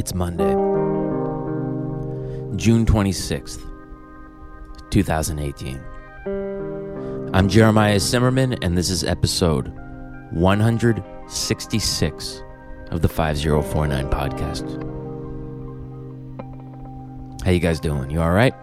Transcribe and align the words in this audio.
It's 0.00 0.14
Monday, 0.14 0.50
June 2.56 2.86
26th, 2.86 3.60
2018. 4.88 5.78
I'm 7.34 7.50
Jeremiah 7.50 7.96
Cymerman, 7.96 8.56
and 8.62 8.78
this 8.78 8.88
is 8.88 9.04
episode 9.04 9.70
166 10.30 12.42
of 12.90 13.02
the 13.02 13.08
5049 13.10 14.08
podcast. 14.08 14.64
How 17.44 17.50
you 17.50 17.60
guys 17.60 17.78
doing? 17.78 18.08
You 18.08 18.22
all 18.22 18.32
right? 18.32 18.54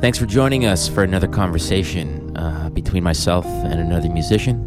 Thanks 0.00 0.16
for 0.16 0.24
joining 0.24 0.64
us 0.64 0.88
for 0.88 1.02
another 1.02 1.28
conversation 1.28 2.34
uh, 2.34 2.70
between 2.70 3.04
myself 3.04 3.44
and 3.44 3.78
another 3.78 4.08
musician. 4.08 4.65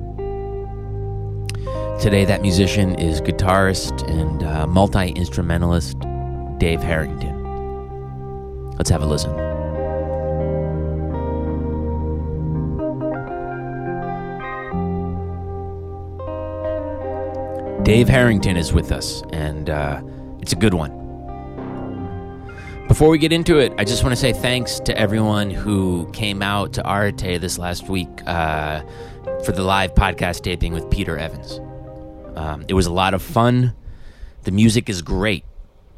Today, 1.99 2.23
that 2.23 2.41
musician 2.41 2.95
is 2.95 3.19
guitarist 3.19 4.09
and 4.09 4.41
uh, 4.41 4.65
multi 4.65 5.09
instrumentalist 5.09 5.99
Dave 6.57 6.81
Harrington. 6.81 7.35
Let's 8.77 8.89
have 8.89 9.01
a 9.01 9.05
listen. 9.05 9.35
Dave 17.83 18.07
Harrington 18.07 18.55
is 18.55 18.71
with 18.71 18.93
us, 18.93 19.21
and 19.33 19.69
uh, 19.69 20.01
it's 20.39 20.53
a 20.53 20.55
good 20.55 20.73
one. 20.73 20.95
Before 22.87 23.09
we 23.09 23.17
get 23.17 23.33
into 23.33 23.59
it, 23.59 23.73
I 23.77 23.83
just 23.83 24.03
want 24.03 24.13
to 24.13 24.21
say 24.21 24.31
thanks 24.31 24.79
to 24.79 24.97
everyone 24.97 25.49
who 25.49 26.09
came 26.13 26.41
out 26.41 26.71
to 26.73 26.89
Arete 26.89 27.41
this 27.41 27.57
last 27.57 27.89
week 27.89 28.25
uh, 28.25 28.83
for 29.43 29.51
the 29.51 29.63
live 29.63 29.95
podcast 29.95 30.43
taping 30.43 30.71
with 30.71 30.89
Peter 30.89 31.17
Evans. 31.17 31.59
Um, 32.35 32.65
it 32.67 32.73
was 32.73 32.85
a 32.85 32.93
lot 32.93 33.13
of 33.13 33.21
fun. 33.21 33.75
The 34.43 34.51
music 34.51 34.89
is 34.89 35.01
great. 35.01 35.43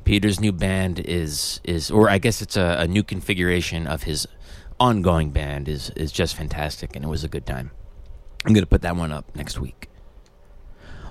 Peter's 0.04 0.40
new 0.40 0.52
band 0.52 1.00
is 1.00 1.62
is, 1.64 1.92
or 1.92 2.10
I 2.10 2.18
guess 2.18 2.42
it's 2.42 2.58
a, 2.58 2.78
a 2.80 2.88
new 2.88 3.04
configuration 3.04 3.88
of 3.88 4.04
his 4.04 4.28
ongoing 4.80 5.30
band 5.30 5.70
is 5.70 5.92
is 5.92 6.12
just 6.12 6.36
fantastic, 6.36 6.96
and 6.96 7.06
it 7.06 7.08
was 7.08 7.24
a 7.24 7.28
good 7.28 7.46
time. 7.46 7.72
I'm 8.46 8.54
going 8.54 8.64
to 8.64 8.70
put 8.70 8.82
that 8.82 8.96
one 8.96 9.12
up 9.12 9.36
next 9.36 9.59
week. 9.59 9.88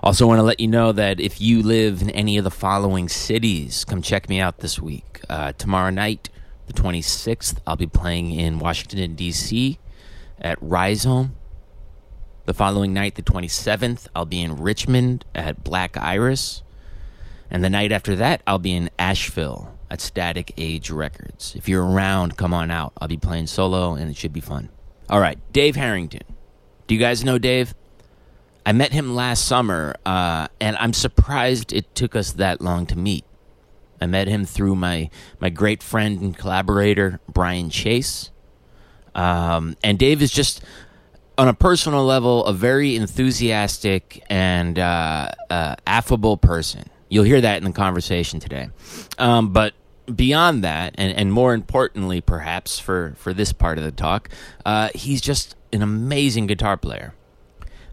Also, 0.03 0.27
want 0.27 0.39
to 0.39 0.43
let 0.43 0.59
you 0.59 0.67
know 0.67 0.93
that 0.93 1.21
if 1.21 1.41
you 1.41 1.63
live 1.63 2.01
in 2.01 2.11
any 2.11 2.39
of 2.39 2.45
the 2.45 2.51
following 2.51 3.09
cities, 3.09 3.85
come 3.85 4.01
check 4.01 4.29
me 4.29 4.41
out 4.41 4.59
this 4.59 4.81
week. 4.81 5.21
Uh, 5.29 5.53
tomorrow 5.53 5.91
night, 5.91 6.31
the 6.67 6.73
26th, 6.73 7.59
I'll 7.67 7.77
be 7.77 7.87
playing 7.87 8.33
in 8.33 8.59
Washington, 8.59 9.15
D.C. 9.15 9.79
at 10.41 10.57
Rhizome. 10.61 11.37
The 12.46 12.55
following 12.55 12.92
night, 12.94 13.16
the 13.16 13.22
27th, 13.22 14.08
I'll 14.16 14.24
be 14.24 14.41
in 14.41 14.56
Richmond 14.56 15.24
at 15.34 15.62
Black 15.62 15.96
Iris. 15.96 16.62
And 17.50 17.62
the 17.62 17.70
night 17.70 17.92
after 17.92 18.16
that, 18.16 18.42
I'll 18.46 18.58
be 18.58 18.72
in 18.72 18.91
Asheville 18.98 19.77
at 19.91 20.00
Static 20.00 20.55
Age 20.56 20.91
Records. 20.91 21.55
If 21.55 21.68
you're 21.68 21.84
around, 21.84 22.36
come 22.36 22.55
on 22.55 22.70
out. 22.70 22.92
I'll 22.98 23.08
be 23.08 23.18
playing 23.18 23.48
solo, 23.48 23.94
and 23.94 24.11
it 24.11 24.16
should 24.16 24.33
be 24.33 24.41
fun. 24.41 24.70
All 25.11 25.20
right, 25.20 25.38
Dave 25.52 25.77
Harrington. 25.77 26.22
Do 26.86 26.94
you 26.94 27.00
guys 27.00 27.24
know 27.24 27.38
Dave? 27.38 27.74
I 28.64 28.72
met 28.72 28.92
him 28.92 29.14
last 29.14 29.46
summer, 29.46 29.96
uh, 30.06 30.48
and 30.61 30.77
I'm 30.77 30.92
surprised 30.92 31.72
it 31.72 31.94
took 31.94 32.16
us 32.16 32.33
that 32.33 32.61
long 32.61 32.86
to 32.86 32.96
meet. 32.96 33.24
I 34.00 34.06
met 34.06 34.28
him 34.28 34.44
through 34.44 34.77
my 34.77 35.11
my 35.41 35.50
great 35.50 35.83
friend 35.83 36.20
and 36.20 36.36
collaborator 36.36 37.20
Brian 37.28 37.68
Chase, 37.68 38.30
um, 39.14 39.77
and 39.83 39.98
Dave 39.98 40.22
is 40.22 40.30
just 40.30 40.62
on 41.41 41.48
a 41.48 41.55
personal 41.55 42.05
level 42.05 42.44
a 42.44 42.52
very 42.52 42.96
enthusiastic 42.96 44.22
and 44.28 44.78
uh, 44.78 45.30
uh, 45.48 45.74
affable 45.86 46.36
person. 46.36 46.84
You'll 47.08 47.24
hear 47.24 47.41
that 47.41 47.56
in 47.56 47.64
the 47.64 47.72
conversation 47.72 48.40
today, 48.40 48.68
um, 49.17 49.50
but 49.50 49.73
beyond 50.14 50.62
that, 50.64 50.95
and, 50.98 51.17
and 51.17 51.33
more 51.33 51.55
importantly, 51.55 52.20
perhaps 52.20 52.79
for 52.79 53.14
for 53.17 53.33
this 53.33 53.55
part 53.55 53.79
of 53.79 53.84
the 53.84 53.90
talk, 53.90 54.29
uh, 54.67 54.90
he's 54.95 55.23
just 55.23 55.56
an 55.73 55.80
amazing 55.80 56.46
guitar 56.46 56.77
player. 56.77 57.14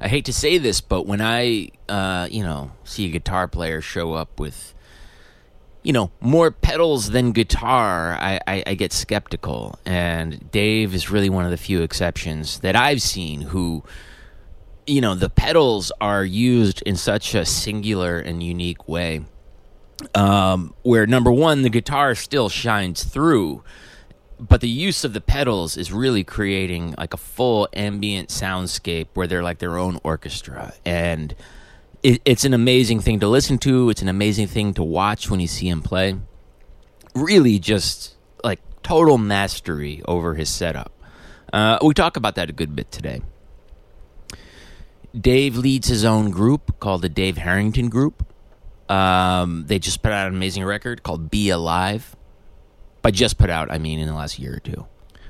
I 0.01 0.09
hate 0.09 0.25
to 0.25 0.33
say 0.33 0.57
this, 0.57 0.81
but 0.81 1.07
when 1.07 1.21
I, 1.21 1.69
uh, 1.87 2.27
you 2.29 2.43
know, 2.43 2.71
see 2.83 3.05
a 3.05 3.09
guitar 3.09 3.47
player 3.47 3.79
show 3.79 4.13
up 4.13 4.41
with, 4.41 4.73
you 5.87 5.93
know, 5.93 6.11
more 6.19 6.51
pedals 6.51 7.11
than 7.11 7.31
guitar, 7.31 8.17
I, 8.19 8.41
I, 8.45 8.63
I, 8.67 8.73
get 8.73 8.91
skeptical. 8.91 9.79
And 9.85 10.51
Dave 10.51 10.93
is 10.93 11.09
really 11.09 11.29
one 11.29 11.45
of 11.45 11.51
the 11.51 11.55
few 11.55 11.81
exceptions 11.81 12.59
that 12.59 12.75
I've 12.75 13.01
seen 13.01 13.39
who, 13.39 13.85
you 14.85 14.99
know, 14.99 15.15
the 15.15 15.29
pedals 15.29 15.93
are 16.01 16.25
used 16.25 16.81
in 16.81 16.97
such 16.97 17.33
a 17.33 17.45
singular 17.45 18.19
and 18.19 18.43
unique 18.43 18.89
way. 18.89 19.23
Um, 20.13 20.73
where 20.81 21.07
number 21.07 21.31
one, 21.31 21.61
the 21.61 21.69
guitar 21.69 22.15
still 22.15 22.49
shines 22.49 23.05
through 23.05 23.63
but 24.39 24.61
the 24.61 24.69
use 24.69 25.03
of 25.03 25.13
the 25.13 25.21
pedals 25.21 25.77
is 25.77 25.91
really 25.91 26.23
creating 26.23 26.93
like 26.95 27.11
a 27.11 27.17
full 27.17 27.67
ambient 27.73 28.29
soundscape 28.29 29.07
where 29.15 29.25
they're 29.25 29.41
like 29.41 29.57
their 29.57 29.79
own 29.79 29.99
orchestra 30.03 30.73
and 30.85 31.33
it, 32.03 32.21
it's 32.25 32.45
an 32.45 32.53
amazing 32.53 32.99
thing 32.99 33.19
to 33.19 33.27
listen 33.27 33.57
to. 33.59 33.89
It's 33.89 34.01
an 34.01 34.09
amazing 34.09 34.47
thing 34.47 34.73
to 34.75 34.83
watch 34.83 35.29
when 35.29 35.39
you 35.39 35.47
see 35.47 35.67
him 35.67 35.81
play. 35.81 36.15
Really 37.15 37.59
just 37.59 38.15
like 38.43 38.59
total 38.83 39.17
mastery 39.17 40.01
over 40.07 40.35
his 40.35 40.49
setup. 40.49 40.91
Uh, 41.51 41.79
we 41.81 41.93
talk 41.93 42.17
about 42.17 42.35
that 42.35 42.49
a 42.49 42.53
good 42.53 42.75
bit 42.75 42.91
today. 42.91 43.21
Dave 45.19 45.57
leads 45.57 45.87
his 45.87 46.05
own 46.05 46.29
group 46.29 46.79
called 46.79 47.01
the 47.01 47.09
dave 47.09 47.37
harrington 47.37 47.89
group. 47.89 48.25
Um, 48.89 49.65
they 49.67 49.79
just 49.79 50.01
put 50.03 50.11
out 50.11 50.27
an 50.27 50.35
amazing 50.35 50.63
record 50.63 51.03
called 51.03 51.31
be 51.31 51.49
alive. 51.49 52.15
By 53.01 53.11
just 53.11 53.37
put 53.37 53.49
out, 53.49 53.71
I 53.71 53.77
mean 53.77 53.99
in 53.99 54.07
the 54.07 54.13
last 54.13 54.37
year 54.37 54.55
or 54.55 54.59
two. 54.59 54.85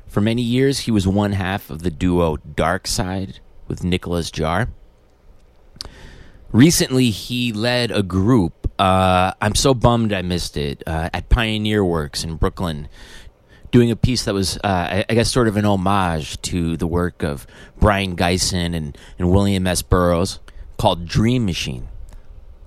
For 0.07 0.22
many 0.22 0.41
years, 0.41 0.79
he 0.79 0.91
was 0.91 1.07
one 1.07 1.33
half 1.33 1.69
of 1.69 1.83
the 1.83 1.91
duo 1.91 2.38
Darkside 2.38 3.39
with 3.67 3.83
Nicolas 3.83 4.31
Jaar. 4.31 4.69
Recently, 6.52 7.09
he 7.09 7.52
led 7.52 7.91
a 7.91 8.03
group. 8.03 8.72
Uh, 8.80 9.34
I'm 9.41 9.56
so 9.56 9.74
bummed 9.74 10.13
I 10.13 10.22
missed 10.22 10.56
it 10.56 10.84
uh, 10.88 11.09
at 11.13 11.30
Pioneer 11.30 11.84
Works 11.84 12.24
in 12.24 12.35
Brooklyn, 12.35 12.88
doing 13.72 13.91
a 13.91 13.96
piece 13.96 14.25
that 14.25 14.34
was, 14.34 14.57
uh, 14.63 15.03
I 15.09 15.13
guess, 15.13 15.31
sort 15.31 15.47
of 15.47 15.57
an 15.57 15.66
homage 15.66 16.41
to 16.44 16.78
the 16.78 16.88
work 16.88 17.24
of 17.24 17.47
Brion 17.80 18.16
Gysin 18.16 18.75
and, 18.75 18.97
and 19.19 19.31
William 19.31 19.68
S. 19.68 19.81
Burroughs 19.81 20.40
called 20.78 21.06
Dream 21.06 21.46
Machine. 21.46 21.90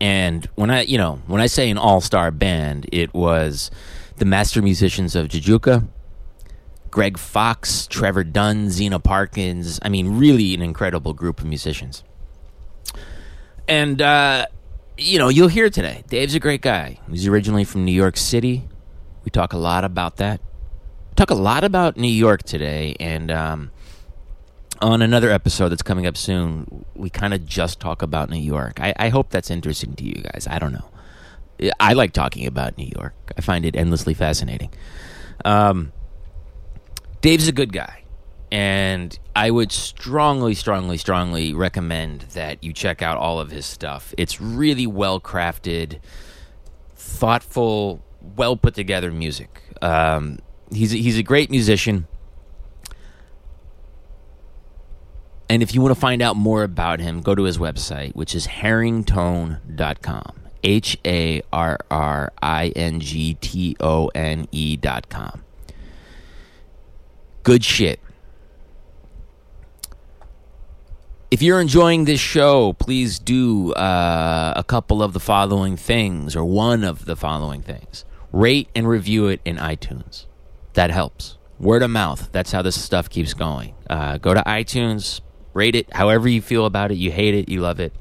And 0.01 0.47
when 0.55 0.71
I, 0.71 0.83
you 0.83 0.99
know, 0.99 1.21
when 1.27 1.41
I 1.41 1.47
say 1.47 1.71
an 1.71 1.79
all 1.79 2.01
star 2.01 2.31
band, 2.31 2.87
it 2.91 3.13
was 3.15 3.71
the 4.17 4.25
master 4.25 4.63
musicians 4.63 5.15
of 5.15 5.29
Jajouka, 5.29 5.87
Greg 6.91 7.19
Fox, 7.19 7.87
Trevor 7.87 8.25
Dunn, 8.25 8.69
Zeena 8.71 8.99
Parkins. 8.99 9.79
I 9.83 9.89
mean, 9.89 10.19
really 10.19 10.55
an 10.55 10.63
incredible 10.63 11.13
group 11.13 11.41
of 11.41 11.47
musicians. 11.47 12.03
And, 13.71 14.03
uh, 14.03 14.47
you 14.99 15.19
know, 15.19 15.29
you'll 15.29 15.49
hear 15.49 15.71
today. 15.71 16.03
Dave's 16.09 16.35
a 16.35 16.41
great 16.41 16.61
guy. 16.61 16.99
He's 17.09 17.29
originally 17.29 17.63
from 17.63 17.85
New 17.85 17.93
York 17.93 18.17
City. 18.17 18.69
We 19.25 19.31
talk 19.31 19.53
a 19.53 19.59
lot 19.59 19.85
about 19.85 20.17
that. 20.17 20.41
We 21.11 21.15
talk 21.15 21.31
a 21.31 21.35
lot 21.35 21.63
about 21.63 21.97
New 21.97 22.09
York 22.09 22.43
today. 22.43 22.97
And 22.99 23.31
um, 23.31 23.71
on 24.83 25.03
another 25.03 25.31
episode 25.31 25.69
that's 25.69 25.85
coming 25.85 26.05
up 26.05 26.17
soon, 26.17 26.85
we 26.97 27.11
kind 27.11 27.33
of 27.33 27.47
just 27.47 27.79
talk 27.79 28.03
about 28.03 28.29
New 28.29 28.41
York. 28.41 28.81
I, 28.81 28.93
I 28.99 29.09
hope 29.09 29.31
that's 29.31 29.51
interesting 29.53 29.95
to 29.95 30.05
you 30.05 30.21
guys. 30.21 30.49
I 30.51 30.59
don't 30.59 30.73
know. 30.73 30.91
I 31.79 31.93
like 31.93 32.13
talking 32.13 32.47
about 32.47 32.77
New 32.77 32.91
York. 32.97 33.15
I 33.39 33.41
find 33.41 33.65
it 33.65 33.77
endlessly 33.77 34.15
fascinating. 34.15 34.73
Um, 35.45 35.93
Dave's 37.21 37.47
a 37.47 37.53
good 37.53 37.73
guy, 37.73 38.00
and 38.53 39.19
I 39.37 39.51
would 39.51 39.71
strongly, 39.71 40.55
strongly, 40.55 40.97
strongly 40.97 41.55
recommend 41.55 42.23
that 42.33 42.63
you 42.65 42.73
check 42.73 43.01
out 43.03 43.17
all 43.17 43.39
of 43.39 43.51
his 43.51 43.65
stuff. 43.65 44.13
It's 44.19 44.41
really 44.41 44.87
well 44.87 45.21
crafted, 45.21 46.01
thoughtful, 46.97 48.03
well 48.37 48.57
put 48.57 48.75
together 48.75 49.13
music. 49.13 49.63
Um, 49.83 50.41
he's 50.73 50.93
a, 50.93 50.97
he's 50.97 51.19
a 51.19 51.23
great 51.23 51.51
musician. 51.51 52.07
And 55.49 55.63
if 55.63 55.75
you 55.75 55.81
want 55.81 55.95
to 55.95 56.01
find 56.01 56.23
out 56.23 56.37
more 56.37 56.63
about 56.63 57.01
him, 57.01 57.23
go 57.23 57.35
to 57.35 57.43
his 57.43 57.59
website, 57.59 58.15
which 58.15 58.35
is 58.35 58.47
harringtone.com. 58.47 60.37
H 60.63 60.99
A 61.05 61.43
R 61.53 61.79
R 61.91 62.33
I 62.43 62.69
N 62.77 63.01
G 63.01 63.35
T 63.35 63.77
O 63.81 64.09
N 64.15 64.47
E 64.53 64.77
dot 64.77 65.09
com. 65.09 65.43
Good 67.43 67.65
shit. 67.65 67.99
If 71.31 71.43
you're 71.43 71.61
enjoying 71.61 72.07
this 72.07 72.19
show, 72.19 72.73
please 72.73 73.21
do 73.21 73.73
uh, 73.75 74.53
a 74.57 74.65
couple 74.65 75.01
of 75.01 75.13
the 75.13 75.21
following 75.21 75.77
things, 75.77 76.35
or 76.35 76.45
one 76.45 76.83
of 76.83 77.05
the 77.05 77.15
following 77.15 77.63
things. 77.63 78.05
Rate 78.33 78.69
and 78.75 78.89
review 78.89 79.29
it 79.29 79.41
in 79.45 79.57
iTunes. 79.57 80.27
That 80.73 80.91
helps. 80.91 81.39
Word 81.61 81.83
of 81.83 81.91
mouth. 81.91 82.31
That's 82.33 82.51
how 82.51 82.63
this 82.63 82.81
stuff 82.81 83.09
keeps 83.09 83.35
going. 83.35 83.75
Uh, 83.89 84.19
go 84.19 84.35
to 84.35 84.43
iTunes, 84.43 85.21
rate 85.55 85.77
it 85.77 85.93
however 85.95 86.29
you 86.29 86.43
feel 86.43 86.67
about 86.67 86.91
it. 86.91 86.97
You 86.97 87.13
hate 87.13 87.35
it, 87.35 87.49
you 87.49 87.61
love 87.61 87.79
it 87.79 87.93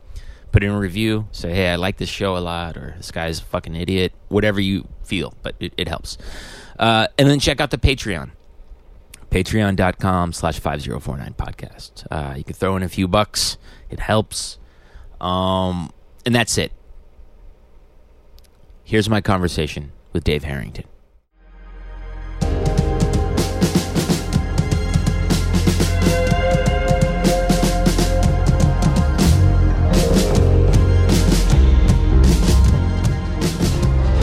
put 0.52 0.64
in 0.64 0.72
a 0.72 0.80
review. 0.80 1.28
Say, 1.32 1.54
hey, 1.54 1.70
I 1.70 1.76
like 1.76 1.98
this 1.98 2.10
show 2.10 2.38
a 2.38 2.40
lot, 2.40 2.78
or 2.78 2.96
this 2.98 3.12
guy's 3.12 3.40
a 3.40 3.44
fucking 3.44 3.76
idiot. 3.76 4.14
Whatever 4.30 4.60
you 4.60 4.88
feel, 5.04 5.34
but 5.42 5.56
it, 5.60 5.74
it 5.78 5.88
helps. 5.88 6.18
Uh, 6.78 7.08
and 7.18 7.30
then 7.30 7.40
check 7.40 7.62
out 7.62 7.72
the 7.72 7.78
Patreon. 7.78 8.32
Patreon.com 9.32 10.34
slash 10.34 10.60
5049 10.60 11.34
podcast. 11.34 12.08
Uh, 12.10 12.34
you 12.36 12.44
can 12.44 12.56
throw 12.56 12.76
in 12.76 12.84
a 12.84 12.90
few 12.90 13.08
bucks. 13.08 13.58
It 13.90 14.00
helps. 14.00 14.58
Um, 15.22 15.92
and 16.26 16.34
that's 16.34 16.58
it. 16.58 16.72
Here's 18.84 19.10
my 19.10 19.22
conversation 19.22 19.92
with 20.14 20.24
Dave 20.24 20.44
Harrington. 20.44 20.86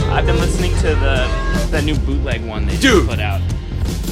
I've 0.09 0.25
been 0.25 0.37
listening 0.37 0.71
to 0.77 0.95
the 0.95 1.67
the 1.71 1.81
new 1.81 1.95
bootleg 1.99 2.45
one 2.45 2.65
they 2.65 2.77
Dude. 2.77 3.07
put 3.07 3.19
out. 3.19 3.41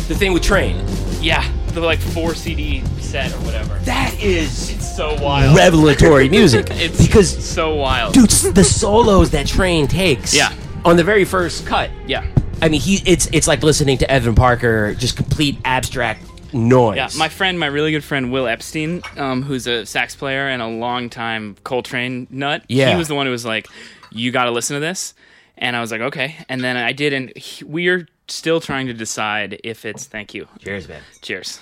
The 0.08 0.16
thing 0.16 0.34
with 0.34 0.44
Train. 0.44 0.84
Yeah, 1.22 1.50
the 1.70 1.82
like 1.82 2.00
four 2.00 2.36
CD 2.36 2.84
set 3.00 3.34
or 3.34 3.38
whatever. 3.40 3.74
That 3.80 4.14
is 4.22 4.70
It's 4.72 4.96
so 4.96 5.16
wild. 5.22 5.56
revelatory 5.58 6.30
music. 6.30 6.68
It's 6.72 7.04
because, 7.06 7.30
so 7.44 7.74
wild. 7.76 8.14
dude, 8.14 8.26
s- 8.32 8.44
the 8.52 8.64
solos 8.64 9.32
that 9.32 9.48
Train 9.48 9.88
takes. 9.88 10.34
Yeah. 10.36 10.54
On 10.84 10.96
the 10.98 11.04
very 11.04 11.26
first 11.26 11.66
cut. 11.66 11.90
Yeah, 12.08 12.24
I 12.62 12.70
mean, 12.70 12.80
he 12.82 13.02
it's 13.08 13.28
it's 13.34 13.48
like 13.48 13.64
listening 13.64 13.98
to 14.00 14.12
Evan 14.12 14.36
Parker, 14.36 14.94
just 14.94 15.16
complete 15.18 15.58
abstract 15.66 16.22
noise. 16.54 16.98
yeah. 16.98 17.10
My 17.18 17.28
friend, 17.28 17.60
my 17.60 17.66
really 17.66 17.90
good 17.92 18.04
friend 18.04 18.32
Will 18.32 18.46
Epstein, 18.48 19.02
um, 19.18 19.42
who's 19.42 19.66
a 19.66 19.86
sax 19.88 20.16
player 20.16 20.48
and 20.48 20.62
a 20.62 20.68
longtime 20.68 21.56
Coltrane 21.64 22.28
nut. 22.30 22.64
Yeah. 22.70 22.92
he 22.92 22.96
was 22.98 23.08
the 23.08 23.16
one 23.16 23.26
who 23.26 23.32
was 23.32 23.44
like, 23.46 23.68
"You 24.12 24.32
got 24.32 24.46
to 24.46 24.52
listen 24.52 24.76
to 24.76 24.80
this," 24.80 25.16
and 25.58 25.76
I 25.76 25.82
was 25.82 25.92
like, 25.92 26.02
"Okay." 26.02 26.36
And 26.48 26.64
then 26.64 26.78
I 26.78 26.92
did, 26.94 27.14
and 27.14 27.36
he, 27.36 27.64
we're 27.66 28.08
still 28.28 28.60
trying 28.62 28.88
to 28.88 28.94
decide 28.94 29.60
if 29.64 29.86
it's. 29.86 30.06
Thank 30.06 30.34
you. 30.34 30.48
Cheers, 30.60 30.88
man. 30.88 31.02
Cheers. 31.22 31.60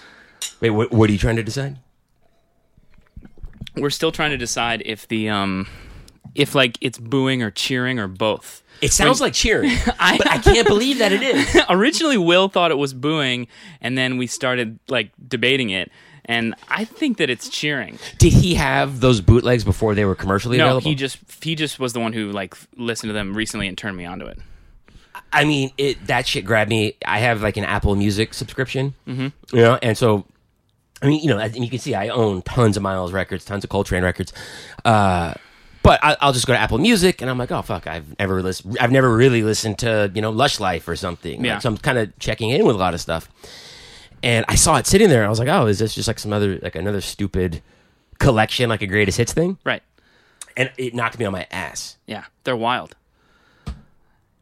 Wait, 0.59 0.69
what, 0.71 0.91
what 0.91 1.09
are 1.09 1.13
you 1.13 1.19
trying 1.19 1.35
to 1.37 1.43
decide? 1.43 1.77
We're 3.75 3.89
still 3.89 4.11
trying 4.11 4.31
to 4.31 4.37
decide 4.37 4.83
if 4.85 5.07
the 5.07 5.29
um, 5.29 5.67
if 6.35 6.53
like 6.53 6.77
it's 6.81 6.97
booing 6.97 7.41
or 7.41 7.49
cheering 7.51 7.99
or 7.99 8.07
both. 8.07 8.61
It 8.81 8.91
sounds 8.91 9.21
like 9.21 9.33
cheering, 9.33 9.71
I- 9.99 10.17
but 10.17 10.29
I 10.29 10.37
can't 10.39 10.67
believe 10.67 10.99
that 10.99 11.11
it 11.11 11.21
is. 11.23 11.57
originally 11.69 12.17
Will 12.17 12.49
thought 12.49 12.69
it 12.71 12.77
was 12.77 12.93
booing, 12.93 13.47
and 13.81 13.97
then 13.97 14.17
we 14.17 14.27
started 14.27 14.77
like 14.89 15.11
debating 15.27 15.69
it. 15.69 15.91
And 16.25 16.55
I 16.69 16.85
think 16.85 17.17
that 17.17 17.29
it's 17.29 17.49
cheering. 17.49 17.99
Did 18.17 18.31
he 18.31 18.55
have 18.55 19.01
those 19.01 19.19
bootlegs 19.19 19.65
before 19.65 19.93
they 19.93 20.05
were 20.05 20.15
commercially 20.15 20.57
No, 20.57 20.65
available? 20.67 20.89
he 20.89 20.95
just 20.95 21.17
he 21.43 21.55
just 21.55 21.79
was 21.79 21.93
the 21.93 21.99
one 21.99 22.13
who 22.13 22.31
like 22.31 22.55
listened 22.77 23.09
to 23.09 23.13
them 23.13 23.33
recently 23.35 23.67
and 23.67 23.77
turned 23.77 23.97
me 23.97 24.05
onto 24.05 24.25
it. 24.25 24.37
I 25.33 25.45
mean, 25.45 25.71
it 25.77 26.07
that 26.07 26.27
shit 26.27 26.45
grabbed 26.45 26.69
me. 26.69 26.95
I 27.05 27.19
have 27.19 27.41
like 27.41 27.57
an 27.57 27.65
Apple 27.65 27.95
Music 27.95 28.33
subscription, 28.33 28.93
mm-hmm. 29.07 29.27
you 29.55 29.61
know, 29.61 29.79
and 29.81 29.97
so 29.97 30.25
I 31.01 31.07
mean, 31.07 31.21
you 31.21 31.27
know, 31.27 31.39
and 31.39 31.55
you 31.55 31.69
can 31.69 31.79
see 31.79 31.95
I 31.95 32.07
own 32.09 32.41
tons 32.43 32.77
of 32.77 32.83
Miles 32.83 33.11
records, 33.11 33.43
tons 33.43 33.63
of 33.63 33.69
Coltrane 33.69 34.03
records. 34.03 34.31
Uh, 34.85 35.33
but 35.81 35.99
I, 36.01 36.15
I'll 36.21 36.31
just 36.31 36.47
go 36.47 36.53
to 36.53 36.59
Apple 36.59 36.77
Music, 36.77 37.21
and 37.21 37.29
I'm 37.29 37.37
like, 37.37 37.51
oh 37.51 37.61
fuck, 37.61 37.87
I've 37.87 38.17
never 38.17 38.41
listened. 38.41 38.77
I've 38.79 38.91
never 38.91 39.13
really 39.13 39.43
listened 39.43 39.79
to 39.79 40.09
you 40.15 40.21
know 40.21 40.31
Lush 40.31 40.59
Life 40.59 40.87
or 40.87 40.95
something. 40.95 41.39
Like, 41.39 41.45
Yeah. 41.45 41.59
so 41.59 41.69
I'm 41.69 41.77
kind 41.77 41.97
of 41.97 42.17
checking 42.19 42.51
in 42.51 42.65
with 42.65 42.75
a 42.75 42.79
lot 42.79 42.93
of 42.93 43.01
stuff, 43.01 43.29
and 44.23 44.45
I 44.47 44.55
saw 44.55 44.77
it 44.77 44.87
sitting 44.87 45.09
there. 45.09 45.19
and 45.19 45.27
I 45.27 45.29
was 45.29 45.39
like, 45.39 45.49
oh, 45.49 45.65
is 45.67 45.79
this 45.79 45.93
just 45.93 46.07
like 46.07 46.19
some 46.19 46.31
other 46.31 46.57
like 46.61 46.75
another 46.75 47.01
stupid 47.01 47.61
collection, 48.19 48.69
like 48.69 48.81
a 48.81 48.87
greatest 48.87 49.17
hits 49.17 49.33
thing? 49.33 49.57
Right. 49.65 49.83
And 50.55 50.71
it 50.77 50.93
knocked 50.93 51.19
me 51.19 51.25
on 51.25 51.33
my 51.33 51.47
ass. 51.51 51.97
Yeah, 52.05 52.25
they're 52.43 52.55
wild. 52.55 52.95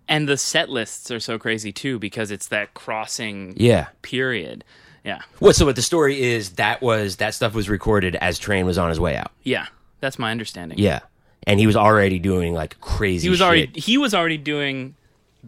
And 0.07 0.27
the 0.27 0.37
set 0.37 0.69
lists 0.69 1.09
are 1.11 1.19
so 1.19 1.37
crazy 1.39 1.71
too 1.71 1.97
because 1.99 2.31
it's 2.31 2.47
that 2.49 2.73
crossing 2.73 3.53
Yeah. 3.55 3.87
period. 4.01 4.63
Yeah. 5.05 5.21
What? 5.39 5.55
So 5.55 5.65
what 5.65 5.75
the 5.75 5.81
story 5.81 6.21
is 6.21 6.51
that 6.51 6.81
was 6.81 7.15
that 7.17 7.33
stuff 7.33 7.53
was 7.53 7.69
recorded 7.69 8.15
as 8.17 8.37
Train 8.37 8.65
was 8.65 8.77
on 8.77 8.89
his 8.89 8.99
way 8.99 9.15
out. 9.15 9.31
Yeah. 9.43 9.67
That's 9.99 10.19
my 10.19 10.31
understanding. 10.31 10.77
Yeah, 10.79 10.99
and 11.45 11.59
he 11.59 11.67
was 11.67 11.75
already 11.75 12.17
doing 12.19 12.53
like 12.55 12.79
crazy. 12.81 13.25
He 13.25 13.29
was 13.29 13.37
shit. 13.39 13.45
already 13.47 13.71
he 13.79 13.97
was 13.99 14.13
already 14.15 14.37
doing 14.37 14.95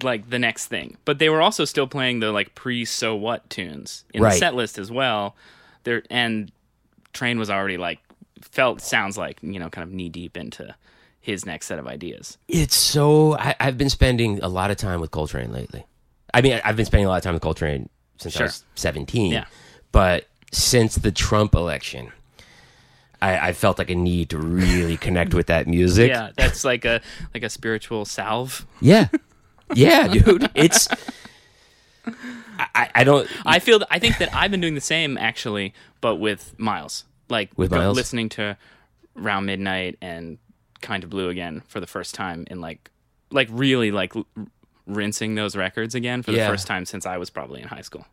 like 0.04 0.30
the 0.30 0.38
next 0.40 0.68
thing. 0.68 0.98
But 1.06 1.18
they 1.20 1.30
were 1.30 1.42
also 1.42 1.66
still 1.66 1.88
playing 1.88 2.20
the 2.20 2.32
like 2.32 2.54
pre 2.56 2.86
so 2.86 3.16
what 3.16 3.50
tunes 3.50 4.06
in 4.14 4.22
Right. 4.22 4.34
the 4.34 4.38
set 4.38 4.54
list 4.56 4.78
as 4.78 4.92
well. 4.92 5.36
There 5.86 6.04
and 6.12 6.52
Train 7.14 7.38
was 7.40 7.50
already 7.50 7.78
like 7.78 8.00
felt 8.42 8.80
sounds 8.82 9.18
like, 9.18 9.38
you 9.42 9.58
know, 9.60 9.70
kind 9.70 9.88
of 9.88 9.94
knee 9.94 10.10
deep 10.10 10.38
into 10.38 10.76
his 11.24 11.46
next 11.46 11.68
set 11.68 11.80
of 11.80 11.88
ideas. 11.88 12.38
It's 12.50 12.76
so. 12.76 13.36
I, 13.38 13.56
I've 13.60 13.78
been 13.78 13.90
spending 13.90 14.40
a 14.44 14.48
lot 14.50 14.70
of 14.72 14.78
time 14.78 15.00
with 15.00 15.10
Coltrane 15.12 15.52
lately. 15.54 15.86
I 16.34 16.42
mean, 16.42 16.60
I've 16.66 16.76
been 16.76 16.86
spending 16.86 17.06
a 17.06 17.10
lot 17.10 17.18
of 17.18 17.24
time 17.24 17.34
with 17.34 17.42
Coltrane 17.42 17.90
since 18.18 18.34
Sure. 18.36 18.44
I 18.44 18.48
was 18.48 18.66
seventeen. 18.76 19.32
Yeah. 19.32 19.46
But 19.94 20.28
since 20.52 20.96
the 20.96 21.12
Trump 21.12 21.56
election, 21.56 22.12
I, 23.22 23.50
I 23.50 23.54
felt 23.54 23.78
like 23.80 23.90
a 23.90 23.96
need 23.96 24.30
to 24.32 24.38
really 24.38 24.98
connect 24.98 25.34
with 25.34 25.48
that 25.48 25.66
music. 25.66 26.10
Yeah, 26.10 26.32
that's 26.36 26.66
like 26.66 26.84
a 26.86 27.02
like 27.34 27.44
a 27.44 27.50
spiritual 27.50 28.04
salve. 28.06 28.68
Yeah. 28.82 29.08
Yeah, 29.74 30.08
dude. 30.10 30.52
It's. 30.56 30.88
I, 32.06 32.68
I- 32.76 32.90
I 32.96 33.04
don't. 33.04 33.28
I 33.46 33.60
feel 33.60 33.82
I 33.90 33.98
think 34.00 34.18
that 34.18 34.34
I've 34.36 34.52
been 34.52 34.62
doing 34.62 34.76
the 34.76 34.82
same 34.82 35.18
actually, 35.18 35.74
but 36.02 36.18
with 36.18 36.54
Miles. 36.60 37.06
Like 37.30 37.52
With 37.56 37.72
Miles? 37.72 37.96
listening 37.96 38.30
to 38.30 38.58
Round 39.16 39.46
Midnight 39.46 39.98
and 40.02 40.38
Kind 40.84 41.04
of 41.04 41.10
Blue 41.10 41.30
again 41.30 41.64
for 41.68 41.80
the 41.80 41.88
first 41.88 42.14
time 42.14 42.46
in 42.52 42.62
like 42.62 42.92
like 43.32 43.48
really 43.52 43.90
like 43.90 44.16
l- 44.16 44.28
rinsing 44.86 45.34
those 45.34 45.56
records 45.56 45.96
again 45.96 46.22
for 46.22 46.32
the 46.32 46.38
first 46.52 46.68
time 46.68 46.86
since 46.86 47.06
I 47.08 47.18
was 47.18 47.32
probably 47.32 47.62
in 47.62 47.68
high 47.68 47.82
school. 47.82 48.06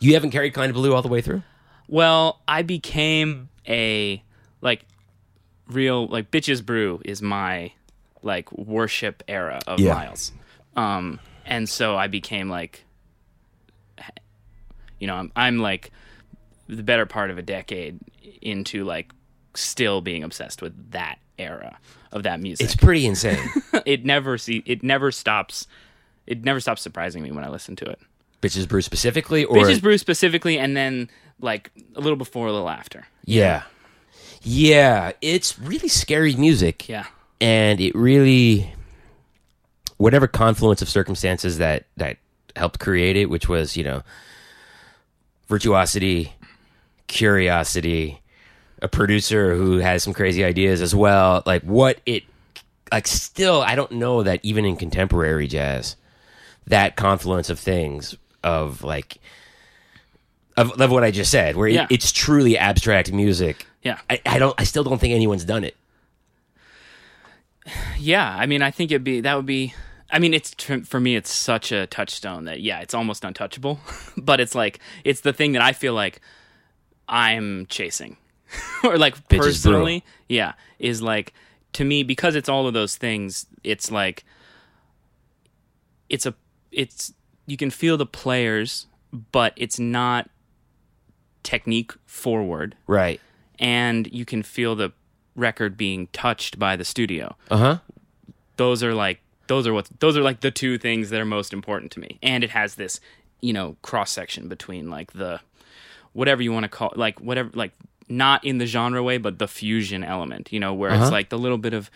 You 0.00 0.12
haven't 0.14 0.32
carried 0.32 0.52
Kind 0.52 0.68
of 0.68 0.74
Blue 0.74 0.92
all 0.94 1.00
the 1.00 1.08
way 1.08 1.22
through. 1.22 1.42
Well, 1.88 2.40
I 2.46 2.62
became 2.62 3.48
a 3.66 4.22
like 4.60 4.84
real 5.68 6.06
like 6.08 6.30
bitches 6.30 6.64
brew 6.64 7.00
is 7.04 7.22
my 7.22 7.72
like 8.22 8.50
worship 8.52 9.22
era 9.28 9.60
of 9.66 9.80
Yeah. 9.80 9.94
Miles. 9.94 10.32
Um 10.76 11.18
and 11.46 11.68
so 11.68 11.96
I 11.96 12.08
became 12.08 12.48
like 12.50 12.84
you 15.00 15.06
know, 15.06 15.14
I'm 15.14 15.32
I'm 15.34 15.58
like 15.58 15.90
the 16.68 16.82
better 16.82 17.06
part 17.06 17.30
of 17.30 17.38
a 17.38 17.42
decade 17.42 17.98
into 18.40 18.84
like 18.84 19.12
still 19.54 20.00
being 20.00 20.22
obsessed 20.24 20.62
with 20.62 20.92
that 20.92 21.18
era 21.38 21.78
of 22.12 22.22
that 22.24 22.40
music. 22.40 22.64
It's 22.64 22.76
pretty 22.76 23.06
insane. 23.06 23.38
it 23.86 24.04
never 24.04 24.38
see 24.38 24.62
it 24.66 24.82
never 24.82 25.10
stops 25.10 25.66
it 26.26 26.44
never 26.44 26.60
stops 26.60 26.82
surprising 26.82 27.22
me 27.22 27.32
when 27.32 27.44
I 27.44 27.48
listen 27.48 27.74
to 27.76 27.84
it. 27.84 27.98
Bitches 28.40 28.68
Brew 28.68 28.82
specifically, 28.82 29.44
or 29.44 29.56
Bitches 29.56 29.80
Brew 29.80 29.98
specifically 29.98 30.58
and 30.58 30.76
then 30.76 31.08
like 31.40 31.70
a 31.96 32.00
little 32.00 32.16
before 32.16 32.46
a 32.48 32.52
little 32.52 32.68
after. 32.70 33.06
yeah, 33.24 33.62
yeah. 34.42 35.12
It's 35.20 35.58
really 35.58 35.88
scary 35.88 36.34
music. 36.36 36.88
Yeah. 36.88 37.04
and 37.40 37.80
it 37.80 37.94
really 37.94 38.72
whatever 39.98 40.26
confluence 40.26 40.82
of 40.82 40.88
circumstances 40.88 41.58
that 41.58 41.84
that 41.96 42.16
helped 42.56 42.78
create 42.80 43.16
it 43.16 43.26
which 43.30 43.48
was 43.48 43.76
you 43.76 43.84
know 43.84 44.02
virtuosity 45.48 46.32
curiosity 47.08 48.20
a 48.82 48.88
producer 48.88 49.54
who 49.54 49.78
has 49.78 50.02
some 50.02 50.12
crazy 50.12 50.44
ideas 50.44 50.82
as 50.82 50.94
well 50.94 51.42
like 51.46 51.62
what 51.62 52.00
it 52.04 52.24
like 52.92 53.06
still 53.06 53.62
i 53.62 53.74
don't 53.74 53.92
know 53.92 54.22
that 54.22 54.40
even 54.42 54.64
in 54.64 54.76
contemporary 54.76 55.46
jazz 55.46 55.96
that 56.66 56.96
confluence 56.96 57.48
of 57.48 57.58
things 57.58 58.16
of 58.42 58.82
like 58.82 59.18
of, 60.56 60.78
of 60.80 60.90
what 60.90 61.04
i 61.04 61.10
just 61.10 61.30
said 61.30 61.56
where 61.56 61.68
it- 61.68 61.86
it's 61.90 62.12
truly 62.12 62.58
abstract 62.58 63.12
music 63.12 63.66
Yeah. 63.82 63.98
I, 64.10 64.20
I 64.26 64.38
don't 64.38 64.54
i 64.60 64.64
still 64.64 64.84
don't 64.84 64.98
think 65.00 65.14
anyone's 65.14 65.44
done 65.44 65.64
it 65.64 65.76
Yeah, 67.98 68.28
I 68.36 68.46
mean, 68.46 68.62
I 68.62 68.70
think 68.72 68.90
it'd 68.90 69.04
be 69.04 69.20
that 69.20 69.36
would 69.36 69.46
be. 69.46 69.74
I 70.10 70.18
mean, 70.18 70.34
it's 70.34 70.52
for 70.84 70.98
me, 71.00 71.14
it's 71.16 71.30
such 71.32 71.70
a 71.72 71.86
touchstone 71.86 72.44
that 72.46 72.60
yeah, 72.60 72.80
it's 72.80 72.92
almost 72.94 73.24
untouchable. 73.24 73.78
but 74.16 74.40
it's 74.40 74.54
like 74.54 74.80
it's 75.04 75.20
the 75.20 75.32
thing 75.32 75.52
that 75.52 75.62
I 75.62 75.72
feel 75.72 75.94
like 75.94 76.20
I'm 77.08 77.66
chasing, 77.66 78.16
or 78.84 78.98
like 78.98 79.28
personally, 79.28 80.04
yeah, 80.28 80.52
is 80.78 81.02
like 81.02 81.32
to 81.74 81.84
me 81.84 82.02
because 82.02 82.34
it's 82.34 82.48
all 82.48 82.66
of 82.66 82.74
those 82.74 82.96
things. 82.96 83.46
It's 83.64 83.90
like 83.90 84.24
it's 86.08 86.26
a 86.26 86.34
it's 86.70 87.12
you 87.46 87.56
can 87.56 87.70
feel 87.70 87.96
the 87.96 88.06
players, 88.06 88.86
but 89.32 89.52
it's 89.56 89.78
not 89.78 90.30
technique 91.42 91.92
forward, 92.06 92.76
right. 92.86 93.20
And 93.58 94.12
you 94.12 94.24
can 94.24 94.42
feel 94.42 94.74
the 94.74 94.92
record 95.36 95.76
being 95.76 96.08
touched 96.08 96.58
by 96.58 96.76
the 96.76 96.84
studio. 96.84 97.36
Uh-huh. 97.50 97.78
Those 98.56 98.82
are 98.82 98.94
like 98.94 99.20
those 99.46 99.66
are 99.66 99.72
what 99.72 99.88
those 100.00 100.16
are 100.16 100.22
like 100.22 100.40
the 100.40 100.50
two 100.50 100.78
things 100.78 101.10
that 101.10 101.20
are 101.20 101.26
most 101.26 101.52
important 101.52 101.92
to 101.92 102.00
me. 102.00 102.18
And 102.22 102.44
it 102.44 102.50
has 102.50 102.74
this 102.74 103.00
you 103.40 103.52
know 103.52 103.76
cross 103.82 104.10
section 104.10 104.48
between 104.48 104.90
like 104.90 105.12
the 105.12 105.40
whatever 106.12 106.42
you 106.42 106.52
want 106.52 106.64
to 106.64 106.68
call 106.68 106.92
like 106.96 107.20
whatever 107.20 107.50
like 107.54 107.72
not 108.08 108.44
in 108.44 108.58
the 108.58 108.66
genre 108.66 109.02
way, 109.02 109.18
but 109.18 109.38
the 109.38 109.48
fusion 109.48 110.02
element. 110.04 110.52
You 110.52 110.60
know, 110.60 110.74
where 110.74 110.90
Uh-huh. 110.90 111.02
it's 111.04 111.12
like 111.12 111.28
the 111.30 111.38
little 111.38 111.58
bit 111.58 111.74
of 111.74 111.90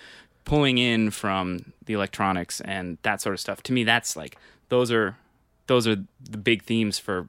pulling 0.44 0.78
in 0.78 1.10
from 1.10 1.72
the 1.86 1.92
electronics 1.94 2.60
and 2.60 2.98
that 3.02 3.20
sort 3.20 3.34
of 3.34 3.40
stuff. 3.40 3.62
To 3.64 3.72
me, 3.72 3.84
that's 3.84 4.16
like 4.16 4.36
those 4.68 4.90
are 4.92 5.16
those 5.66 5.86
are 5.86 5.96
the 6.30 6.38
big 6.38 6.62
themes 6.62 6.98
for 6.98 7.28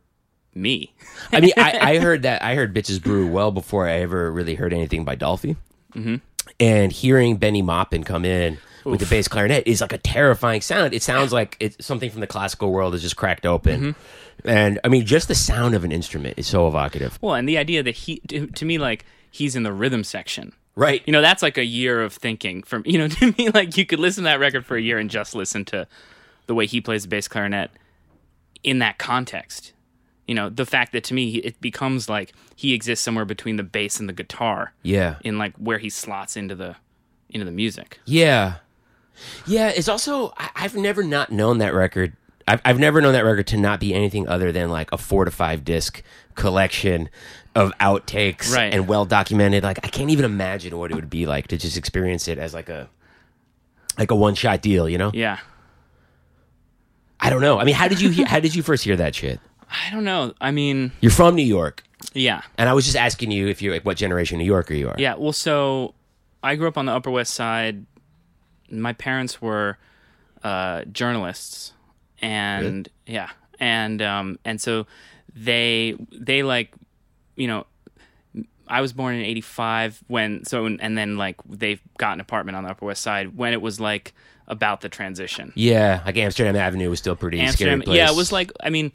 me. 0.54 0.94
I 1.32 1.40
mean, 1.42 1.52
I, 1.58 1.94
I 1.96 1.98
heard 2.00 2.22
that 2.24 2.44
I 2.44 2.56
heard 2.56 2.74
Bitches 2.76 3.02
Brew 3.02 3.28
well 3.28 3.52
before 3.52 3.88
I 3.88 3.94
ever 4.02 4.32
really 4.32 4.56
heard 4.56 4.74
anything 4.74 5.04
by 5.04 5.16
Dolphy. 5.16 5.56
Mm-hmm. 5.94 6.16
And 6.60 6.92
hearing 6.92 7.38
Bennie 7.38 7.62
Maupin 7.62 8.04
come 8.04 8.24
in 8.26 8.58
with 8.92 9.00
the 9.00 9.06
bass 9.06 9.28
clarinet 9.28 9.68
is 9.68 9.82
like 9.82 9.94
a 9.94 9.98
terrifying 9.98 10.62
sound. 10.62 10.94
It 10.94 11.04
sounds 11.04 11.34
like 11.34 11.58
it's 11.60 11.86
something 11.86 12.10
from 12.10 12.22
the 12.22 12.28
classical 12.28 12.72
world 12.72 12.96
is 12.96 13.02
just 13.02 13.16
cracked 13.16 13.46
open. 13.46 13.82
Mm-hmm. 13.82 14.50
And 14.50 14.80
I 14.84 14.88
mean, 14.88 15.06
just 15.06 15.28
the 15.28 15.36
sound 15.36 15.76
of 15.76 15.84
an 15.84 15.92
instrument 15.92 16.38
is 16.38 16.48
so 16.48 16.68
evocative. 16.68 17.18
Well, 17.22 17.36
and 17.36 17.48
the 17.48 17.58
idea 17.58 17.84
that 17.84 17.96
he 17.96 18.20
to, 18.28 18.48
to 18.48 18.66
me 18.66 18.78
like 18.78 19.06
he's 19.32 19.56
in 19.56 19.64
the 19.64 19.74
rhythm 19.74 20.04
section. 20.04 20.54
Right. 20.76 21.02
You 21.06 21.14
know, 21.14 21.22
that's 21.22 21.42
like 21.42 21.58
a 21.58 21.66
year 21.66 22.04
of 22.04 22.14
thinking 22.14 22.64
from 22.64 22.84
you 22.86 22.98
know 22.98 23.08
to 23.08 23.34
me 23.38 23.50
like 23.50 23.78
you 23.78 23.86
could 23.86 24.00
listen 24.00 24.24
to 24.24 24.30
that 24.30 24.40
record 24.40 24.66
for 24.66 24.78
a 24.78 24.82
year 24.82 24.98
and 24.98 25.10
just 25.10 25.36
listen 25.36 25.66
to 25.66 25.88
the 26.46 26.56
way 26.56 26.66
he 26.66 26.82
plays 26.82 27.04
the 27.04 27.10
bass 27.10 27.28
clarinet 27.28 27.72
in 28.64 28.80
that 28.80 28.98
context. 28.98 29.74
You 30.28 30.36
know, 30.36 30.50
the 30.50 30.66
fact 30.66 30.92
that 30.92 31.04
to 31.06 31.14
me 31.14 31.36
it 31.38 31.60
becomes 31.62 32.10
like 32.10 32.34
he 32.56 32.74
exists 32.74 33.04
somewhere 33.04 33.26
between 33.26 33.56
the 33.56 33.64
bass 33.64 34.00
and 34.00 34.08
the 34.10 34.14
guitar 34.14 34.74
yeah. 34.84 35.16
in 35.24 35.38
like 35.38 35.56
where 35.58 35.78
he 35.78 35.90
slots 35.90 36.36
into 36.38 36.56
the 36.56 36.76
into 37.30 37.46
the 37.46 37.52
music. 37.52 38.00
Yeah. 38.06 38.56
Yeah, 39.46 39.70
it's 39.70 39.88
also 39.88 40.34
I, 40.38 40.50
I've 40.56 40.76
never 40.76 41.04
not 41.04 41.32
known 41.32 41.58
that 41.60 41.74
record. 41.74 42.14
I've 42.48 42.62
I've 42.64 42.80
never 42.80 43.02
known 43.02 43.14
that 43.14 43.26
record 43.26 43.48
to 43.48 43.58
not 43.58 43.80
be 43.80 43.94
anything 43.94 44.28
other 44.28 44.52
than 44.52 44.70
like 44.70 44.92
a 44.92 44.98
four 44.98 45.26
to 45.26 45.32
five 45.32 45.64
disc 45.66 46.02
collection 46.36 47.10
of 47.56 47.72
outtakes 47.80 48.54
Right. 48.56 48.74
and 48.74 48.88
well 48.88 49.06
documented. 49.06 49.64
Like 49.64 49.80
I 49.84 49.88
can't 49.90 50.10
even 50.12 50.26
imagine 50.26 50.78
what 50.78 50.92
it 50.92 50.96
would 50.96 51.10
be 51.10 51.26
like 51.26 51.48
to 51.48 51.58
just 51.58 51.76
experience 51.78 52.28
it 52.28 52.38
as 52.38 52.54
like 52.54 52.70
a 52.70 52.90
like 53.98 54.12
a 54.12 54.16
one 54.16 54.36
shot 54.36 54.62
deal. 54.62 54.88
You 54.88 54.98
know? 54.98 55.12
Yeah. 55.14 55.40
I 57.20 57.30
don't 57.32 57.42
know. 57.42 57.58
I 57.60 57.64
mean, 57.64 57.74
how 57.76 57.88
did 57.88 58.00
you 58.00 58.10
hear, 58.12 58.28
how 58.28 58.40
did 58.40 58.54
you 58.54 58.62
first 58.62 58.84
hear 58.84 58.96
that 58.98 59.16
shit? 59.16 59.40
I 59.70 59.92
don't 59.92 60.04
know. 60.04 60.34
I 60.40 60.52
mean, 60.52 60.92
You're 61.02 61.12
from 61.12 61.36
New 61.36 61.44
York, 61.44 61.84
yeah. 62.14 62.42
and 62.58 62.70
I 62.70 62.74
was 62.74 62.86
just 62.86 62.96
asking 62.96 63.32
you 63.32 63.48
if 63.48 63.62
you 63.62 63.72
like 63.72 63.84
what 63.86 63.98
generation 63.98 64.38
New 64.38 64.46
Yorker 64.46 64.74
you 64.76 64.88
are. 64.88 64.96
Yeah, 64.98 65.16
well, 65.16 65.34
so 65.34 65.94
I 66.44 66.56
grew 66.56 66.68
up 66.68 66.78
on 66.78 66.86
the 66.86 66.94
Upper 66.94 67.10
West 67.12 67.34
Side. 67.34 67.86
My 68.70 68.94
parents 68.94 69.42
were 69.42 69.78
uh, 70.44 70.84
journalists, 70.86 71.74
and 72.22 72.88
yeah, 73.06 73.30
and 73.60 74.02
um, 74.02 74.40
and 74.46 74.60
so 74.60 74.88
they 75.34 75.96
they 76.12 76.44
like 76.44 76.74
you 77.36 77.48
know. 77.48 77.66
I 78.70 78.82
was 78.82 78.92
born 78.92 79.16
in 79.16 79.22
'85 79.22 80.04
when 80.08 80.44
so 80.44 80.66
and 80.66 80.98
then 80.98 81.16
like 81.16 81.38
they've 81.48 81.82
got 81.98 82.16
an 82.16 82.20
apartment 82.20 82.58
on 82.58 82.66
the 82.66 82.70
Upper 82.70 82.86
West 82.86 83.02
Side 83.02 83.38
when 83.38 83.54
it 83.54 83.62
was 83.62 83.80
like 83.80 84.14
about 84.48 84.82
the 84.82 84.90
transition. 84.90 85.54
Yeah, 85.56 86.02
like 86.06 86.18
Amsterdam 86.18 86.58
Avenue 86.58 86.90
was 86.90 87.00
still 87.00 87.16
pretty 87.16 87.40
Amsterdam. 87.40 87.82
Yeah, 87.88 88.10
it 88.10 88.16
was 88.16 88.34
like 88.34 88.52
I 88.62 88.70
mean, 88.70 88.92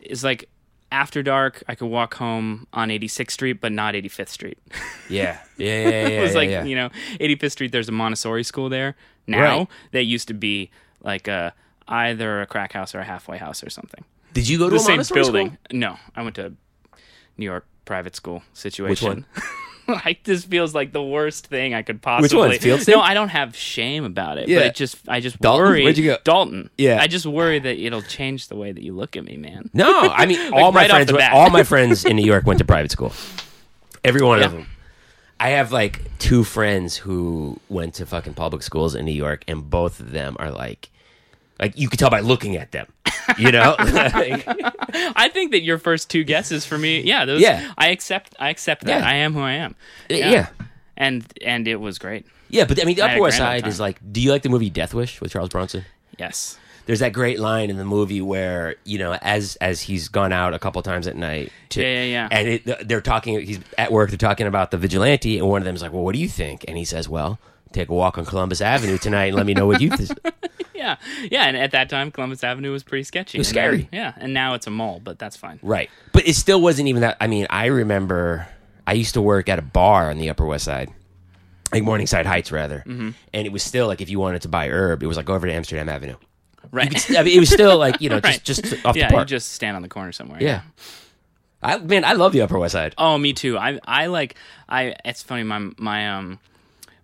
it's 0.00 0.24
like 0.24 0.48
after 0.92 1.22
dark. 1.22 1.62
I 1.66 1.74
could 1.74 1.86
walk 1.86 2.14
home 2.14 2.66
on 2.72 2.88
86th 2.90 3.30
Street, 3.32 3.60
but 3.60 3.72
not 3.72 3.94
85th 3.94 4.28
Street. 4.28 4.58
yeah, 5.08 5.38
yeah, 5.56 5.66
yeah, 5.66 5.88
yeah. 5.88 6.06
it 6.08 6.22
was 6.22 6.32
yeah, 6.32 6.38
like 6.38 6.50
yeah. 6.50 6.64
you 6.64 6.76
know 6.76 6.90
85th 7.20 7.50
Street. 7.52 7.72
There's 7.72 7.88
a 7.88 7.92
Montessori 7.92 8.44
school 8.44 8.68
there 8.68 8.94
now. 9.26 9.58
Right. 9.58 9.68
That 9.92 10.04
used 10.04 10.28
to 10.28 10.34
be 10.34 10.70
like 11.02 11.26
a 11.26 11.54
either 11.88 12.42
a 12.42 12.46
crack 12.46 12.72
house 12.72 12.94
or 12.94 13.00
a 13.00 13.04
halfway 13.04 13.38
house 13.38 13.64
or 13.64 13.70
something. 13.70 14.04
Did 14.32 14.48
you 14.48 14.58
go 14.58 14.66
to 14.68 14.70
The 14.70 14.76
a 14.76 14.80
same 14.80 14.96
Montessori 14.96 15.22
building. 15.22 15.46
school? 15.64 15.78
No, 15.78 15.96
I 16.14 16.22
went 16.22 16.36
to 16.36 16.52
New 17.36 17.44
York 17.44 17.66
private 17.84 18.14
school 18.14 18.42
situation. 18.52 19.08
one? 19.08 19.26
like 19.88 20.24
this 20.24 20.44
feels 20.44 20.74
like 20.74 20.92
the 20.92 21.02
worst 21.02 21.46
thing 21.46 21.74
I 21.74 21.82
could 21.82 22.00
possibly. 22.02 22.38
one? 22.38 22.50
Fieldston? 22.50 22.94
No, 22.94 23.00
I 23.00 23.14
don't 23.14 23.28
have 23.28 23.56
shame 23.56 24.04
about 24.04 24.38
it. 24.38 24.48
Yeah. 24.48 24.58
But 24.60 24.66
it 24.66 24.74
just 24.74 24.98
I 25.08 25.20
just 25.20 25.40
Dalton? 25.40 25.66
worry. 25.66 25.84
Where'd 25.84 25.98
you 25.98 26.04
go? 26.04 26.18
Dalton. 26.24 26.70
Yeah. 26.78 26.98
I 27.00 27.06
just 27.06 27.26
worry 27.26 27.58
that 27.58 27.78
it'll 27.78 28.02
change 28.02 28.48
the 28.48 28.56
way 28.56 28.72
that 28.72 28.82
you 28.82 28.94
look 28.94 29.16
at 29.16 29.24
me, 29.24 29.36
man. 29.36 29.70
No, 29.72 29.90
I 30.10 30.26
mean 30.26 30.52
all 30.54 30.72
my 30.72 30.82
right 30.82 30.90
friends. 30.90 31.12
went- 31.12 31.32
all 31.32 31.50
my 31.50 31.62
friends 31.72 32.04
in 32.04 32.16
New 32.16 32.24
York 32.26 32.46
went 32.46 32.58
to 32.58 32.64
private 32.64 32.90
school. 32.90 33.12
Every 34.04 34.22
one 34.22 34.42
of 34.42 34.52
them. 34.52 34.66
I 35.40 35.48
have 35.50 35.72
like 35.72 36.00
two 36.18 36.44
friends 36.44 36.96
who 36.96 37.58
went 37.68 37.94
to 37.94 38.06
fucking 38.06 38.34
public 38.34 38.62
schools 38.62 38.94
in 38.94 39.04
New 39.04 39.10
York, 39.12 39.42
and 39.48 39.68
both 39.68 39.98
of 39.98 40.12
them 40.12 40.36
are 40.38 40.52
like, 40.52 40.88
like 41.62 41.78
you 41.78 41.88
could 41.88 41.98
tell 41.98 42.10
by 42.10 42.20
looking 42.20 42.56
at 42.56 42.72
them. 42.72 42.86
You 43.38 43.52
know, 43.52 43.76
Like, 43.78 44.44
I 45.16 45.30
think 45.32 45.52
that 45.52 45.62
your 45.62 45.78
first 45.78 46.10
two 46.10 46.24
guesses 46.24 46.66
for 46.66 46.76
me, 46.76 47.00
yeah, 47.02 47.24
those, 47.24 47.40
Yeah. 47.40 47.72
I 47.78 47.88
accept. 47.90 48.34
I 48.38 48.50
accept 48.50 48.84
that. 48.84 49.00
Yeah. 49.00 49.08
I 49.08 49.14
am 49.14 49.32
who 49.32 49.40
I 49.40 49.52
am. 49.52 49.74
yeah. 50.10 50.48
and 50.96 51.24
and 51.44 51.66
it 51.68 51.76
was 51.76 51.98
great. 51.98 52.26
yeah. 52.50 52.64
But 52.64 52.80
I 52.82 52.84
mean, 52.84 52.96
the 52.96 53.02
I 53.02 53.12
Upper 53.12 53.22
West 53.22 53.38
Side 53.38 53.66
is 53.66 53.78
like. 53.80 53.98
Do 54.12 54.20
you 54.20 54.30
like 54.30 54.42
the 54.42 54.48
movie 54.50 54.70
Death 54.70 54.92
Wish 54.92 55.20
with 55.20 55.32
Charles 55.32 55.48
Bronson? 55.50 55.84
Yes. 56.18 56.58
There's 56.84 56.98
that 56.98 57.12
great 57.12 57.38
line 57.38 57.70
in 57.70 57.76
the 57.76 57.84
movie 57.84 58.20
where 58.20 58.74
you 58.84 58.98
know, 58.98 59.12
as 59.22 59.54
as 59.60 59.80
he's 59.82 60.08
gone 60.08 60.32
out 60.32 60.52
a 60.52 60.58
couple 60.58 60.82
times 60.82 61.06
at 61.06 61.14
night, 61.14 61.52
to, 61.70 61.80
Yeah, 61.80 61.88
yeah, 61.88 62.04
yeah. 62.04 62.28
and 62.32 62.48
it, 62.48 62.88
they're 62.88 63.00
talking. 63.00 63.40
He's 63.40 63.60
at 63.78 63.92
work. 63.92 64.10
They're 64.10 64.18
talking 64.18 64.48
about 64.48 64.72
the 64.72 64.78
vigilante, 64.78 65.38
and 65.38 65.48
one 65.48 65.62
of 65.62 65.64
them's 65.64 65.80
like, 65.80 65.92
"Well, 65.92 66.02
what 66.02 66.12
do 66.12 66.18
you 66.20 66.28
think?" 66.28 66.64
And 66.66 66.76
he 66.76 66.84
says, 66.84 67.08
"Well, 67.08 67.38
take 67.72 67.88
a 67.88 67.94
walk 67.94 68.18
on 68.18 68.24
Columbus 68.24 68.60
Avenue 68.60 68.98
tonight, 68.98 69.26
and 69.26 69.36
let 69.36 69.46
me 69.46 69.54
know 69.54 69.66
what 69.66 69.80
you 69.80 69.90
think." 69.96 70.18
Yeah, 70.74 70.96
yeah, 71.30 71.44
and 71.44 71.56
at 71.56 71.70
that 71.72 71.88
time, 71.88 72.10
Columbus 72.10 72.42
Avenue 72.42 72.72
was 72.72 72.82
pretty 72.82 73.04
sketchy. 73.04 73.38
was 73.38 73.48
And 73.48 73.56
then- 73.56 73.64
scary. 73.64 73.88
yeah, 73.92 74.12
and 74.16 74.34
now 74.34 74.54
it's 74.54 74.66
a 74.66 74.70
mall, 74.70 75.00
but 75.02 75.18
that's 75.18 75.36
fine. 75.36 75.58
right, 75.62 75.90
but 76.12 76.26
it 76.26 76.34
still 76.34 76.60
wasn't 76.60 76.88
even 76.88 77.02
that. 77.02 77.16
I 77.20 77.26
mean, 77.28 77.46
I 77.50 77.66
remember 77.66 78.48
I 78.86 78.94
used 78.94 79.14
to 79.14 79.22
work 79.22 79.48
at 79.48 79.58
a 79.58 79.62
bar 79.62 80.10
on 80.10 80.18
the 80.18 80.28
Upper 80.30 80.44
West 80.46 80.64
Side. 80.64 80.90
Like 81.72 81.84
Morningside 81.84 82.26
Heights, 82.26 82.52
rather, 82.52 82.80
Mm-hmm. 82.86 83.10
and 83.32 83.46
it 83.46 83.50
was 83.50 83.62
still 83.62 83.86
like 83.86 84.02
if 84.02 84.10
you 84.10 84.18
wanted 84.20 84.42
to 84.42 84.48
buy 84.48 84.68
herb, 84.68 85.02
it 85.02 85.06
was 85.06 85.16
like 85.16 85.24
go 85.24 85.32
over 85.34 85.46
to 85.46 85.52
Amsterdam 85.54 85.88
Avenue. 85.88 86.16
Right. 86.70 87.10
I 87.16 87.22
mean, 87.22 87.34
it 87.34 87.40
was 87.40 87.48
still 87.48 87.78
like 87.78 87.98
you 88.02 88.10
know 88.10 88.20
Right. 88.22 88.42
just 88.44 88.62
just 88.64 88.84
off 88.84 88.94
yeah, 88.94 89.08
the 89.08 89.12
you 89.14 89.16
park. 89.16 89.28
just 89.28 89.52
stand 89.52 89.74
on 89.76 89.80
the 89.82 89.88
corner 89.88 90.12
somewhere. 90.12 90.36
yeah, 90.42 90.62
I 91.62 91.78
man, 91.78 92.04
I 92.04 92.12
love 92.12 92.32
the 92.32 92.42
Upper 92.42 92.58
West 92.58 92.72
Side. 92.72 92.94
Oh, 92.98 93.16
me 93.16 93.32
too. 93.32 93.56
I 93.56 93.80
I 93.86 94.06
like 94.06 94.34
I. 94.68 94.94
It's 95.04 95.22
funny. 95.22 95.44
My 95.44 95.70
my 95.78 96.10
um 96.10 96.40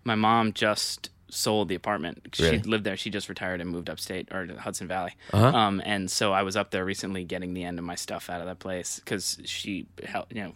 my 0.09 0.15
mom 0.15 0.51
just 0.53 1.09
sold 1.31 1.69
the 1.69 1.75
apartment. 1.75 2.29
She 2.33 2.43
Really? 2.43 2.57
lived 2.59 2.83
there. 2.83 2.97
She 2.97 3.09
just 3.11 3.29
retired 3.29 3.61
and 3.61 3.69
moved 3.69 3.89
upstate 3.89 4.27
or 4.31 4.47
to 4.47 4.59
Hudson 4.59 4.87
Valley. 4.87 5.13
Uh-huh. 5.31 5.55
Um, 5.55 5.81
and 5.85 6.09
so 6.09 6.33
I 6.33 6.41
was 6.41 6.57
up 6.57 6.71
there 6.71 6.83
recently 6.83 7.23
getting 7.23 7.53
the 7.53 7.63
end 7.63 7.77
of 7.77 7.85
my 7.85 7.95
stuff 7.95 8.29
out 8.29 8.41
of 8.41 8.47
that 8.47 8.59
place 8.59 8.99
because 8.99 9.39
she. 9.45 9.85
You 10.31 10.43
know, 10.43 10.53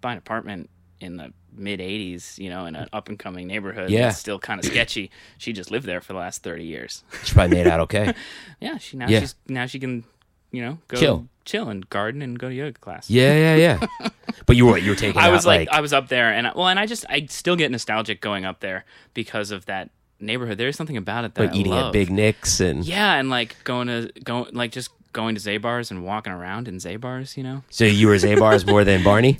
buy 0.00 0.12
an 0.12 0.18
apartment 0.18 0.70
in 1.00 1.16
the 1.16 1.32
mid 1.56 1.78
'80s. 1.80 2.36
You 2.38 2.50
know, 2.50 2.66
in 2.66 2.74
an 2.74 2.88
up 2.92 3.08
and 3.08 3.16
coming 3.18 3.46
neighborhood. 3.46 3.90
Yeah. 3.90 4.06
that's 4.06 4.18
still 4.18 4.38
kind 4.40 4.58
of 4.58 4.64
sketchy. 4.66 5.10
She 5.38 5.52
just 5.52 5.70
lived 5.70 5.86
there 5.86 6.00
for 6.00 6.12
the 6.14 6.18
last 6.18 6.42
thirty 6.42 6.64
years. 6.64 7.04
She 7.24 7.32
probably 7.34 7.56
made 7.56 7.68
out 7.68 7.80
okay. 7.80 8.12
yeah. 8.60 8.78
She 8.78 8.96
now 8.96 9.06
Yeah. 9.08 9.20
she's 9.20 9.34
now 9.46 9.66
she 9.66 9.78
can 9.78 10.02
you 10.50 10.62
know 10.62 10.78
go 10.88 10.96
Chill. 10.96 11.28
chill 11.44 11.68
and 11.68 11.88
garden 11.90 12.22
and 12.22 12.38
go 12.38 12.48
to 12.48 12.54
yoga 12.54 12.78
class. 12.78 13.08
Yeah, 13.10 13.34
yeah, 13.34 13.78
yeah. 14.00 14.08
but 14.46 14.56
you 14.56 14.66
were 14.66 14.78
you 14.78 14.90
were 14.90 14.96
taking. 14.96 15.20
I 15.20 15.26
out, 15.26 15.32
was 15.32 15.46
like, 15.46 15.68
I 15.70 15.80
was 15.80 15.92
up 15.92 16.08
there, 16.08 16.32
and 16.32 16.46
I, 16.46 16.52
well, 16.54 16.68
and 16.68 16.78
I 16.78 16.86
just 16.86 17.04
I 17.08 17.26
still 17.26 17.56
get 17.56 17.70
nostalgic 17.70 18.20
going 18.20 18.44
up 18.44 18.60
there 18.60 18.84
because 19.14 19.50
of 19.50 19.66
that 19.66 19.90
neighborhood. 20.20 20.58
There's 20.58 20.76
something 20.76 20.96
about 20.96 21.24
it 21.24 21.34
that 21.34 21.46
like 21.48 21.54
eating 21.54 21.72
at 21.74 21.92
Big 21.92 22.10
Nick's 22.10 22.60
and 22.60 22.84
yeah, 22.84 23.14
and 23.14 23.30
like 23.30 23.56
going 23.64 23.88
to 23.88 24.10
going 24.24 24.54
like 24.54 24.72
just 24.72 24.90
going 25.12 25.34
to 25.34 25.40
Zabar's 25.40 25.90
and 25.90 26.04
walking 26.04 26.32
around 26.32 26.68
in 26.68 26.76
Zabar's, 26.76 27.36
you 27.36 27.42
know, 27.42 27.62
so 27.70 27.84
you 27.84 28.06
were 28.08 28.14
Zabar's 28.16 28.66
more 28.66 28.84
than 28.84 29.02
Barney. 29.02 29.38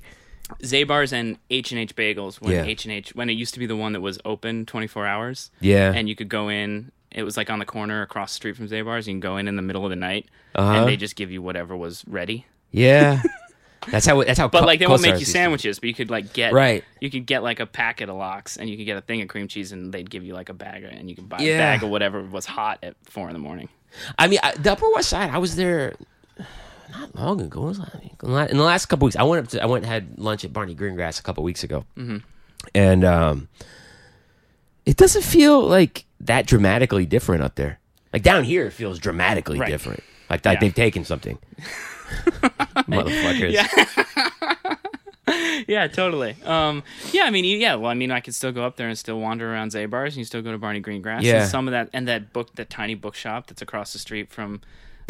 Zabar's 0.62 1.12
and 1.12 1.36
H 1.50 1.72
and 1.72 1.80
H 1.80 1.94
Bagels 1.94 2.40
when 2.40 2.64
H 2.64 2.84
and 2.86 2.92
H 2.92 3.14
when 3.14 3.28
it 3.28 3.34
used 3.34 3.52
to 3.54 3.60
be 3.60 3.66
the 3.66 3.76
one 3.76 3.92
that 3.92 4.00
was 4.00 4.18
open 4.24 4.64
24 4.66 5.06
hours, 5.06 5.50
Yeah, 5.60 5.92
and 5.94 6.08
you 6.08 6.16
could 6.16 6.28
go 6.28 6.48
in. 6.48 6.90
It 7.10 7.22
was 7.22 7.36
like 7.36 7.48
on 7.50 7.58
the 7.58 7.64
corner 7.64 8.02
across 8.02 8.32
the 8.32 8.36
street 8.36 8.56
from 8.56 8.68
Zabar's. 8.68 9.06
You 9.08 9.14
can 9.14 9.20
go 9.20 9.36
in 9.38 9.48
in 9.48 9.56
the 9.56 9.62
middle 9.62 9.84
of 9.84 9.90
the 9.90 9.96
night, 9.96 10.26
Uh-huh. 10.54 10.70
and 10.80 10.88
they 10.88 10.96
just 10.96 11.16
give 11.16 11.30
you 11.30 11.40
whatever 11.42 11.76
was 11.76 12.04
ready. 12.06 12.46
yeah. 12.70 13.22
That's 13.92 14.04
how. 14.04 14.22
That's 14.24 14.38
how. 14.38 14.48
But 14.48 14.60
Co- 14.60 14.66
like 14.66 14.80
they 14.80 14.86
won't 14.88 15.00
make 15.02 15.20
you 15.20 15.24
sandwiches, 15.24 15.78
but 15.78 15.86
you 15.88 15.94
could 15.94 16.10
like 16.10 16.32
get 16.32 16.52
Right. 16.52 16.82
You 17.00 17.10
could 17.10 17.24
get 17.26 17.42
like 17.44 17.60
a 17.60 17.64
packet 17.64 18.08
of 18.08 18.16
lox, 18.16 18.56
and 18.56 18.68
you 18.68 18.76
could 18.76 18.84
get 18.84 18.96
a 18.98 19.00
thing 19.00 19.22
of 19.22 19.28
cream 19.28 19.46
cheese, 19.46 19.70
and 19.70 19.94
they'd 19.94 20.10
give 20.10 20.24
you 20.24 20.34
like 20.34 20.48
a 20.48 20.52
bag, 20.52 20.82
and 20.82 21.08
you 21.08 21.14
could 21.14 21.28
buy 21.28 21.38
Yeah. 21.38 21.54
a 21.54 21.58
bag 21.58 21.82
of 21.84 21.88
whatever 21.90 22.20
was 22.22 22.44
hot 22.44 22.80
at 22.82 22.96
four 23.04 23.28
in 23.28 23.32
the 23.34 23.38
morning. 23.38 23.68
I 24.18 24.26
mean, 24.26 24.40
I, 24.42 24.52
the 24.56 24.72
Upper 24.72 24.90
West 24.92 25.08
Side. 25.08 25.30
I 25.30 25.38
was 25.38 25.54
there 25.56 25.94
not 26.90 27.14
long 27.14 27.40
ago. 27.40 27.68
In 27.68 28.56
the 28.56 28.62
last 28.64 28.86
couple 28.86 29.06
weeks, 29.06 29.16
I 29.16 29.22
went 29.22 29.44
up 29.46 29.50
to. 29.52 29.62
I 29.62 29.66
went 29.66 29.84
and 29.84 29.92
had 29.92 30.18
lunch 30.18 30.44
at 30.44 30.52
Barney 30.52 30.74
Greengrass 30.74 31.20
a 31.20 31.22
couple 31.22 31.44
weeks 31.44 31.62
ago, 31.62 31.84
mm-hmm. 31.96 32.18
and 32.74 33.04
um, 33.04 33.48
it 34.88 34.96
doesn't 34.96 35.22
feel 35.22 35.60
like 35.60 36.06
that 36.20 36.46
dramatically 36.46 37.04
different 37.04 37.42
up 37.42 37.56
there. 37.56 37.78
Like 38.12 38.22
down 38.22 38.44
here, 38.44 38.64
it 38.66 38.72
feels 38.72 38.98
dramatically 38.98 39.58
Right. 39.58 39.68
different. 39.70 40.02
Like, 40.30 40.42
Yeah. 40.44 40.58
they've 40.58 40.74
taken 40.74 41.04
something. 41.04 41.38
Motherfuckers. 42.88 43.54
Yeah, 45.66 45.86
totally. 45.88 46.34
Um, 46.44 46.82
yeah, 47.12 47.24
I 47.24 47.30
mean, 47.30 47.44
yeah. 47.60 47.74
Well, 47.74 47.90
I 47.90 47.94
mean, 47.94 48.10
I 48.10 48.20
could 48.20 48.34
still 48.34 48.52
go 48.52 48.64
up 48.64 48.76
there 48.76 48.88
and 48.88 48.96
still 48.98 49.20
wander 49.20 49.52
around 49.52 49.72
Zabar's, 49.72 50.14
and 50.14 50.16
you 50.16 50.24
still 50.24 50.40
go 50.40 50.52
to 50.52 50.56
Barney 50.56 50.80
Greengrass. 50.80 51.20
Yeah. 51.22 51.42
and 51.42 51.50
some 51.50 51.68
of 51.68 51.72
that 51.72 51.90
and 51.92 52.08
that 52.08 52.32
book, 52.32 52.54
that 52.54 52.70
tiny 52.70 52.94
bookshop 52.94 53.46
that's 53.46 53.60
across 53.60 53.92
the 53.92 53.98
street 53.98 54.30
from 54.30 54.62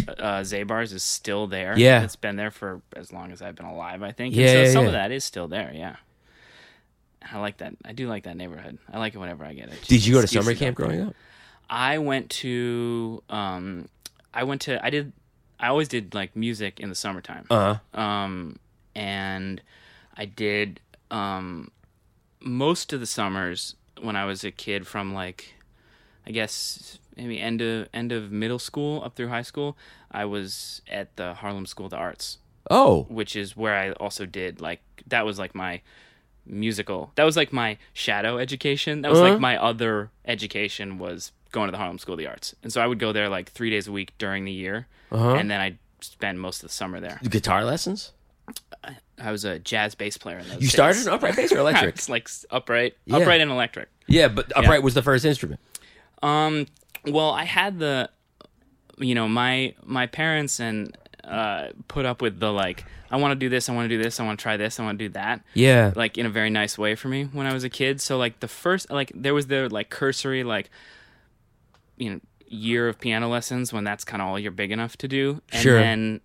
uh, 0.09 0.41
Zabar's 0.41 0.93
is 0.93 1.05
still 1.05 1.47
there. 1.47 1.79
Yeah. 1.79 2.03
it's 2.03 2.17
been 2.17 2.35
there 2.35 2.51
for 2.51 2.83
as 2.97 3.13
long 3.13 3.31
as 3.31 3.41
I've 3.41 3.55
been 3.55 3.67
alive, 3.67 4.03
I 4.03 4.11
think. 4.11 4.35
Yeah, 4.35 4.47
and 4.47 4.53
so 4.53 4.63
yeah, 4.63 4.73
some 4.73 4.83
yeah. 4.83 4.89
of 4.89 4.93
that 4.95 5.13
is 5.13 5.25
still 5.25 5.47
there. 5.47 5.71
Yeah, 5.73 5.97
I 7.23 7.39
like 7.39 7.59
that. 7.59 7.75
I 7.85 7.93
do 7.93 8.09
like 8.09 8.25
that 8.25 8.37
neighborhood. 8.37 8.79
I 8.93 8.99
like 8.99 9.15
it 9.15 9.19
whenever 9.19 9.45
I 9.45 9.53
get 9.55 9.69
it. 9.69 9.83
Did 9.87 10.05
you 10.05 10.15
go 10.15 10.21
to 10.21 10.27
summer 10.27 10.55
camp 10.55 10.77
growing 10.77 11.03
up? 11.03 11.15
I 11.69 11.99
went 11.99 12.31
to 12.31 13.23
um 13.29 13.89
I 14.33 14.45
went 14.45 14.63
to 14.63 14.85
I 14.85 14.91
did 14.91 15.13
I 15.61 15.69
always 15.69 15.89
did 15.89 16.15
like 16.15 16.35
music 16.37 16.81
in 16.81 16.89
the 16.89 16.95
summertime. 16.95 17.47
Uh 17.51 17.75
huh. 17.95 18.01
Um 18.01 18.59
and 18.95 19.61
I 20.17 20.25
did 20.25 20.81
um 21.11 21.71
most 22.41 22.93
of 22.93 23.01
the 23.01 23.07
summers 23.07 23.75
when 24.01 24.17
I 24.17 24.25
was 24.25 24.45
a 24.45 24.51
kid 24.51 24.87
from 24.87 25.13
like 25.13 25.55
I 26.27 26.31
guess 26.31 26.99
maybe 27.17 27.41
end 27.41 27.61
of 27.61 27.89
end 27.93 28.13
of 28.13 28.31
middle 28.31 28.59
school 28.59 29.03
up 29.05 29.17
through 29.17 29.29
high 29.29 29.43
school, 29.43 29.77
I 30.11 30.25
was 30.25 30.83
at 30.91 31.17
the 31.17 31.35
Harlem 31.35 31.67
School 31.67 31.87
of 31.87 31.91
the 31.91 31.97
Arts, 31.97 32.39
Oh, 32.71 33.05
which 33.09 33.35
is 33.35 33.57
where 33.57 33.75
I 33.75 33.93
also 33.93 34.25
did 34.25 34.61
like 34.61 34.81
that 35.09 35.27
was 35.27 35.39
like 35.39 35.55
my 35.55 35.81
musical. 36.49 37.13
That 37.17 37.25
was 37.25 37.37
like 37.37 37.53
my 37.53 37.79
shadow 37.93 38.39
education. 38.39 39.03
That 39.03 39.11
was 39.11 39.21
Uh-huh. 39.21 39.31
like 39.33 39.41
my 39.41 39.57
other 39.57 40.11
education 40.25 40.99
was 40.99 41.33
going 41.53 41.69
to 41.69 41.73
the 41.73 41.79
Harlem 41.79 41.99
School 41.99 42.15
of 42.15 42.19
the 42.19 42.27
Arts. 42.27 42.55
And 42.63 42.73
so 42.73 42.81
I 42.81 42.87
would 42.87 42.99
go 42.99 43.13
there 43.13 43.29
like 43.29 43.51
3 43.53 43.71
days 43.71 43.87
a 43.89 43.93
week 43.93 44.13
during 44.19 44.45
the 44.45 44.53
year 44.53 44.87
Uh-huh. 45.11 45.35
and 45.35 45.51
then 45.51 45.61
I'd 45.61 45.79
spend 46.01 46.41
most 46.41 46.63
of 46.63 46.69
the 46.69 46.75
summer 46.75 47.01
there. 47.01 47.21
guitar 47.29 47.65
lessons. 47.65 48.13
I 49.21 49.33
was 49.33 49.45
a 49.45 49.59
jazz 49.59 49.95
bass 49.95 50.17
player 50.17 50.39
in 50.39 50.45
those 50.49 50.55
You 50.55 50.61
days. 50.61 50.73
started 50.73 51.07
an 51.07 51.13
upright 51.13 51.37
bass 51.37 51.53
or 51.53 51.59
electric? 51.59 51.95
It's 51.97 52.09
like 52.09 52.29
upright, 52.51 52.97
Yeah. 53.05 53.17
upright 53.19 53.41
and 53.41 53.51
electric. 53.51 53.89
yeah, 54.07 54.29
but 54.29 54.51
upright 54.57 54.83
was 54.83 54.95
the 54.95 55.03
first 55.03 55.25
instrument. 55.25 55.61
Um, 56.23 56.67
well, 57.05 57.31
I 57.31 57.45
had 57.45 57.79
the, 57.79 58.11
you 58.99 59.15
know, 59.15 59.29
my 59.29 59.75
my 59.85 60.07
parents 60.07 60.61
and 60.61 60.97
uh 61.29 61.69
put 61.89 62.05
up 62.07 62.23
with 62.23 62.41
the 62.41 62.51
like, 62.53 62.85
I 63.11 63.17
want 63.19 63.33
to 63.33 63.37
do 63.37 63.49
this, 63.49 63.69
I 63.69 63.75
want 63.75 63.89
to 63.91 63.97
do 63.97 64.03
this, 64.03 64.19
I 64.21 64.25
want 64.25 64.39
to 64.39 64.43
try 64.43 64.57
this, 64.57 64.81
I 64.81 64.85
want 64.85 64.99
to 64.99 65.05
do 65.07 65.13
that, 65.13 65.43
Yeah. 65.55 65.93
like 65.95 66.17
in 66.19 66.27
a 66.27 66.31
very 66.31 66.51
nice 66.51 66.77
way 66.79 66.95
for 66.95 67.09
me 67.09 67.25
when 67.25 67.47
I 67.47 67.53
was 67.53 67.65
a 67.65 67.69
kid. 67.71 68.01
So 68.01 68.17
like 68.19 68.41
the 68.41 68.49
first, 68.49 68.91
like 68.91 69.13
there 69.15 69.35
was 69.35 69.47
the 69.49 69.69
like 69.69 69.91
cursory 69.91 70.43
like, 70.45 70.71
you 71.97 72.11
know, 72.11 72.21
year 72.47 72.89
of 72.89 72.99
piano 72.99 73.29
lessons 73.29 73.73
when 73.73 73.85
that's 73.85 74.05
kind 74.05 74.23
of 74.23 74.29
all 74.29 74.39
you're 74.39 74.51
big 74.53 74.73
enough 74.73 74.97
to 74.99 75.09
do, 75.09 75.43
and 75.53 75.63
Sure. 75.63 75.79
then 75.79 76.21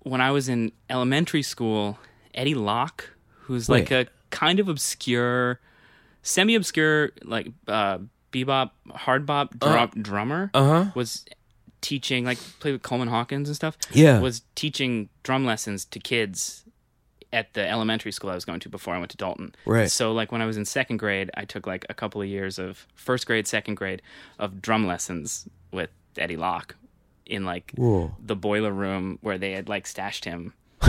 when 0.00 0.20
I 0.20 0.30
was 0.32 0.48
in 0.48 0.72
elementary 0.90 1.42
school, 1.42 1.98
Eddie 2.34 2.54
Locke, 2.54 3.10
who's 3.42 3.68
like 3.68 3.90
a 3.90 4.06
kind 4.30 4.58
of 4.60 4.68
obscure, 4.68 5.60
semi-obscure, 6.22 7.12
like 7.22 7.48
uh, 7.68 7.98
bebop, 8.32 8.70
hard 8.90 9.24
bop 9.26 9.58
drum- 9.58 9.90
drummer, 10.02 10.50
Uh 10.52 10.64
huh. 10.84 10.90
was 10.94 11.24
teaching, 11.84 12.24
like 12.24 12.38
played 12.60 12.72
with 12.72 12.82
Coleman 12.82 13.08
Hawkins 13.08 13.48
and 13.48 13.54
stuff. 13.54 13.76
Yeah. 13.92 14.18
was 14.20 14.42
teaching 14.54 15.10
drum 15.22 15.44
lessons 15.44 15.84
to 15.84 16.00
kids 16.00 16.64
at 17.32 17.52
the 17.54 17.68
elementary 17.68 18.10
school 18.12 18.30
I 18.30 18.34
was 18.34 18.44
going 18.44 18.60
to 18.60 18.68
before 18.68 18.94
I 18.94 18.98
went 18.98 19.10
to 19.10 19.16
Dalton. 19.16 19.54
Right. 19.66 19.90
So 19.90 20.12
like 20.12 20.32
when 20.32 20.40
I 20.40 20.46
was 20.46 20.56
in 20.56 20.64
second 20.64 20.96
grade, 20.96 21.30
I 21.36 21.44
took 21.44 21.66
like 21.66 21.84
a 21.88 21.94
couple 21.94 22.22
of 22.22 22.28
years 22.28 22.58
of 22.58 22.86
first 22.94 23.26
grade, 23.26 23.46
second 23.46 23.74
grade 23.74 24.02
of 24.38 24.62
drum 24.62 24.86
lessons 24.86 25.48
with 25.72 25.90
Eddie 26.16 26.36
Locke 26.36 26.74
in 27.26 27.44
like 27.44 27.72
Whoa. 27.76 28.14
the 28.24 28.36
boiler 28.36 28.72
room 28.72 29.18
where 29.20 29.36
they 29.38 29.52
had 29.52 29.68
like 29.68 29.86
stashed 29.86 30.24
him. 30.24 30.54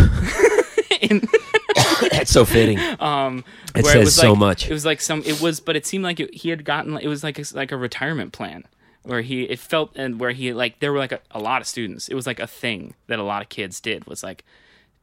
in, 1.01 1.27
That's 2.11 2.31
so 2.31 2.45
fitting. 2.45 2.79
um, 2.99 3.43
It 3.75 3.83
where 3.83 3.93
says 3.93 4.05
was 4.05 4.15
so 4.15 4.31
like- 4.31 4.39
much. 4.39 4.69
It 4.69 4.73
was 4.73 4.85
like 4.85 5.01
some. 5.01 5.23
It 5.25 5.41
was, 5.41 5.59
but 5.59 5.75
it 5.75 5.85
seemed 5.85 6.03
like 6.03 6.19
it, 6.19 6.33
he 6.33 6.49
had 6.49 6.63
gotten. 6.63 6.97
It 6.97 7.07
was 7.07 7.23
like 7.23 7.39
a, 7.39 7.43
like 7.53 7.71
a 7.71 7.77
retirement 7.77 8.33
plan 8.33 8.65
where 9.05 9.21
he. 9.21 9.43
It 9.43 9.59
felt 9.59 9.91
and 9.95 10.19
where 10.19 10.31
he 10.31 10.53
like 10.53 10.79
there 10.79 10.91
were 10.91 10.99
like 10.99 11.11
a, 11.13 11.19
a 11.31 11.39
lot 11.39 11.61
of 11.61 11.67
students. 11.67 12.07
It 12.09 12.15
was 12.15 12.27
like 12.27 12.39
a 12.39 12.47
thing 12.47 12.93
that 13.07 13.19
a 13.19 13.23
lot 13.23 13.41
of 13.41 13.49
kids 13.49 13.79
did 13.79 14.05
was 14.07 14.23
like 14.23 14.43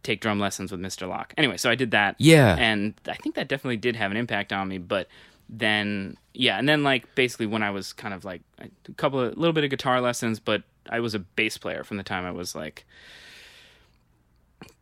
take 0.03 0.21
drum 0.21 0.41
lessons 0.41 0.71
with 0.73 0.81
Mr. 0.81 1.09
Locke. 1.09 1.33
Anyway, 1.39 1.57
so 1.57 1.71
I 1.71 1.75
did 1.77 1.93
that. 1.93 2.17
Yeah. 2.19 2.57
and 2.59 2.95
I 3.09 3.15
think 3.15 3.37
that 3.37 3.49
definitely 3.49 3.77
did 3.77 3.95
have 3.97 4.11
an 4.11 4.17
impact 4.17 4.53
on 4.53 4.69
me. 4.69 4.79
But 4.79 5.09
then 5.49 6.17
yeah, 6.35 6.59
and 6.59 6.69
then 6.69 6.83
like 6.83 7.15
basically 7.15 7.47
when 7.47 7.63
I 7.63 7.71
was 7.71 7.93
kind 7.93 8.13
of 8.15 8.25
like 8.25 8.43
a 8.59 8.69
couple 8.97 9.21
of 9.21 9.33
a 9.33 9.37
little 9.37 9.53
bit 9.53 9.65
of 9.65 9.71
guitar 9.71 10.01
lessons, 10.01 10.41
but 10.41 10.63
I 10.91 11.01
was 11.01 11.15
a 11.15 11.19
bass 11.21 11.57
player 11.59 11.85
from 11.85 11.97
the 11.97 12.03
time 12.03 12.25
I 12.27 12.33
was 12.33 12.55
like. 12.55 12.85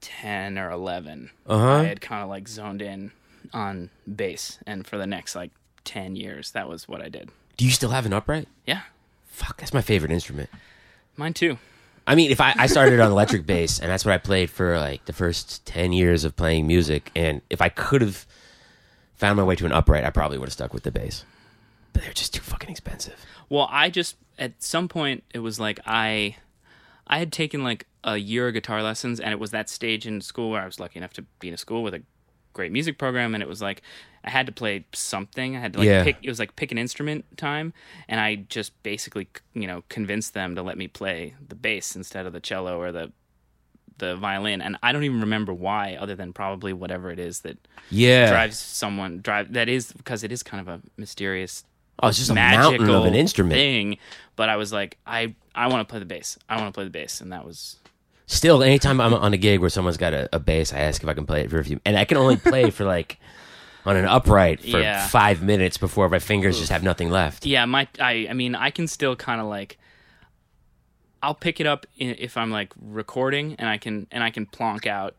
10 0.02 0.58
or 0.58 0.70
11 0.70 1.30
Uh-huh. 1.46 1.72
i 1.72 1.84
had 1.84 2.00
kind 2.00 2.22
of 2.22 2.28
like 2.28 2.48
zoned 2.48 2.80
in 2.82 3.12
on 3.52 3.90
bass 4.14 4.58
and 4.66 4.86
for 4.86 4.96
the 4.98 5.06
next 5.06 5.34
like 5.34 5.50
10 5.84 6.16
years 6.16 6.52
that 6.52 6.68
was 6.68 6.88
what 6.88 7.02
i 7.02 7.08
did 7.08 7.30
Do 7.56 7.64
you 7.64 7.70
still 7.70 7.90
have 7.90 8.06
an 8.06 8.12
upright? 8.12 8.48
yeah 8.66 8.82
Fuck, 9.30 9.58
that's 9.58 9.72
my 9.72 9.80
favorite 9.80 10.12
instrument. 10.12 10.48
mine 11.16 11.32
too 11.34 11.58
I 12.06 12.14
mean, 12.16 12.30
if 12.32 12.40
I, 12.40 12.54
I 12.56 12.66
started 12.66 12.98
on 12.98 13.10
electric 13.16 13.46
bass, 13.46 13.78
and 13.78 13.88
that's 13.90 14.04
what 14.04 14.12
I 14.12 14.18
played 14.18 14.50
for 14.50 14.78
like 14.78 15.04
the 15.04 15.12
first 15.12 15.64
ten 15.66 15.92
years 15.92 16.24
of 16.24 16.34
playing 16.34 16.66
music, 16.66 17.10
and 17.14 17.40
if 17.50 17.60
I 17.62 17.68
could 17.68 18.00
have 18.00 18.26
found 19.14 19.36
my 19.36 19.44
way 19.44 19.54
to 19.54 19.66
an 19.66 19.70
upright, 19.72 20.02
I 20.02 20.10
probably 20.10 20.38
would 20.38 20.48
have 20.48 20.52
stuck 20.52 20.74
with 20.74 20.82
the 20.82 20.90
bass. 20.90 21.24
But 21.92 22.02
they're 22.02 22.12
just 22.12 22.34
too 22.34 22.40
fucking 22.40 22.70
expensive. 22.70 23.16
well 23.48 23.68
i 23.70 23.90
just 23.90 24.16
at 24.38 24.62
some 24.62 24.86
point 24.88 25.24
it 25.34 25.40
was 25.40 25.58
like 25.58 25.80
i 25.86 26.36
i 27.08 27.18
had 27.18 27.32
taken 27.32 27.64
like 27.64 27.86
a 28.04 28.16
year 28.16 28.46
of 28.48 28.54
guitar 28.54 28.80
lessons 28.82 29.18
and 29.20 29.32
it 29.32 29.38
was 29.40 29.50
that 29.50 29.68
stage 29.68 30.06
in 30.06 30.20
school 30.20 30.50
where 30.50 30.62
i 30.62 30.66
was 30.66 30.78
lucky 30.80 30.98
enough 30.98 31.12
to 31.12 31.22
be 31.40 31.48
in 31.48 31.54
a 31.54 31.56
school 31.58 31.82
with 31.82 31.92
a 31.94 32.02
great 32.52 32.70
music 32.72 32.96
program 32.96 33.34
and 33.34 33.42
it 33.42 33.48
was 33.48 33.60
like 33.60 33.82
i 34.24 34.30
had 34.30 34.46
to 34.46 34.52
play 34.52 34.84
something 34.92 35.56
i 35.56 35.60
had 35.60 35.72
to 35.72 35.78
like 35.78 35.86
Yeah. 35.86 36.04
pick 36.04 36.16
it 36.22 36.28
was 36.28 36.38
like 36.38 36.56
pick 36.56 36.70
an 36.72 36.78
instrument 36.78 37.24
time 37.36 37.72
and 38.08 38.20
i 38.20 38.36
just 38.36 38.80
basically 38.82 39.28
you 39.54 39.66
know 39.66 39.82
convinced 39.88 40.34
them 40.34 40.54
to 40.56 40.62
let 40.62 40.76
me 40.78 40.88
play 40.88 41.34
the 41.48 41.54
bass 41.54 41.96
instead 41.96 42.26
of 42.26 42.32
the 42.32 42.40
cello 42.40 42.78
or 42.80 42.92
the 42.92 43.12
the 43.98 44.16
violin 44.16 44.62
and 44.62 44.76
i 44.82 44.92
don't 44.92 45.04
even 45.04 45.20
remember 45.20 45.52
why 45.52 45.96
other 46.00 46.14
than 46.14 46.32
probably 46.32 46.72
whatever 46.72 47.10
it 47.10 47.18
is 47.18 47.40
that 47.40 47.58
Yeah. 47.90 48.28
drives 48.30 48.58
someone 48.58 49.20
drive 49.20 49.52
that 49.52 49.68
is 49.68 49.92
because 49.92 50.24
it 50.24 50.32
is 50.32 50.42
kind 50.42 50.60
of 50.60 50.68
a 50.68 50.80
mysterious 50.96 51.64
oh, 52.02 52.08
it's 52.08 52.18
just 52.18 52.30
a 52.30 52.34
mountain 52.34 52.88
of 52.88 53.04
an 53.04 53.14
instrument. 53.14 53.54
thing 53.54 53.98
but 54.36 54.48
i 54.48 54.56
was 54.56 54.72
like 54.72 54.96
i 55.06 55.34
i 55.54 55.66
want 55.66 55.86
to 55.86 55.90
play 55.90 55.98
the 55.98 56.06
bass 56.06 56.38
i 56.48 56.56
want 56.56 56.68
to 56.68 56.72
play 56.72 56.84
the 56.84 56.90
bass 56.90 57.20
and 57.20 57.32
that 57.32 57.44
was 57.44 57.76
Still, 58.26 58.62
anytime 58.62 59.00
I'm 59.00 59.12
on 59.12 59.34
a 59.34 59.36
gig 59.36 59.58
where 59.58 59.70
someone's 59.70 59.96
got 59.96 60.14
a, 60.14 60.28
a 60.32 60.38
bass, 60.38 60.72
I 60.72 60.78
ask 60.78 61.02
if 61.02 61.08
I 61.08 61.14
can 61.14 61.26
play 61.26 61.40
it 61.40 61.50
for 61.50 61.58
a 61.58 61.64
few, 61.64 61.80
and 61.84 61.98
I 61.98 62.04
can 62.04 62.16
only 62.16 62.36
play 62.36 62.70
for 62.70 62.84
like 62.96 63.18
on 63.86 63.96
an 63.96 64.04
upright 64.04 64.60
for 64.60 64.80
Yeah. 64.80 65.06
five 65.08 65.42
minutes 65.42 65.78
before 65.78 66.08
my 66.08 66.18
fingers 66.18 66.58
just 66.58 66.70
have 66.70 66.82
nothing 66.82 67.10
left. 67.10 67.46
yeah 67.46 67.64
my 67.64 67.88
i 67.98 68.26
i 68.30 68.32
mean 68.34 68.54
i 68.54 68.70
can 68.70 68.86
still 68.86 69.16
kind 69.16 69.40
of 69.40 69.46
like 69.46 69.78
i'll 71.22 71.34
pick 71.34 71.60
it 71.60 71.66
up 71.66 71.86
i- 72.00 72.04
if 72.18 72.36
i'm 72.36 72.50
like 72.50 72.72
recording 72.80 73.54
and 73.58 73.68
i 73.68 73.78
can 73.78 74.06
and 74.10 74.22
i 74.22 74.30
can 74.30 74.46
plonk 74.46 74.86
out 74.86 75.14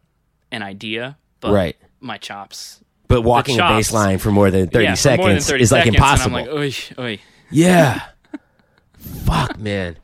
an 0.52 0.62
idea 0.63 1.17
but 1.39 1.52
Right. 1.54 1.76
my 2.00 2.17
chops 2.17 2.84
But 3.08 3.21
walking 3.24 3.56
a 3.56 3.60
chops. 3.60 3.76
bass 3.89 3.93
line 3.93 4.17
for 4.19 4.32
more 4.32 4.52
than 4.52 4.67
thirty 4.69 4.86
yeah, 4.86 4.93
seconds 4.95 5.45
than 5.47 5.54
30 5.54 5.63
is 5.63 5.71
like 5.71 5.80
seconds, 5.82 5.95
impossible. 5.95 6.38
and 6.38 6.47
i'm 6.50 6.56
like 6.56 6.74
oy, 6.97 7.04
oy. 7.04 7.19
Yeah. 7.50 8.02
Fuck, 9.26 9.58
man. 9.60 9.97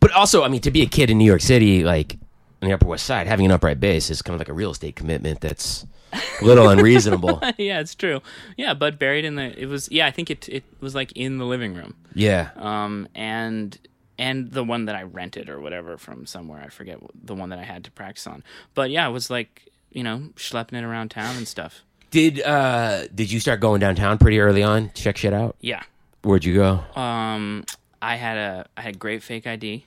But 0.00 0.12
also, 0.12 0.42
I 0.44 0.48
mean, 0.48 0.60
to 0.62 0.70
be 0.70 0.82
a 0.82 0.86
kid 0.86 1.10
in 1.10 1.18
New 1.18 1.24
York 1.24 1.40
City, 1.42 1.84
like 1.84 2.16
on 2.62 2.68
the 2.68 2.74
Upper 2.74 2.86
West 2.86 3.04
Side, 3.06 3.26
having 3.26 3.46
an 3.46 3.52
upright 3.52 3.78
bass 3.80 4.10
is 4.10 4.22
kind 4.22 4.34
of 4.34 4.40
like 4.40 4.48
a 4.48 4.52
real 4.52 4.70
estate 4.70 4.96
commitment 4.96 5.40
that's 5.40 5.86
a 6.12 6.20
little 6.44 6.68
unreasonable. 6.68 7.40
yeah 7.58 7.80
it's 7.80 7.94
true 7.94 8.20
yeah 8.56 8.74
but 8.74 8.98
buried 8.98 9.24
in 9.24 9.34
the 9.36 9.60
it 9.60 9.66
was 9.66 9.88
yeah 9.90 10.06
i 10.06 10.10
think 10.10 10.30
it 10.30 10.48
it 10.48 10.64
was 10.80 10.94
like 10.94 11.12
in 11.12 11.38
the 11.38 11.44
living 11.44 11.74
room 11.74 11.94
Yeah. 12.14 12.50
um, 12.56 13.08
and 13.14 13.76
and 14.20 14.50
the 14.50 14.64
one 14.64 14.86
that 14.86 14.96
I 14.96 15.02
rented 15.04 15.48
or 15.48 15.60
whatever 15.60 15.96
from 15.96 16.26
somewhere. 16.26 16.60
I 16.60 16.70
forget 16.70 16.98
the 17.14 17.36
one 17.36 17.50
that 17.50 17.60
I 17.60 17.62
had 17.62 17.84
to 17.84 17.92
practice 17.92 18.26
on. 18.26 18.42
But 18.74 18.90
yeah, 18.90 19.06
it 19.08 19.12
was 19.12 19.30
like 19.30 19.70
you 19.92 20.02
know 20.02 20.30
schlepping 20.34 20.72
it 20.72 20.82
around 20.82 21.10
town 21.12 21.36
and 21.36 21.46
stuff. 21.46 21.84
Did 22.10 22.42
uh 22.42 23.06
did 23.14 23.30
you 23.30 23.38
start 23.38 23.60
going 23.60 23.78
downtown 23.80 24.18
pretty 24.18 24.40
early 24.40 24.64
on? 24.64 24.88
to 24.88 25.02
Check 25.02 25.18
shit 25.18 25.32
out. 25.32 25.54
Yeah. 25.60 25.84
Where'd 26.22 26.44
you 26.44 26.54
go? 26.54 26.80
Um, 27.00 27.64
I 28.02 28.16
had 28.16 28.36
a 28.38 28.66
I 28.76 28.80
had 28.82 28.98
great 28.98 29.22
fake 29.22 29.46
ID. 29.46 29.84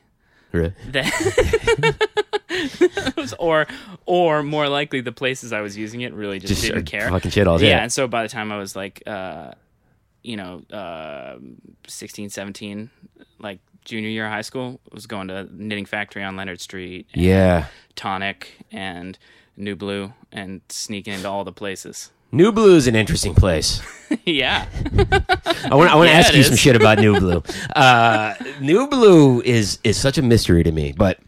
Really? 0.53 0.73
That 0.91 2.31
or 3.39 3.67
or 4.05 4.43
more 4.43 4.67
likely 4.69 5.01
the 5.01 5.11
places 5.11 5.51
I 5.53 5.61
was 5.61 5.77
using 5.77 6.01
it 6.01 6.13
really 6.13 6.39
just, 6.39 6.53
Just 6.53 6.63
didn't 6.63 6.85
care. 6.85 7.09
fucking 7.09 7.31
shit 7.31 7.47
all 7.47 7.61
yeah. 7.61 7.77
day. 7.77 7.83
and 7.83 7.91
so 7.93 8.07
by 8.07 8.23
the 8.23 8.29
time 8.29 8.51
I 8.51 8.57
was 8.57 8.75
like 8.75 9.03
uh 9.07 9.51
you 10.23 10.37
know 10.37 10.61
uh 10.71 11.37
16 11.87 12.29
17 12.29 12.89
like 13.39 13.59
junior 13.85 14.09
year 14.09 14.25
of 14.25 14.31
high 14.31 14.41
school 14.41 14.79
I 14.91 14.95
was 14.95 15.07
going 15.07 15.27
to 15.29 15.47
knitting 15.51 15.85
factory 15.85 16.23
on 16.23 16.35
Leonard 16.35 16.61
Street 16.61 17.07
and 17.13 17.21
Yeah. 17.23 17.65
Tonic 17.95 18.53
and 18.71 19.17
Nublu 19.59 20.13
and 20.31 20.61
sneaking 20.69 21.13
into 21.13 21.29
all 21.29 21.43
the 21.43 21.51
places. 21.51 22.11
Nublu 22.33 22.75
is 22.75 22.87
an 22.87 22.95
interesting 22.95 23.35
place. 23.35 23.81
yeah. 24.25 24.65
I 25.65 25.75
want 25.75 25.91
I 25.91 25.95
want 25.95 26.07
to 26.07 26.13
Yeah, 26.13 26.19
ask 26.19 26.33
you 26.33 26.39
is. 26.39 26.47
some 26.47 26.55
shit 26.55 26.75
about 26.77 26.97
Nublu. 26.99 27.43
Uh, 27.75 28.33
Nublu 28.61 29.43
is 29.43 29.79
is 29.83 29.97
such 29.97 30.17
a 30.17 30.21
mystery 30.21 30.63
to 30.63 30.71
me. 30.71 30.93
But 30.93 31.19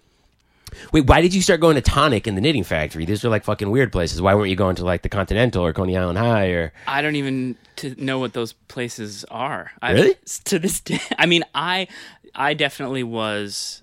wait, 0.93 1.05
why 1.07 1.21
did 1.21 1.33
you 1.33 1.41
start 1.41 1.59
going 1.59 1.75
to 1.75 1.81
Tonic 1.81 2.27
and 2.27 2.37
the 2.37 2.41
Knitting 2.41 2.63
Factory? 2.63 3.03
These 3.03 3.25
are 3.25 3.29
like 3.29 3.43
fucking 3.43 3.69
weird 3.69 3.91
places. 3.91 4.21
Why 4.21 4.33
weren't 4.35 4.49
you 4.49 4.55
going 4.55 4.75
to 4.77 4.85
like 4.85 5.01
the 5.01 5.09
Continental 5.09 5.65
or 5.65 5.73
Coney 5.73 5.97
Island 5.97 6.17
High 6.19 6.47
or? 6.51 6.71
I 6.87 7.01
don't 7.01 7.15
even 7.15 7.57
to 7.77 8.01
know 8.01 8.19
what 8.19 8.33
those 8.33 8.53
places 8.53 9.25
are. 9.25 9.71
I, 9.81 9.91
Really? 9.91 10.15
To 10.45 10.59
this 10.59 10.79
day, 10.89 10.99
I 11.17 11.25
mean, 11.25 11.43
I, 11.53 11.87
I 12.33 12.53
definitely 12.53 13.03
was. 13.03 13.81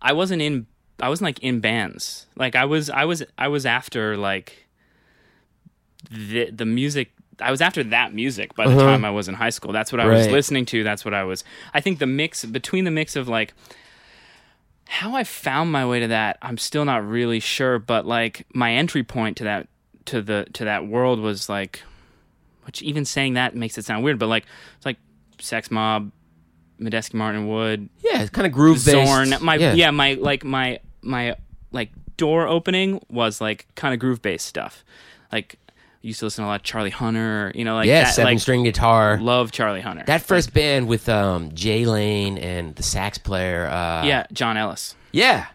I 0.00 0.12
wasn't 0.12 0.40
in. 0.40 0.66
I 1.00 1.08
wasn't 1.08 1.26
like 1.26 1.40
in 1.40 1.60
bands. 1.60 2.26
Like 2.36 2.54
I 2.56 2.64
was. 2.64 2.88
I 2.88 3.04
was. 3.04 3.22
I 3.36 3.48
was 3.48 3.66
after 3.66 4.16
like 4.16 4.66
the 6.10 6.50
the 6.50 6.64
music. 6.64 7.10
I 7.40 7.50
was 7.50 7.60
after 7.60 7.82
that 7.84 8.14
music 8.14 8.54
by 8.54 8.68
the 8.68 8.76
time 8.76 9.04
I 9.04 9.10
was 9.10 9.26
in 9.26 9.34
high 9.34 9.50
school. 9.50 9.72
That's 9.72 9.90
what 9.90 10.00
I 10.00 10.06
was 10.06 10.26
Uh-huh. 10.26 10.36
Listening 10.36 10.66
to. 10.66 10.84
That's 10.84 11.04
what 11.04 11.14
I 11.14 11.24
was. 11.24 11.42
I 11.72 11.80
think 11.80 11.98
the 11.98 12.06
mix 12.06 12.44
between 12.44 12.84
the 12.84 12.92
mix 12.92 13.16
of 13.16 13.26
like 13.28 13.54
how 14.94 15.16
I 15.16 15.24
found 15.24 15.72
my 15.72 15.84
way 15.84 15.98
to 15.98 16.08
that, 16.08 16.38
I'm 16.40 16.56
still 16.56 16.84
not 16.84 17.04
really 17.04 17.40
sure. 17.40 17.80
But 17.80 18.06
like 18.06 18.46
my 18.54 18.72
entry 18.72 19.02
point 19.02 19.36
to 19.38 19.44
that 19.44 19.66
to 20.06 20.22
the 20.22 20.46
to 20.52 20.64
that 20.66 20.86
world 20.86 21.18
was 21.18 21.48
like, 21.48 21.82
which 22.64 22.80
even 22.80 23.04
saying 23.04 23.34
that 23.34 23.56
makes 23.56 23.76
it 23.76 23.84
sound 23.84 24.04
weird. 24.04 24.20
But 24.20 24.28
like 24.28 24.44
it's 24.76 24.86
like 24.86 24.98
Sex 25.40 25.68
Mob, 25.68 26.12
Medeski 26.80 27.14
Martin 27.14 27.48
Wood, 27.48 27.88
Yeah, 28.02 28.22
it's 28.22 28.30
kind 28.30 28.46
of 28.46 28.52
groove 28.52 28.84
based. 28.84 29.08
Zorn. 29.08 29.34
My 29.40 29.56
yeah. 29.56 29.90
my 29.90 30.14
like 30.14 30.44
my 30.44 30.78
my 31.02 31.34
like 31.72 31.90
door 32.16 32.46
opening 32.46 33.04
was 33.08 33.40
like 33.40 33.66
kind 33.74 33.94
of 33.94 33.98
groove 33.98 34.22
based 34.22 34.46
stuff. 34.46 34.84
Like 35.32 35.58
used 36.04 36.20
to 36.20 36.26
listen 36.26 36.42
to 36.44 36.46
a 36.46 36.50
lot 36.50 36.56
of 36.60 36.62
Charlie 36.62 36.90
Hunter. 36.90 37.50
You 37.54 37.64
know, 37.64 37.74
like 37.76 37.86
yeah, 37.86 38.04
that, 38.04 38.14
seven 38.14 38.34
like, 38.34 38.40
string 38.40 38.62
guitar. 38.64 39.18
Love 39.20 39.50
Charlie 39.52 39.80
Hunter. 39.80 40.04
That 40.06 40.22
first 40.22 40.52
band 40.54 40.86
with 40.88 41.08
um, 41.08 41.54
Jay 41.54 41.84
Lane 41.86 42.38
and 42.38 42.74
the 42.76 42.82
sax 42.82 43.18
player. 43.18 43.66
Uh, 43.66 44.04
yeah, 44.04 44.26
John 44.32 44.56
Ellis. 44.56 44.94
yeah. 45.12 45.46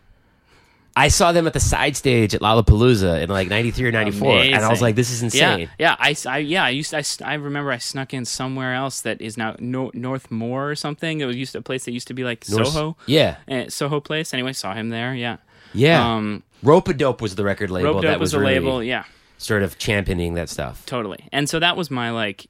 I 0.95 1.07
saw 1.07 1.31
them 1.31 1.47
at 1.47 1.53
the 1.53 1.61
side 1.61 1.95
stage 1.95 2.35
at 2.35 2.41
Lollapalooza 2.41 3.21
in 3.21 3.29
like 3.29 3.47
'93 3.47 3.87
or 3.87 3.91
'94, 3.93 4.39
and 4.39 4.55
I 4.55 4.69
was 4.69 4.81
like, 4.81 4.95
"This 4.95 5.11
is 5.11 5.23
insane." 5.23 5.59
Yeah, 5.59 5.67
yeah. 5.79 5.95
I, 5.97 6.13
I 6.25 6.37
yeah. 6.39 6.65
I 6.65 6.69
used. 6.71 6.93
I, 6.93 6.99
s- 6.99 7.21
I 7.21 7.35
remember 7.35 7.71
I 7.71 7.77
snuck 7.77 8.13
in 8.13 8.25
somewhere 8.25 8.73
else 8.73 8.99
that 9.01 9.21
is 9.21 9.37
now 9.37 9.55
no, 9.59 9.91
North 9.93 10.29
Moor 10.29 10.69
or 10.69 10.75
something. 10.75 11.21
It 11.21 11.25
was 11.25 11.37
used 11.37 11.53
to 11.53 11.59
a 11.59 11.61
place 11.61 11.85
that 11.85 11.93
used 11.93 12.07
to 12.09 12.13
be 12.13 12.25
like 12.25 12.43
North- 12.49 12.67
Soho. 12.69 12.97
Yeah, 13.05 13.37
Eh, 13.47 13.67
Soho 13.69 14.01
place. 14.01 14.33
Anyway, 14.33 14.51
saw 14.51 14.73
him 14.73 14.89
there. 14.89 15.13
Yeah. 15.15 15.37
yeah. 15.73 16.15
Um, 16.15 16.43
Rope 16.63 16.89
a 16.89 16.93
Dope 16.93 17.21
was 17.21 17.35
the 17.35 17.45
record 17.45 17.69
label 17.71 17.93
Rope 17.93 18.01
that 18.01 18.11
Dope 18.13 18.19
was 18.19 18.33
a 18.33 18.39
really 18.39 18.55
label. 18.55 18.83
Yeah. 18.83 19.05
Sort 19.39 19.63
of 19.63 19.77
championing 19.79 20.35
that 20.35 20.49
stuff. 20.49 20.85
Totally. 20.85 21.27
And 21.31 21.49
so 21.49 21.57
that 21.59 21.75
was 21.75 21.89
my 21.89 22.11
like 22.11 22.45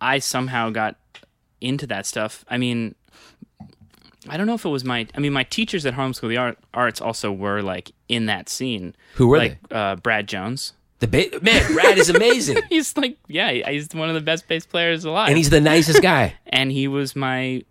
I 0.00 0.18
somehow 0.18 0.68
got 0.68 0.96
into 1.62 1.86
that 1.86 2.04
stuff. 2.04 2.44
I 2.48 2.58
mean 2.58 2.94
I 4.28 4.36
don't 4.36 4.46
know 4.46 4.54
if 4.54 4.64
it 4.64 4.68
was 4.70 4.84
my 4.84 5.06
I 5.14 5.20
mean 5.20 5.32
my 5.32 5.44
teachers 5.44 5.84
at 5.86 5.94
Harlem 5.94 6.12
School 6.14 6.28
of 6.28 6.32
the 6.32 6.36
Art, 6.38 6.58
Arts 6.74 7.00
also 7.00 7.30
were 7.32 7.62
like 7.62 7.92
in 8.08 8.26
that 8.26 8.48
scene. 8.48 8.94
Who 9.14 9.28
were 9.28 9.38
like 9.38 9.58
uh 9.70 9.96
Brad 9.96 10.28
Jones. 10.28 10.72
The 11.00 11.08
ba- 11.08 11.40
man, 11.42 11.72
Brad 11.74 11.98
is 11.98 12.08
amazing, 12.08 12.58
He's 12.68 12.96
like 12.96 13.16
yeah, 13.28 13.50
he's 13.70 13.88
one 13.94 14.08
of 14.08 14.14
the 14.14 14.20
best 14.20 14.48
bass 14.48 14.64
players 14.66 15.04
alive. 15.04 15.28
and 15.28 15.36
he's 15.36 15.50
the 15.50 15.60
nicest 15.60 16.02
guy. 16.02 16.34
and 16.46 16.70
he 16.72 16.88
was 16.88 17.14
my 17.14 17.62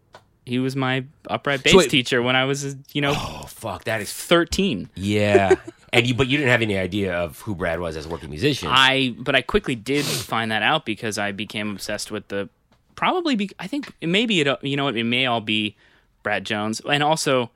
he 0.45 0.60
was 0.60 0.76
my 0.76 1.06
upright 1.30 1.63
bass 1.63 1.73
wait- 1.73 1.89
teacher 1.89 2.21
when 2.21 2.36
I 2.36 2.45
was 2.45 2.76
you 2.93 3.02
know 3.02 3.13
Oh 3.15 3.45
fuck, 3.47 3.86
that 3.86 4.02
is 4.02 4.12
13. 4.13 4.89
yeah. 4.95 5.56
and 5.93 6.08
you, 6.08 6.13
but 6.13 6.27
you 6.27 6.38
didn't 6.38 6.49
have 6.49 6.62
any 6.62 6.77
idea 6.77 7.13
of 7.13 7.39
who 7.41 7.56
Brad 7.56 7.79
was 7.79 7.95
as 7.95 8.06
a 8.06 8.10
working 8.10 8.29
musician. 8.29 8.67
I 8.71 9.15
but 9.17 9.36
I 9.36 9.41
quickly 9.41 9.75
did 9.75 10.03
find 10.06 10.51
that 10.51 10.63
out 10.63 10.86
because 10.86 11.17
I 11.17 11.32
became 11.32 11.69
obsessed 11.71 12.12
with 12.12 12.27
the 12.27 12.49
probably 12.95 13.36
be, 13.36 13.49
I 13.60 13.67
think 13.67 13.91
maybe 14.01 14.41
it 14.41 14.47
you 14.62 14.75
know 14.77 14.88
it 14.88 15.03
may 15.03 15.25
all 15.25 15.41
be 15.41 15.75
Brad 16.23 16.45
Jones 16.45 16.82
and 16.89 17.01
also 17.03 17.49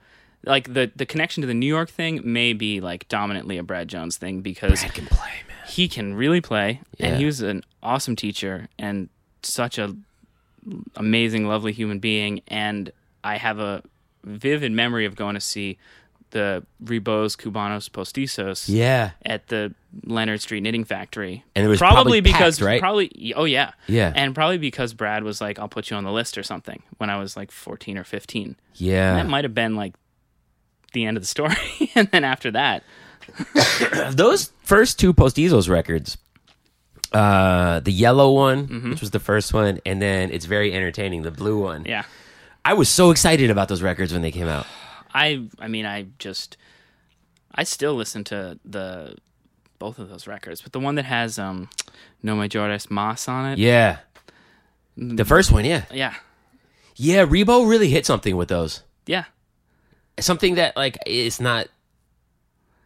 like 0.46 0.74
the 0.74 0.92
the 0.96 1.06
connection 1.06 1.42
to 1.42 1.48
the 1.48 1.54
New 1.54 1.68
York 1.68 1.90
thing 1.90 2.22
may 2.24 2.54
be 2.54 2.80
like 2.80 3.08
dominantly 3.08 3.58
a 3.58 3.64
Brad 3.64 3.88
Jones 3.88 4.18
thing 4.18 4.42
because 4.42 4.82
Brad 4.82 4.94
can 4.94 5.06
play, 5.08 5.32
man. 5.48 5.58
he 5.68 5.88
can 5.88 6.14
really 6.14 6.42
play 6.42 6.82
Yeah. 6.98 7.08
and 7.08 7.18
he 7.18 7.26
was 7.26 7.42
an 7.42 7.64
awesome 7.84 8.16
teacher 8.16 8.68
and 8.80 9.10
such 9.44 9.78
a 9.78 9.96
amazing 10.96 11.48
lovely 11.48 11.72
human 11.72 12.00
being 12.00 12.42
and 12.48 12.92
I 13.24 13.38
have 13.38 13.60
a 13.60 13.84
vivid 14.24 14.72
memory 14.72 15.06
of 15.06 15.16
going 15.16 15.36
to 15.36 15.42
see 15.42 15.78
the 16.32 16.64
Ribot's 16.84 17.36
Cubanos 17.36 17.90
Postizos 17.90 18.66
Yeah, 18.68 19.12
at 19.26 19.48
the 19.48 19.74
Leonard 20.04 20.42
Street 20.42 20.62
Knitting 20.62 20.84
Factory. 20.84 21.44
And 21.56 21.66
it 21.66 21.70
was 21.70 21.80
probably, 21.80 21.96
probably 21.96 22.22
because 22.22 22.58
packed, 22.58 22.66
right? 22.66 22.80
probably 22.82 23.34
oh 23.36 23.46
yeah 23.46 23.72
Yeah. 23.88 24.12
and 24.16 24.36
probably 24.36 24.58
because 24.58 24.94
Brad 24.94 25.24
was 25.24 25.40
like 25.42 25.58
I'll 25.60 25.68
put 25.70 25.90
you 25.90 25.98
on 25.98 26.04
the 26.04 26.12
list 26.12 26.38
or 26.38 26.44
something 26.44 26.84
when 26.98 27.10
I 27.10 27.18
was 27.18 27.38
like 27.38 27.52
fourteen 27.52 27.98
or 27.98 28.04
fifteen. 28.04 28.56
yeah. 28.76 29.16
That 29.16 29.28
might 29.28 29.46
have 29.46 29.54
been 29.54 29.76
like 29.76 29.94
the 30.94 31.06
end 31.06 31.18
of 31.18 31.24
the 31.24 31.28
story, 31.28 31.56
and 31.96 32.08
then 32.12 32.24
after 32.24 32.52
that, 32.52 32.84
those 34.12 34.52
first 34.64 35.00
two 35.00 35.14
Postizos 35.14 35.70
records, 35.70 36.18
uh, 37.12 37.80
the 37.82 37.92
yellow 37.92 38.32
one, 38.34 38.90
which 38.90 39.02
was 39.02 39.12
the 39.12 39.20
first 39.20 39.54
one, 39.54 39.80
and 39.86 40.02
then 40.02 40.32
it's 40.32 40.46
very 40.46 40.74
entertaining, 40.74 41.22
the 41.24 41.32
blue 41.32 41.62
one. 41.62 41.84
yeah, 41.86 42.04
I 42.66 42.74
was 42.74 42.90
so 42.90 43.12
excited 43.12 43.50
about 43.50 43.68
those 43.70 43.82
records 43.82 44.12
when 44.14 44.22
they 44.22 44.32
came 44.32 44.48
out. 44.48 44.66
I 45.26 45.48
I 45.60 45.68
mean 45.68 45.86
I 45.86 46.08
just 46.20 46.58
I 47.54 47.64
still 47.64 47.96
listen 47.96 48.24
to 48.26 48.60
the 48.66 49.16
both 49.80 50.00
of 50.00 50.10
those 50.10 50.28
records, 50.28 50.62
but 50.62 50.72
the 50.74 50.80
one 50.80 50.96
that 50.96 51.06
has 51.06 51.38
um 51.40 51.70
No 52.24 52.36
Mayores 52.36 52.90
Mas 52.92 53.28
on 53.28 53.52
it, 53.54 53.60
Yeah. 53.60 53.98
The 55.00 55.26
first 55.26 55.52
one, 55.52 55.64
yeah. 55.66 55.86
yeah, 55.94 56.16
Yeah, 56.96 57.24
Ribot 57.26 57.70
really 57.70 57.90
hit 57.90 58.06
something 58.06 58.36
with 58.36 58.48
those. 58.50 58.82
yeah. 59.06 59.26
Something 60.20 60.56
that, 60.56 60.76
like, 60.76 60.98
is 61.06 61.40
not. 61.40 61.68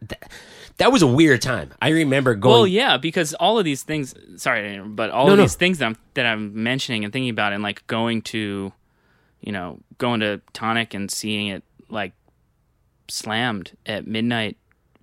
That, 0.02 0.30
that 0.76 0.92
was 0.92 1.00
a 1.00 1.06
weird 1.06 1.40
time. 1.40 1.70
I 1.80 1.88
remember 1.88 2.34
going. 2.34 2.52
Well, 2.52 2.66
yeah, 2.66 2.98
because 2.98 3.32
all 3.32 3.58
of 3.58 3.64
these 3.64 3.82
things. 3.82 4.14
Sorry, 4.36 4.78
but 4.84 5.08
all 5.10 5.26
No, 5.28 5.32
of 5.32 5.38
no. 5.38 5.44
these 5.44 5.54
things 5.54 5.78
that 5.78 5.86
I'm 5.86 5.96
that 6.12 6.26
I'm 6.26 6.62
mentioning 6.62 7.04
and 7.04 7.12
thinking 7.12 7.30
about, 7.30 7.54
and 7.54 7.62
like 7.62 7.86
going 7.86 8.20
to, 8.36 8.70
you 9.40 9.52
know, 9.52 9.78
going 9.96 10.20
to 10.20 10.42
Tonic 10.52 10.92
and 10.92 11.10
seeing 11.10 11.46
it 11.48 11.62
like 11.88 12.12
slammed 13.08 13.72
at 13.86 14.06
midnight 14.06 14.56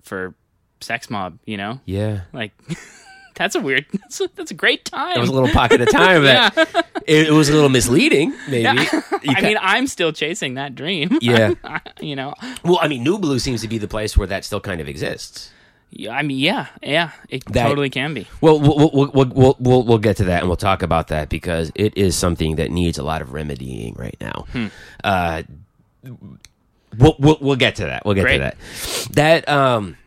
for 0.03 0.33
Sex 0.81 1.09
Mob. 1.09 1.39
You 1.45 1.57
know, 1.57 1.79
Yeah. 1.85 2.21
like 2.33 2.51
that's 3.35 3.55
a 3.55 3.62
weird. 3.62 3.85
That's 3.93 4.19
a, 4.21 4.29
that's 4.35 4.51
a 4.51 4.55
great 4.55 4.83
time. 4.85 5.15
It 5.15 5.19
was 5.19 5.29
a 5.29 5.33
little 5.33 5.49
pocket 5.49 5.79
of 5.81 5.89
time 5.91 6.23
that 6.23 6.57
it, 7.07 7.27
it 7.27 7.31
was 7.31 7.47
a 7.49 7.53
little 7.53 7.69
misleading, 7.69 8.33
maybe. 8.49 8.63
You 8.63 9.31
I 9.31 9.35
ca- 9.35 9.41
mean, 9.41 9.57
I'm 9.62 9.88
still 9.88 10.12
chasing 10.12 10.55
that 10.55 10.73
dream. 10.75 11.19
Yeah. 11.21 11.53
you 12.01 12.15
know. 12.17 12.33
well, 12.65 12.79
I 12.81 12.88
mean, 12.89 13.03
New 13.03 13.17
Blue 13.19 13.39
seems 13.39 13.62
to 13.62 13.67
be 13.69 13.77
the 13.77 13.88
place 13.88 14.17
where 14.17 14.27
that 14.27 14.43
still 14.43 14.59
kind 14.59 14.81
of 14.81 14.88
exists. 14.89 15.51
Yeah, 15.91 16.12
I 16.12 16.21
mean, 16.23 16.38
yeah, 16.39 16.67
yeah, 16.83 17.12
it 17.29 17.45
That- 17.45 17.67
totally 17.67 17.89
can 17.89 18.13
be. 18.13 18.27
Well, 18.41 18.59
we'll, 18.59 18.91
we'll, 18.91 19.12
we'll, 19.13 19.25
we'll, 19.33 19.55
we'll, 19.59 19.83
we'll 19.83 19.97
get 19.99 20.17
to 20.17 20.25
that 20.25 20.39
and 20.41 20.47
we'll 20.49 20.57
talk 20.57 20.81
about 20.83 21.07
that 21.07 21.29
because 21.29 21.71
it 21.75 21.95
is 21.95 22.15
something 22.17 22.57
that 22.57 22.71
needs 22.71 22.97
a 22.97 23.03
lot 23.03 23.21
of 23.21 23.31
remedying 23.33 23.93
right 23.93 24.17
now. 24.19 24.45
Hmm. 24.51 24.67
Uh, 25.03 25.43
we'll, 26.97 27.15
we'll, 27.19 27.38
we'll 27.41 27.56
get 27.56 27.75
to 27.75 27.86
that. 27.86 28.06
We'll 28.06 28.15
get 28.15 28.23
Great. 28.23 28.38
to 28.38 28.43
that. 28.43 28.58
That, 29.13 29.49
um, 29.49 29.97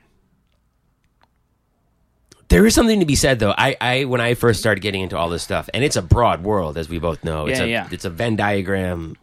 there 2.48 2.66
is 2.66 2.74
something 2.74 3.00
to 3.00 3.06
be 3.06 3.14
said 3.14 3.38
though. 3.38 3.54
I, 3.56 3.76
I, 3.80 4.04
when 4.04 4.20
I 4.20 4.34
first 4.34 4.60
started 4.60 4.80
getting 4.80 5.00
into 5.02 5.16
all 5.16 5.28
this 5.30 5.42
stuff, 5.42 5.70
and 5.72 5.82
it's 5.82 5.96
a 5.96 6.02
broad 6.02 6.42
world, 6.42 6.76
as 6.76 6.88
we 6.88 6.98
both 6.98 7.24
know. 7.24 7.46
It's 7.46 7.58
Yeah, 7.58 7.64
a, 7.64 7.68
yeah. 7.68 7.88
it's 7.90 8.04
a 8.04 8.10
Venn 8.10 8.36
diagram 8.36 9.16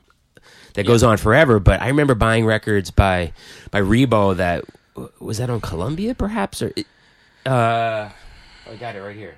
that 0.73 0.85
goes 0.85 1.03
on 1.03 1.17
forever. 1.17 1.59
But 1.59 1.81
I 1.81 1.87
remember 1.89 2.15
buying 2.15 2.45
records 2.45 2.89
by, 2.91 3.33
by 3.71 3.81
Ribot 3.81 4.37
that, 4.37 4.65
was 5.19 5.37
that 5.37 5.49
on 5.49 5.61
Columbia 5.61 6.15
perhaps? 6.15 6.61
Or, 6.61 6.73
uh, 7.45 8.09
I 8.69 8.75
got 8.79 8.95
it 8.95 8.99
right 9.01 9.15
here. 9.15 9.35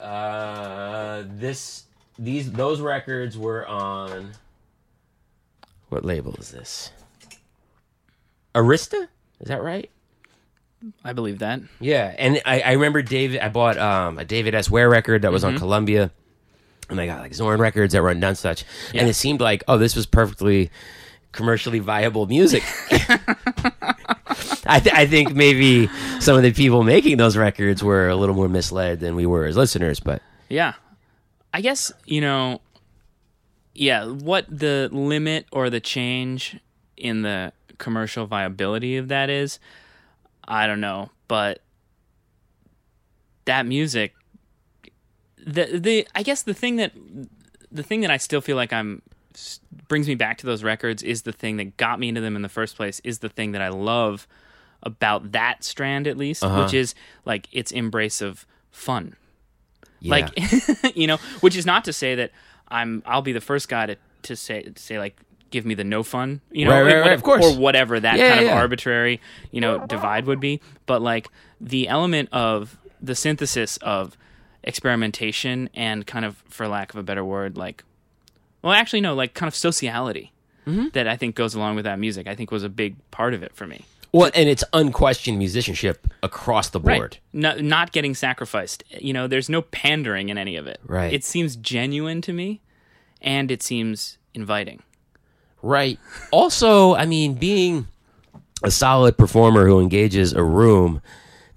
Uh, 0.00 1.24
this 1.26 1.84
these 2.18 2.52
those 2.52 2.80
records 2.80 3.36
were 3.36 3.66
on. 3.66 4.30
What 5.88 6.04
label 6.04 6.34
is 6.38 6.50
this? 6.50 6.90
Arista, 8.54 9.08
is 9.40 9.48
that 9.48 9.62
right? 9.62 9.90
I 11.04 11.12
believe 11.12 11.40
that. 11.40 11.60
Yeah, 11.80 12.14
and 12.18 12.40
I, 12.44 12.60
I 12.60 12.72
remember 12.72 13.02
David. 13.02 13.40
I 13.40 13.48
bought 13.48 13.78
um, 13.78 14.18
a 14.18 14.24
David 14.24 14.54
S. 14.54 14.70
Ware 14.70 14.88
record 14.88 15.22
that 15.22 15.32
was 15.32 15.42
on 15.44 15.58
Columbia, 15.58 16.10
and 16.88 17.00
I 17.00 17.06
got 17.06 17.20
like 17.20 17.34
Zorn 17.34 17.60
records 17.60 17.92
that 17.94 18.02
were 18.02 18.10
on 18.10 18.20
None 18.20 18.36
Yeah. 18.44 18.54
and 18.94 19.08
it 19.08 19.14
seemed 19.14 19.40
like 19.40 19.64
oh, 19.66 19.76
this 19.78 19.96
was 19.96 20.06
perfectly 20.06 20.70
commercially 21.32 21.78
viable 21.80 22.26
music. 22.26 22.62
I, 24.70 24.80
th- 24.80 24.94
I 24.94 25.06
think 25.06 25.34
maybe 25.34 25.88
some 26.20 26.36
of 26.36 26.42
the 26.42 26.52
people 26.52 26.82
making 26.84 27.16
those 27.16 27.36
records 27.36 27.82
were 27.82 28.08
a 28.08 28.16
little 28.16 28.34
more 28.34 28.48
misled 28.48 29.00
than 29.00 29.16
we 29.16 29.26
were 29.26 29.46
as 29.46 29.56
listeners, 29.56 29.98
but 30.00 30.22
Yeah. 30.48 30.74
I 31.52 31.62
guess, 31.62 31.90
you 32.04 32.20
know, 32.20 32.60
yeah, 33.78 34.06
what 34.06 34.44
the 34.48 34.88
limit 34.90 35.46
or 35.52 35.70
the 35.70 35.80
change 35.80 36.58
in 36.96 37.22
the 37.22 37.52
commercial 37.78 38.26
viability 38.26 38.96
of 38.96 39.06
that 39.08 39.30
is, 39.30 39.60
I 40.46 40.66
don't 40.66 40.80
know, 40.80 41.10
but 41.28 41.60
that 43.44 43.64
music 43.64 44.14
the 45.46 45.78
the 45.78 46.06
I 46.14 46.22
guess 46.22 46.42
the 46.42 46.52
thing 46.52 46.76
that 46.76 46.92
the 47.70 47.82
thing 47.82 48.00
that 48.00 48.10
I 48.10 48.16
still 48.16 48.40
feel 48.40 48.56
like 48.56 48.72
I'm 48.72 49.00
brings 49.86 50.08
me 50.08 50.16
back 50.16 50.38
to 50.38 50.46
those 50.46 50.64
records 50.64 51.02
is 51.02 51.22
the 51.22 51.32
thing 51.32 51.56
that 51.58 51.76
got 51.76 52.00
me 52.00 52.08
into 52.08 52.20
them 52.20 52.34
in 52.34 52.42
the 52.42 52.48
first 52.48 52.76
place 52.76 53.00
is 53.04 53.20
the 53.20 53.28
thing 53.28 53.52
that 53.52 53.62
I 53.62 53.68
love 53.68 54.26
about 54.82 55.32
that 55.32 55.62
strand 55.62 56.06
at 56.08 56.16
least, 56.16 56.42
uh-huh. 56.42 56.64
which 56.64 56.74
is 56.74 56.96
like 57.24 57.48
its 57.52 57.70
embrace 57.70 58.20
of 58.20 58.44
fun 58.72 59.14
yeah. 60.00 60.10
like 60.10 60.96
you 60.96 61.06
know 61.06 61.16
which 61.40 61.56
is 61.56 61.66
not 61.66 61.84
to 61.84 61.92
say 61.92 62.14
that 62.14 62.30
i'm 62.70 63.02
i'll 63.06 63.22
be 63.22 63.32
the 63.32 63.40
first 63.40 63.68
guy 63.68 63.86
to 63.86 63.96
to 64.22 64.36
say 64.36 64.62
to 64.62 64.82
say 64.82 64.98
like 64.98 65.16
give 65.50 65.64
me 65.64 65.74
the 65.74 65.84
no 65.84 66.02
fun 66.02 66.40
you 66.50 66.64
know 66.66 66.70
Right, 66.72 66.82
right, 66.82 66.96
like, 66.96 67.04
right, 67.06 67.12
of 67.14 67.22
course. 67.22 67.44
or 67.44 67.56
whatever 67.58 67.98
that 67.98 68.18
Yeah, 68.18 68.28
kind 68.28 68.40
of 68.40 68.46
yeah. 68.46 68.58
arbitrary 68.58 69.20
you 69.50 69.60
know 69.60 69.86
divide 69.86 70.26
would 70.26 70.40
be 70.40 70.60
but 70.86 71.00
like 71.00 71.28
the 71.60 71.88
element 71.88 72.28
of 72.32 72.78
the 73.00 73.14
synthesis 73.14 73.76
of 73.78 74.16
experimentation 74.68 75.70
and 75.74 76.06
kind 76.06 76.24
of, 76.24 76.36
for 76.48 76.68
lack 76.68 76.92
of 76.92 76.98
a 76.98 77.02
better 77.02 77.24
word, 77.24 77.56
like, 77.56 77.84
well, 78.62 78.72
actually, 78.72 79.00
no, 79.00 79.14
like 79.14 79.34
kind 79.34 79.48
of 79.48 79.54
sociality 79.54 80.32
mm-hmm. 80.66 80.88
that 80.92 81.08
I 81.08 81.16
think 81.16 81.34
goes 81.34 81.54
along 81.54 81.76
with 81.76 81.84
that 81.84 81.98
music. 81.98 82.26
I 82.26 82.34
think 82.34 82.50
was 82.50 82.62
a 82.64 82.68
big 82.68 82.96
part 83.10 83.34
of 83.34 83.42
it 83.42 83.54
for 83.54 83.66
me. 83.66 83.86
Well, 84.12 84.30
and 84.34 84.48
it's 84.48 84.64
unquestioned 84.72 85.38
musicianship 85.38 86.06
across 86.22 86.70
the 86.70 86.80
board. 86.80 87.00
Right. 87.00 87.20
Not, 87.32 87.60
not 87.60 87.92
getting 87.92 88.14
sacrificed. 88.14 88.82
You 88.88 89.12
know, 89.12 89.26
there's 89.26 89.48
no 89.50 89.62
pandering 89.62 90.30
in 90.30 90.38
any 90.38 90.56
of 90.56 90.66
it. 90.66 90.80
Right. 90.86 91.12
It 91.12 91.24
seems 91.24 91.56
genuine 91.56 92.22
to 92.22 92.32
me, 92.32 92.60
and 93.20 93.50
it 93.50 93.62
seems 93.62 94.16
inviting. 94.34 94.82
Right. 95.60 95.98
Also, 96.30 96.94
I 96.94 97.04
mean, 97.04 97.34
being 97.34 97.86
a 98.62 98.70
solid 98.70 99.18
performer 99.18 99.66
who 99.66 99.80
engages 99.80 100.32
a 100.32 100.42
room, 100.42 101.02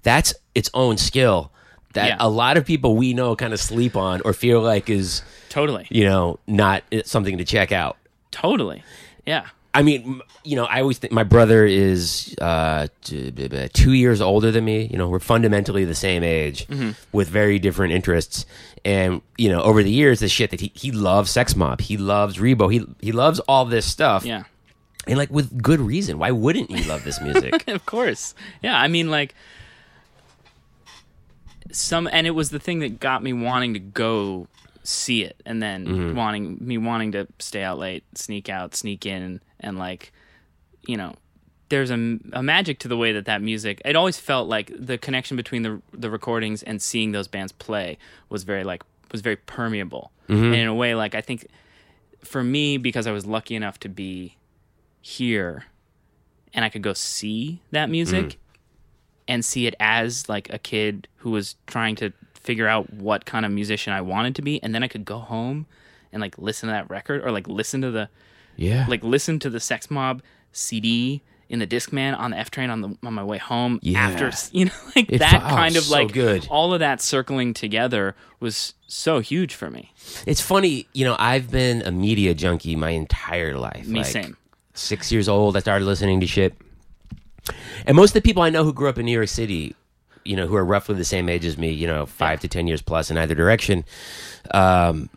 that's 0.02 0.34
its 0.54 0.68
own 0.74 0.98
skill 0.98 1.50
that 1.94 2.08
Yeah. 2.08 2.16
a 2.20 2.28
lot 2.28 2.56
of 2.56 2.64
people 2.66 2.96
we 2.96 3.14
know 3.14 3.34
kind 3.36 3.52
of 3.52 3.60
sleep 3.60 3.96
on 3.96 4.20
or 4.24 4.32
feel 4.32 4.60
like 4.60 4.90
is, 4.90 5.22
Totally. 5.48 5.86
you 5.90 6.04
know, 6.04 6.38
not 6.46 6.82
eh, 6.92 7.02
something 7.04 7.38
to 7.38 7.44
check 7.44 7.70
out. 7.72 7.96
Totally. 8.30 8.82
Yeah. 9.26 9.46
I 9.74 9.82
mean, 9.82 10.20
you 10.44 10.54
know, 10.56 10.66
I 10.66 10.80
always 10.82 10.98
think 10.98 11.12
my 11.14 11.22
brother 11.24 11.64
is 11.64 12.34
uh, 12.42 12.88
t- 13.04 13.30
b- 13.30 13.48
b- 13.48 13.68
two 13.72 13.92
years 13.92 14.20
older 14.20 14.50
than 14.50 14.64
me. 14.66 14.86
You 14.90 14.98
know, 14.98 15.08
we're 15.08 15.18
fundamentally 15.18 15.86
the 15.86 15.94
same 15.94 16.22
age 16.22 16.66
with 17.12 17.28
very 17.28 17.58
different 17.58 17.94
interests. 17.94 18.44
And 18.84 19.22
you 19.38 19.48
know, 19.48 19.62
over 19.62 19.82
the 19.82 19.90
years, 19.90 20.20
the 20.20 20.28
shit 20.28 20.50
that 20.50 20.60
he 20.60 20.72
he 20.74 20.92
loves 20.92 21.30
Sex 21.30 21.56
Mob, 21.56 21.80
he 21.80 21.96
loves 21.96 22.36
Ribot, 22.36 22.70
he 22.72 22.84
he 23.00 23.12
loves 23.12 23.40
all 23.40 23.64
this 23.64 23.86
stuff. 23.86 24.24
Yeah. 24.26 24.42
and 25.06 25.16
like 25.16 25.30
with 25.30 25.62
good 25.62 25.80
reason. 25.80 26.18
Why 26.18 26.32
wouldn't 26.32 26.70
you 26.70 26.84
love 26.84 27.04
this 27.04 27.20
music? 27.20 27.66
of 27.68 27.86
course. 27.86 28.34
Yeah, 28.62 28.76
I 28.78 28.88
mean 28.88 29.10
like 29.10 29.34
some 31.70 32.08
and 32.12 32.26
it 32.26 32.32
was 32.32 32.50
the 32.50 32.58
thing 32.58 32.80
that 32.80 33.00
got 33.00 33.22
me 33.22 33.32
wanting 33.32 33.72
to 33.74 33.80
go 33.80 34.48
see 34.84 35.22
it 35.22 35.40
and 35.46 35.62
then 35.62 35.86
Mm-hmm. 35.86 36.16
wanting 36.16 36.58
me 36.60 36.76
wanting 36.76 37.12
to 37.12 37.26
stay 37.38 37.62
out 37.62 37.78
late, 37.78 38.04
sneak 38.14 38.48
out, 38.48 38.74
sneak 38.74 39.06
in 39.06 39.40
and 39.62 39.78
like 39.78 40.12
you 40.86 40.96
know 40.96 41.14
there's 41.68 41.90
a, 41.90 42.18
a 42.34 42.42
magic 42.42 42.78
to 42.80 42.88
the 42.88 42.96
way 42.96 43.12
that 43.12 43.24
that 43.24 43.40
music 43.40 43.80
it 43.84 43.96
always 43.96 44.18
felt 44.18 44.48
like 44.48 44.70
the 44.78 44.98
connection 44.98 45.36
between 45.36 45.62
the 45.62 45.80
the 45.92 46.10
recordings 46.10 46.62
and 46.62 46.82
seeing 46.82 47.12
those 47.12 47.28
bands 47.28 47.52
play 47.52 47.96
was 48.28 48.42
very 48.44 48.64
like 48.64 48.82
was 49.12 49.20
very 49.20 49.36
permeable 49.36 50.10
Mm-hmm. 50.28 50.44
and 50.44 50.54
in 50.54 50.68
a 50.68 50.74
way 50.74 50.94
like 50.94 51.14
i 51.16 51.20
think 51.20 51.46
for 52.22 52.42
me 52.44 52.76
because 52.78 53.06
i 53.08 53.12
was 53.12 53.26
lucky 53.26 53.54
enough 53.56 53.78
to 53.80 53.88
be 53.88 54.36
here 55.00 55.64
and 56.54 56.64
i 56.64 56.68
could 56.68 56.82
go 56.82 56.92
see 56.92 57.60
that 57.72 57.90
music 57.90 58.24
Mm. 58.24 58.36
and 59.28 59.44
see 59.44 59.66
it 59.66 59.74
as 59.80 60.28
like 60.28 60.52
a 60.52 60.58
kid 60.58 61.08
who 61.18 61.30
was 61.30 61.56
trying 61.66 61.96
to 61.96 62.12
figure 62.34 62.68
out 62.68 62.92
what 62.92 63.24
kind 63.24 63.44
of 63.44 63.52
musician 63.52 63.92
i 63.92 64.00
wanted 64.00 64.34
to 64.36 64.42
be 64.42 64.62
and 64.62 64.74
then 64.74 64.82
i 64.82 64.88
could 64.88 65.04
go 65.04 65.18
home 65.18 65.66
and 66.12 66.20
like 66.20 66.38
listen 66.38 66.68
to 66.68 66.72
that 66.72 66.88
record 66.90 67.24
or 67.24 67.30
like 67.32 67.48
listen 67.48 67.80
to 67.80 67.90
the 67.90 68.08
yeah, 68.56 68.86
like 68.88 69.02
listen 69.04 69.38
to 69.40 69.50
the 69.50 69.60
Sex 69.60 69.90
Mob 69.90 70.22
CD 70.52 71.22
in 71.48 71.58
the 71.58 71.66
Discman 71.66 72.18
on 72.18 72.30
the 72.30 72.38
F 72.38 72.50
train 72.50 72.70
on 72.70 72.80
the 72.80 72.96
on 73.04 73.12
my 73.14 73.22
way 73.24 73.38
home 73.38 73.78
Yeah. 73.82 74.00
after 74.00 74.30
you 74.56 74.66
know 74.66 74.72
like 74.96 75.10
It 75.12 75.18
that 75.18 75.30
fe- 75.30 75.36
oh, 75.44 75.48
kind 75.56 75.76
of 75.76 75.84
so 75.84 75.92
like 75.94 76.12
good. 76.12 76.46
all 76.50 76.72
of 76.72 76.80
that 76.80 77.00
circling 77.02 77.52
together 77.54 78.14
was 78.40 78.74
so 78.86 79.20
huge 79.20 79.54
for 79.54 79.70
me. 79.70 79.92
it's 80.26 80.40
funny. 80.40 80.86
You 80.92 81.04
know, 81.04 81.16
I've 81.18 81.50
been 81.50 81.82
a 81.82 81.90
media 81.92 82.34
junkie 82.34 82.74
my 82.76 82.90
entire 82.90 83.56
life. 83.58 83.86
Me 83.86 84.00
Like, 84.00 84.08
same. 84.08 84.36
Six 84.74 85.12
years 85.12 85.28
old, 85.28 85.56
I 85.56 85.60
started 85.60 85.84
listening 85.84 86.20
to 86.20 86.26
shit. 86.26 86.54
And 87.86 87.96
most 87.96 88.10
of 88.10 88.14
the 88.14 88.22
people 88.22 88.42
I 88.42 88.50
know 88.50 88.64
who 88.64 88.72
grew 88.72 88.88
up 88.88 88.98
in 88.98 89.04
New 89.06 89.12
York 89.12 89.28
City, 89.28 89.74
you 90.24 90.36
know, 90.36 90.46
who 90.46 90.54
are 90.56 90.64
roughly 90.64 90.94
the 90.94 91.04
same 91.04 91.28
age 91.28 91.44
as 91.44 91.58
me, 91.58 91.70
you 91.70 91.86
know, 91.86 92.06
five 92.06 92.40
to 92.40 92.48
ten 92.48 92.66
years 92.66 92.80
plus 92.80 93.10
in 93.10 93.18
either 93.18 93.34
direction, 93.34 93.84
um, 94.52 95.10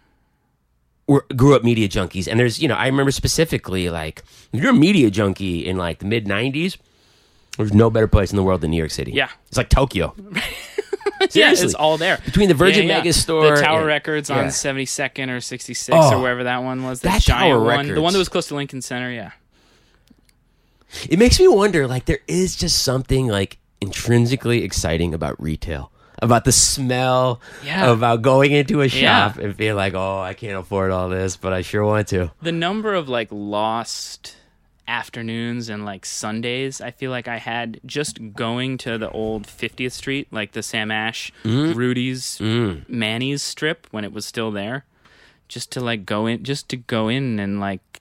were 1.08 1.26
grew 1.36 1.56
up 1.56 1.64
media 1.64 1.88
junkies. 1.88 2.28
And 2.28 2.40
there's, 2.40 2.60
you 2.62 2.68
know, 2.68 2.76
I 2.76 2.88
remember 2.88 3.12
specifically 3.12 3.90
like 3.90 4.24
if 4.54 4.62
you're 4.62 4.72
a 4.72 4.74
media 4.74 5.10
junkie 5.12 5.66
in 5.66 5.78
like 5.78 6.00
the 6.00 6.06
mid 6.06 6.26
'90s, 6.26 6.78
there's 7.58 7.74
no 7.74 7.90
better 7.90 8.08
place 8.08 8.32
in 8.32 8.36
the 8.38 8.44
world 8.44 8.62
than 8.62 8.72
New 8.72 8.78
York 8.78 8.92
City. 8.92 9.12
Yeah. 9.12 9.30
it's 9.48 9.58
like 9.58 9.70
Tokyo. 9.70 10.16
Yeah, 11.32 11.52
it's 11.54 11.74
all 11.74 11.98
there 11.98 12.20
Between 12.26 12.50
the 12.50 12.54
Virgin 12.54 12.88
Yeah, 12.88 12.98
yeah. 12.98 13.04
Megastore 13.04 13.56
the 13.56 13.62
Tower 13.62 13.80
and- 13.80 13.88
Records 13.88 14.30
on 14.30 14.52
Seventy 14.52 14.86
Second 14.86 15.30
or 15.30 15.40
Sixty 15.40 15.74
Six 15.74 15.98
Oh, 16.00 16.18
or 16.18 16.22
wherever 16.22 16.44
that 16.44 16.62
one 16.62 16.84
was. 16.84 17.00
The 17.02 17.08
that 17.10 17.22
giant 17.22 17.52
Tower 17.54 17.64
one, 17.64 17.88
the 17.88 18.02
one 18.02 18.14
that 18.14 18.20
was 18.20 18.30
close 18.30 18.48
to 18.50 18.56
Lincoln 18.56 18.82
Center. 18.82 19.10
Yeah, 19.12 19.32
It 21.10 21.18
makes 21.18 21.40
me 21.40 21.48
wonder, 21.48 21.88
like, 21.88 22.06
there 22.06 22.20
is 22.28 22.56
just 22.56 22.82
something 22.84 23.28
like 23.28 23.58
intrinsically 23.82 24.64
exciting 24.64 25.14
about 25.14 25.42
retail, 25.42 25.92
about 26.22 26.46
the 26.46 26.52
smell, 26.52 27.42
Yeah. 27.64 27.92
about 27.92 28.22
going 28.22 28.52
into 28.52 28.82
a 28.82 28.86
Yeah. 28.88 29.30
shop 29.30 29.38
and 29.38 29.56
being 29.56 29.76
like, 29.76 29.94
oh, 29.94 30.20
I 30.20 30.34
can't 30.34 30.58
afford 30.58 30.92
all 30.92 31.10
this, 31.10 31.36
but 31.38 31.54
I 31.54 31.62
sure 31.62 31.84
want 31.86 32.08
to. 32.10 32.32
the 32.42 32.52
number 32.52 32.94
of 32.94 33.10
like 33.10 33.28
lost 33.32 34.36
afternoons 34.88 35.68
and 35.68 35.84
like 35.84 36.06
Sundays 36.06 36.80
I 36.80 36.92
feel 36.92 37.10
like 37.10 37.28
I 37.28 37.38
had 37.38 37.80
just 37.88 38.34
going 38.34 38.78
to 38.80 38.98
the 39.00 39.10
old 39.10 39.48
50th 39.48 39.92
Street, 39.94 40.28
like 40.32 40.52
the 40.52 40.62
Sam 40.64 40.92
Ash, 40.92 41.32
Mm. 41.44 41.76
Rudy's, 41.76 42.40
Manny's 42.88 43.42
strip 43.42 43.88
when 43.92 44.04
it 44.04 44.14
was 44.14 44.26
still 44.28 44.52
there, 44.52 44.86
just 45.48 45.72
to 45.72 45.80
like 45.82 46.06
go 46.06 46.28
in, 46.28 46.44
just 46.44 46.70
to 46.70 46.78
go 46.78 47.08
in 47.08 47.40
and 47.40 47.60
like 47.60 47.95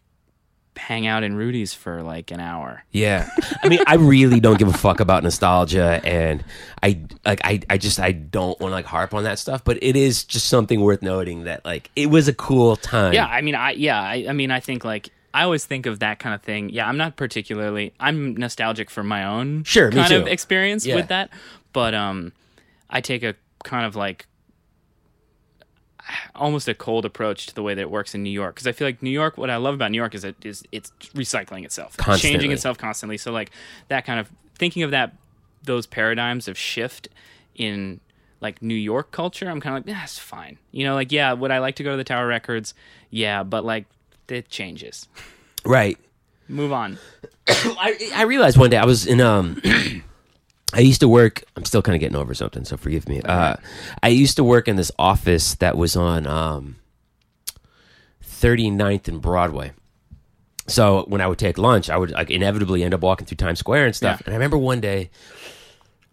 hang 0.77 1.07
out 1.07 1.23
in 1.23 1.37
Rudy's 1.37 1.73
for 1.75 2.03
like 2.03 2.31
an 2.31 2.41
hour. 2.41 2.85
Yeah, 2.93 3.29
I 3.63 3.69
mean, 3.69 3.81
I 3.87 3.95
really 3.95 4.41
don't 4.41 4.59
give 4.59 4.69
a 4.69 4.73
fuck 4.73 5.01
about 5.01 5.23
nostalgia, 5.23 6.01
and 6.05 6.45
I 6.83 7.01
like, 7.25 7.41
I, 7.45 7.61
I 7.71 7.79
just, 7.79 7.99
I 8.01 8.13
don't 8.13 8.59
want 8.61 8.71
to 8.73 8.75
like 8.75 8.85
harp 8.87 9.15
on 9.15 9.25
that 9.25 9.39
stuff. 9.39 9.63
But 9.65 9.83
it 9.83 9.97
is 9.97 10.25
just 10.25 10.47
something 10.49 10.81
worth 10.81 11.03
noting 11.03 11.45
that 11.45 11.65
like 11.65 11.91
it 11.97 12.07
was 12.07 12.29
a 12.29 12.35
cool 12.35 12.77
time. 12.77 13.13
Yeah, 13.15 13.27
I 13.27 13.41
mean, 13.41 13.55
I 13.55 13.73
yeah, 13.73 14.01
I, 14.01 14.27
I 14.29 14.33
mean, 14.33 14.51
I 14.51 14.61
think 14.61 14.85
like 14.85 15.11
I 15.33 15.43
always 15.43 15.65
think 15.65 15.87
of 15.87 15.99
that 16.01 16.19
kind 16.19 16.35
of 16.35 16.43
thing. 16.43 16.71
Yeah, 16.71 16.89
I'm 16.89 16.97
not 16.97 17.17
particularly. 17.17 17.93
I'm 17.99 18.35
nostalgic 18.35 18.91
for 18.91 19.03
my 19.03 19.25
own 19.25 19.65
Sure, 19.65 19.91
kind 19.91 20.13
of 20.13 20.27
experience 20.27 20.87
Yeah. 20.87 20.97
with 20.97 21.09
that, 21.09 21.31
but 21.73 21.95
um, 21.95 22.33
I 22.91 23.01
take 23.01 23.23
a 23.23 23.35
kind 23.65 23.87
of 23.87 23.97
like 23.97 24.27
almost 26.35 26.69
a 26.69 26.75
cold 26.75 27.05
approach 27.05 27.47
to 27.47 27.55
the 27.55 27.63
way 27.63 27.75
that 27.75 27.81
it 27.81 27.91
works 27.91 28.15
in 28.15 28.23
New 28.23 28.31
York 28.31 28.55
because 28.55 28.67
I 28.67 28.73
feel 28.73 28.87
like 28.87 29.03
New 29.03 29.11
York. 29.11 29.37
What 29.39 29.51
I 29.51 29.57
love 29.57 29.75
about 29.75 29.91
New 29.91 29.97
York 29.99 30.15
is 30.15 30.25
it 30.25 30.37
is 30.45 30.65
it's 30.73 30.91
recycling 31.15 31.65
itself, 31.65 31.97
Constantly. 31.97 32.31
changing 32.31 32.53
itself 32.53 32.79
constantly. 32.79 33.17
So 33.19 33.33
like 33.33 33.51
that 33.89 34.05
kind 34.05 34.21
of 34.21 34.31
thinking 34.57 34.83
of 34.83 34.91
that 34.91 35.15
those 35.63 35.87
paradigms 35.87 36.47
of 36.49 36.59
shift 36.59 37.09
in 37.55 38.01
like 38.41 38.61
New 38.61 38.75
York 38.75 39.11
culture, 39.11 39.49
I'm 39.49 39.61
kind 39.61 39.79
of 39.79 39.87
like 39.87 39.97
that's 39.97 40.19
fine. 40.19 40.59
You 40.73 40.85
know, 40.85 40.95
like 40.95 41.11
yeah, 41.13 41.33
would 41.33 41.51
I 41.51 41.59
like 41.59 41.77
to 41.77 41.83
go 41.83 41.93
to 41.93 41.97
the 41.97 42.05
Tower 42.05 42.27
Records? 42.27 42.75
Yeah, 43.11 43.43
but 43.43 43.65
like 43.65 43.87
it 44.29 44.49
changes. 44.49 45.09
right. 45.65 45.99
Move 46.47 46.73
on. 46.73 46.99
I, 47.49 48.11
I 48.15 48.23
realized 48.25 48.59
one 48.59 48.69
day 48.69 48.77
I 48.77 48.85
was 48.85 49.07
in 49.07 49.21
um 49.23 49.63
I 50.75 50.81
used 50.81 51.01
to 51.01 51.09
work 51.09 51.45
I'm 51.57 51.65
still 51.65 51.83
kind 51.83 51.95
of 51.95 52.01
getting 52.01 52.17
over 52.17 52.35
something 52.35 52.65
so 52.65 52.77
forgive 52.77 53.09
me. 53.09 53.23
Uh 53.23 53.57
I 54.03 54.09
used 54.09 54.37
to 54.37 54.45
work 54.45 54.69
in 54.69 54.77
this 54.77 54.93
office 54.99 55.55
that 55.57 55.77
was 55.77 55.97
on 55.97 56.27
um 56.27 56.77
39th 58.25 59.09
and 59.09 59.21
Broadway. 59.23 59.73
So 60.67 61.05
when 61.09 61.21
I 61.21 61.27
would 61.27 61.39
take 61.39 61.59
lunch, 61.59 61.91
I 61.91 61.97
would 61.97 62.11
like 62.11 62.31
inevitably 62.31 62.83
end 62.83 62.95
up 62.95 63.01
walking 63.01 63.27
through 63.27 63.37
Times 63.37 63.59
Square 63.59 63.87
and 63.87 63.97
stuff. 63.97 64.21
Yeah. 64.21 64.25
And 64.27 64.35
I 64.35 64.37
remember 64.37 64.59
one 64.59 64.81
day 64.81 65.11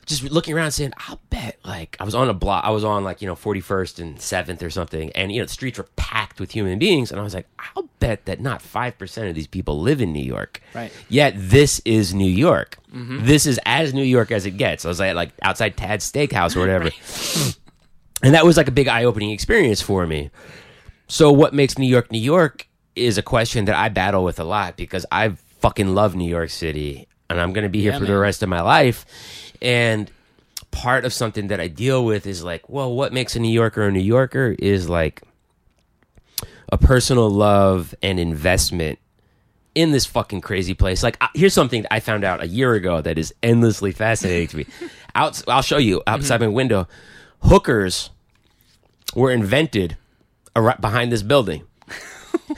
just 0.06 0.24
looking 0.24 0.54
around 0.54 0.72
saying, 0.72 0.94
I'll 1.08 1.20
bet 1.30 1.58
like 1.64 1.96
I 2.00 2.04
was 2.04 2.16
on 2.16 2.30
a 2.30 2.34
block 2.34 2.64
I 2.66 2.72
was 2.72 2.84
on 2.84 3.04
like, 3.04 3.22
you 3.22 3.28
know, 3.28 3.36
41st 3.36 4.00
and 4.00 4.18
7th 4.18 4.62
or 4.62 4.70
something 4.70 5.12
and 5.12 5.32
you 5.32 5.40
know, 5.40 5.46
the 5.46 5.52
streets 5.54 5.78
were 5.78 5.88
packed 5.96 6.40
with 6.40 6.52
human 6.52 6.80
beings 6.80 7.12
and 7.12 7.20
I 7.20 7.24
was 7.24 7.34
like, 7.34 7.48
I'll 7.76 7.88
bet 8.00 8.26
that 8.26 8.40
not 8.40 8.62
5% 8.62 9.30
of 9.30 9.36
these 9.36 9.48
people 9.48 9.80
live 9.80 10.02
in 10.02 10.12
New 10.12 10.24
York. 10.24 10.62
Right. 10.74 10.92
Yet 11.10 11.34
this 11.38 11.82
is 11.86 12.14
New 12.14 12.30
York. 12.30 12.78
Mm-hmm. 12.94 13.26
This 13.26 13.46
is 13.46 13.60
as 13.66 13.94
New 13.94 14.04
York 14.04 14.32
as 14.32 14.46
it 14.46 14.52
gets. 14.58 14.86
I 14.86 14.88
was 14.88 15.00
like, 15.00 15.16
like 15.16 15.32
outside 15.42 15.78
Tad's 15.78 16.12
Steakhouse 16.12 16.56
or 16.56 16.60
whatever. 16.60 16.90
and 18.24 18.34
that 18.34 18.46
was 18.46 18.58
like 18.58 18.68
a 18.68 18.72
big 18.72 18.88
eye 18.88 19.04
opening 19.04 19.32
experience 19.32 19.82
for 19.82 20.06
me. 20.08 20.30
So 21.08 21.32
what 21.32 21.54
makes 21.54 21.78
New 21.78 21.88
York 21.88 22.12
New 22.12 22.20
York 22.20 22.68
is 22.96 23.18
a 23.18 23.24
question 23.24 23.66
that 23.66 23.76
I 23.76 23.90
battle 23.90 24.24
with 24.24 24.40
a 24.40 24.44
lot 24.44 24.78
because 24.78 25.06
I 25.12 25.30
fucking 25.60 25.94
love 25.94 26.16
New 26.16 26.30
York 26.30 26.50
City 26.50 27.08
and 27.30 27.40
I'm 27.40 27.54
going 27.54 27.64
to 27.64 27.70
be 27.70 27.82
here 27.82 27.94
Yeah, 27.94 28.00
for 28.00 28.06
the 28.06 28.18
rest 28.18 28.44
of 28.44 28.50
my 28.50 28.62
life. 28.62 29.06
And 29.62 30.10
part 30.72 31.06
of 31.06 31.14
something 31.14 31.48
that 31.48 31.60
I 31.60 31.68
deal 31.68 32.04
with 32.04 32.26
is 32.26 32.44
like, 32.44 32.70
well, 32.70 32.94
what 32.94 33.14
makes 33.14 33.36
a 33.36 33.40
New 33.40 33.52
Yorker 33.52 33.84
a 33.84 33.92
New 33.92 34.00
Yorker 34.00 34.56
is 34.58 34.90
like 34.90 35.22
a 36.72 36.78
personal 36.78 37.30
love 37.30 37.94
and 38.02 38.20
investment 38.20 39.00
in 39.76 39.92
this 39.92 40.06
fucking 40.06 40.42
crazy 40.42 40.74
place. 40.74 41.04
Like, 41.04 41.22
here's 41.34 41.54
something 41.54 41.86
I 41.92 42.00
found 42.00 42.24
out 42.24 42.42
a 42.42 42.48
year 42.48 42.74
ago 42.74 43.02
that 43.02 43.18
is 43.18 43.34
endlessly 43.44 43.92
fascinating 43.92 44.48
to 44.50 44.58
me. 44.58 44.66
Out, 45.16 45.44
I'll 45.46 45.62
show 45.62 45.78
you 45.78 46.02
outside 46.08 46.36
mm-hmm. 46.36 46.52
my 46.52 46.56
window. 46.56 46.88
Hookers 47.42 48.12
were 49.14 49.30
invented 49.30 49.98
behind 50.54 51.12
this 51.12 51.22
building. 51.22 51.64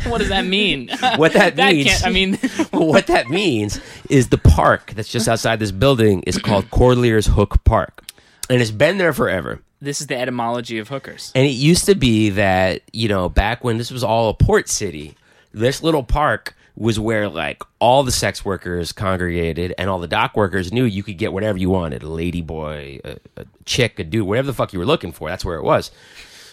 What 0.08 0.20
does 0.20 0.30
that 0.30 0.46
mean? 0.46 0.90
What 1.18 1.34
that, 1.34 1.56
that 1.56 1.74
means. 1.74 2.04
I 2.04 2.10
mean, 2.10 2.36
what 2.72 3.08
that 3.08 3.30
means 3.30 3.80
is 4.10 4.30
the 4.30 4.38
park 4.38 4.92
that's 4.96 5.10
just 5.10 5.28
outside 5.28 5.60
this 5.60 5.72
building 5.72 6.22
is 6.24 6.38
called 6.38 6.70
Corlear's 6.72 7.28
Hook 7.28 7.64
Park. 7.64 8.04
and 8.50 8.62
it's 8.62 8.72
been 8.72 8.98
there 8.98 9.14
forever. 9.14 9.62
This 9.82 10.00
is 10.00 10.08
the 10.08 10.18
etymology 10.18 10.78
of 10.80 10.88
hookers. 10.88 11.32
And 11.36 11.46
it 11.46 11.50
used 11.52 11.86
to 11.88 11.96
be 11.96 12.30
that, 12.32 12.82
you 12.94 13.10
know, 13.10 13.28
back 13.28 13.64
when 13.64 13.78
this 13.78 13.92
was 13.92 14.04
all 14.04 14.30
a 14.30 14.34
port 14.34 14.70
city, 14.70 15.16
this 15.54 15.84
little 15.84 16.04
park 16.04 16.56
was 16.76 17.00
where 17.00 17.30
like 17.30 17.62
all 17.80 18.02
the 18.04 18.12
sex 18.12 18.44
workers 18.44 18.92
congregated 18.92 19.74
and 19.78 19.90
all 19.90 20.00
the 20.00 20.08
dock 20.08 20.36
workers 20.36 20.72
knew 20.72 20.86
you 20.86 21.04
could 21.04 21.18
get 21.18 21.34
whatever 21.34 21.58
you 21.58 21.70
wanted 21.70 22.02
a 22.02 22.08
lady 22.08 22.42
boy, 22.42 23.00
a, 23.04 23.18
a 23.38 23.46
chick, 23.66 24.00
a 24.00 24.04
dude, 24.04 24.26
whatever 24.26 24.48
the 24.48 24.54
fuck 24.54 24.74
you 24.74 24.80
were 24.80 24.86
looking 24.86 25.12
for. 25.12 25.30
That's 25.30 25.46
where 25.46 25.58
it 25.58 25.64
was. 25.64 25.92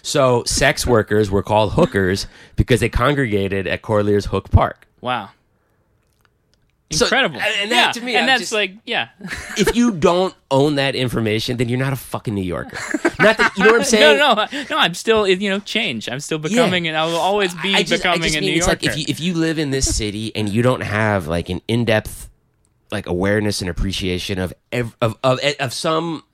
So 0.02 0.44
sex 0.44 0.86
workers 0.86 1.30
were 1.30 1.42
called 1.42 1.72
hookers 1.74 2.26
because 2.56 2.80
they 2.80 2.88
congregated 2.88 3.66
at 3.66 3.82
Corlear's 3.82 4.26
Hook 4.26 4.50
Park. 4.50 4.86
Wow. 5.00 5.30
So- 6.92 7.04
Incredible. 7.06 7.40
and 7.40 7.70
that 7.70 7.86
yeah. 7.86 7.92
to 7.92 8.00
me, 8.00 8.14
and 8.16 8.22
I'm 8.22 8.26
that's 8.26 8.40
just- 8.40 8.52
like, 8.52 8.72
yeah. 8.84 9.10
If 9.56 9.76
you 9.76 9.92
don't 9.92 10.34
own 10.50 10.74
that 10.74 10.96
information, 10.96 11.56
then 11.56 11.68
you're 11.68 11.78
not 11.78 11.92
a 11.92 11.96
fucking 11.96 12.34
New 12.34 12.42
Yorker. 12.42 12.76
Not 13.20 13.36
that 13.36 13.52
you 13.56 13.62
know 13.64 13.70
what 13.72 13.80
I'm 13.82 13.84
saying. 13.86 14.18
no, 14.18 14.34
no, 14.34 14.46
no. 14.70 14.76
I'm 14.76 14.94
still, 14.94 15.28
you 15.28 15.48
know, 15.50 15.60
change. 15.60 16.08
I'm 16.08 16.18
still 16.18 16.38
becoming, 16.38 16.88
and 16.88 16.96
I 16.96 17.04
will 17.04 17.14
always 17.16 17.54
be 17.62 17.74
I 17.76 17.84
just, 17.84 18.04
I 18.04 18.14
becoming 18.16 18.22
just 18.22 18.36
a 18.36 18.40
mean 18.40 18.50
New 18.50 18.56
it's 18.56 18.66
Yorker. 18.66 18.86
like 18.86 18.90
if 18.92 18.98
you 18.98 19.04
if 19.08 19.20
you 19.20 19.34
live 19.34 19.60
in 19.60 19.70
this 19.70 19.94
city 19.94 20.34
and 20.34 20.48
you 20.48 20.62
don't 20.62 20.80
have 20.82 21.28
like 21.28 21.48
an 21.48 21.60
in 21.68 21.84
depth 21.84 22.28
like 22.90 23.06
awareness 23.06 23.60
and 23.60 23.70
appreciation 23.70 24.40
of 24.40 24.52
ev- 24.72 24.96
of 25.00 25.16
of 25.22 25.38
of 25.60 25.72
some 25.72 26.24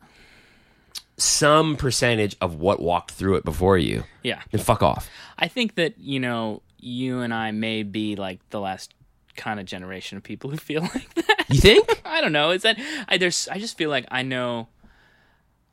some 1.17 1.77
percentage 1.77 2.37
of 2.41 2.57
what 2.57 2.81
walked 2.81 3.11
through 3.13 3.37
it 3.37 3.45
before 3.45 3.79
you, 3.79 4.05
yeah. 4.23 4.43
then 4.51 4.61
fuck 4.61 4.83
off. 4.83 5.09
I 5.39 5.49
think 5.49 5.75
that 5.77 5.99
you 5.99 6.21
know, 6.21 6.63
you 6.79 7.21
and 7.21 7.33
I 7.33 7.51
may 7.53 7.83
be 7.83 8.17
like 8.17 8.41
the 8.51 8.61
last 8.61 8.93
kind 9.37 9.61
of 9.61 9.67
generation 9.67 10.17
of 10.17 10.23
people 10.25 10.51
who 10.51 10.57
feel 10.57 10.81
like 10.95 11.15
that. 11.15 11.45
You 11.49 11.61
think? 11.61 12.03
I 12.05 12.21
don't 12.21 12.33
know. 12.33 12.51
Is 12.51 12.63
that 12.63 12.79
I 13.09 13.17
there's 13.19 13.49
I 13.49 13.59
just 13.59 13.77
feel 13.79 13.91
like 13.91 14.07
I 14.11 14.23
know 14.23 14.69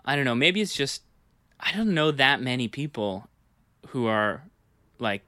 I 0.06 0.16
don't 0.16 0.26
know, 0.26 0.36
maybe 0.36 0.62
it's 0.62 0.76
just 0.76 1.02
I 1.60 1.72
don't 1.72 1.94
know 1.94 2.12
that 2.12 2.42
many 2.42 2.68
people 2.68 3.28
who 3.90 4.08
are 4.08 4.44
like 5.00 5.24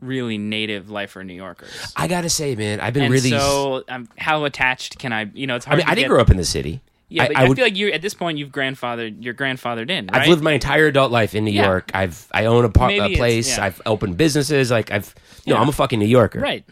really 0.00 0.38
native 0.38 0.90
lifer 0.90 1.22
New 1.24 1.34
Yorkers. 1.34 1.92
I 1.96 2.06
gotta 2.08 2.28
say, 2.30 2.54
man, 2.54 2.80
I've 2.80 2.92
been 2.94 3.04
And 3.04 3.12
really. 3.12 3.30
so 3.30 3.82
um, 3.88 4.08
how 4.16 4.44
attached 4.44 4.98
can 4.98 5.12
I 5.12 5.30
you 5.34 5.46
know, 5.46 5.56
it's 5.56 5.66
I 5.66 5.70
hard 5.70 5.78
mean, 5.78 5.86
to 5.86 5.92
I 5.92 5.94
didn't 5.96 6.04
get- 6.04 6.08
grow 6.10 6.20
up 6.20 6.30
in 6.30 6.36
the 6.36 6.44
city. 6.44 6.82
Yeah, 7.10 7.22
I- 7.24 7.26
but 7.28 7.36
I 7.36 7.40
I, 7.44 7.48
would- 7.48 7.56
feel 7.56 7.64
like 7.66 7.76
you 7.76 7.90
at 7.92 8.02
this 8.02 8.14
point 8.14 8.38
you've 8.38 8.50
grandfathered 8.50 9.22
you're 9.24 9.34
grandfathered 9.34 9.90
in, 9.90 10.06
right? 10.08 10.22
I've 10.22 10.28
lived 10.28 10.42
my 10.42 10.52
entire 10.52 10.86
adult 10.86 11.10
life 11.10 11.34
in 11.34 11.44
New 11.44 11.50
Yeah. 11.52 11.66
York. 11.66 11.90
I've 11.94 12.26
I 12.32 12.44
own 12.46 12.64
a, 12.64 12.68
par- 12.70 12.90
a 12.90 13.14
place. 13.16 13.56
yeah. 13.56 13.64
I've 13.64 13.80
opened 13.86 14.16
businesses. 14.16 14.70
Like 14.70 14.90
I've, 14.90 15.14
know, 15.46 15.54
Yeah. 15.56 15.60
I'm 15.62 15.68
a 15.68 15.72
fucking 15.72 15.98
New 15.98 16.06
Yorker. 16.06 16.40
right. 16.40 16.64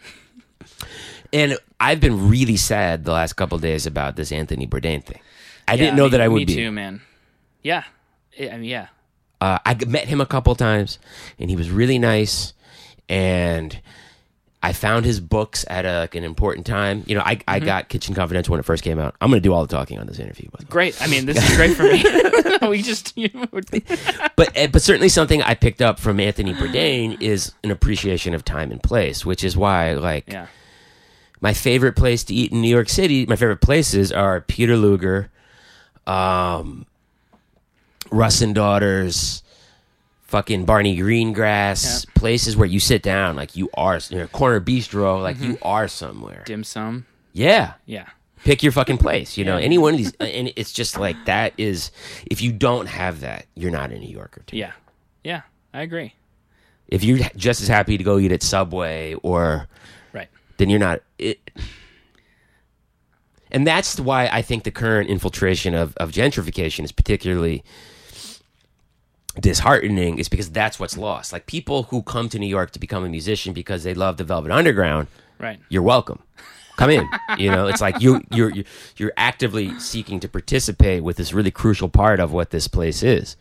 And 1.33 1.57
I've 1.79 1.99
been 1.99 2.29
really 2.29 2.55
sad 2.57 3.03
the 3.05 3.11
last 3.11 3.33
couple 3.33 3.57
of 3.57 3.61
days 3.61 3.85
about 3.85 4.15
this 4.15 4.31
Anthony 4.31 4.65
Bourdain 4.65 5.03
thing. 5.03 5.19
I 5.67 5.75
didn't 5.75 5.95
know 5.97 6.07
that 6.07 6.21
I 6.21 6.27
would 6.29 6.37
me 6.37 6.45
be. 6.45 6.55
too, 6.55 6.71
man. 6.71 7.01
Yeah. 7.61 7.83
I 8.39 8.49
I 8.49 8.53
mean, 8.57 8.63
yeah. 8.63 8.87
Uh, 9.41 9.59
I 9.65 9.75
met 9.85 10.07
him 10.07 10.21
a 10.21 10.25
couple 10.25 10.55
times, 10.55 10.97
and 11.37 11.49
he 11.49 11.55
was 11.55 11.69
really 11.69 11.99
nice. 11.99 12.53
And 13.09 13.79
I 14.67 14.73
found 14.73 15.05
his 15.05 15.21
books 15.21 15.63
at 15.69 15.85
a, 15.85 15.99
like 15.99 16.15
an 16.15 16.25
important 16.25 16.65
time. 16.65 17.03
You 17.07 17.15
know, 17.15 17.23
I, 17.25 17.37
Mm-hmm. 17.47 17.63
I 17.63 17.65
got 17.65 17.87
Kitchen 17.87 18.13
Confidential 18.13 18.51
when 18.51 18.59
it 18.59 18.65
first 18.65 18.83
came 18.83 18.99
out. 18.99 19.15
I'm 19.21 19.29
going 19.29 19.41
to 19.41 19.47
do 19.47 19.53
all 19.53 19.65
the 19.65 19.73
talking 19.73 19.99
on 19.99 20.05
this 20.05 20.19
interview, 20.19 20.49
by 20.49 20.57
the 20.59 20.65
way. 20.65 20.69
Great. 20.69 21.01
I 21.01 21.07
mean, 21.07 21.25
this 21.25 21.37
is 21.37 21.55
great 21.55 21.75
for 21.77 21.83
me. 21.83 22.03
we 22.67 22.81
just 22.81 23.17
you 23.17 23.29
know, 23.33 23.45
but 24.35 24.51
eh, 24.55 24.67
but 24.67 24.81
certainly 24.81 25.07
something 25.09 25.41
I 25.41 25.53
picked 25.53 25.81
up 25.81 25.99
from 25.99 26.19
Anthony 26.19 26.53
Bourdain 26.53 27.21
is 27.21 27.53
an 27.63 27.71
appreciation 27.71 28.33
of 28.33 28.43
time 28.43 28.71
and 28.71 28.81
place, 28.81 29.25
which 29.25 29.43
is 29.43 29.55
why 29.55 29.93
like 29.93 30.25
yeah. 30.27 30.47
my 31.39 31.53
favorite 31.53 31.95
place 31.95 32.23
to 32.25 32.33
eat 32.33 32.51
in 32.51 32.61
New 32.61 32.69
York 32.69 32.89
City, 32.89 33.25
my 33.25 33.35
favorite 33.35 33.61
places 33.61 34.11
are 34.11 34.41
Peter 34.41 34.75
Luger, 34.75 35.29
um, 36.05 36.85
Russ 38.11 38.41
and 38.41 38.55
Daughters, 38.55 39.43
fucking 40.27 40.65
Barney 40.65 40.97
Greengrass, 40.97 42.05
places 42.13 42.55
where 42.55 42.67
you 42.67 42.79
sit 42.79 43.01
down 43.01 43.35
like 43.35 43.55
you 43.55 43.69
are, 43.73 43.99
you 44.09 44.19
know, 44.19 44.27
corner 44.27 44.61
bistro, 44.61 45.21
like 45.21 45.39
you 45.39 45.53
mm-hmm. 45.53 45.67
are 45.67 45.87
somewhere. 45.87 46.43
Dim 46.45 46.63
sum. 46.63 47.05
Yeah. 47.33 47.73
Yeah. 47.85 48.07
Pick 48.43 48.61
your 48.61 48.71
fucking 48.71 48.97
place, 48.97 49.37
you 49.37 49.45
know. 49.45 49.57
Yeah. 49.57 49.65
Any 49.65 49.77
one 49.77 49.93
of 49.93 49.97
these, 49.97 50.13
and 50.19 50.51
it's 50.55 50.71
just 50.71 50.99
like 50.99 51.17
that 51.25 51.53
is. 51.57 51.91
If 52.25 52.41
you 52.41 52.51
don't 52.51 52.87
have 52.87 53.21
that, 53.21 53.47
you're 53.55 53.71
not 53.71 53.91
a 53.91 53.99
New 53.99 54.09
Yorker. 54.09 54.43
To 54.47 54.55
me. 54.55 54.61
Yeah. 54.61 54.73
Yeah. 55.23 55.41
I 55.73 55.81
agree. 55.81 56.13
If 56.87 57.03
you're 57.03 57.19
just 57.35 57.61
as 57.61 57.67
happy 57.67 57.97
to 57.97 58.03
go 58.03 58.17
eat 58.17 58.31
at 58.31 58.43
Subway 58.43 59.13
or 59.15 59.67
Right. 60.13 60.29
then 60.57 60.69
you're 60.69 60.79
not 60.79 61.01
it 61.19 61.51
and 63.51 63.65
that's 63.65 63.99
why 63.99 64.27
I 64.27 64.41
think 64.41 64.63
the 64.63 64.71
current 64.71 65.09
infiltration 65.09 65.73
of, 65.73 65.95
of 65.97 66.11
gentrification 66.11 66.83
is 66.83 66.91
particularly 66.91 67.63
disheartening 69.41 70.19
is 70.19 70.29
because 70.29 70.49
that's 70.51 70.79
what's 70.79 70.97
lost. 70.97 71.31
Like 71.33 71.45
people 71.45 71.83
who 71.83 72.01
come 72.03 72.29
to 72.29 72.39
New 72.39 72.47
York 72.47 72.71
to 72.71 72.79
become 72.79 73.03
a 73.05 73.09
musician 73.09 73.53
because 73.53 73.83
they 73.83 73.93
love 73.93 74.17
the 74.17 74.23
Velvet 74.23 74.51
Underground, 74.51 75.07
Right. 75.39 75.59
you're 75.69 75.83
welcome. 75.83 76.19
Come 76.77 76.89
in. 76.91 77.07
you 77.37 77.49
know, 77.49 77.67
it's 77.67 77.81
like 77.81 78.01
you 78.01 78.21
you're 78.31 78.53
you're 78.97 79.13
actively 79.17 79.77
seeking 79.79 80.19
to 80.19 80.27
participate 80.29 81.03
with 81.03 81.17
this 81.17 81.33
really 81.33 81.51
crucial 81.51 81.89
part 81.89 82.19
of 82.19 82.31
what 82.31 82.51
this 82.51 82.67
place 82.67 83.01
is. 83.03 83.35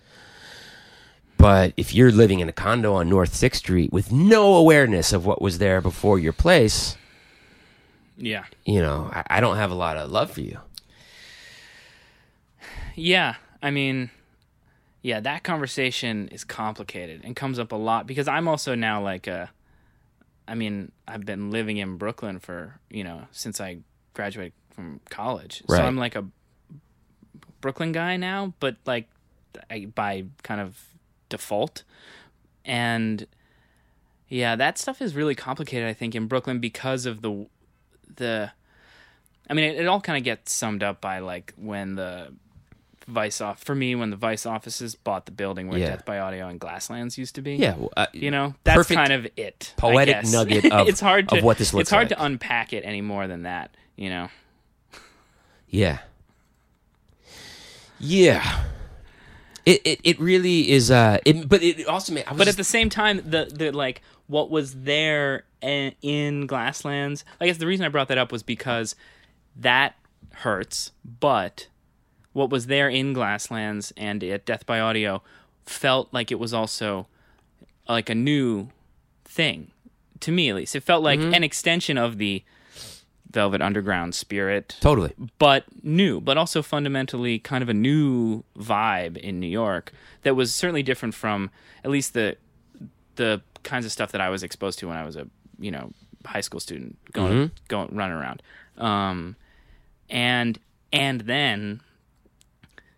But 1.39 1.75
if 1.77 1.95
you're 1.95 2.11
living 2.13 2.41
in 2.41 2.49
a 2.49 2.53
condo 2.53 2.95
on 2.95 3.11
North 3.11 3.35
Sixth 3.35 3.59
Street 3.61 3.93
with 3.93 4.11
no 4.11 4.55
awareness 4.55 5.13
of 5.13 5.27
what 5.27 5.43
was 5.43 5.59
there 5.59 5.83
before 5.83 6.19
your 6.19 6.33
place, 6.33 6.97
Yeah. 8.17 8.45
you 8.65 8.81
know, 8.81 9.11
I, 9.13 9.23
I 9.37 9.41
don't 9.41 9.57
have 9.57 9.71
a 9.71 9.75
lot 9.75 9.99
of 9.99 10.11
love 10.11 10.31
for 10.31 10.41
you. 10.41 10.59
Yeah. 12.95 13.35
I 13.63 13.71
mean, 13.71 14.11
yeah, 15.07 15.21
that 15.21 15.45
conversation 15.45 16.27
is 16.33 16.43
complicated 16.43 17.21
and 17.23 17.37
comes 17.37 17.61
up 17.61 17.71
a 17.71 17.77
lot 17.77 18.09
because 18.09 18.27
I'm 18.27 18.49
also 18.49 18.75
now 18.75 19.01
like 19.01 19.29
a 19.29 19.53
I 20.49 20.57
mean, 20.57 20.91
I've 21.07 21.25
been 21.25 21.53
living 21.53 21.77
in 21.77 21.97
Brooklyn 21.97 22.41
for, 22.41 22.81
you 22.91 23.05
know, 23.05 23.29
since 23.31 23.61
I 23.61 23.79
graduated 24.15 24.53
from 24.75 25.01
college. 25.09 25.63
Right. 25.69 25.77
So 25.77 25.85
I'm 25.85 25.97
like 25.97 26.17
a 26.17 26.25
Brooklyn 27.61 27.93
guy 27.93 28.17
now, 28.17 28.55
but 28.59 28.79
like 28.85 29.09
I, 29.71 29.85
by 29.85 30.25
kind 30.43 30.61
of 30.61 30.77
default. 31.29 31.85
And 32.65 33.29
yeah, 34.29 34.57
that 34.57 34.77
stuff 34.77 35.01
is 35.01 35.15
really 35.15 35.37
complicated 35.37 35.87
I 35.87 35.93
think 35.93 36.17
in 36.17 36.27
Brooklyn 36.27 36.59
because 36.59 37.07
of 37.07 37.23
the 37.23 37.47
the 38.17 38.51
I 39.49 39.55
mean, 39.55 39.67
it, 39.71 39.83
it 39.83 39.87
all 39.87 40.01
kind 40.01 40.19
of 40.19 40.25
gets 40.25 40.53
summed 40.53 40.83
up 40.83 41.01
by 41.01 41.21
like 41.21 41.55
when 41.57 41.95
the 41.95 42.33
Vice 43.07 43.41
off 43.41 43.63
for 43.63 43.75
me 43.75 43.95
when 43.95 44.11
the 44.11 44.17
Vice 44.17 44.47
offices 44.47 44.95
bought 44.97 45.27
the 45.27 45.33
building 45.33 45.69
where 45.69 45.79
Yeah. 45.79 45.91
Death 45.91 46.05
by 46.05 46.19
Audio 46.19 46.49
and 46.49 46.61
Glasslands 46.61 47.17
used 47.17 47.35
to 47.37 47.43
be. 47.43 47.55
Yeah, 47.55 47.77
well, 47.77 47.93
uh, 47.97 48.07
you 48.13 48.31
know 48.31 48.55
that's 48.65 48.89
kind 48.89 49.13
of 49.13 49.27
it. 49.37 49.75
Poetic 49.77 50.25
nugget 50.27 50.65
of- 50.73 50.89
it's 50.89 51.01
hard 51.01 51.29
to 51.29 51.41
what 51.41 51.59
this 51.59 51.73
looks 51.73 51.83
It's 51.83 51.91
hard 51.91 52.11
like. 52.11 52.19
to 52.19 52.25
unpack 52.25 52.73
it 52.73 52.83
any 52.85 53.01
more 53.01 53.27
than 53.29 53.43
that. 53.45 53.77
You 53.97 54.11
know. 54.11 54.29
Yeah. 55.69 55.99
Yeah. 57.99 58.65
It, 59.65 59.81
it, 59.85 60.01
it 60.05 60.21
really 60.21 60.71
is 60.71 60.91
uh 60.91 61.19
it, 61.25 61.49
but 61.49 61.63
it 61.63 61.87
also 61.89 62.13
made 62.13 62.25
But 62.37 62.47
at 62.49 62.57
the 62.57 62.65
same 62.65 62.89
time, 62.89 63.21
the 63.29 63.51
the 63.53 63.73
like 63.73 64.01
what 64.29 64.51
was 64.51 64.75
there 64.83 65.45
in 65.61 66.47
Glasslands. 66.47 67.25
I 67.41 67.47
guess 67.47 67.57
the 67.59 67.67
reason 67.67 67.85
I 67.85 67.89
brought 67.89 68.09
that 68.09 68.19
up 68.19 68.31
was 68.31 68.43
because 68.45 68.95
that 69.57 69.97
hurts, 70.35 70.93
but 71.05 71.67
what 72.37 72.51
was 72.51 72.67
there 72.67 72.89
in 72.91 73.15
Glasslands 73.15 73.95
and 73.97 74.23
at 74.23 74.45
Death 74.45 74.67
by 74.67 74.79
Audio 74.79 75.23
felt 75.65 76.13
like 76.13 76.31
it 76.31 76.39
was 76.39 76.53
also 76.53 77.07
like 77.89 78.11
a 78.11 78.15
new 78.15 78.69
thing 79.25 79.71
to 80.21 80.31
me 80.31 80.51
at 80.51 80.57
least. 80.57 80.77
It 80.77 80.83
felt 80.83 81.03
like 81.03 81.19
an 81.19 81.43
extension 81.43 81.97
of 81.97 82.19
the 82.19 82.45
Velvet 83.31 83.63
Underground 83.63 84.15
spirit. 84.15 84.77
Totally. 84.81 85.15
But 85.39 85.65
new, 85.83 86.21
but 86.21 86.37
also 86.37 86.61
fundamentally 86.61 87.39
kind 87.39 87.63
of 87.63 87.71
a 87.71 87.75
new 87.75 88.45
vibe 88.59 89.17
in 89.17 89.41
New 89.41 89.47
York 89.47 89.93
that 90.23 90.37
was 90.37 90.55
certainly 90.55 90.83
different 90.83 91.15
from 91.15 91.51
at 91.85 91.91
least 91.91 92.13
the 92.13 92.37
the 93.17 93.41
kinds 93.63 93.87
of 93.87 93.93
stuff 93.93 94.13
that 94.13 94.21
I 94.21 94.29
was 94.29 94.43
exposed 94.43 94.79
to 94.81 94.89
when 94.89 94.99
I 94.99 95.07
was 95.07 95.17
a 95.17 95.27
you 95.59 95.71
know 95.71 95.91
high 96.27 96.43
school 96.43 96.61
student 96.61 96.99
going 97.13 97.51
going 97.69 97.97
running 97.97 98.17
around, 98.17 98.43
um, 98.77 99.37
and 100.11 100.59
and 100.93 101.23
then 101.23 101.81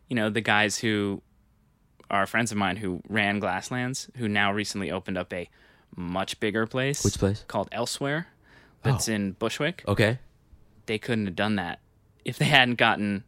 you 0.09 0.17
know 0.17 0.31
the 0.31 0.41
guys 0.41 0.79
who 0.79 1.23
are 2.11 2.27
friends 2.27 2.51
of 2.51 2.59
mine 2.59 2.77
who 2.77 3.03
ran 3.09 3.41
Glasslands 3.41 4.09
who 4.17 4.29
now 4.29 4.53
recently 4.53 4.91
opened 4.91 5.19
up 5.19 5.33
a 5.33 5.49
much 5.95 6.41
bigger 6.41 6.67
place. 6.67 7.05
Which 7.05 7.19
place? 7.19 7.45
Called 7.49 7.69
Elsewhere. 7.73 8.29
That's 8.83 9.09
oh. 9.09 9.13
in 9.13 9.33
Bushwick 9.33 9.83
okay. 9.89 10.19
they 10.87 10.99
couldn't 10.99 11.27
have 11.27 11.37
done 11.37 11.57
that 11.57 11.81
if 12.25 12.39
they 12.39 12.45
hadn't 12.45 12.77
gotten 12.77 13.25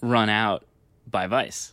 run 0.00 0.28
out 0.28 0.64
by 1.06 1.26
Vice. 1.26 1.72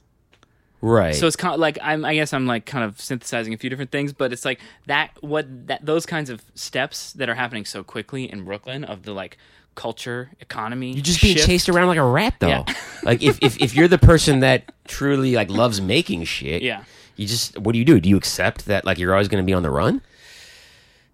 Right. 0.82 1.14
So 1.14 1.28
it's 1.28 1.36
kind 1.36 1.54
of 1.54 1.60
like 1.60 1.78
I'm, 1.82 2.04
I 2.04 2.16
guess 2.16 2.34
I'm 2.34 2.48
like 2.48 2.66
kind 2.66 2.84
of 2.84 3.00
synthesizing 3.00 3.54
a 3.54 3.58
few 3.58 3.70
different 3.70 3.92
things, 3.92 4.14
but 4.14 4.34
it's 4.34 4.46
like 4.46 4.60
that 4.88 5.12
what 5.22 5.46
that 5.68 5.86
those 5.86 6.06
kinds 6.08 6.30
of 6.30 6.44
steps 6.56 7.14
that 7.14 7.30
are 7.30 7.36
happening 7.36 7.66
so 7.66 7.84
quickly 7.84 8.32
in 8.32 8.44
Brooklyn 8.44 8.84
of 8.84 9.04
the 9.04 9.14
like 9.14 9.38
culture 9.76 10.32
economy. 10.40 10.92
You're 10.94 11.04
just 11.04 11.22
being 11.22 11.36
shift. 11.36 11.48
chased 11.48 11.70
around 11.70 11.88
like 11.88 11.98
a 11.98 12.04
rat, 12.04 12.36
though. 12.40 12.48
Yeah. 12.48 12.64
like 13.04 13.24
if, 13.24 13.40
if 13.42 13.62
if 13.62 13.76
you're 13.76 13.88
the 13.88 13.98
person 13.98 14.42
that 14.42 14.72
truly 14.86 15.34
like 15.36 15.50
loves 15.50 15.82
making 15.82 16.26
shit, 16.26 16.62
Yeah. 16.62 16.84
You 17.16 17.28
just 17.28 17.58
what 17.60 17.74
do 17.74 17.80
you 17.80 17.86
do? 17.86 18.00
Do 18.00 18.10
you 18.10 18.18
accept 18.18 18.66
that 18.66 18.86
like 18.86 18.98
you're 18.98 19.14
always 19.14 19.28
going 19.28 19.44
to 19.44 19.46
be 19.46 19.54
on 19.54 19.64
the 19.64 19.72
run? 19.72 20.02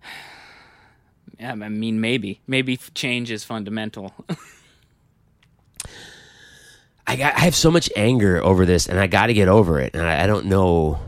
Yeah, 1.40 1.52
I 1.52 1.70
mean, 1.70 2.02
maybe, 2.02 2.42
maybe 2.48 2.78
change 2.96 3.30
is 3.30 3.44
fundamental. 3.44 4.12
I 7.06 7.16
got 7.16 7.36
I 7.36 7.42
have 7.42 7.56
so 7.56 7.70
much 7.70 7.92
anger 7.96 8.44
over 8.44 8.66
this, 8.66 8.88
and 8.88 9.00
I 9.00 9.06
got 9.06 9.28
to 9.28 9.36
get 9.36 9.48
over 9.48 9.80
it, 9.80 9.94
and 9.94 10.02
I, 10.02 10.24
I 10.24 10.28
don't 10.28 10.48
know. 10.48 11.00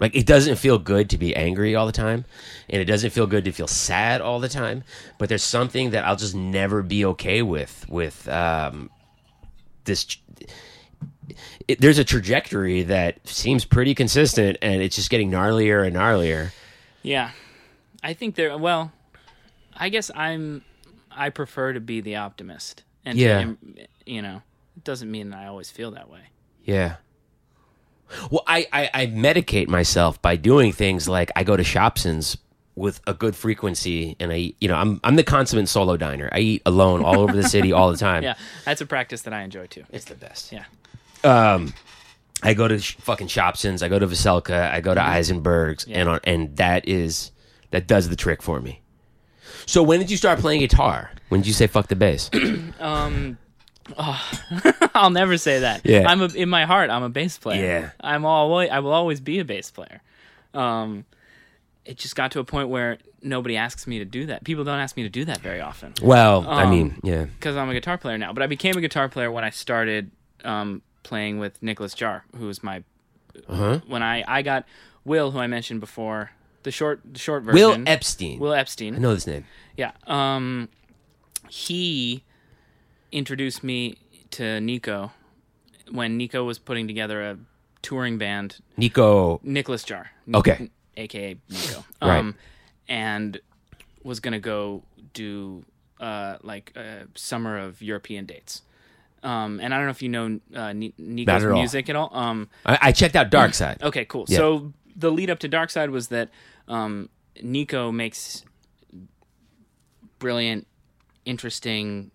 Like 0.00 0.14
it 0.14 0.26
doesn't 0.26 0.56
feel 0.56 0.78
good 0.78 1.10
to 1.10 1.18
be 1.18 1.34
angry 1.34 1.74
all 1.74 1.86
the 1.86 1.92
time, 1.92 2.24
and 2.70 2.80
it 2.80 2.84
doesn't 2.84 3.10
feel 3.10 3.26
good 3.26 3.44
to 3.46 3.52
feel 3.52 3.66
sad 3.66 4.20
all 4.20 4.38
the 4.38 4.48
time. 4.48 4.84
But 5.18 5.28
there's 5.28 5.42
something 5.42 5.90
that 5.90 6.04
I'll 6.04 6.14
just 6.16 6.34
never 6.36 6.82
be 6.82 7.04
okay 7.06 7.42
with. 7.42 7.84
With 7.88 8.28
um, 8.28 8.90
this, 9.84 10.06
it, 11.66 11.80
there's 11.80 11.98
a 11.98 12.04
trajectory 12.04 12.82
that 12.84 13.26
seems 13.26 13.64
pretty 13.64 13.94
consistent, 13.94 14.56
and 14.62 14.82
it's 14.82 14.94
just 14.96 15.10
getting 15.10 15.30
gnarlier 15.30 15.84
and 15.86 15.96
gnarlier. 15.96 16.52
yeah, 17.02 17.30
I 18.02 18.14
think 18.14 18.36
there. 18.36 18.56
Well, 18.56 18.92
I 19.76 19.88
guess 19.88 20.10
I'm. 20.14 20.62
I 21.10 21.30
prefer 21.30 21.72
to 21.72 21.80
be 21.80 22.00
the 22.00 22.14
optimist, 22.16 22.84
and 23.04 23.18
Yeah. 23.18 23.40
im- 23.40 23.58
you 24.06 24.22
know, 24.22 24.42
it 24.76 24.84
doesn't 24.84 25.10
mean 25.10 25.32
I 25.34 25.46
always 25.48 25.68
feel 25.70 25.90
that 25.90 26.08
way. 26.08 26.20
Yeah. 26.64 26.96
Well, 28.30 28.42
I, 28.46 28.66
I, 28.72 28.90
I 28.94 29.06
medicate 29.06 29.68
myself 29.68 30.20
by 30.22 30.36
doing 30.36 30.72
things 30.72 31.08
like 31.08 31.30
I 31.36 31.44
go 31.44 31.56
to 31.56 31.62
Shopsin's 31.62 32.36
with 32.74 33.00
a 33.08 33.12
good 33.14 33.34
frequency, 33.34 34.16
and 34.20 34.30
I, 34.32 34.36
eat- 34.36 34.56
you 34.60 34.68
know, 34.68 34.76
I'm 34.76 35.00
I'm 35.04 35.16
the 35.16 35.24
consummate 35.24 35.68
solo 35.68 35.96
diner. 35.96 36.28
I 36.32 36.38
eat 36.38 36.62
alone 36.64 37.04
all 37.04 37.20
over 37.20 37.32
the 37.34 37.42
city 37.48 37.72
all 37.72 37.90
the 37.90 37.96
time. 37.98 38.22
Yeah, 38.28 38.34
that's 38.64 38.80
a 38.80 38.86
practice 38.86 39.22
that 39.22 39.32
I 39.34 39.42
enjoy 39.42 39.66
too. 39.66 39.84
it's 39.90 40.04
the 40.04 40.14
best. 40.14 40.52
Yeah, 40.52 40.64
Um, 41.24 41.74
I 42.42 42.54
go 42.54 42.68
to 42.68 42.78
sh- 42.78 42.94
fucking 43.00 43.26
Shopsin's. 43.26 43.82
I 43.82 43.88
go 43.88 43.98
to 43.98 44.06
Veselka. 44.06 44.70
I 44.70 44.80
go 44.80 44.94
to 44.94 45.02
Eisenberg's, 45.02 45.86
and 45.90 46.08
on, 46.08 46.20
and 46.24 46.56
that 46.56 46.86
is 46.88 47.32
that 47.72 47.86
does 47.88 48.08
the 48.08 48.16
trick 48.16 48.42
for 48.42 48.60
me. 48.60 48.80
So 49.66 49.82
when 49.82 49.98
did 49.98 50.10
you 50.10 50.16
start 50.16 50.38
playing 50.38 50.60
guitar? 50.60 51.10
When 51.30 51.40
did 51.40 51.48
you 51.48 51.52
say 51.54 51.66
fuck 51.66 51.88
the 51.88 51.96
bass? 51.96 52.30
I'll 54.94 55.10
never 55.10 55.36
say 55.38 55.60
that. 55.60 55.82
Yeah. 55.84 56.04
I'm 56.08 56.20
a, 56.20 56.26
in 56.26 56.48
my 56.48 56.64
heart. 56.64 56.90
I'm 56.90 57.02
a 57.02 57.08
bass 57.08 57.38
player. 57.38 57.64
Yeah. 57.64 57.90
I'm 58.00 58.24
always. 58.24 58.70
I 58.70 58.80
will 58.80 58.92
always 58.92 59.20
be 59.20 59.38
a 59.38 59.44
bass 59.44 59.70
player. 59.70 60.00
Um, 60.54 61.04
it 61.84 61.96
just 61.96 62.16
got 62.16 62.32
to 62.32 62.40
a 62.40 62.44
point 62.44 62.68
where 62.68 62.98
nobody 63.22 63.56
asks 63.56 63.86
me 63.86 63.98
to 63.98 64.04
do 64.04 64.26
that. 64.26 64.44
People 64.44 64.64
don't 64.64 64.78
ask 64.78 64.96
me 64.96 65.02
to 65.04 65.08
do 65.08 65.24
that 65.24 65.38
very 65.40 65.60
often. 65.60 65.94
well, 66.02 66.46
I 66.48 66.68
mean, 66.70 67.00
yeah. 67.02 67.24
because 67.24 67.56
I'm 67.56 67.68
a 67.70 67.74
guitar 67.74 67.96
player 67.98 68.18
now. 68.18 68.32
But 68.32 68.42
I 68.42 68.46
became 68.46 68.76
a 68.76 68.80
guitar 68.80 69.08
player 69.08 69.30
when 69.30 69.44
I 69.44 69.50
started 69.50 70.10
um, 70.44 70.82
playing 71.02 71.38
with 71.38 71.62
Nicolas 71.62 71.94
Jaar, 71.94 72.22
who 72.36 72.46
was 72.46 72.62
my 72.62 72.82
Uh-huh. 73.48 73.80
when 73.86 74.02
I 74.02 74.24
I 74.26 74.42
got 74.42 74.64
Will, 75.04 75.30
who 75.30 75.38
I 75.38 75.46
mentioned 75.46 75.80
before, 75.80 76.30
the 76.64 76.70
short 76.70 77.00
the 77.10 77.18
short 77.18 77.44
version. 77.44 77.54
Will 77.54 77.88
Epstein. 77.88 78.38
Will 78.38 78.52
Epstein. 78.52 78.94
I 78.94 78.98
know 78.98 79.14
this 79.14 79.26
name. 79.26 79.44
Yeah. 79.76 79.92
Um, 80.06 80.68
he 81.48 82.24
introduced 83.12 83.62
me 83.64 83.96
to 84.32 84.60
Nico 84.60 85.12
when 85.90 86.16
Nico 86.16 86.44
was 86.44 86.58
putting 86.58 86.86
together 86.86 87.22
a 87.22 87.38
touring 87.82 88.18
band. 88.18 88.58
Nico. 88.76 89.40
Nicolas 89.42 89.84
Jaar. 89.84 90.06
Okay. 90.34 90.70
AKA 90.96 91.36
Nico. 91.48 91.84
Right. 92.02 92.18
Um, 92.18 92.34
and 92.88 93.40
was 94.02 94.20
gonna 94.20 94.40
go 94.40 94.82
do 95.12 95.64
uh, 96.00 96.36
like 96.42 96.72
a 96.76 97.06
summer 97.14 97.58
of 97.58 97.82
European 97.82 98.26
dates. 98.26 98.62
Um, 99.22 99.58
and 99.60 99.74
I 99.74 99.78
don't 99.78 99.86
know 99.86 99.90
if 99.90 100.02
you 100.02 100.08
know 100.08 100.40
uh, 100.54 100.72
Ni- 100.72 100.94
Nico's 100.96 101.44
at 101.44 101.50
all. 101.50 101.58
music 101.58 101.88
at 101.88 101.96
all. 101.96 102.10
Um, 102.12 102.48
I, 102.64 102.78
I 102.82 102.92
checked 102.92 103.16
out 103.16 103.30
Darkside. 103.30 103.82
okay, 103.82 104.04
cool. 104.04 104.26
Yeah. 104.28 104.36
So 104.38 104.72
the 104.94 105.10
lead 105.10 105.28
up 105.30 105.40
to 105.40 105.48
Darkside 105.48 105.90
was 105.90 106.08
that 106.08 106.30
um, 106.68 107.08
Nico 107.42 107.90
makes 107.90 108.44
brilliant, 110.18 110.66
interesting 111.24 112.10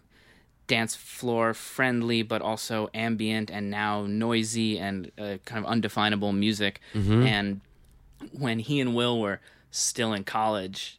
dance 0.68 0.96
floor 0.96 1.54
friendly, 1.54 2.24
but 2.24 2.42
also 2.42 2.90
ambient 2.94 3.52
and 3.52 3.70
now 3.70 4.06
noisy 4.08 4.80
and 4.80 5.12
uh, 5.18 5.38
kind 5.46 5.64
of 5.64 5.72
undefinable 5.72 6.32
music. 6.34 6.80
And 6.94 7.62
when 8.32 8.60
he 8.60 8.80
and 8.80 8.96
Will 8.96 9.20
were 9.20 9.40
still 9.72 10.14
in 10.14 10.24
college, 10.24 10.98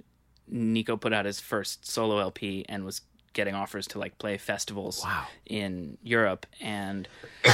Nico 0.49 0.97
put 0.97 1.13
out 1.13 1.25
his 1.25 1.41
first 1.41 1.87
solo 1.87 2.19
LP 2.19 2.65
and 2.69 2.85
was 2.85 3.01
getting 3.33 3.55
offers 3.55 3.87
to 3.89 3.99
like 3.99 4.17
play 4.19 4.37
festivals 4.39 5.03
Wow. 5.03 5.27
in 5.47 5.99
Europe 6.03 6.47
and 6.61 7.09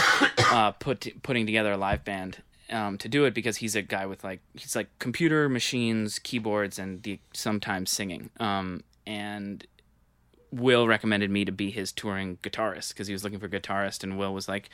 uh, 0.51 0.73
put 0.73 1.07
putting 1.23 1.47
together 1.47 1.73
a 1.73 1.77
live 1.77 2.05
band 2.05 2.43
um, 2.71 2.99
to 2.99 3.09
do 3.09 3.25
it 3.25 3.33
because 3.35 3.57
he's 3.59 3.75
a 3.77 3.83
guy 3.83 4.05
with 4.07 4.23
like 4.25 4.41
he's 4.55 4.75
like 4.77 4.89
computer 4.99 5.49
machines, 5.49 6.19
keyboards, 6.19 6.79
and 6.79 7.03
the 7.05 7.19
sometimes 7.33 7.91
singing. 7.91 8.31
Um, 8.39 8.83
and 9.07 9.67
Will 10.53 10.87
recommended 10.89 11.31
me 11.31 11.45
to 11.45 11.53
be 11.53 11.71
his 11.71 11.93
touring 11.93 12.39
guitarist 12.43 12.89
because 12.91 13.07
he 13.07 13.13
was 13.13 13.23
looking 13.25 13.39
for 13.39 13.47
a 13.47 13.51
guitarist, 13.51 14.03
and 14.03 14.19
Will 14.19 14.35
was 14.35 14.49
like 14.49 14.69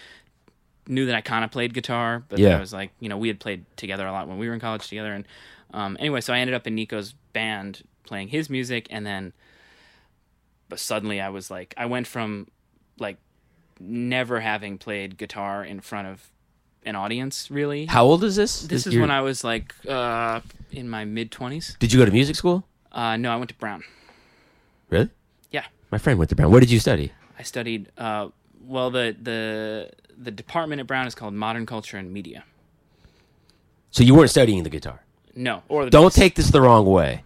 knew 0.89 1.07
that 1.07 1.15
I 1.17 1.21
kind 1.21 1.45
of 1.45 1.51
played 1.51 1.75
guitar, 1.75 2.23
but 2.29 2.39
Yeah. 2.39 2.57
I 2.57 2.61
was 2.61 2.73
like, 2.73 2.93
you 3.01 3.09
know, 3.09 3.19
we 3.19 3.27
had 3.29 3.41
played 3.41 3.65
together 3.77 4.07
a 4.07 4.13
lot 4.13 4.29
when 4.29 4.39
we 4.39 4.47
were 4.49 4.55
in 4.55 4.61
college 4.61 4.89
together, 4.89 5.13
and 5.13 5.27
um, 5.75 5.97
anyway, 6.01 6.21
so 6.21 6.33
I 6.33 6.39
ended 6.39 6.55
up 6.55 6.67
in 6.67 6.75
Nico's 6.75 7.15
band 7.33 7.83
playing 8.05 8.29
his 8.29 8.49
music, 8.49 8.87
and 8.89 9.05
then, 9.05 9.33
but 10.69 10.79
suddenly 10.79 11.21
I 11.21 11.29
was 11.29 11.51
like, 11.51 11.75
I 11.77 11.87
went 11.87 12.07
from 12.07 12.47
like 12.99 13.19
never 13.81 14.41
having 14.41 14.79
played 14.79 15.19
guitar 15.19 15.65
in 15.65 15.81
front 15.81 16.09
of 16.09 16.31
an 16.85 16.95
audience 16.95 17.51
really. 17.51 17.87
How 17.87 18.05
old 18.05 18.23
is 18.25 18.37
this? 18.37 18.63
this 18.63 18.87
is 18.87 18.97
when 18.97 19.11
I 19.11 19.21
was 19.21 19.43
like 19.43 19.75
uh, 19.89 20.41
in 20.71 20.89
my 20.89 21.05
mid 21.05 21.31
twenties. 21.33 21.77
Did 21.81 21.93
you 21.93 21.99
go 21.99 22.05
to 22.07 22.13
music 22.13 22.37
school? 22.37 22.65
Uh, 22.93 23.17
no, 23.17 23.31
I 23.33 23.37
went 23.37 23.49
to 23.51 23.57
Brown. 23.57 23.83
Really? 24.89 25.11
Yeah, 25.87 25.93
My 25.93 25.99
friend 25.99 26.19
went 26.19 26.29
to 26.31 26.37
Brown. 26.37 26.51
What 26.53 26.61
did 26.61 26.71
you 26.71 26.81
study? 26.81 27.13
I 27.39 27.43
studied. 27.43 27.91
Uh, 27.97 28.29
well, 28.67 28.91
the 28.91 29.17
the 29.21 29.91
the 30.17 30.31
department 30.31 30.81
at 30.81 30.87
Brown 30.87 31.07
is 31.07 31.15
called 31.15 31.35
Modern 31.35 31.67
Culture 31.67 31.97
and 31.97 32.13
Media. 32.13 32.45
So 33.91 34.03
you 34.03 34.15
weren't 34.15 34.31
studying 34.31 34.63
the 34.63 34.71
guitar. 34.71 35.03
No, 35.35 35.63
or 35.69 35.85
the 35.85 35.91
Don't 35.91 36.07
bass. 36.07 36.15
take 36.15 36.35
this 36.35 36.51
the 36.51 36.61
wrong 36.61 36.87
way, 36.87 37.23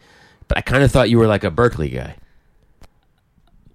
but 0.49 0.59
I 0.59 0.61
kind 0.63 0.83
of 0.83 0.91
thought 0.91 1.11
you 1.11 1.19
were 1.19 1.27
like 1.27 1.45
a 1.45 1.51
Berklee 1.51 1.95
guy. 1.95 2.17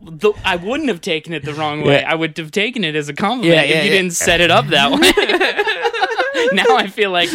The, 0.02 0.34
I 0.44 0.58
wouldn't 0.58 0.90
have 0.90 1.02
taken 1.02 1.34
it 1.34 1.44
the 1.44 1.54
wrong 1.54 1.82
way. 1.82 2.02
Yeah. 2.02 2.12
I 2.12 2.16
would 2.16 2.38
have 2.38 2.52
taken 2.52 2.84
it 2.84 2.96
as 2.96 3.10
a 3.10 3.14
compliment 3.14 3.56
Yeah, 3.56 3.64
if 3.64 3.70
you 3.86 3.92
yeah. 3.92 3.98
didn't 3.98 4.14
set 4.14 4.40
it 4.40 4.52
up 4.52 4.68
that 4.68 4.92
way. 4.92 5.00
now 6.54 6.76
I 6.76 6.88
feel 6.88 7.10
like 7.12 7.30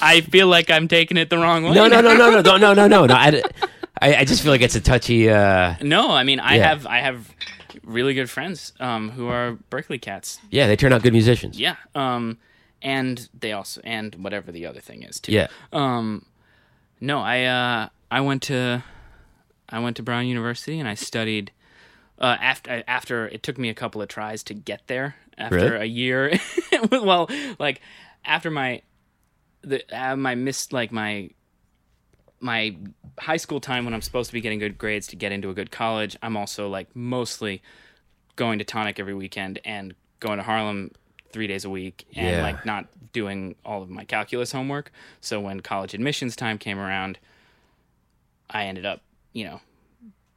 I 0.00 0.22
feel 0.22 0.46
like 0.46 0.70
I'm 0.70 0.88
taking 0.88 1.16
it 1.18 1.28
the 1.28 1.36
wrong 1.36 1.64
way. 1.64 1.74
No, 1.74 1.88
no, 1.88 2.00
no, 2.00 2.16
no, 2.16 2.30
no, 2.30 2.40
no, 2.40 2.56
no, 2.56 2.72
no, 2.74 2.86
no. 2.86 3.06
no. 3.06 3.14
I, 3.14 3.42
I, 4.00 4.16
I 4.16 4.24
just 4.24 4.42
feel 4.42 4.52
like 4.52 4.60
it's 4.62 4.74
a 4.76 4.80
touchy. 4.80 5.30
Uh, 5.30 5.74
No, 5.82 6.10
I 6.10 6.22
mean 6.24 6.40
I 6.40 6.56
Yeah. 6.56 6.68
have 6.68 6.86
I 6.86 6.98
have 7.00 7.34
really 7.84 8.14
good 8.14 8.28
friends 8.30 8.72
um, 8.80 9.10
who 9.10 9.28
are 9.28 9.58
Berklee 9.70 10.00
cats. 10.00 10.38
yeah, 10.50 10.66
they 10.66 10.76
turn 10.76 10.92
out 10.92 11.02
good 11.02 11.12
musicians. 11.12 11.58
Yeah, 11.58 11.76
um, 11.94 12.38
and 12.82 13.28
they 13.38 13.52
also 13.52 13.80
and 13.84 14.14
whatever 14.16 14.52
the 14.52 14.66
other 14.66 14.80
thing 14.80 15.02
is 15.02 15.20
too. 15.20 15.32
Yeah. 15.32 15.48
Um, 15.72 16.26
no, 17.00 17.20
I 17.20 17.44
uh, 17.44 17.88
I 18.10 18.20
went 18.20 18.42
to 18.44 18.82
I 19.68 19.78
went 19.80 19.96
to 19.96 20.02
Brown 20.02 20.26
University 20.26 20.78
and 20.78 20.88
I 20.88 20.94
studied. 20.94 21.52
Uh, 22.18 22.36
after 22.40 22.82
after 22.88 23.28
it 23.28 23.42
took 23.42 23.58
me 23.58 23.68
a 23.68 23.74
couple 23.74 24.00
of 24.00 24.08
tries 24.08 24.42
to 24.44 24.54
get 24.54 24.80
there. 24.86 25.16
After 25.38 25.56
Really? 25.56 25.76
a 25.76 25.84
year, 25.84 26.32
well, 26.90 27.28
like 27.58 27.82
after 28.24 28.50
my 28.50 28.80
the 29.60 29.82
uh, 29.94 30.16
my 30.16 30.34
missed 30.34 30.72
like 30.72 30.90
my 30.92 31.28
my 32.40 32.76
high 33.18 33.36
school 33.38 33.60
time 33.60 33.84
when 33.84 33.94
I'm 33.94 34.02
supposed 34.02 34.28
to 34.30 34.34
be 34.34 34.40
getting 34.40 34.58
good 34.58 34.76
grades 34.78 35.06
to 35.08 35.16
get 35.16 35.32
into 35.32 35.48
a 35.50 35.54
good 35.54 35.70
college. 35.70 36.16
I'm 36.22 36.36
also 36.36 36.68
like 36.68 36.94
mostly 36.94 37.62
going 38.36 38.58
to 38.58 38.64
Tonic 38.64 39.00
every 39.00 39.14
weekend 39.14 39.58
and 39.64 39.94
going 40.20 40.36
to 40.38 40.42
Harlem 40.42 40.90
three 41.30 41.46
days 41.46 41.64
a 41.64 41.70
week 41.70 42.06
and 42.14 42.36
Yeah. 42.36 42.42
like 42.42 42.64
not 42.66 42.86
doing 43.12 43.56
all 43.64 43.82
of 43.82 43.88
my 43.90 44.04
calculus 44.04 44.52
homework. 44.52 44.92
So 45.20 45.40
when 45.40 45.60
college 45.60 45.94
admissions 45.94 46.36
time 46.36 46.58
came 46.58 46.78
around, 46.78 47.18
I 48.50 48.64
ended 48.64 48.84
up, 48.86 49.00
you 49.32 49.44
know, 49.44 49.60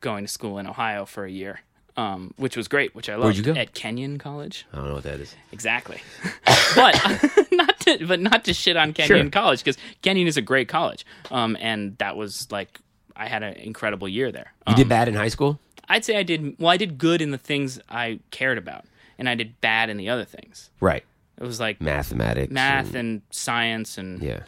going 0.02 0.24
to 0.26 0.28
school 0.32 0.58
in 0.58 0.68
Ohio 0.68 1.06
for 1.06 1.26
a 1.26 1.30
year, 1.32 1.60
um, 1.98 2.34
which 2.38 2.56
was 2.58 2.68
great, 2.68 2.96
which 2.96 3.10
I 3.10 3.14
loved. 3.16 3.24
Where'd 3.26 3.38
you 3.38 3.44
go? 3.44 3.54
At 3.60 3.74
Kenyon 3.74 4.18
College. 4.18 4.66
I 4.74 4.78
don't 4.78 4.88
know 4.88 4.94
what 4.96 5.04
that 5.04 5.20
is. 5.20 5.36
Exactly. 5.52 6.02
but 6.76 6.96
not 7.52 7.79
to 7.98 8.06
but 8.08 8.20
not 8.20 8.46
to 8.46 8.54
shit 8.54 8.78
on 8.78 8.94
Kenyon 8.94 9.26
Sure. 9.26 9.30
College 9.32 9.60
because 9.64 9.78
Kenyon 10.02 10.28
is 10.28 10.38
a 10.38 10.42
great 10.42 10.68
college. 10.68 11.06
Um, 11.32 11.58
and 11.60 11.98
that 11.98 12.16
was 12.18 12.52
like 12.52 12.80
I 13.16 13.28
had 13.28 13.44
an 13.44 13.54
incredible 13.56 14.08
year 14.08 14.32
there. 14.32 14.54
You 14.68 14.74
Um, 14.74 14.78
did 14.78 14.90
bad 14.90 15.08
in 15.08 15.16
high 15.16 15.28
school. 15.28 15.60
I'd 15.90 16.06
say 16.06 16.18
I 16.18 16.24
did 16.24 16.56
well. 16.60 16.70
I 16.70 16.78
did 16.78 16.98
good 16.98 17.22
in 17.22 17.32
the 17.32 17.38
things 17.38 17.80
I 17.90 18.20
cared 18.32 18.58
about, 18.58 18.86
and 19.18 19.28
I 19.28 19.36
did 19.36 19.60
bad 19.60 19.90
in 19.90 19.98
the 19.98 20.08
other 20.10 20.24
things. 20.26 20.70
Right. 20.80 21.04
It 21.38 21.44
was 21.44 21.60
like 21.60 21.82
Mathematics. 21.82 22.52
math 22.52 22.88
and- 22.88 22.96
and 22.96 23.22
science 23.32 23.98
and 23.98 24.22
yeah. 24.22 24.30
yeah. 24.30 24.40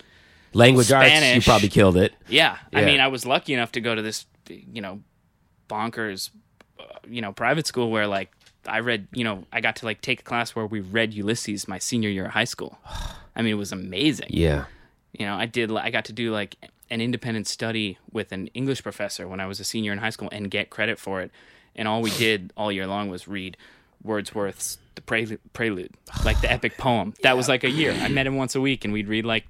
Language 0.54 0.92
arts. 0.92 1.10
You 1.36 1.42
probably 1.42 1.70
killed 1.70 1.96
it. 1.98 2.12
I 2.12 2.32
Yeah. 2.32 2.58
I 2.74 2.84
mean, 2.84 3.00
I 3.00 3.08
was 3.08 3.26
lucky 3.26 3.54
enough 3.54 3.72
to 3.74 3.82
go 3.82 3.96
to 3.96 4.02
this, 4.02 4.26
you 4.50 4.82
know, 4.82 5.00
bonkers, 5.70 6.30
uh, 6.80 6.84
you 7.10 7.22
know, 7.22 7.32
private 7.32 7.66
school 7.68 7.90
where 7.90 8.08
like 8.08 8.32
I 8.68 8.80
read, 8.82 9.08
you 9.14 9.24
know, 9.24 9.46
I 9.52 9.62
got 9.62 9.78
to 9.78 9.86
like 9.86 10.02
take 10.02 10.20
a 10.20 10.24
class 10.24 10.54
where 10.56 10.66
we 10.66 10.82
read 10.82 11.14
Ulysses 11.14 11.68
my 11.68 11.80
senior 11.80 12.10
year 12.10 12.26
of 12.26 12.32
high 12.32 12.44
school. 12.44 12.78
I 13.36 13.42
mean, 13.42 13.54
it 13.54 13.58
was 13.58 13.72
amazing. 13.72 14.28
Yeah. 14.30 14.66
You 15.14 15.26
know, 15.26 15.36
I 15.36 15.46
did. 15.46 15.72
I 15.72 15.90
got 15.90 16.06
to 16.06 16.14
do 16.14 16.32
like 16.32 16.56
an 16.90 17.02
independent 17.02 17.48
study 17.48 17.98
with 18.12 18.32
an 18.32 18.48
English 18.48 18.84
professor 18.84 19.28
when 19.28 19.40
I 19.40 19.48
was 19.48 19.60
a 19.60 19.64
senior 19.64 19.92
in 19.92 19.98
high 19.98 20.10
school 20.10 20.30
and 20.32 20.52
get 20.52 20.70
credit 20.70 21.00
for 21.00 21.22
it. 21.22 21.32
And 21.76 21.88
all 21.88 22.02
we 22.02 22.12
did 22.18 22.54
all 22.56 22.72
year 22.72 22.88
long 22.88 23.10
was 23.10 23.28
read 23.28 23.58
Wordsworth's 24.04 24.78
The 24.96 25.02
Prelude, 25.02 25.40
Prelude 25.54 25.92
like 26.26 26.42
the 26.42 26.52
epic 26.52 26.78
poem. 26.78 27.14
That 27.24 27.38
was 27.38 27.48
like 27.48 27.64
a 27.64 27.70
year. 27.70 27.94
I 27.94 28.08
met 28.10 28.28
him 28.28 28.36
once 28.36 28.56
a 28.56 28.62
week, 28.62 28.84
and 28.84 28.94
we'd 28.94 29.08
read 29.08 29.26
like 29.26 29.46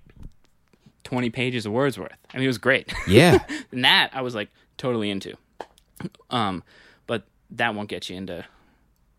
twenty 1.03 1.29
pages 1.29 1.65
of 1.65 1.71
Wordsworth. 1.71 2.11
I 2.33 2.37
mean, 2.37 2.45
it 2.45 2.47
was 2.47 2.57
great. 2.57 2.93
Yeah. 3.07 3.39
and 3.71 3.83
that 3.85 4.11
I 4.13 4.21
was 4.21 4.35
like 4.35 4.49
totally 4.77 5.09
into. 5.09 5.35
Um, 6.29 6.63
but 7.07 7.23
that 7.51 7.75
won't 7.75 7.89
get 7.89 8.09
you 8.09 8.17
into 8.17 8.45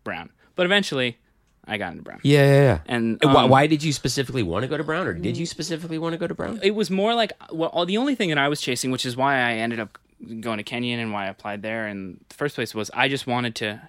Brown. 0.03 0.29
But 0.55 0.65
eventually, 0.65 1.17
I 1.65 1.77
got 1.77 1.91
into 1.91 2.03
Brown. 2.03 2.19
yeah, 2.23 2.45
yeah, 2.45 2.61
yeah. 2.61 2.79
And 2.87 3.19
why, 3.21 3.43
um, 3.43 3.49
why 3.49 3.67
did 3.67 3.83
you 3.83 3.93
specifically 3.93 4.43
want 4.43 4.63
to 4.63 4.67
go 4.67 4.77
to 4.77 4.83
Brown, 4.83 5.07
or 5.07 5.13
did 5.13 5.37
you 5.37 5.45
specifically 5.45 5.97
want 5.97 6.13
to 6.13 6.17
go 6.17 6.27
to 6.27 6.33
Brown? 6.33 6.59
it 6.61 6.75
was 6.75 6.89
more 6.89 7.13
like 7.15 7.31
well 7.51 7.69
all, 7.69 7.85
the 7.85 7.97
only 7.97 8.15
thing 8.15 8.29
that 8.29 8.37
i 8.37 8.47
was 8.47 8.61
chasing 8.61 8.91
which 8.91 9.05
is 9.05 9.15
why 9.15 9.35
i 9.35 9.53
ended 9.53 9.79
up 9.79 9.97
going 10.39 10.57
to 10.57 10.63
kenyon 10.63 10.99
and 10.99 11.11
why 11.11 11.25
i 11.25 11.27
applied 11.29 11.61
there 11.61 11.87
in 11.87 12.19
the 12.29 12.35
first 12.35 12.55
place 12.55 12.73
was 12.73 12.89
i 12.93 13.07
just 13.07 13.27
wanted 13.27 13.55
to 13.55 13.81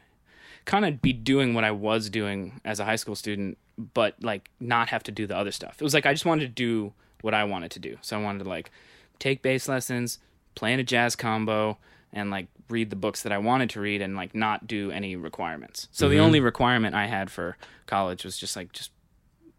kind 0.64 0.84
of 0.84 1.00
be 1.02 1.12
doing 1.12 1.54
what 1.54 1.64
i 1.64 1.70
was 1.70 2.08
doing 2.10 2.60
as 2.64 2.80
a 2.80 2.84
high 2.84 2.96
school 2.96 3.14
student 3.14 3.58
but 3.92 4.14
like 4.22 4.50
not 4.60 4.88
have 4.88 5.02
to 5.02 5.12
do 5.12 5.26
the 5.26 5.36
other 5.36 5.52
stuff 5.52 5.76
it 5.80 5.84
was 5.84 5.94
like 5.94 6.06
i 6.06 6.12
just 6.12 6.24
wanted 6.24 6.42
to 6.42 6.48
do 6.48 6.92
what 7.22 7.34
i 7.34 7.44
wanted 7.44 7.70
to 7.70 7.78
do 7.78 7.96
so 8.00 8.18
i 8.18 8.22
wanted 8.22 8.42
to 8.42 8.48
like 8.48 8.70
take 9.18 9.42
bass 9.42 9.68
lessons 9.68 10.18
play 10.54 10.72
in 10.72 10.80
a 10.80 10.84
jazz 10.84 11.14
combo 11.16 11.76
and 12.14 12.30
like 12.30 12.46
read 12.68 12.88
the 12.90 12.96
books 12.96 13.22
that 13.22 13.32
i 13.32 13.38
wanted 13.38 13.68
to 13.68 13.80
read 13.80 14.00
and 14.00 14.16
like 14.16 14.34
not 14.34 14.66
do 14.66 14.90
any 14.90 15.16
requirements 15.16 15.88
so 15.92 16.08
the 16.08 16.18
only 16.18 16.40
requirement 16.40 16.94
i 16.94 17.06
had 17.06 17.30
for 17.30 17.56
college 17.86 18.24
was 18.24 18.38
just 18.38 18.56
like 18.56 18.72
just 18.72 18.90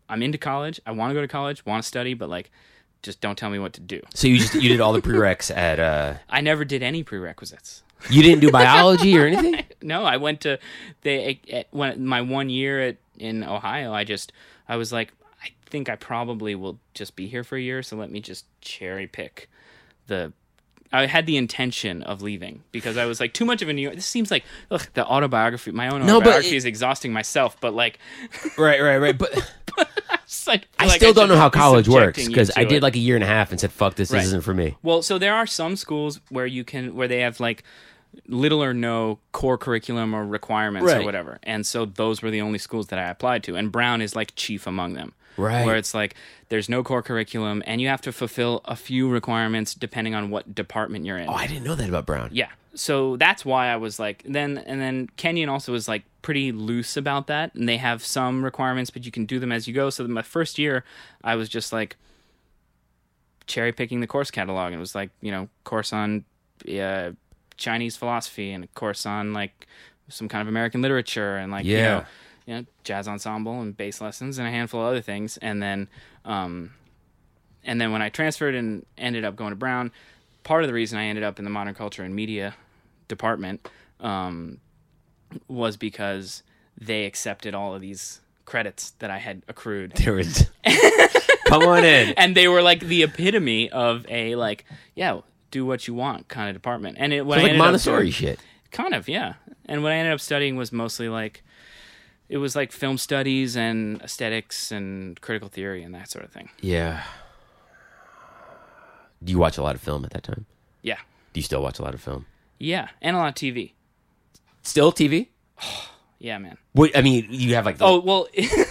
i'm 0.10 0.24
into 0.24 0.38
college 0.38 0.80
i 0.86 0.92
want 0.92 1.12
to 1.12 1.14
go 1.14 1.22
to 1.22 1.28
college 1.28 1.66
want 1.66 1.84
to 1.84 1.88
study 1.88 2.14
but 2.14 2.30
like 2.30 2.50
just 3.06 3.22
don't 3.22 3.38
tell 3.38 3.52
me 3.52 3.60
what 3.60 3.72
to 3.74 3.82
do. 3.82 4.02
So 4.14 4.28
you 4.28 4.40
just 4.40 4.56
you 4.56 4.68
did 4.68 4.82
all 4.82 4.92
the 4.92 5.02
prereqs 5.02 5.56
at 5.56 5.80
uh 5.80 6.16
I 6.30 6.42
never 6.42 6.66
did 6.66 6.82
any 6.82 7.04
prerequisites. 7.04 7.84
you 8.10 8.24
didn't 8.24 8.42
do 8.42 8.52
biology 8.52 9.18
or 9.18 9.28
anything? 9.28 9.64
No, 9.82 10.04
I 10.04 10.18
went 10.18 10.42
to 10.42 10.58
they 11.02 11.40
at, 11.54 11.68
when 11.70 12.08
my 12.08 12.22
one 12.22 12.50
year 12.50 12.82
at 12.82 12.98
in 13.20 13.44
Ohio. 13.44 13.94
I 13.94 14.04
just 14.04 14.32
I 14.68 14.78
was 14.78 14.92
like, 14.92 15.14
I 15.44 15.50
think 15.70 15.90
I 15.90 15.96
probably 15.96 16.56
will 16.56 16.80
just 16.96 17.16
be 17.16 17.28
here 17.28 17.44
for 17.44 17.56
a 17.56 17.62
year, 17.62 17.84
so 17.84 17.96
let 17.96 18.10
me 18.10 18.20
just 18.20 18.46
cherry 18.62 19.06
pick 19.06 19.48
the. 20.08 20.34
I 20.94 21.08
had 21.08 21.26
the 21.26 21.36
intention 21.38 22.04
of 22.04 22.22
leaving 22.22 22.64
because 22.72 22.96
I 22.96 23.06
was 23.06 23.20
like 23.20 23.34
too 23.34 23.44
much 23.46 23.62
of 23.62 23.70
a 23.70 23.74
New 23.74 23.82
York. 23.82 23.96
This 23.96 24.06
seems 24.06 24.32
like 24.32 24.44
look 24.70 24.90
the 24.94 25.06
autobiography. 25.06 25.72
My 25.72 25.90
own 25.90 26.06
No, 26.06 26.18
autobiography 26.18 26.56
it- 26.56 26.58
is 26.58 26.66
exhausting 26.66 27.12
myself, 27.12 27.58
but 27.60 27.74
like, 27.74 28.00
right, 28.58 28.82
right, 28.82 28.98
right. 28.98 29.18
But 29.18 29.52
it's 30.24 30.48
like- 30.48 30.68
I 30.80 30.88
still 30.90 31.14
don't 31.14 31.28
know 31.30 31.38
how 31.38 31.50
college 31.50 31.88
works 31.90 32.26
because 32.28 32.52
I 32.56 32.64
did 32.64 32.78
it. 32.78 32.84
like 32.84 32.96
a 32.96 33.00
year 33.00 33.16
and 33.16 33.24
a 33.24 33.28
half 33.28 33.52
and 33.52 33.60
said, 33.60 33.72
"Fuck 33.72 33.96
this, 33.96 34.12
Right. 34.12 34.20
this 34.20 34.28
isn't 34.28 34.44
for 34.44 34.54
me." 34.54 34.78
Well, 34.84 35.02
so 35.02 35.18
there 35.18 35.34
are 35.36 35.48
some 35.48 35.76
schools 35.76 36.20
where 36.30 36.46
you 36.46 36.64
can 36.64 36.96
where 36.96 37.08
they 37.08 37.20
have 37.22 37.40
like 37.40 37.64
little 38.28 38.64
or 38.64 38.74
no 38.74 39.20
core 39.34 39.58
curriculum 39.58 40.14
or 40.16 40.26
requirements 40.26 40.90
or 40.92 41.04
whatever. 41.04 41.40
And 41.44 41.66
so 41.66 41.84
those 41.86 42.22
were 42.22 42.32
the 42.32 42.40
only 42.42 42.60
schools 42.60 42.88
that 42.88 43.00
I 43.00 43.10
applied 43.10 43.44
to. 43.44 43.56
And 43.58 43.72
Brown 43.72 44.02
is 44.02 44.16
like 44.16 44.34
chief 44.36 44.66
among 44.68 44.94
them. 44.94 45.14
Right. 45.38 45.66
Where 45.66 45.76
it's 45.76 45.94
like 45.94 46.16
there's 46.50 46.70
no 46.70 46.84
core 46.84 47.02
curriculum 47.02 47.62
and 47.66 47.82
you 47.82 47.88
have 47.88 48.02
to 48.02 48.12
fulfill 48.12 48.62
a 48.66 48.76
few 48.76 49.10
requirements 49.10 49.74
depending 49.74 50.16
on 50.16 50.30
what 50.30 50.56
department 50.56 51.06
you're 51.06 51.18
in. 51.18 51.28
Oh, 51.30 51.34
I 51.34 51.48
didn't 51.48 51.64
know 51.64 51.76
that 51.76 51.90
about 51.90 52.06
Brown. 52.06 52.30
Yeah. 52.32 52.50
So 52.74 53.16
that's 53.18 53.46
why 53.46 53.68
I 53.68 53.78
was 53.78 54.00
like 54.00 54.24
then 54.28 54.58
and 54.58 54.82
then 54.82 55.08
Kenyon 55.18 55.50
also 55.50 55.72
was 55.72 55.88
like 55.88 56.04
pretty 56.22 56.52
loose 56.52 56.98
about 56.98 57.28
that 57.28 57.54
and 57.56 57.68
they 57.70 57.78
have 57.78 58.04
some 58.04 58.44
requirements 58.44 58.90
but 58.90 59.06
you 59.06 59.12
can 59.12 59.26
do 59.26 59.40
them 59.40 59.52
as 59.52 59.68
you 59.68 59.74
go. 59.74 59.90
So 59.90 60.08
my 60.08 60.22
first 60.22 60.58
year 60.60 60.84
I 61.24 61.36
was 61.36 61.48
just 61.50 61.72
like 61.74 61.96
cherry 63.48 63.72
picking 63.72 64.00
the 64.02 64.08
course 64.08 64.32
catalog 64.32 64.68
and 64.68 64.76
it 64.76 64.80
was 64.80 64.96
like, 64.96 65.10
you 65.22 65.32
know, 65.32 65.48
course 65.64 65.94
on 65.94 66.26
uh, 66.80 67.12
Chinese 67.58 67.96
philosophy 67.96 68.52
and 68.52 68.64
a 68.64 68.68
course 68.68 69.06
on 69.06 69.34
like 69.34 69.68
some 70.10 70.28
kind 70.28 70.42
of 70.42 70.48
American 70.48 70.82
literature 70.82 71.38
and 71.38 71.52
like 71.52 71.66
you 71.66 71.78
Yeah. 71.78 71.84
know, 72.00 72.06
you 72.46 72.54
know, 72.56 72.66
jazz 72.84 73.08
ensemble 73.08 73.62
and 73.62 73.76
bass 73.76 74.02
lessons 74.02 74.38
and 74.38 74.48
a 74.48 74.52
handful 74.52 74.82
of 74.82 74.88
other 74.88 75.02
things 75.02 75.38
and 75.38 75.62
then 75.64 75.88
um 76.26 76.72
and 77.64 77.82
then 77.82 77.92
when 77.92 78.02
I 78.04 78.10
transferred 78.10 78.54
and 78.54 78.86
ended 78.98 79.26
up 79.26 79.36
going 79.36 79.50
to 79.50 79.56
Brown, 79.56 79.92
part 80.44 80.64
of 80.64 80.68
the 80.68 80.74
reason 80.74 81.00
I 81.00 81.06
ended 81.06 81.24
up 81.24 81.40
in 81.40 81.46
the 81.46 81.50
modern 81.50 81.74
culture 81.74 82.04
and 82.04 82.16
media 82.16 82.54
department 83.08 83.68
um, 84.00 84.60
was 85.48 85.76
because 85.76 86.44
they 86.80 87.06
accepted 87.06 87.56
all 87.56 87.74
of 87.74 87.82
these 87.82 88.22
credits 88.46 88.92
that 89.00 89.10
I 89.10 89.18
had 89.18 89.42
accrued. 89.48 89.94
There 89.94 90.14
was. 90.14 90.46
Come 91.48 91.64
on 91.64 91.84
in. 91.84 92.14
And 92.18 92.36
they 92.38 92.48
were 92.48 92.62
like 92.62 92.82
the 92.82 93.02
epitome 93.02 93.72
of 93.72 94.06
a 94.10 94.36
like, 94.36 94.66
yeah, 94.94 95.22
do 95.50 95.66
what 95.66 95.88
you 95.88 95.96
want 95.96 96.28
kind 96.28 96.50
of 96.50 96.56
department. 96.56 96.98
And 97.00 97.14
it 97.14 97.26
It's 97.26 97.36
I 97.36 97.42
like 97.42 97.58
Montessori 97.58 98.02
doing- 98.04 98.12
shit. 98.12 98.40
kind 98.72 98.94
of, 98.94 99.08
yeah. 99.10 99.34
And 99.66 99.82
what 99.82 99.92
I 99.92 99.96
ended 99.96 100.14
up 100.14 100.20
studying 100.20 100.56
was 100.56 100.72
mostly 100.72 101.10
like 101.10 101.44
it 102.30 102.38
was 102.38 102.56
like 102.56 102.72
film 102.72 102.98
studies 102.98 103.56
and 103.56 104.02
aesthetics 104.02 104.72
and 104.72 105.20
critical 105.22 105.50
theory 105.50 105.84
and 105.84 105.94
that 105.94 106.10
sort 106.10 106.26
of 106.26 106.32
thing. 106.32 106.50
Yeah. 106.62 107.04
Do 109.24 109.32
you 109.32 109.40
watch 109.40 109.58
a 109.58 109.64
lot 109.64 109.76
of 109.76 109.82
film 109.82 110.06
at 110.06 110.12
that 110.12 110.24
time? 110.24 110.46
Yeah. 110.82 111.00
Do 111.34 111.40
you 111.40 111.44
still 111.44 111.62
watch 111.62 111.80
a 111.80 111.84
lot 111.84 111.94
of 111.94 112.02
film? 112.02 112.26
Yeah. 112.60 112.90
And 113.02 113.16
a 113.16 113.20
lot 113.20 113.30
of 113.30 113.36
TV. 113.36 113.74
Still 114.62 114.92
TV? 114.92 115.28
Yeah, 116.18 116.38
man. 116.38 116.58
What 116.72 116.98
I 116.98 117.02
mean, 117.02 117.28
you 117.30 117.56
have 117.56 117.66
like 117.66 117.78
the, 117.78 117.86
Oh 117.86 118.00
well, 118.00 118.28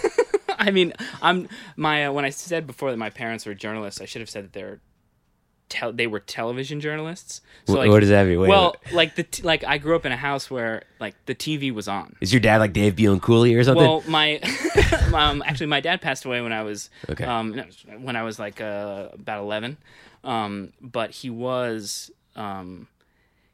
I 0.57 0.71
mean, 0.71 0.93
I'm 1.21 1.47
my 1.77 2.07
uh, 2.07 2.11
when 2.11 2.25
I 2.25 2.31
said 2.31 2.65
before 2.65 2.89
that 2.91 2.97
my 2.97 3.11
parents 3.11 3.45
were 3.45 3.53
journalists, 3.53 4.01
I 4.01 4.05
should 4.05 4.19
have 4.19 4.29
said 4.29 4.45
that 4.45 4.51
they're 4.51 4.79
tel- 5.69 5.93
they 5.93 6.07
were 6.07 6.19
television 6.19 6.79
journalists. 6.79 7.41
So 7.65 7.73
like, 7.73 7.89
what 7.89 7.99
does 8.01 8.09
that 8.09 8.27
mean? 8.27 8.39
Wait, 8.39 8.49
well, 8.49 8.75
wait. 8.85 8.93
like 8.93 9.15
the 9.15 9.23
t- 9.23 9.43
like 9.43 9.63
I 9.63 9.77
grew 9.77 9.95
up 9.95 10.05
in 10.05 10.11
a 10.11 10.17
house 10.17 10.49
where 10.51 10.83
like 10.99 11.15
the 11.25 11.35
TV 11.35 11.73
was 11.73 11.87
on. 11.87 12.15
is 12.21 12.33
your 12.33 12.39
dad 12.39 12.57
like 12.57 12.73
Dave 12.73 12.95
Bianculli 12.95 13.57
or 13.57 13.63
something? 13.63 13.83
Well, 13.83 14.03
my 14.07 14.39
um, 15.13 15.43
actually 15.45 15.67
my 15.67 15.79
dad 15.81 16.01
passed 16.01 16.25
away 16.25 16.41
when 16.41 16.53
I 16.53 16.63
was 16.63 16.89
Okay. 17.09 17.23
um, 17.25 17.61
when 17.99 18.15
I 18.15 18.23
was 18.23 18.39
like 18.39 18.61
uh, 18.61 19.09
about 19.13 19.41
eleven, 19.41 19.77
um, 20.23 20.73
but 20.81 21.11
he 21.11 21.29
was 21.29 22.11
um, 22.35 22.87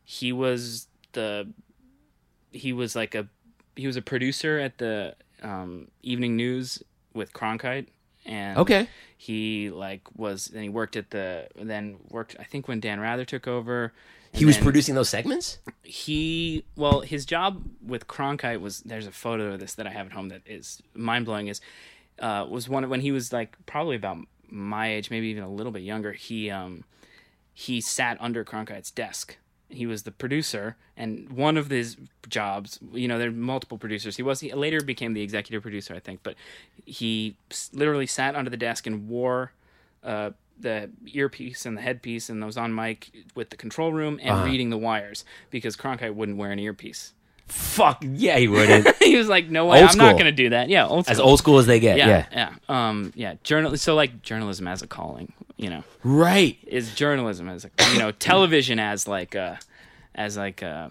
he 0.04 0.32
was 0.34 0.88
the 1.14 1.48
he 2.52 2.74
was 2.74 2.96
like 2.96 3.16
a 3.16 3.28
he 3.76 3.88
was 3.88 3.96
a 3.96 4.02
producer 4.02 4.60
at 4.60 4.78
the 4.78 5.16
um, 5.42 5.88
evening 6.04 6.36
news 6.36 6.84
with 7.14 7.34
Cronkite 7.34 7.88
and 8.26 8.58
okay. 8.58 8.88
he 9.18 9.70
like 9.70 10.02
was 10.16 10.46
then 10.46 10.64
he 10.64 10.70
worked 10.70 10.96
at 10.96 11.10
the 11.10 11.48
then 11.56 11.98
worked 12.10 12.36
I 12.40 12.44
think 12.44 12.68
when 12.68 12.80
Dan 12.80 13.00
Rather 13.00 13.26
took 13.26 13.48
over 13.48 13.94
He 14.34 14.46
was 14.46 14.58
producing 14.58 14.96
those 14.96 15.10
segments? 15.10 15.60
he 15.84 16.66
well 16.76 17.02
his 17.02 17.26
job 17.26 17.64
with 17.86 18.08
Cronkite 18.08 18.62
was 18.62 18.82
there's 18.82 19.08
a 19.08 19.12
photo 19.12 19.54
of 19.54 19.60
this 19.60 19.74
that 19.76 19.88
I 19.88 19.92
have 19.92 20.08
at 20.08 20.14
home 20.14 20.30
that 20.30 20.42
is 20.46 20.82
mind 20.94 21.26
blowing 21.26 21.48
is 21.48 21.62
uh, 22.20 22.46
was 22.50 22.70
one 22.70 22.88
when 22.90 23.02
he 23.02 23.12
was 23.12 23.34
like 23.34 23.58
probably 23.66 23.96
about 23.96 24.18
my 24.50 24.92
age 24.94 25.10
maybe 25.10 25.28
even 25.28 25.44
a 25.44 25.50
little 25.50 25.72
bit 25.72 25.82
younger 25.82 26.12
he 26.14 26.50
um 26.50 26.84
he 27.54 27.82
sat 27.82 28.18
under 28.20 28.44
Cronkite's 28.46 28.92
desk 28.92 29.38
he 29.72 29.86
was 29.88 30.04
the 30.04 30.12
producer 30.12 30.76
and 30.98 31.30
one 31.32 31.58
of 31.58 31.70
his 31.70 31.98
jobs 32.30 32.80
you 32.94 33.08
know 33.08 33.18
there 33.18 33.30
are 33.30 33.32
multiple 33.32 33.78
producers 33.78 34.18
he 34.18 34.24
was 34.24 34.40
he 34.42 34.54
later 34.54 34.82
became 34.82 35.14
the 35.14 35.22
executive 35.22 35.62
producer 35.62 35.94
I 35.96 36.00
think 36.00 36.20
but 36.24 36.36
he 36.86 37.36
literally 37.74 38.08
sat 38.08 38.36
under 38.36 38.50
the 38.50 38.58
desk 38.58 38.86
and 38.88 39.08
wore 39.08 39.52
uh, 40.04 40.32
the 40.60 40.90
earpiece 41.08 41.66
and 41.66 41.78
the 41.78 41.82
headpiece 41.82 42.30
and 42.30 42.44
was 42.46 42.58
on 42.58 42.74
mic 42.76 43.10
with 43.36 43.50
the 43.50 43.58
control 43.58 43.92
room 43.94 44.20
and 44.22 44.32
Uh-huh. 44.32 44.46
reading 44.46 44.70
the 44.70 44.78
wires 44.78 45.26
because 45.50 45.76
Cronkite 45.76 46.14
wouldn't 46.16 46.38
wear 46.38 46.52
an 46.52 46.60
earpiece. 46.60 47.14
Fuck 47.48 48.04
yeah, 48.08 48.38
he 48.38 48.48
wouldn't. 48.48 48.96
he 49.04 49.18
was 49.18 49.28
like, 49.28 49.50
"No 49.50 49.66
way, 49.66 49.82
Old 49.82 49.90
I'm 49.92 49.98
not 49.98 50.14
going 50.14 50.26
to 50.26 50.32
do 50.32 50.50
that." 50.52 50.70
Yeah, 50.70 50.88
old 50.88 51.04
school. 51.06 51.12
as 51.12 51.20
old 51.20 51.38
school 51.40 51.58
as 51.60 51.66
they 51.66 51.82
get. 51.82 51.98
Yeah. 51.98 52.08
yeah, 52.08 52.26
yeah, 52.32 52.50
um, 52.90 53.12
yeah. 53.14 53.34
Journal. 53.44 53.76
So 53.76 53.94
like 53.94 54.22
journalism 54.22 54.70
as 54.70 54.82
a 54.82 54.88
calling, 54.88 55.34
you 55.62 55.70
know, 55.70 55.84
Right. 56.04 56.58
is 56.68 56.94
journalism 56.96 57.48
as 57.48 57.64
a 57.66 57.70
you 57.94 58.00
know 58.00 58.12
television 58.12 58.80
as 58.80 59.08
like 59.08 59.36
uh 59.36 59.56
as 60.16 60.36
like 60.36 60.62
uh 60.64 60.90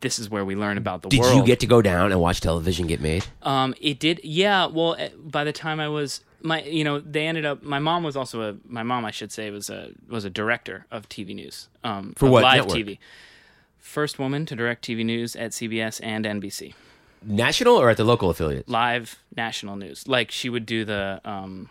this 0.00 0.18
is 0.18 0.28
where 0.28 0.44
we 0.44 0.54
learn 0.54 0.76
about 0.76 1.00
the 1.02 1.06
world. 1.08 1.12
Did 1.12 1.20
world. 1.20 1.36
you 1.36 1.44
get 1.46 1.60
to 1.60 1.66
go 1.66 1.80
down 1.80 2.12
and 2.12 2.20
watch 2.20 2.40
television 2.40 2.86
get 2.86 3.00
made? 3.00 3.24
Um, 3.42 3.74
it 3.80 3.98
did. 3.98 4.20
Yeah. 4.22 4.66
Well, 4.66 4.96
eh, 4.98 5.08
by 5.18 5.44
the 5.44 5.52
time 5.52 5.80
I 5.80 5.88
was 5.88 6.20
my, 6.42 6.62
you 6.62 6.84
know, 6.84 7.00
they 7.00 7.26
ended 7.26 7.46
up. 7.46 7.62
My 7.62 7.78
mom 7.78 8.02
was 8.02 8.14
also 8.16 8.42
a. 8.42 8.56
My 8.68 8.82
mom, 8.82 9.06
I 9.06 9.10
should 9.10 9.32
say, 9.32 9.50
was 9.50 9.70
a 9.70 9.92
was 10.08 10.26
a 10.26 10.30
director 10.30 10.84
of 10.90 11.08
TV 11.08 11.34
news. 11.34 11.68
Um, 11.82 12.12
For 12.16 12.28
what 12.28 12.42
live 12.42 12.66
network? 12.66 12.76
TV? 12.76 12.98
First 13.78 14.18
woman 14.18 14.44
to 14.46 14.54
direct 14.56 14.84
TV 14.84 15.04
news 15.06 15.36
at 15.36 15.52
CBS 15.52 16.00
and 16.02 16.26
NBC. 16.26 16.74
National 17.22 17.76
or 17.76 17.88
at 17.88 17.96
the 17.96 18.04
local 18.04 18.28
affiliate? 18.28 18.68
Live 18.68 19.18
national 19.34 19.76
news. 19.76 20.06
Like 20.06 20.30
she 20.30 20.50
would 20.50 20.66
do 20.66 20.84
the, 20.84 21.20
um, 21.24 21.70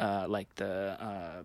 uh, 0.00 0.26
like 0.28 0.52
the 0.56 0.96
uh, 1.00 1.42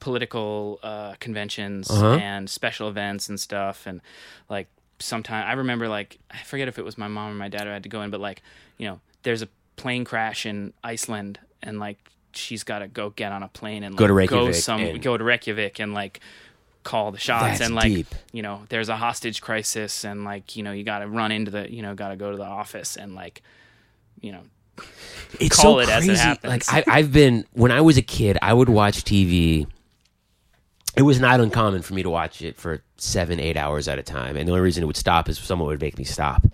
political 0.00 0.80
uh, 0.82 1.14
conventions 1.20 1.90
Uh-huh. 1.90 2.14
and 2.20 2.50
special 2.50 2.88
events 2.88 3.28
and 3.28 3.38
stuff, 3.40 3.86
and 3.86 4.00
like 4.48 4.68
sometimes 4.98 5.46
I 5.48 5.52
remember 5.54 5.88
like 5.88 6.18
I 6.30 6.38
forget 6.38 6.68
if 6.68 6.78
it 6.78 6.84
was 6.84 6.98
my 6.98 7.08
mom 7.08 7.30
or 7.32 7.34
my 7.34 7.48
dad 7.48 7.62
who 7.62 7.68
had 7.72 7.82
to 7.84 7.88
go 7.88 8.02
in, 8.02 8.10
but 8.10 8.20
like 8.20 8.42
you 8.78 8.86
know, 8.88 9.00
there's 9.22 9.42
a 9.42 9.48
plane 9.76 10.04
crash 10.04 10.44
in 10.46 10.72
Iceland, 10.84 11.38
and 11.62 11.78
like 11.78 11.98
she's 12.34 12.64
got 12.64 12.80
to 12.80 12.88
go 12.88 13.10
get 13.10 13.30
on 13.30 13.42
a 13.42 13.48
plane 13.48 13.84
and 13.84 13.96
Go 13.96 14.06
to 14.06 14.14
like, 14.14 14.28
go 14.30 14.36
Reykjavik 14.46 14.62
some 14.62 14.80
and- 14.80 15.02
go 15.02 15.16
to 15.16 15.24
Reykjavik 15.24 15.78
and 15.80 15.92
like 15.94 16.20
call 16.82 17.12
the 17.12 17.18
shots 17.18 17.58
That's 17.58 17.60
and 17.60 17.74
like 17.76 17.92
deep. 17.94 18.08
you 18.32 18.42
know 18.42 18.64
there's 18.68 18.88
a 18.88 18.96
hostage 18.96 19.40
crisis 19.40 20.02
and 20.04 20.24
like 20.24 20.56
you 20.56 20.64
know 20.64 20.72
you 20.72 20.82
got 20.82 20.98
to 20.98 21.06
run 21.06 21.30
into 21.30 21.52
the 21.52 21.72
you 21.72 21.80
know 21.80 21.94
got 21.94 22.08
to 22.08 22.16
go 22.16 22.32
to 22.32 22.36
the 22.36 22.42
office 22.44 22.96
and 22.96 23.14
like 23.14 23.40
you 24.20 24.32
know 24.32 24.40
it's 25.40 25.56
Call 25.56 25.74
so 25.74 25.78
it 25.80 25.88
as 25.88 26.04
it 26.04 26.08
crazy. 26.08 26.22
happens. 26.22 26.68
Like 26.68 26.88
I, 26.88 26.98
I've 26.98 27.12
been 27.12 27.44
when 27.52 27.72
I 27.72 27.80
was 27.80 27.96
a 27.96 28.02
kid, 28.02 28.38
I 28.42 28.52
would 28.52 28.68
watch 28.68 29.04
TV. 29.04 29.66
It 30.94 31.02
was 31.02 31.20
not 31.20 31.40
uncommon 31.40 31.82
for 31.82 31.94
me 31.94 32.02
to 32.02 32.10
watch 32.10 32.42
it 32.42 32.56
for 32.56 32.82
seven, 32.98 33.40
eight 33.40 33.56
hours 33.56 33.88
at 33.88 33.98
a 33.98 34.02
time, 34.02 34.36
and 34.36 34.46
the 34.46 34.52
only 34.52 34.62
reason 34.62 34.82
it 34.82 34.86
would 34.86 34.96
stop 34.96 35.28
is 35.28 35.38
if 35.38 35.44
someone 35.44 35.68
would 35.68 35.80
make 35.80 35.96
me 35.96 36.04
stop. 36.04 36.44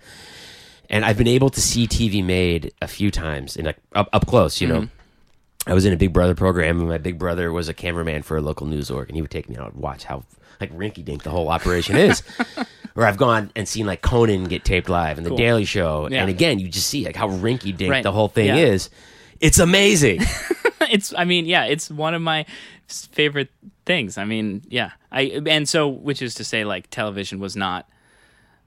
And 0.89 1.03
I've 1.03 1.17
been 1.17 1.27
able 1.27 1.49
to 1.49 1.61
see 1.61 1.87
TV 1.87 2.23
made 2.23 2.73
a 2.81 2.87
few 2.87 3.11
times, 3.11 3.57
in 3.57 3.65
like 3.65 3.77
up 3.93 4.09
up 4.13 4.27
close. 4.27 4.61
You 4.61 4.67
know, 4.67 4.81
mm-hmm. 4.81 5.69
I 5.69 5.73
was 5.73 5.85
in 5.85 5.93
a 5.93 5.97
Big 5.97 6.13
Brother 6.13 6.35
program, 6.35 6.79
and 6.79 6.87
my 6.87 6.97
big 6.97 7.19
brother 7.19 7.51
was 7.51 7.67
a 7.67 7.73
cameraman 7.73 8.21
for 8.23 8.37
a 8.37 8.41
local 8.41 8.65
news 8.65 8.89
org, 8.89 9.09
and 9.09 9.15
he 9.15 9.21
would 9.21 9.31
take 9.31 9.49
me 9.49 9.57
out 9.57 9.73
and 9.73 9.81
watch 9.81 10.05
how 10.05 10.23
like 10.59 10.73
rinky 10.75 11.03
dink 11.03 11.23
the 11.23 11.29
whole 11.29 11.49
operation 11.49 11.95
is. 11.95 12.23
or 12.95 13.05
I've 13.05 13.17
gone 13.17 13.51
and 13.55 13.67
seen 13.67 13.85
like 13.85 14.01
Conan 14.01 14.45
get 14.45 14.63
taped 14.65 14.89
live 14.89 15.17
and 15.17 15.25
The 15.25 15.29
Cool. 15.31 15.37
Daily 15.37 15.65
Show, 15.65 16.07
Yeah. 16.11 16.21
and 16.21 16.29
again, 16.29 16.59
you 16.59 16.67
just 16.67 16.87
see 16.87 17.05
like 17.05 17.15
how 17.15 17.27
rinky 17.29 17.75
dink 17.75 17.91
Right. 17.91 18.03
the 18.03 18.11
whole 18.11 18.27
thing 18.27 18.47
Yeah. 18.47 18.55
is. 18.57 18.89
It's 19.39 19.59
amazing. 19.59 20.21
it's 20.89 21.13
i 21.15 21.23
mean 21.25 21.45
yeah 21.45 21.65
it's 21.65 21.91
one 21.91 22.13
of 22.15 22.21
my 22.21 22.43
favorite 22.87 23.49
things 23.85 24.17
i 24.17 24.23
mean 24.25 24.61
yeah 24.69 24.91
i 25.11 25.23
and 25.45 25.67
so 25.69 25.87
which 25.87 26.21
is 26.21 26.33
to 26.33 26.43
say 26.43 26.63
like 26.63 26.89
television 26.89 27.37
was 27.37 27.55
not 27.55 27.87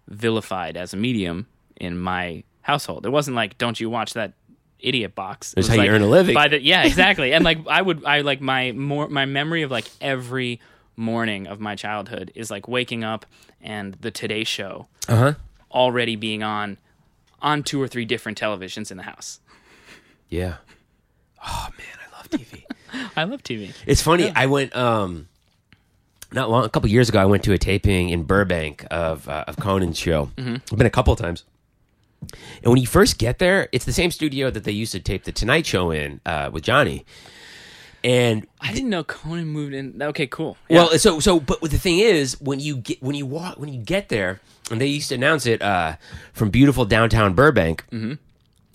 vilified 0.09 0.77
as 0.77 0.93
a 0.93 0.97
medium 0.97 1.47
in 1.77 1.99
my 1.99 2.45
household 2.61 3.07
it 3.07 3.11
wasn't 3.11 3.35
like 3.35 3.57
don't 3.59 3.81
you 3.81 3.89
watch 3.91 4.13
that 4.15 4.35
idiot 4.79 5.15
box 5.15 5.53
That's 5.57 5.69
how 5.69 5.75
you 5.83 5.91
earn 5.91 6.03
a 6.03 6.07
living. 6.07 6.35
by 6.35 6.49
the, 6.49 6.61
yeah 6.61 6.85
exactly 6.85 7.33
and 7.33 7.45
like 7.45 7.59
i 7.67 7.81
would 7.81 8.05
i 8.05 8.21
like 8.21 8.41
my 8.41 8.73
more 8.73 9.09
my 9.09 9.25
memory 9.25 9.63
of 9.63 9.71
like 9.71 9.89
every 10.01 10.61
morning 10.97 11.47
of 11.47 11.59
my 11.61 11.75
childhood 11.75 12.31
is 12.35 12.51
like 12.51 12.69
waking 12.69 13.03
up 13.05 13.25
and 13.61 13.95
the 14.01 14.11
today 14.11 14.45
show 14.45 14.87
Uh 15.09 15.17
huh. 15.17 15.35
already 15.71 16.17
being 16.17 16.43
on 16.43 16.77
on 17.41 17.63
two 17.63 17.81
or 17.81 17.89
three 17.89 18.05
different 18.05 18.39
televisions 18.41 18.91
in 18.91 18.97
the 18.97 19.03
house 19.05 19.41
Yeah. 20.29 20.57
Oh 21.45 21.69
man, 21.77 21.87
I 22.07 22.17
love 22.17 22.29
TV. 22.31 22.63
i 23.17 23.25
love 23.25 23.43
tv 23.43 23.73
It's 23.87 24.03
funny. 24.03 24.31
I 24.35 24.47
went 24.47 24.75
um, 24.77 25.29
not 26.33 26.51
long 26.51 26.65
a 26.65 26.69
couple 26.69 26.89
years 26.89 27.09
ago. 27.09 27.19
I 27.19 27.25
went 27.27 27.43
to 27.45 27.53
a 27.53 27.59
taping 27.59 28.11
in 28.11 28.23
Burbank 28.25 28.87
of 28.91 29.29
uh, 29.29 29.45
of 29.49 29.57
Conan's 29.57 29.99
show. 29.99 30.31
Mm-hmm. 30.37 30.57
I've 30.71 30.79
been 30.79 30.87
a 30.87 30.91
couple 30.91 31.13
of 31.13 31.19
times. 31.19 31.45
And 32.63 32.67
when 32.73 32.77
you 32.81 32.87
first 32.87 33.19
get 33.19 33.39
there, 33.41 33.69
it's 33.73 33.85
the 33.85 33.93
same 33.93 34.11
studio 34.13 34.49
that 34.51 34.63
they 34.65 34.71
used 34.73 34.93
to 34.93 35.01
tape 35.01 35.25
the 35.25 35.33
Tonight 35.33 35.67
Show 35.67 35.91
in 35.91 36.21
uh, 36.25 36.51
with 36.53 36.63
Johnny. 36.63 37.05
And 38.05 38.47
I 38.61 38.73
didn't 38.73 38.91
know 38.91 39.05
Conan 39.05 39.47
moved 39.47 39.75
in. 39.75 40.03
Okay, 40.03 40.27
cool. 40.27 40.57
Well, 40.69 40.99
so 40.99 41.21
so, 41.21 41.39
but 41.39 41.61
the 41.61 41.79
thing 41.79 41.99
is, 42.01 42.41
when 42.41 42.59
you 42.61 42.77
get 42.77 43.01
when 43.03 43.15
you 43.15 43.27
walk 43.27 43.59
when 43.59 43.73
you 43.73 43.81
get 43.81 44.09
there, 44.09 44.41
and 44.71 44.81
they 44.81 44.87
used 44.87 45.11
to 45.11 45.15
announce 45.15 45.47
it 45.47 45.63
uh, 45.63 45.97
from 46.33 46.51
beautiful 46.51 46.85
downtown 46.85 47.35
Burbank. 47.35 47.85
Mm-hmm. 47.93 48.15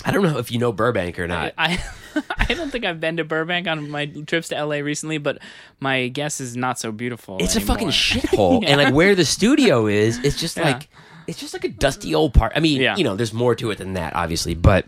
I 0.05 0.11
don't 0.11 0.23
know 0.23 0.37
if 0.37 0.51
you 0.51 0.59
know 0.59 0.71
Burbank 0.71 1.19
or 1.19 1.27
not. 1.27 1.53
I 1.57 1.83
I 2.37 2.53
don't 2.53 2.71
think 2.71 2.85
I've 2.85 3.01
been 3.01 3.17
to 3.17 3.25
Burbank 3.25 3.67
on 3.67 3.89
my 3.89 4.05
trips 4.05 4.47
to 4.49 4.63
LA 4.63 4.77
recently, 4.77 5.17
but 5.17 5.39
my 5.81 6.07
guess 6.07 6.39
is 6.39 6.55
not 6.55 6.79
so 6.79 6.91
beautiful. 6.93 7.37
it's 7.41 7.55
a 7.57 7.61
fucking 7.61 7.87
shithole, 7.89 8.63
and 8.65 8.81
like 8.81 8.93
where 8.93 9.15
the 9.15 9.25
studio 9.25 9.87
is, 9.87 10.19
it's 10.23 10.39
just 10.39 10.55
Yeah. 10.55 10.63
like 10.71 10.87
it's 11.25 11.39
just 11.39 11.53
like 11.53 11.65
a 11.65 11.69
dusty 11.69 12.15
old 12.15 12.33
part. 12.33 12.53
I 12.55 12.61
mean, 12.61 12.79
Yeah. 12.79 12.95
you 12.95 13.03
know, 13.03 13.17
there's 13.17 13.33
more 13.33 13.53
to 13.55 13.71
it 13.71 13.79
than 13.79 13.93
that, 13.95 14.15
obviously, 14.15 14.53
but 14.55 14.85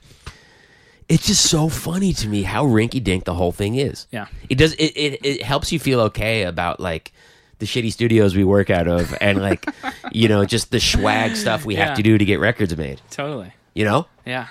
it's 1.09 1.27
just 1.27 1.49
so 1.49 1.67
funny 1.67 2.13
to 2.13 2.27
me 2.27 2.43
how 2.43 2.65
rinky 2.65 3.03
dink 3.03 3.25
the 3.25 3.33
whole 3.33 3.51
thing 3.51 3.75
is. 3.75 4.07
Yeah. 4.11 4.27
it 4.49 4.55
does. 4.55 4.73
It, 4.75 4.95
it 4.95 5.25
it 5.25 5.41
helps 5.43 5.71
you 5.71 5.79
feel 5.79 5.99
okay 6.01 6.43
about 6.43 6.79
like. 6.79 7.11
The 7.59 7.65
shitty 7.65 7.91
studios 7.91 8.37
we 8.37 8.45
work 8.45 8.69
out 8.69 8.87
of, 8.87 9.13
and 9.19 9.41
like, 9.41 9.65
you 10.13 10.29
know, 10.29 10.45
just 10.45 10.71
the 10.71 10.79
swag 10.79 11.35
stuff 11.35 11.65
we 11.65 11.75
Yeah. 11.75 11.87
have 11.87 11.97
to 11.97 12.01
do 12.03 12.17
to 12.17 12.23
get 12.23 12.39
records 12.39 12.77
made. 12.77 13.01
Totally. 13.09 13.51
You 13.73 13.83
know, 13.83 14.07
Yeah. 14.25 14.47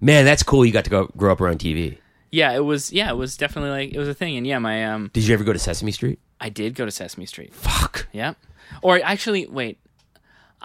man, 0.00 0.24
that's 0.24 0.44
cool. 0.44 0.64
You 0.64 0.72
got 0.72 0.84
to 0.84 0.90
go 0.90 1.06
grow 1.16 1.32
up 1.32 1.40
around 1.40 1.58
TV. 1.58 1.98
Yeah, 2.30 2.52
it 2.52 2.60
was. 2.64 2.92
Yeah, 2.92 3.10
it 3.10 3.16
was 3.16 3.36
definitely 3.36 3.70
like 3.70 3.92
it 3.92 3.98
was 3.98 4.08
a 4.08 4.14
thing. 4.14 4.36
And 4.36 4.46
yeah, 4.46 4.60
my 4.60 4.84
um, 4.84 5.10
Did 5.12 5.26
you 5.26 5.34
ever 5.34 5.44
go 5.44 5.52
to 5.52 5.58
Sesame 5.58 5.92
Street? 5.92 6.18
I 6.40 6.48
did 6.48 6.74
go 6.74 6.84
to 6.84 6.90
Sesame 6.90 7.26
Street. 7.26 7.54
Fuck. 7.54 8.06
Yeah. 8.12 8.34
Or 8.82 9.00
actually, 9.02 9.46
wait. 9.46 9.78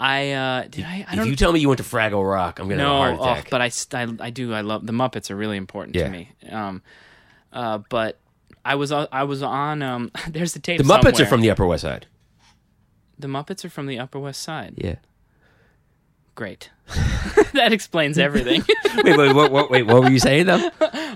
I 0.01 0.31
uh 0.31 0.63
did 0.69 0.85
I? 0.85 1.05
I 1.07 1.11
If 1.11 1.15
don't 1.17 1.27
you 1.27 1.35
tell 1.35 1.51
me 1.51 1.59
you 1.59 1.67
went 1.67 1.79
to 1.79 1.83
Fraggle 1.83 2.23
Rock, 2.27 2.59
I'm 2.59 2.69
gonna 2.69 2.81
no, 2.81 3.03
have 3.03 3.13
a 3.13 3.17
heart 3.17 3.19
oh, 3.19 3.31
attack. 3.41 3.49
but 3.49 3.61
I, 3.61 3.69
I 4.01 4.27
I 4.27 4.29
do 4.29 4.53
I 4.53 4.61
love 4.61 4.85
the 4.85 4.93
Muppets 4.93 5.29
are 5.29 5.35
really 5.35 5.57
important 5.57 5.95
Yeah. 5.95 6.05
to 6.05 6.09
me. 6.09 6.31
Um, 6.49 6.81
uh, 7.51 7.79
but 7.89 8.17
I 8.63 8.75
was 8.75 8.91
uh, 8.93 9.07
I 9.11 9.23
was 9.25 9.43
on 9.43 9.81
um. 9.81 10.09
There's 10.29 10.53
the 10.53 10.59
tape. 10.59 10.77
the 10.77 10.85
Muppets 10.85 11.01
somewhere. 11.17 11.23
are 11.23 11.25
from 11.25 11.41
the 11.41 11.49
Upper 11.51 11.67
West 11.67 11.81
Side. 11.83 12.07
the 13.19 13.27
Muppets 13.27 13.65
are 13.65 13.69
from 13.69 13.87
the 13.87 13.99
Upper 13.99 14.19
West 14.19 14.41
Side. 14.41 14.75
Yeah. 14.77 14.95
Great. 16.35 16.69
that 17.53 17.73
explains 17.73 18.17
everything. 18.17 18.63
wait, 19.03 19.17
wait, 19.17 19.35
what, 19.35 19.51
what, 19.51 19.69
wait, 19.69 19.83
what 19.83 20.01
were 20.01 20.09
you 20.09 20.19
saying 20.19 20.45
though? 20.45 20.69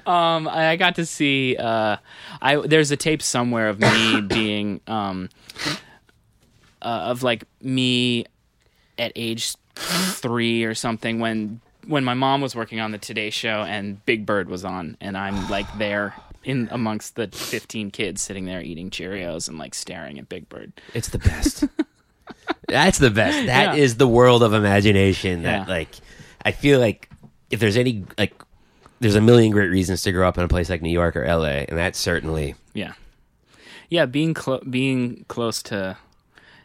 um, 0.05 0.47
I 0.49 0.71
I 0.71 0.75
got 0.75 0.95
to 0.95 1.05
see. 1.05 1.55
Uh, 1.57 1.95
I 2.41 2.57
there's 2.57 2.91
a 2.91 2.97
tape 2.97 3.21
somewhere 3.21 3.69
of 3.69 3.79
me 3.79 4.19
being 4.27 4.81
um, 4.87 5.29
uh, 6.81 6.85
of 7.11 7.23
like 7.23 7.45
me 7.61 8.25
at 8.97 9.11
age 9.15 9.55
three 9.75 10.63
or 10.63 10.75
something 10.75 11.19
when 11.19 11.59
when 11.87 12.03
my 12.05 12.13
mom 12.13 12.39
was 12.41 12.55
working 12.55 12.79
on 12.79 12.91
the 12.91 12.97
Today 12.97 13.29
Show 13.29 13.63
and 13.63 14.03
Big 14.05 14.25
Bird 14.25 14.47
was 14.49 14.63
on, 14.63 14.95
and 15.01 15.17
I'm 15.17 15.49
like 15.49 15.65
there 15.77 16.13
in 16.45 16.69
amongst 16.71 17.15
the 17.15 17.27
15 17.27 17.91
kids 17.91 18.21
sitting 18.21 18.45
there 18.45 18.61
eating 18.61 18.89
Cheerios 18.89 19.49
and 19.49 19.57
like 19.57 19.73
staring 19.73 20.17
at 20.19 20.29
Big 20.29 20.47
Bird. 20.47 20.71
It's 20.93 21.09
the 21.09 21.19
best. 21.19 21.65
That's 22.67 22.99
the 22.99 23.09
best. 23.09 23.47
That 23.47 23.77
is 23.77 23.93
Yeah. 23.93 23.97
the 23.97 24.07
world 24.07 24.43
of 24.43 24.53
imagination. 24.53 25.43
That 25.43 25.67
Yeah. 25.67 25.73
like, 25.73 25.89
I 26.45 26.51
feel 26.51 26.79
like 26.79 27.09
if 27.49 27.59
there's 27.59 27.77
any 27.77 28.05
like, 28.17 28.33
there's 29.01 29.15
a 29.15 29.21
million 29.21 29.51
great 29.51 29.67
reasons 29.69 30.01
to 30.03 30.11
grow 30.13 30.27
up 30.27 30.37
in 30.37 30.43
a 30.45 30.47
place 30.47 30.69
like 30.69 30.81
New 30.81 30.89
York 30.91 31.15
or 31.17 31.25
LA, 31.25 31.65
and 31.67 31.77
that's 31.77 31.99
certainly 31.99 32.55
Yeah, 32.73 32.93
yeah. 33.89 34.05
Being 34.05 34.33
clo- 34.33 34.61
being 34.69 35.25
close 35.27 35.61
to, 35.63 35.97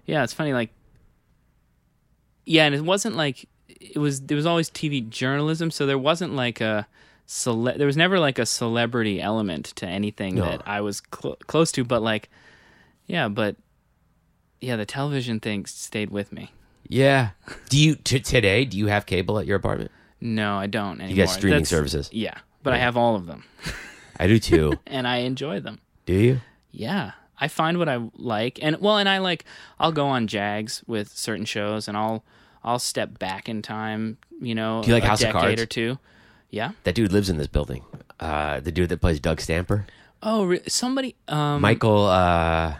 yeah. 0.06 0.22
It's 0.22 0.32
funny. 0.32 0.52
Like, 0.52 0.70
yeah, 2.48 2.64
and 2.66 2.74
it 2.74 2.84
wasn't 2.84 3.16
like 3.16 3.48
it 3.68 3.98
was. 3.98 4.20
There 4.22 4.36
was 4.36 4.46
always 4.46 4.70
TV 4.70 5.08
journalism, 5.08 5.70
so 5.70 5.86
there 5.86 5.98
wasn't 5.98 6.34
like 6.34 6.60
a 6.60 6.86
cele- 7.26 7.76
There 7.76 7.86
was 7.86 7.96
never 7.96 8.18
like 8.18 8.38
a 8.38 8.46
celebrity 8.46 9.20
element 9.20 9.66
to 9.76 9.86
anything 9.86 10.36
No. 10.36 10.44
that 10.44 10.62
I 10.66 10.80
was 10.80 11.02
cl- 11.14 11.36
close 11.46 11.70
to. 11.72 11.84
But 11.84 12.02
like, 12.02 12.28
yeah, 13.06 13.28
but 13.28 13.56
yeah, 14.60 14.76
the 14.76 14.86
television 14.86 15.38
thing 15.40 15.66
stayed 15.66 16.10
with 16.10 16.32
me. 16.32 16.50
yeah. 16.88 17.30
Do 17.68 17.78
you 17.78 17.94
t- 17.96 18.20
today? 18.20 18.64
Do 18.64 18.76
you 18.78 18.86
have 18.88 19.06
cable 19.06 19.38
at 19.38 19.46
your 19.46 19.56
apartment? 19.56 19.90
No, 20.20 20.56
I 20.56 20.66
don't 20.66 21.00
anymore. 21.00 21.10
You 21.10 21.16
got 21.16 21.30
streaming 21.32 21.58
That's- 21.60 21.68
services. 21.68 22.08
Yeah, 22.12 22.34
but 22.62 22.72
I 22.72 22.78
have 22.78 22.96
all 22.96 23.14
of 23.14 23.26
them, 23.26 23.44
I 24.18 24.26
do 24.26 24.38
too. 24.40 24.72
and 24.86 25.06
I 25.06 25.18
enjoy 25.18 25.60
them. 25.60 25.78
do 26.06 26.14
you? 26.14 26.40
Yeah. 26.72 27.12
I 27.40 27.48
find 27.48 27.78
what 27.78 27.88
I 27.88 27.98
like 28.16 28.58
and 28.62 28.78
well 28.80 28.96
and 28.98 29.08
I 29.08 29.18
like 29.18 29.44
I'll 29.78 29.92
go 29.92 30.06
on 30.08 30.26
jags 30.26 30.82
with 30.86 31.08
certain 31.16 31.44
shows 31.44 31.88
and 31.88 31.96
I'll 31.96 32.24
I'll 32.64 32.78
step 32.80 33.18
back 33.18 33.48
in 33.48 33.62
time, 33.62 34.18
you 34.40 34.54
know, 34.54 34.82
Do 34.82 34.88
you 34.88 34.94
like 34.94 35.04
a 35.04 35.06
House 35.08 35.22
of 35.22 35.32
Cards? 35.32 35.60
or 35.62 35.66
two. 35.66 35.98
Yeah. 36.50 36.72
That 36.84 36.94
dude 36.94 37.12
lives 37.12 37.30
in 37.30 37.36
this 37.36 37.46
building. 37.46 37.84
Uh, 38.18 38.58
the 38.60 38.72
dude 38.72 38.88
that 38.88 39.00
plays 39.00 39.20
Doug 39.20 39.40
Stamper, 39.40 39.86
Oh, 40.22 40.44
re- 40.44 40.60
somebody 40.66 41.14
um 41.28 41.60
Michael. 41.62 42.06
Uh, 42.06 42.74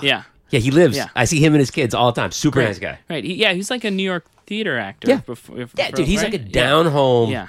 Yeah. 0.00 0.22
yeah, 0.50 0.60
he 0.60 0.70
lives. 0.70 0.96
Yeah. 0.96 1.08
I 1.14 1.24
see 1.26 1.38
him 1.44 1.52
and 1.52 1.60
his 1.60 1.70
kids 1.70 1.94
all 1.94 2.10
the 2.12 2.20
time. 2.20 2.32
Super 2.32 2.60
Right. 2.60 2.66
nice 2.68 2.78
guy. 2.78 2.98
Right. 3.10 3.24
He, 3.24 3.34
yeah, 3.34 3.52
he's 3.52 3.70
like 3.70 3.84
a 3.84 3.90
New 3.90 4.02
York 4.02 4.24
theater 4.46 4.78
actor 4.78 5.08
Yeah. 5.10 5.16
before, 5.18 5.66
Yeah, 5.76 5.90
dude, 5.90 6.06
he's 6.06 6.22
like 6.22 6.34
a 6.34 6.38
right? 6.38 6.52
down 6.52 6.86
home, 6.86 7.30
Yeah. 7.30 7.48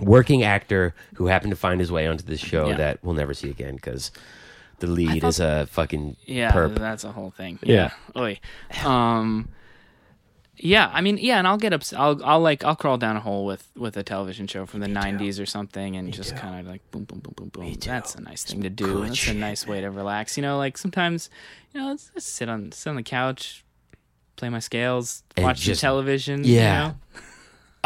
working 0.00 0.42
actor 0.42 0.94
who 1.14 1.26
happened 1.28 1.50
to 1.52 1.56
find 1.56 1.80
his 1.80 1.90
way 1.92 2.06
onto 2.06 2.24
this 2.24 2.40
show 2.40 2.68
Yeah. 2.70 2.76
that 2.76 2.98
we'll 3.04 3.14
never 3.14 3.32
see 3.34 3.48
again 3.50 3.76
because 3.76 4.10
the 4.78 4.86
lead 4.86 5.20
thought- 5.22 5.28
is 5.28 5.40
a 5.40 5.66
fucking 5.70 6.16
Yeah, 6.26 6.52
perp. 6.52 6.74
that's 6.78 7.04
a 7.04 7.12
whole 7.12 7.30
thing. 7.30 7.58
Yeah. 7.62 7.90
Yeah. 8.14 8.20
Oy. 8.22 8.40
Um 8.84 9.48
yeah, 10.58 10.90
I 10.90 11.02
mean, 11.02 11.18
yeah, 11.20 11.36
and 11.36 11.46
I'll 11.46 11.58
get 11.58 11.74
ups. 11.74 11.92
I'll, 11.92 12.18
I'll 12.24 12.40
like, 12.40 12.64
I'll 12.64 12.74
crawl 12.76 12.96
down 12.96 13.14
a 13.14 13.20
hole 13.20 13.44
with 13.44 13.68
with 13.76 13.94
a 13.98 14.02
television 14.02 14.46
show 14.46 14.64
from 14.64 14.80
the 14.80 14.86
'90s 14.86 15.38
or 15.38 15.44
something, 15.44 15.96
and 15.96 16.10
just 16.14 16.34
kind 16.34 16.58
of 16.58 16.66
like 16.66 16.80
boom, 16.90 17.04
boom, 17.04 17.18
boom, 17.18 17.34
boom, 17.36 17.48
boom. 17.50 17.74
That's 17.78 18.14
a 18.14 18.22
nice 18.22 18.42
thing 18.44 18.62
to 18.62 18.70
do. 18.70 18.86
good 18.86 19.08
That's 19.08 19.18
shit. 19.18 19.36
a 19.36 19.38
nice 19.38 19.66
way 19.66 19.82
to 19.82 19.90
relax. 19.90 20.38
You 20.38 20.42
know, 20.42 20.56
like 20.56 20.78
sometimes, 20.78 21.28
you 21.74 21.80
know, 21.82 21.88
let's 21.88 22.10
just 22.14 22.28
sit 22.28 22.48
on 22.48 22.72
sit 22.72 22.88
on 22.88 22.96
the 22.96 23.02
couch, 23.02 23.66
play 24.36 24.48
my 24.48 24.58
scales, 24.60 25.24
And 25.36 25.44
watch 25.44 25.60
just- 25.60 25.82
some 25.82 25.88
television. 25.88 26.42
Yeah. 26.44 26.54
You 26.84 26.88
know? 26.88 26.96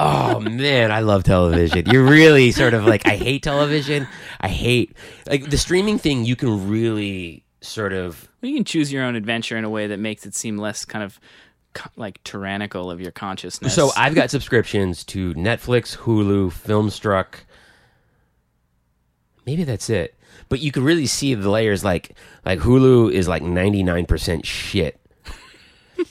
Oh 0.03 0.40
man, 0.40 0.90
I 0.90 1.01
love 1.01 1.24
television. 1.24 1.84
You're 1.90 2.05
really 2.05 2.53
sort 2.53 2.72
of 2.72 2.86
like 2.86 3.07
I 3.07 3.16
hate 3.16 3.42
television. 3.42 4.09
I 4.40 4.48
hate 4.48 4.96
like 5.26 5.51
the 5.51 5.59
streaming 5.59 5.98
thing. 5.98 6.24
You 6.24 6.36
can 6.36 6.70
really 6.70 7.44
sort 7.61 7.92
of 7.92 8.26
You 8.40 8.55
can 8.55 8.64
choose 8.64 8.90
your 8.90 9.05
own 9.05 9.14
adventure 9.14 9.59
in 9.59 9.64
a 9.64 9.68
way 9.68 9.88
that 9.88 9.98
makes 9.98 10.24
it 10.24 10.34
seem 10.34 10.57
less 10.57 10.86
kind 10.86 11.05
of 11.05 11.20
like 11.96 12.24
tyrannical 12.24 12.90
of 12.90 12.98
your 12.98 13.12
consciousness. 13.12 13.74
So 13.74 13.90
I've 13.94 14.14
got 14.14 14.30
subscriptions 14.30 15.05
to 15.05 15.34
Netflix, 15.34 15.98
Hulu, 15.98 16.51
Filmstruck. 16.51 17.40
Maybe 19.44 19.64
that's 19.64 19.90
it. 19.90 20.14
But 20.48 20.61
you 20.61 20.72
can 20.72 20.82
really 20.82 21.07
see 21.07 21.34
the 21.34 21.51
layers. 21.51 21.84
Like 21.84 22.16
like 22.46 22.61
Hulu 22.61 23.12
is 23.12 23.28
like 23.28 23.42
ninety 23.42 23.82
nine 23.82 24.07
percent 24.07 24.46
shit. 24.46 24.98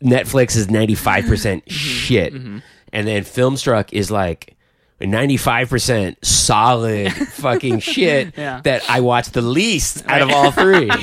Netflix 0.00 0.54
is 0.54 0.70
ninety 0.70 0.94
five 0.94 1.26
percent 1.26 1.64
mm-hmm. 1.64 1.74
shit, 1.74 2.32
mm-hmm. 2.32 2.58
And 2.92 3.06
then 3.06 3.22
Filmstruck 3.24 3.92
is 3.92 4.10
like. 4.10 4.52
95% 4.98 6.16
solid 6.24 7.12
fucking 7.32 7.80
shit 7.80 8.32
Yeah. 8.34 8.62
that 8.64 8.82
I 8.88 9.00
watch 9.00 9.28
the 9.28 9.42
least 9.42 10.02
out 10.08 10.22
of 10.22 10.30
all 10.30 10.50
three. 10.50 10.88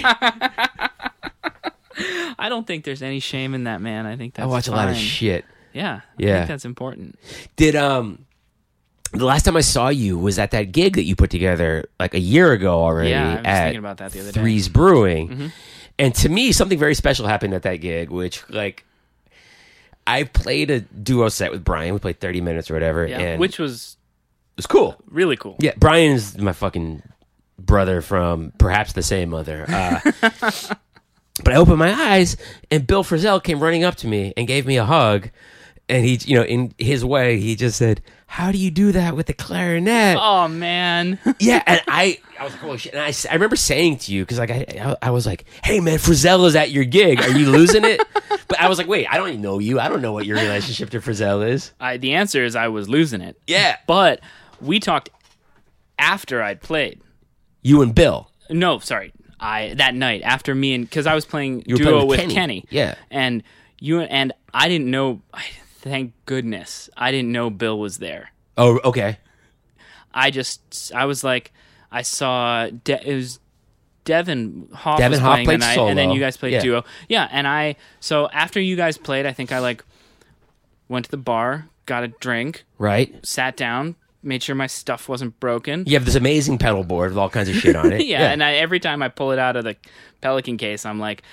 I 2.39 2.47
don't 2.49 2.65
think 2.65 2.83
there's 2.85 3.03
any 3.03 3.19
shame 3.19 3.53
in 3.53 3.65
that, 3.65 3.81
man. 3.81 4.05
I 4.07 4.17
think 4.17 4.33
that's 4.33 4.43
I 4.45 4.47
watch 4.49 4.67
a 4.67 4.71
lot 4.71 4.89
of 4.89 4.95
shit. 4.97 5.45
Yeah, 5.73 5.97
I 5.97 6.01
Yeah. 6.17 6.37
think 6.39 6.47
that's 6.49 6.65
important. 6.65 7.19
Did 7.55 7.75
um 7.75 8.25
the 9.11 9.25
last 9.25 9.43
time 9.45 9.55
I 9.55 9.61
saw 9.61 9.89
you 9.89 10.17
was 10.17 10.39
at 10.39 10.49
that 10.51 10.71
gig 10.71 10.95
that 10.95 11.03
you 11.03 11.15
put 11.15 11.29
together 11.29 11.85
like 11.99 12.15
a 12.15 12.19
year 12.19 12.51
ago 12.51 12.79
already 12.81 13.11
Yeah, 13.11 13.27
I 13.33 13.35
was 13.37 13.45
at 13.45 13.63
thinking 13.65 13.79
about 13.79 13.97
that 13.97 14.11
the 14.11 14.21
other 14.21 14.31
day. 14.31 14.41
Mm-hmm. 14.41 14.73
Brewing. 14.73 15.51
And 15.99 16.15
to 16.15 16.29
me 16.29 16.51
something 16.51 16.79
very 16.79 16.95
special 16.95 17.27
happened 17.27 17.53
at 17.53 17.61
that 17.61 17.75
gig 17.75 18.09
which 18.09 18.43
like 18.49 18.83
I 20.05 20.23
played 20.23 20.69
a 20.71 20.81
duo 20.81 21.29
set 21.29 21.51
with 21.51 21.63
Brian. 21.63 21.93
We 21.93 21.99
played 21.99 22.19
30 22.19 22.41
minutes 22.41 22.69
or 22.69 22.73
whatever 22.73 23.05
Yeah, 23.07 23.19
and 23.19 23.39
which 23.39 23.57
was 23.59 23.97
it 24.55 24.57
was 24.57 24.67
cool. 24.67 24.95
really 25.09 25.35
cool. 25.37 25.55
Yeah, 25.59 25.71
Brian's 25.77 26.37
my 26.37 26.51
fucking 26.53 27.01
brother 27.57 28.01
from 28.01 28.51
perhaps 28.57 28.93
the 28.93 29.01
same 29.03 29.29
mother. 29.29 29.65
Uh, 29.67 29.99
but 31.43 31.53
I 31.53 31.55
opened 31.55 31.79
my 31.79 31.91
eyes, 31.93 32.37
and 32.69 32.85
Bill 32.85 33.03
Frisell 33.03 33.41
came 33.43 33.59
running 33.59 33.83
up 33.83 33.95
to 33.97 34.07
me 34.07 34.33
and 34.37 34.47
gave 34.47 34.65
me 34.65 34.77
a 34.77 34.85
hug. 34.85 35.29
And 35.89 36.05
he, 36.05 36.17
you 36.25 36.35
know, 36.35 36.43
in 36.45 36.73
his 36.77 37.03
way, 37.03 37.39
he 37.39 37.55
just 37.57 37.77
said, 37.77 38.01
"How 38.25 38.51
do 38.53 38.57
you 38.57 38.71
do 38.71 38.93
that 38.93 39.15
with 39.17 39.25
the 39.27 39.33
clarinet?" 39.33 40.17
Oh 40.21 40.47
man, 40.47 41.19
Yeah, 41.39 41.61
and 41.67 41.81
I, 41.89 42.19
I 42.39 42.45
was 42.45 42.53
like, 42.53 42.61
"Holy 42.61 42.77
shit!" 42.77 42.93
And 42.93 43.01
I, 43.03 43.13
I 43.29 43.33
remember 43.33 43.57
saying 43.57 43.97
to 43.97 44.13
you 44.13 44.23
because, 44.23 44.39
like, 44.39 44.49
I, 44.49 44.95
I, 45.01 45.11
was 45.11 45.25
like, 45.25 45.43
"Hey, 45.63 45.81
man, 45.81 45.97
Frisell 45.99 46.47
is 46.47 46.55
at 46.55 46.71
your 46.71 46.85
gig. 46.85 47.21
Are 47.21 47.29
you 47.37 47.49
losing 47.51 47.83
it?" 47.83 48.01
but 48.47 48.59
I 48.61 48.69
was 48.69 48.77
like, 48.77 48.87
"Wait, 48.87 49.07
I 49.11 49.17
don't 49.17 49.27
even 49.29 49.41
know 49.41 49.59
you. 49.59 49.77
I 49.79 49.89
don't 49.89 50.01
know 50.01 50.13
what 50.13 50.25
your 50.25 50.37
relationship 50.37 50.89
to 50.91 51.01
Frisell 51.01 51.45
is." 51.47 51.73
I, 51.81 51.97
the 51.97 52.13
answer 52.13 52.43
is 52.45 52.55
I 52.55 52.69
was 52.69 52.87
losing 52.87 53.19
it. 53.19 53.37
Yeah, 53.45 53.75
But 53.85 54.21
we 54.61 54.79
talked 54.79 55.09
after 55.99 56.41
I'd 56.41 56.61
played. 56.61 57.01
you 57.61 57.81
and 57.81 57.93
Bill. 57.93 58.29
No, 58.49 58.79
sorry. 58.79 59.13
I 59.39 59.73
that 59.75 59.95
night 59.95 60.21
after 60.23 60.55
me 60.55 60.73
and 60.75 60.85
because 60.85 61.05
I 61.07 61.13
was 61.15 61.25
playing 61.25 61.61
duo 61.61 61.77
playing 61.77 61.97
with 61.97 62.07
with 62.07 62.19
Kenny. 62.21 62.33
Kenny. 62.33 62.65
Yeah. 62.69 62.95
and 63.11 63.43
you 63.79 63.99
and 63.99 64.31
I 64.53 64.69
didn't 64.69 64.89
know. 64.89 65.21
I, 65.33 65.43
thank 65.83 66.13
goodness 66.25 66.89
I 66.97 67.11
didn't 67.11 67.31
know 67.31 67.49
Bill 67.49 67.77
was 67.79 67.97
there. 67.99 68.31
Oh, 68.57 68.79
okay. 68.83 69.17
I 70.13 70.31
just 70.31 70.91
I 70.95 71.05
was 71.05 71.23
like 71.23 71.51
I 71.91 72.01
saw 72.01 72.67
De- 72.69 73.07
it 73.09 73.15
was 73.15 73.39
Devin 74.05 74.69
Hoff 74.73 74.97
Devin 74.97 75.11
was 75.11 75.19
Hoff 75.19 75.33
playing 75.35 75.45
played 75.45 75.61
the 75.61 75.65
night, 75.65 75.77
and 75.77 75.97
then 75.97 76.11
you 76.11 76.19
guys 76.19 76.35
played 76.37 76.53
Yeah. 76.53 76.61
duo. 76.61 76.83
Yeah, 77.07 77.27
and 77.31 77.47
I 77.47 77.75
so 77.99 78.29
after 78.31 78.59
you 78.59 78.75
guys 78.75 78.97
played, 78.97 79.25
I 79.25 79.31
think 79.33 79.51
I 79.51 79.59
like 79.59 79.83
went 80.89 81.05
to 81.05 81.11
the 81.11 81.17
bar, 81.17 81.67
got 81.85 82.03
a 82.03 82.07
drink, 82.09 82.63
Right. 82.77 83.25
sat 83.25 83.55
down, 83.57 83.95
made 84.21 84.43
sure 84.43 84.55
my 84.55 84.67
stuff 84.67 85.07
wasn't 85.09 85.39
broken. 85.39 85.83
You 85.87 85.93
have 85.93 86.05
this 86.05 86.15
amazing 86.15 86.57
pedal 86.57 86.83
board 86.83 87.11
with 87.11 87.17
all 87.17 87.29
kinds 87.29 87.49
of 87.49 87.55
shit 87.55 87.75
on 87.75 87.91
it. 87.93 88.05
Yeah, 88.05 88.31
and 88.31 88.43
I, 88.43 88.55
every 88.55 88.79
time 88.79 89.01
I 89.01 89.07
pull 89.09 89.31
it 89.31 89.39
out 89.39 89.55
of 89.55 89.63
the 89.63 89.75
Pelican 90.21 90.57
case, 90.57 90.85
I'm 90.85 90.99
like, 90.99 91.23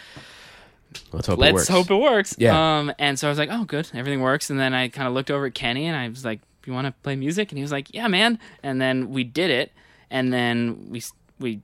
let's 1.13 1.27
hope 1.27 1.39
it 1.39 1.41
let's 1.41 1.55
works. 1.55 1.69
hope 1.69 1.91
it 1.91 1.97
works. 1.97 2.35
Yeah. 2.39 2.79
Um, 2.79 2.93
and 2.99 3.19
so 3.19 3.29
I 3.29 3.31
was 3.31 3.39
like, 3.39 3.51
oh, 3.53 3.65
good, 3.65 3.91
everything 3.95 4.21
works. 4.21 4.51
And 4.51 4.59
then 4.59 4.75
I 4.75 4.89
kind 4.89 5.07
of 5.07 5.15
looked 5.15 5.31
over 5.31 5.47
at 5.47 5.55
Kenny 5.55 5.87
and 5.87 5.97
I 5.97 6.09
was 6.09 6.25
like, 6.25 6.41
you 6.71 6.73
want 6.73 6.87
to 6.87 6.93
play 7.03 7.17
music? 7.17 7.51
And 7.51 7.59
he 7.59 7.63
was 7.63 7.73
like, 7.73 7.93
yeah, 7.93 8.07
man. 8.09 8.39
And 8.63 8.81
then 8.81 9.11
we 9.11 9.25
did 9.25 9.51
it. 9.51 9.73
And 10.11 10.33
then 10.33 10.87
we 10.91 11.03
we 11.39 11.61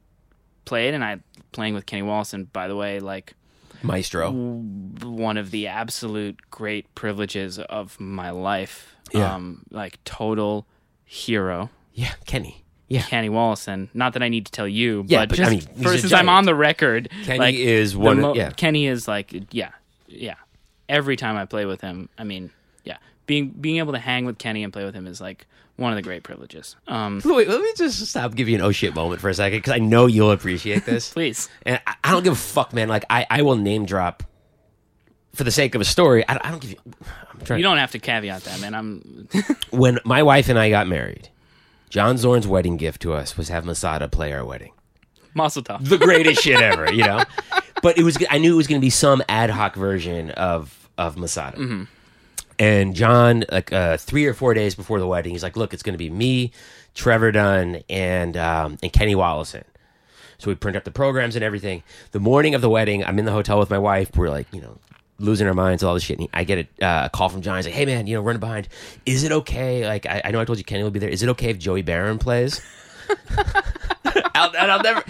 played, 0.64 0.94
and 0.94 1.04
I 1.04 1.20
playing 1.52 1.74
with 1.74 1.86
Kenny 1.86 2.02
Wollesen. 2.02 2.34
And 2.34 2.52
by 2.52 2.68
the 2.68 2.76
way, 2.76 3.00
like 3.00 3.34
Maestro. 3.82 4.30
one 4.30 5.36
of 5.36 5.50
the 5.50 5.66
absolute 5.68 6.38
great 6.50 6.92
privileges 6.94 7.58
of 7.58 7.98
my 8.00 8.30
life. 8.30 8.94
Yeah. 9.12 9.34
Um, 9.34 9.64
like 9.70 10.02
total 10.04 10.66
hero. 11.04 11.70
Yeah, 11.92 12.12
Kenny. 12.26 12.64
Yeah. 12.88 13.02
Kenny 13.02 13.28
Wollesen. 13.28 13.88
Not 13.94 14.12
that 14.12 14.22
I 14.22 14.28
need 14.28 14.46
to 14.46 14.52
tell 14.52 14.68
you, 14.68 15.04
Yeah, 15.08 15.22
but, 15.22 15.30
but, 15.30 15.34
just 15.36 15.48
I 15.48 15.54
mean, 15.54 15.60
for, 15.82 15.98
since 15.98 16.12
I'm 16.12 16.28
on 16.28 16.44
the 16.44 16.54
record, 16.54 17.08
Kenny 17.24 17.38
like, 17.38 17.54
is 17.56 17.96
one 17.96 18.20
mo- 18.20 18.34
yeah. 18.34 18.50
Kenny 18.50 18.86
is 18.86 19.08
like, 19.08 19.52
yeah, 19.52 19.70
yeah. 20.06 20.34
Every 20.88 21.16
time 21.16 21.36
I 21.36 21.46
play 21.46 21.66
with 21.66 21.80
him, 21.80 22.08
I 22.16 22.22
mean, 22.22 22.50
yeah, 22.84 22.98
being 23.26 23.48
being 23.48 23.78
able 23.78 23.92
to 23.92 23.98
hang 23.98 24.24
with 24.24 24.38
Kenny 24.38 24.62
and 24.62 24.72
play 24.72 24.84
with 24.84 24.94
him 24.94 25.08
is 25.08 25.20
like 25.20 25.46
one 25.74 25.90
of 25.92 25.96
the 25.96 26.02
great 26.02 26.22
privileges. 26.22 26.76
Um, 26.86 27.20
Wait, 27.24 27.48
let 27.48 27.60
me 27.60 27.72
just 27.76 28.06
stop 28.06 28.34
give 28.36 28.48
you 28.48 28.54
an 28.54 28.62
oh 28.62 28.70
shit 28.70 28.94
moment 28.94 29.20
for 29.20 29.28
a 29.28 29.34
second 29.34 29.58
because 29.58 29.72
I 29.72 29.78
know 29.78 30.06
you'll 30.06 30.30
appreciate 30.30 30.84
this. 30.86 31.12
please, 31.12 31.48
and 31.64 31.80
I, 31.88 31.94
I 32.04 32.10
don't 32.12 32.22
give 32.22 32.32
a 32.34 32.36
fuck, 32.36 32.72
man. 32.72 32.88
Like 32.88 33.04
I, 33.10 33.26
I 33.28 33.42
will 33.42 33.56
name 33.56 33.84
drop 33.84 34.22
for 35.34 35.42
the 35.42 35.50
sake 35.50 35.74
of 35.74 35.80
a 35.80 35.84
story. 35.84 36.26
I, 36.28 36.38
I 36.40 36.50
don't 36.52 36.60
give 36.60 36.70
you. 36.70 36.78
I'm 37.32 37.40
trying. 37.44 37.58
you 37.58 37.64
don't 37.64 37.78
have 37.78 37.90
to 37.90 37.98
caveat 37.98 38.44
that, 38.44 38.60
man. 38.60 38.74
I'm 38.74 39.28
when 39.70 39.98
my 40.04 40.22
wife 40.22 40.48
and 40.48 40.58
I 40.58 40.70
got 40.70 40.86
married, 40.86 41.28
John 41.90 42.16
Zorn's 42.16 42.46
wedding 42.46 42.76
gift 42.76 43.02
to 43.02 43.12
us 43.12 43.36
was 43.36 43.48
have 43.48 43.64
Masada 43.64 44.08
play 44.08 44.32
our 44.32 44.44
wedding. 44.44 44.72
tough. 45.60 45.82
the 45.84 45.98
greatest 45.98 46.42
shit 46.42 46.60
ever, 46.60 46.92
you 46.92 47.04
know. 47.04 47.22
But 47.82 47.98
it 47.98 48.02
was 48.02 48.18
I 48.30 48.38
knew 48.38 48.54
it 48.54 48.56
was 48.56 48.66
going 48.66 48.80
to 48.80 48.84
be 48.84 48.90
some 48.90 49.22
ad 49.28 49.50
hoc 49.50 49.74
version 49.76 50.30
of 50.32 50.88
of 50.98 51.16
Masada. 51.16 51.58
And 52.58 52.94
John, 52.96 53.44
like 53.52 53.70
uh, 53.72 53.98
three 53.98 54.24
or 54.24 54.32
four 54.32 54.54
days 54.54 54.74
before 54.74 54.98
the 54.98 55.06
wedding, 55.06 55.32
he's 55.32 55.42
like, 55.42 55.56
"Look, 55.56 55.74
it's 55.74 55.82
going 55.82 55.92
to 55.92 55.98
be 55.98 56.08
me, 56.08 56.52
Trevor 56.94 57.32
Dunn, 57.32 57.82
and 57.90 58.36
um, 58.36 58.78
and 58.82 58.92
Kenny 58.92 59.14
Wollesen." 59.14 59.64
So 60.38 60.50
we 60.50 60.54
print 60.54 60.76
up 60.76 60.84
the 60.84 60.90
programs 60.90 61.36
and 61.36 61.44
everything. 61.44 61.82
The 62.12 62.20
morning 62.20 62.54
of 62.54 62.60
the 62.62 62.70
wedding, 62.70 63.04
I'm 63.04 63.18
in 63.18 63.24
the 63.24 63.32
hotel 63.32 63.58
with 63.58 63.70
my 63.70 63.78
wife. 63.78 64.16
We're 64.16 64.28
like, 64.30 64.46
you 64.52 64.60
know, 64.60 64.78
losing 65.18 65.46
our 65.46 65.54
minds, 65.54 65.82
all 65.82 65.94
this 65.94 66.02
shit. 66.02 66.18
And 66.18 66.28
I 66.32 66.44
get 66.44 66.68
a 66.80 66.84
uh, 66.84 67.08
call 67.08 67.28
from 67.28 67.42
John. 67.42 67.56
He's 67.56 67.66
like, 67.66 67.74
"Hey, 67.74 67.86
man, 67.86 68.06
you 68.06 68.14
know, 68.14 68.22
running 68.22 68.40
behind. 68.40 68.68
Is 69.04 69.24
it 69.24 69.32
okay? 69.32 69.86
Like, 69.86 70.06
I, 70.06 70.22
I 70.24 70.30
know 70.30 70.40
I 70.40 70.44
told 70.44 70.58
you 70.58 70.64
Kenny 70.64 70.82
will 70.82 70.90
be 70.90 70.98
there. 70.98 71.08
Is 71.08 71.22
it 71.22 71.28
okay 71.30 71.50
if 71.50 71.58
Joey 71.58 71.82
Baron 71.82 72.18
plays?" 72.18 72.60
I'll, 74.34 74.54
and 74.56 74.70
I'll 74.70 74.82
never, 74.82 75.02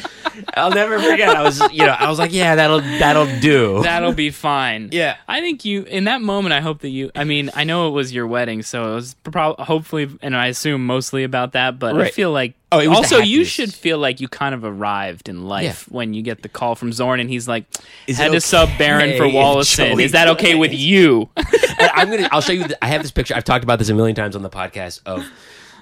I'll 0.55 0.71
never 0.71 0.99
forget. 0.99 1.29
I 1.29 1.43
was, 1.43 1.61
you 1.73 1.85
know, 1.85 1.93
I 1.99 2.09
was 2.09 2.19
like, 2.19 2.33
"Yeah, 2.33 2.55
that'll 2.55 2.81
that'll 2.81 3.41
do." 3.41 3.83
That'll 3.83 4.13
be 4.13 4.31
fine. 4.31 4.89
Yeah. 4.93 5.17
I 5.29 5.41
think 5.41 5.65
you 5.65 5.83
in 5.83 6.05
that 6.05 6.21
moment. 6.23 6.53
I 6.55 6.61
hope 6.61 6.81
that 6.81 6.89
you. 6.91 7.11
I 7.15 7.25
mean, 7.25 7.51
I 7.55 7.65
know 7.65 7.89
it 7.89 7.91
was 7.91 8.13
your 8.13 8.27
wedding, 8.27 8.63
so 8.63 8.93
it 8.93 8.95
was 8.95 9.15
probably 9.25 9.65
hopefully, 9.65 10.09
and 10.23 10.37
I 10.37 10.47
assume 10.47 10.87
mostly 10.87 11.25
about 11.25 11.53
that. 11.53 11.79
But 11.79 11.95
I 11.95 11.99
Right. 11.99 12.15
feel 12.15 12.31
like 12.33 12.55
Oh, 12.73 12.79
it 12.81 12.89
was 12.89 12.97
the 12.97 13.03
also 13.03 13.17
you 13.19 13.39
happiest. 13.39 13.53
should 13.53 13.75
feel 13.75 13.99
like 13.99 14.21
you 14.21 14.29
kind 14.29 14.55
of 14.55 14.65
arrived 14.65 15.29
in 15.29 15.47
life 15.47 15.91
when 15.91 16.15
you 16.15 16.23
get 16.23 16.43
the 16.43 16.49
call 16.49 16.75
from 16.75 16.93
Zorn, 16.93 17.21
and 17.21 17.29
he's 17.31 17.47
like, 17.49 17.65
Is 18.07 18.19
"Had 18.19 18.29
it 18.31 18.35
to 18.35 18.41
sub 18.41 18.69
Baron 18.79 19.17
for 19.17 19.25
if 19.25 19.33
Wollesen. 19.35 19.91
Joey 19.93 20.05
Is 20.05 20.13
that 20.13 20.29
okay 20.29 20.55
with 20.55 20.73
you?" 20.75 21.29
And 21.37 21.91
I'm 21.95 22.11
gonna. 22.11 22.29
I'll 22.33 22.41
show 22.41 22.53
you. 22.53 22.65
The, 22.65 22.83
I 22.85 22.89
have 22.89 23.03
this 23.03 23.11
picture. 23.13 23.35
I've 23.35 23.45
talked 23.45 23.65
about 23.65 23.79
this 23.79 23.89
a 23.89 23.95
million 23.95 24.17
times 24.17 24.35
on 24.37 24.43
the 24.43 24.51
podcast. 24.51 25.01
Of 25.07 25.25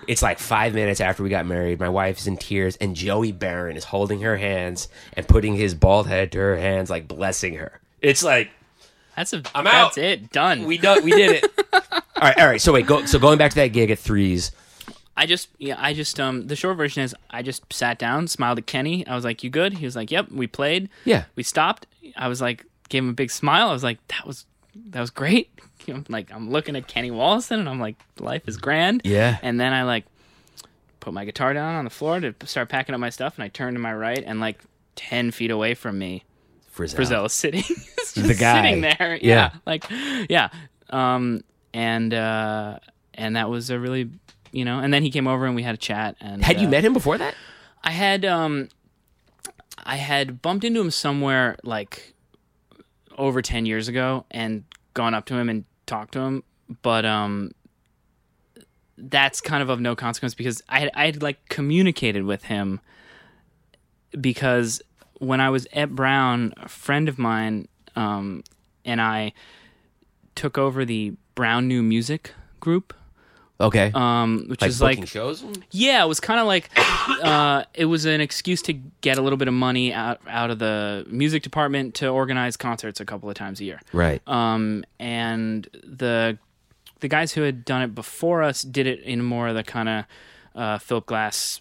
it's 0.07 0.23
like 0.23 0.39
five 0.39 0.75
minutes 0.75 1.01
after 1.01 1.23
we 1.23 1.29
got 1.31 1.47
married. 1.47 1.81
My 1.81 1.89
wife's 1.89 2.27
in 2.27 2.37
tears, 2.37 2.77
and 2.77 2.95
Joey 2.95 3.33
Baron 3.33 3.77
is 3.77 3.85
holding 3.85 4.21
her 4.21 4.37
hands 4.37 4.89
and 5.15 5.27
putting 5.27 5.55
his 5.57 5.75
bald 5.75 6.07
head 6.07 6.33
to 6.33 6.39
her 6.39 6.57
hands, 6.57 6.91
like 6.91 7.09
blessing 7.09 7.55
her. 7.55 7.81
It's 8.01 8.23
like 8.23 8.51
That's 9.17 9.33
a. 9.33 9.43
I'm 9.55 9.65
that's 9.65 9.97
out. 9.97 9.99
it. 9.99 10.31
Done. 10.31 10.65
we 10.65 10.79
done, 10.79 11.05
we 11.05 11.13
did 11.13 11.43
it. 11.43 11.53
all 11.73 11.81
right, 12.21 12.39
all 12.39 12.47
right. 12.47 12.61
So 12.61 12.73
wait, 12.73 12.87
go. 12.87 13.05
So 13.07 13.19
going 13.19 13.39
back 13.39 13.51
to 13.51 13.57
that 13.57 13.69
gig 13.69 13.91
at 13.91 13.99
Threes. 13.99 14.51
I 15.17 15.27
just 15.27 15.49
yeah, 15.59 15.77
I 15.79 15.95
just 15.95 16.19
um 16.19 16.49
the 16.49 16.57
short 16.57 16.77
version 16.77 17.03
is 17.05 17.15
I 17.31 17.43
just 17.43 17.73
sat 17.73 17.99
down, 17.99 18.27
smiled 18.27 18.59
at 18.59 18.67
Kenny. 18.67 19.07
I 19.07 19.15
was 19.15 19.25
like, 19.25 19.45
"You 19.45 19.51
good?" 19.51 19.75
He 19.75 19.85
was 19.85 19.95
like, 19.95 20.11
"Yep." 20.11 20.33
We 20.33 20.47
played. 20.49 20.89
Yeah. 21.05 21.25
We 21.37 21.45
stopped. 21.45 21.87
I 22.17 22.27
was 22.29 22.41
like, 22.41 22.67
gave 22.89 23.05
him 23.05 23.11
a 23.11 23.15
big 23.15 23.31
smile. 23.31 23.69
I 23.69 23.73
was 23.73 23.85
like, 23.85 24.05
"That 24.09 24.27
was 24.27 24.45
that 24.75 25.01
was 25.01 25.11
great." 25.11 25.51
You 25.87 25.95
know, 25.95 26.05
like 26.09 26.33
I'm 26.33 26.51
looking 26.51 26.77
at 26.77 26.87
Kenny 26.87 27.11
Wollesen 27.11 27.59
and 27.61 27.69
I'm 27.69 27.81
like, 27.81 27.97
"Life 28.19 28.49
is 28.49 28.57
grand." 28.57 29.03
Yeah. 29.05 29.39
And 29.43 29.59
then 29.61 29.73
I 29.73 29.83
like 29.85 30.05
put 31.01 31.13
my 31.13 31.25
guitar 31.25 31.53
down 31.53 31.75
on 31.75 31.85
the 31.85 31.91
floor 31.91 32.21
to 32.21 32.35
start 32.47 32.69
packing 32.69 32.95
up 32.95 33.01
my 33.01 33.11
stuff, 33.11 33.35
and 33.37 33.45
I 33.45 33.49
turned 33.49 33.75
to 33.77 33.81
my 33.81 33.93
right, 33.95 34.23
and 34.25 34.41
like 34.41 34.61
ten 34.97 35.31
feet 35.31 35.51
away 35.51 35.75
from 35.75 35.99
me, 35.99 36.25
Frisell. 36.75 36.97
Frisell 36.97 37.27
is 37.27 37.33
sitting, 37.33 37.63
just 37.99 38.15
The 38.15 38.35
guy. 38.35 38.63
sitting 38.63 38.81
there. 38.81 39.19
Yeah. 39.21 39.51
like 39.67 39.85
yeah. 40.29 40.49
Um, 40.91 41.43
and 41.73 42.15
uh, 42.15 42.79
and 43.15 43.37
that 43.37 43.51
was 43.51 43.71
a 43.71 43.79
really, 43.79 44.11
you 44.53 44.65
know. 44.65 44.79
And 44.79 44.93
then 44.95 45.03
he 45.03 45.11
came 45.11 45.27
over 45.27 45.45
and 45.47 45.55
we 45.57 45.63
had 45.63 45.75
a 45.75 45.79
chat. 45.79 46.17
And 46.21 46.43
Had 46.45 46.61
you 46.61 46.69
uh, 46.69 46.71
met 46.71 46.85
him 46.85 46.93
before 46.93 47.19
that? 47.19 47.35
I 47.83 47.91
had 47.91 48.25
um, 48.25 48.69
I 49.85 49.97
had 49.97 50.41
bumped 50.41 50.65
into 50.65 50.81
him 50.81 50.91
somewhere 50.91 51.57
like 51.65 52.15
over 53.19 53.43
ten 53.43 53.67
years 53.67 53.89
ago, 53.89 54.25
and 54.31 54.65
gone 54.95 55.13
up 55.15 55.25
to 55.27 55.35
him 55.35 55.49
and 55.49 55.65
talked 55.87 56.13
to 56.13 56.21
him, 56.21 56.43
but 56.83 57.05
um. 57.05 57.53
that's 58.97 59.41
kind 59.41 59.61
of 59.63 59.69
of 59.71 59.81
no 59.81 59.97
consequence 59.97 60.35
because 60.35 60.63
I 60.69 60.79
had, 60.81 60.91
I 60.95 61.07
had 61.07 61.23
like 61.23 61.49
communicated 61.49 62.23
with 62.23 62.45
him 62.45 62.81
because 64.21 64.81
when 65.19 65.41
I 65.41 65.51
was 65.51 65.67
at 65.73 65.91
Brown, 65.95 66.55
a 66.59 66.69
friend 66.69 67.09
of 67.09 67.19
mine 67.19 67.67
um, 67.97 68.45
and 68.85 69.01
I 69.01 69.33
took 70.37 70.59
over 70.59 70.85
the 70.85 71.15
Brown 71.35 71.67
New 71.67 71.83
Music 71.83 72.33
group, 72.61 72.95
Okay. 73.61 73.93
um, 73.95 74.47
which 74.49 74.61
like 74.61 74.69
is 74.69 74.79
booking 74.81 75.01
like 75.01 75.09
shows. 75.09 75.45
yeah, 75.71 76.05
it 76.05 76.09
was 76.09 76.19
kind 76.21 76.41
of 76.41 76.47
like 76.47 76.71
uh, 76.77 77.65
it 77.75 77.85
was 77.85 78.05
an 78.05 78.21
excuse 78.21 78.63
to 78.63 78.73
get 79.01 79.17
a 79.17 79.23
little 79.23 79.37
bit 79.37 79.49
of 79.49 79.55
money 79.55 79.93
out 79.93 80.21
out 80.29 80.51
of 80.51 80.59
the 80.59 81.07
music 81.09 81.43
department 81.43 81.95
to 81.97 82.09
organize 82.09 82.57
concerts 82.57 83.01
a 83.01 83.05
couple 83.05 83.29
of 83.29 83.37
times 83.37 83.61
a 83.61 83.65
year. 83.65 83.81
Right. 83.93 84.21
Um, 84.27 84.85
and 84.99 85.69
the 85.85 86.39
the 87.01 87.09
guys 87.09 87.33
who 87.33 87.43
had 87.43 87.65
done 87.65 87.83
it 87.83 87.95
before 87.95 88.43
us 88.43 88.63
did 88.63 88.87
it 88.87 89.01
in 89.01 89.23
more 89.23 89.49
of 89.49 89.55
the 89.55 89.63
kind 89.63 89.89
of 89.89 90.05
uh, 90.55 90.79
Philip 90.79 91.07
Glass, 91.07 91.61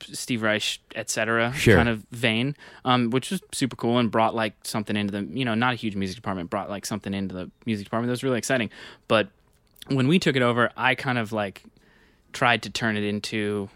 Steve 0.00 0.42
Reich, 0.42 0.80
etc. 0.96 1.52
Sure. 1.54 1.76
kind 1.76 1.88
of 1.88 2.04
vein, 2.10 2.56
um, 2.84 3.10
which 3.10 3.30
was 3.30 3.40
super 3.52 3.76
cool 3.76 3.98
and 3.98 4.10
brought 4.10 4.34
like 4.34 4.54
something 4.64 4.96
into 4.96 5.12
the 5.12 5.24
you 5.32 5.44
know 5.44 5.54
not 5.54 5.72
a 5.72 5.76
huge 5.76 5.96
music 5.96 6.16
department, 6.16 6.50
brought 6.50 6.68
like 6.68 6.84
something 6.84 7.14
into 7.14 7.34
the 7.34 7.50
music 7.64 7.86
department 7.86 8.08
that 8.08 8.12
was 8.12 8.22
really 8.24 8.38
exciting. 8.38 8.70
But 9.08 9.28
when 9.88 10.08
we 10.08 10.18
took 10.18 10.36
it 10.36 10.42
over, 10.42 10.70
I 10.76 10.94
kind 10.94 11.18
of 11.18 11.32
like 11.32 11.62
tried 12.32 12.62
to 12.62 12.70
turn 12.70 12.96
it 12.96 13.04
into 13.04 13.68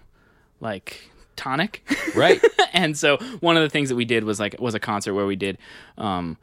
like 0.60 1.10
tonic. 1.36 1.82
Right. 2.14 2.42
and 2.72 2.96
so 2.96 3.18
one 3.40 3.56
of 3.56 3.62
the 3.62 3.68
things 3.68 3.88
that 3.88 3.96
we 3.96 4.04
did 4.04 4.24
was 4.24 4.40
like 4.40 4.56
was 4.60 4.74
a 4.74 4.80
concert 4.80 5.14
where 5.14 5.26
we 5.26 5.36
did 5.36 5.58
um, 5.98 6.38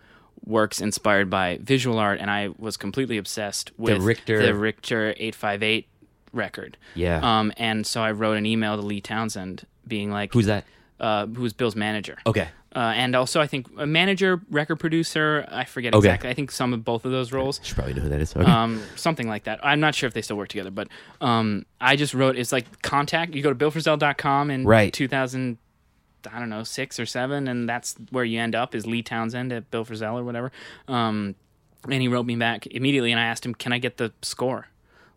works 0.46 0.82
inspired 0.82 1.30
by 1.30 1.60
visual 1.62 1.98
art, 2.00 2.20
and 2.20 2.30
I 2.30 2.50
was 2.58 2.78
completely 2.78 3.18
obsessed 3.18 3.72
with 3.78 3.98
the 4.00 4.02
Richter- 4.02 4.46
the 4.46 4.54
Richter 4.56 5.14
eight 5.18 5.36
five 5.36 5.64
eight 5.64 5.88
record. 6.32 6.78
Yeah. 6.96 7.20
Um, 7.22 7.54
and 7.58 7.86
so 7.88 8.02
I 8.02 8.12
wrote 8.12 8.38
an 8.38 8.46
email 8.46 8.76
to 8.76 8.82
Lee 8.82 9.02
Townsend 9.02 9.66
being 9.88 10.12
like, 10.12 10.34
Who's 10.34 10.48
that? 10.48 10.66
uh, 11.00 11.28
who 11.28 11.42
was 11.42 11.54
Bill's 11.54 11.76
manager. 11.76 12.18
Okay. 12.26 12.48
Uh, 12.76 12.80
and 12.96 13.16
also, 13.16 13.40
I 13.40 13.46
think 13.46 13.68
a 13.78 13.86
manager, 13.86 14.42
record 14.50 14.78
producer. 14.78 15.46
I 15.52 15.64
forget 15.66 15.94
Okay. 15.94 16.08
exactly. 16.08 16.30
I 16.30 16.34
think 16.34 16.50
some 16.52 16.74
of 16.74 16.84
both 16.84 17.06
of 17.06 17.12
those 17.12 17.32
roles 17.32 17.60
Should 17.64 17.76
probably 17.76 17.94
know 17.94 18.02
who 18.02 18.10
that 18.10 18.20
is. 18.20 18.36
Okay. 18.36 18.50
um, 18.52 18.82
something 18.96 19.28
like 19.28 19.44
that. 19.44 19.60
I'm 19.64 19.80
not 19.80 19.94
sure 19.94 20.08
if 20.08 20.14
they 20.16 20.24
still 20.24 20.38
work 20.38 20.50
together, 20.50 20.72
but 20.72 20.88
um, 21.22 21.66
I 21.80 21.96
just 21.96 22.14
wrote 22.16 22.36
it's 22.36 22.52
like 22.52 22.82
contact. 22.82 23.36
You 23.36 23.44
go 23.44 23.54
to 23.54 23.56
billfrisell.com 23.56 24.50
in 24.50 24.66
Right. 24.66 24.92
2000, 24.92 25.58
I 26.32 26.40
don't 26.40 26.50
know, 26.50 26.64
six 26.64 27.00
or 27.00 27.06
seven, 27.06 27.48
and 27.48 27.70
that's 27.70 27.96
where 28.10 28.24
you 28.24 28.40
end 28.40 28.56
up 28.56 28.74
is 28.74 28.88
Lee 28.88 29.04
Townsend 29.04 29.52
at 29.54 29.70
Bill 29.70 29.86
Frisell 29.86 30.16
or 30.16 30.24
whatever. 30.24 30.52
Um, 30.88 31.36
and 31.90 32.02
he 32.02 32.08
wrote 32.08 32.26
me 32.26 32.36
back 32.38 32.66
immediately, 32.68 33.12
and 33.12 33.20
I 33.20 33.26
asked 33.26 33.46
him, 33.46 33.54
"Can 33.54 33.74
I 33.74 33.78
get 33.78 33.98
the 33.98 34.14
score? 34.22 34.68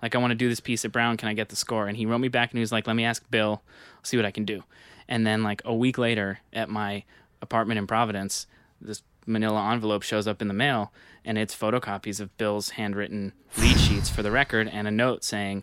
Like, 0.03 0.15
I 0.15 0.19
want 0.19 0.33
to 0.33 0.35
do 0.35 0.49
this 0.49 0.61
piece 0.61 0.85
at 0.85 0.93
Brown. 0.93 1.17
Can 1.17 1.29
I 1.29 1.33
get 1.33 1.49
the 1.49 1.57
score?" 1.57 1.87
And 1.87 1.97
he 1.97 2.05
wrote 2.07 2.19
me 2.19 2.29
back, 2.29 2.51
and 2.51 2.59
he 2.59 2.61
was 2.61 2.73
like, 2.73 2.87
"Let 2.89 2.97
me 2.97 3.05
ask 3.05 3.23
Bill. 3.31 3.63
see 4.03 4.17
what 4.17 4.27
I 4.27 4.31
can 4.33 4.45
do." 4.45 4.63
And 5.09 5.25
then, 5.27 5.43
like 5.45 5.63
a 5.65 5.73
week 5.75 5.97
later, 5.97 6.41
at 6.53 6.69
my 6.69 7.05
apartment 7.47 7.79
in 7.79 7.87
Providence, 7.87 8.47
this 8.81 9.03
Manila 9.27 9.71
envelope 9.73 10.03
shows 10.03 10.27
up 10.27 10.43
in 10.43 10.49
the 10.49 10.55
mail, 10.55 10.93
and 11.25 11.39
it's 11.39 11.55
photocopies 11.55 12.21
of 12.21 12.37
Bill's 12.37 12.71
handwritten 12.71 13.33
lead 13.59 13.79
sheets 13.79 14.09
for 14.11 14.23
the 14.23 14.31
record, 14.31 14.69
and 14.73 14.87
a 14.87 14.91
note 14.91 15.25
saying, 15.25 15.63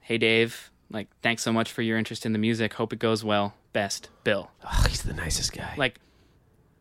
"Hey 0.00 0.18
Dave, 0.18 0.70
like 0.90 1.08
thanks 1.22 1.42
so 1.42 1.52
much 1.52 1.70
for 1.72 1.82
your 1.82 1.98
interest 1.98 2.24
in 2.24 2.32
the 2.32 2.38
music. 2.38 2.74
Hope 2.74 2.92
it 2.92 2.98
goes 2.98 3.24
well. 3.24 3.54
Best, 3.72 4.08
Bill." 4.24 4.50
oh, 4.64 4.84
he's 4.88 5.02
the 5.02 5.12
nicest 5.14 5.52
guy. 5.52 5.74
like 5.76 5.98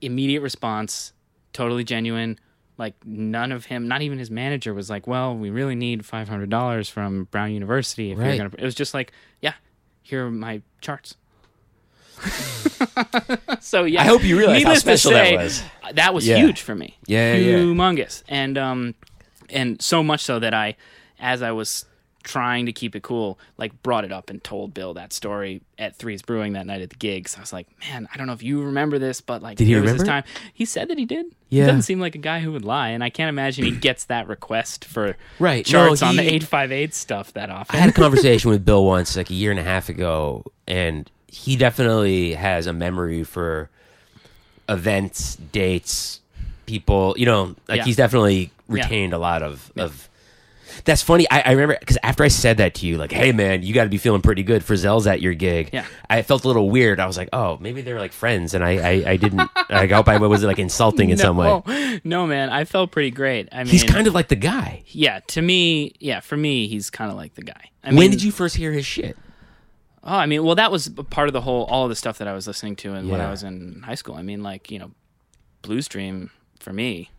immediate 0.01 0.41
response, 0.41 1.13
totally 1.53 1.83
genuine. 1.83 2.39
Like 2.77 2.95
none 3.05 3.51
of 3.51 3.65
him, 3.65 3.89
not 3.89 4.01
even 4.01 4.19
his 4.19 4.31
manager, 4.31 4.73
was 4.73 4.89
like, 4.89 5.05
"Well, 5.07 5.35
we 5.35 5.49
really 5.49 5.75
need 5.75 6.05
five 6.05 6.29
hundred 6.29 6.49
dollars 6.49 6.87
from 6.89 7.25
Brown 7.25 7.51
University." 7.51 8.11
If 8.11 8.17
Right. 8.19 8.27
you're 8.27 8.37
gonna, 8.49 8.55
it 8.57 8.63
was 8.63 8.75
just 8.75 8.93
like, 8.93 9.11
"Yeah, 9.41 9.55
here 10.01 10.27
are 10.27 10.31
my 10.31 10.61
charts." 10.79 11.17
so 13.59 13.83
yeah, 13.85 14.01
I 14.01 14.05
hope 14.05 14.23
you 14.23 14.37
realize 14.37 14.63
how 14.63 14.73
special 14.75 15.11
that 15.11 15.33
was. 15.35 15.63
That 15.93 16.13
was 16.13 16.27
Yeah. 16.27 16.37
huge 16.37 16.61
for 16.61 16.75
me. 16.75 16.97
Yeah, 17.05 17.33
yeah, 17.33 17.49
yeah. 17.51 17.57
humongous, 17.57 18.23
and 18.27 18.57
um, 18.57 18.95
and 19.49 19.81
so 19.81 20.03
much 20.03 20.21
so 20.23 20.39
that 20.39 20.53
I, 20.53 20.75
as 21.19 21.41
I 21.41 21.51
was 21.51 21.85
trying 22.21 22.65
to 22.67 22.73
keep 22.73 22.95
it 22.95 23.01
cool, 23.01 23.39
like 23.57 23.81
brought 23.81 24.03
it 24.03 24.11
up 24.11 24.29
and 24.29 24.43
told 24.43 24.73
Bill 24.73 24.93
that 24.93 25.13
story 25.13 25.61
at 25.79 25.95
Three's 25.95 26.21
Brewing 26.21 26.53
that 26.53 26.65
night 26.67 26.81
at 26.81 26.89
the 26.91 26.95
gigs. 26.97 27.35
I 27.37 27.39
was 27.39 27.53
like, 27.53 27.65
man, 27.79 28.07
I 28.13 28.17
don't 28.17 28.27
know 28.27 28.33
if 28.33 28.43
you 28.43 28.61
remember 28.61 28.99
this, 28.99 29.21
but 29.21 29.41
like, 29.41 29.57
Did 29.57 29.65
he 29.67 29.75
was 29.75 29.93
this 29.93 30.03
time. 30.03 30.23
He 30.53 30.65
said 30.65 30.89
that 30.89 30.99
he 30.99 31.05
did. 31.05 31.25
Yeah. 31.47 31.63
He 31.63 31.67
doesn't 31.67 31.83
seem 31.83 31.99
like 31.99 32.13
a 32.15 32.19
guy 32.19 32.41
who 32.41 32.51
would 32.51 32.65
lie, 32.65 32.89
and 32.89 33.03
I 33.03 33.09
can't 33.09 33.29
imagine 33.29 33.63
he 33.65 33.71
gets 33.71 34.03
that 34.05 34.27
request 34.27 34.85
for 34.85 35.15
Right. 35.39 35.65
charts 35.65 36.01
No, 36.01 36.09
on 36.09 36.17
the 36.17 36.31
eight 36.31 36.43
five 36.43 36.71
eight 36.71 36.93
stuff 36.93 37.33
that 37.33 37.49
often. 37.49 37.75
I 37.75 37.79
had 37.79 37.89
a 37.89 37.93
conversation 37.93 38.51
with 38.51 38.63
Bill 38.65 38.85
once, 38.85 39.15
like 39.15 39.29
a 39.31 39.33
year 39.33 39.49
and 39.49 39.59
a 39.59 39.63
half 39.63 39.89
ago, 39.89 40.43
and 40.67 41.09
he 41.31 41.55
definitely 41.55 42.33
has 42.33 42.67
a 42.67 42.73
memory 42.73 43.23
for 43.23 43.69
events, 44.67 45.35
dates, 45.35 46.21
people. 46.65 47.15
You 47.17 47.25
know, 47.25 47.55
like 47.67 47.77
Yeah. 47.79 47.83
he's 47.85 47.95
definitely 47.95 48.51
retained 48.67 49.13
a 49.13 49.17
lot 49.17 49.43
of 49.43 49.71
of. 49.77 50.05
That's 50.85 51.01
funny. 51.01 51.29
I, 51.29 51.41
I 51.41 51.51
remember 51.51 51.75
because 51.77 51.97
after 52.03 52.23
I 52.23 52.29
said 52.29 52.57
that 52.57 52.75
to 52.75 52.85
you, 52.85 52.97
like, 52.97 53.11
"Hey, 53.11 53.31
man, 53.33 53.63
you 53.63 53.73
got 53.73 53.83
to 53.83 53.89
be 53.89 53.97
feeling 53.97 54.21
pretty 54.21 54.43
good 54.43 54.63
Frisell's 54.63 55.07
at 55.07 55.19
your 55.19 55.33
gig." 55.33 55.71
Yeah. 55.73 55.85
I 56.09 56.21
felt 56.21 56.45
a 56.45 56.47
little 56.47 56.69
weird. 56.69 56.99
I 57.01 57.05
was 57.07 57.17
like, 57.17 57.27
"Oh, 57.33 57.57
maybe 57.59 57.81
they're 57.81 57.99
like 57.99 58.13
friends," 58.13 58.53
and 58.53 58.63
I, 58.63 58.77
I, 58.77 59.09
I 59.11 59.17
didn't. 59.17 59.49
I 59.69 59.87
hope 59.87 60.07
I 60.07 60.17
was 60.17 60.43
like 60.43 60.57
insulting 60.59 61.09
in 61.09 61.17
some 61.17 61.35
way. 61.35 61.47
no, 61.67 61.99
no, 62.05 62.27
man, 62.27 62.49
I 62.49 62.63
felt 62.63 62.91
pretty 62.91 63.11
great. 63.11 63.49
I 63.51 63.63
mean, 63.63 63.67
He's 63.71 63.83
kind 63.83 64.07
of 64.07 64.13
like 64.13 64.29
the 64.29 64.35
guy. 64.37 64.83
yeah. 64.87 65.19
To 65.27 65.41
me, 65.41 65.93
yeah, 65.99 66.21
for 66.21 66.37
me, 66.37 66.67
he's 66.67 66.89
kind 66.89 67.11
of 67.11 67.17
like 67.17 67.33
the 67.33 67.43
guy. 67.43 67.71
I 67.83 67.89
when 67.89 67.97
mean, 67.97 68.11
did 68.11 68.23
you 68.23 68.31
first 68.31 68.55
hear 68.55 68.71
his 68.71 68.85
shit? 68.85 69.17
Oh, 70.03 70.15
I 70.15 70.25
mean, 70.27 70.43
well, 70.43 70.55
that 70.55 70.71
was 70.71 70.89
part 71.09 71.27
of 71.27 71.33
the 71.33 71.41
whole, 71.41 71.65
all 71.65 71.83
of 71.83 71.89
the 71.89 71.95
stuff 71.95 72.19
that 72.19 72.27
I 72.27 72.33
was 72.33 72.47
listening 72.47 72.75
to 72.77 72.93
and 72.93 73.09
when 73.09 73.19
I 73.19 73.29
was 73.29 73.43
in 73.43 73.81
high 73.83 73.95
school. 73.95 74.15
I 74.15 74.21
mean, 74.21 74.41
like, 74.43 74.71
you 74.71 74.79
know, 74.79 74.91
Blues 75.61 75.87
Dream 75.89 76.29
for 76.59 76.71
me, 76.71 77.09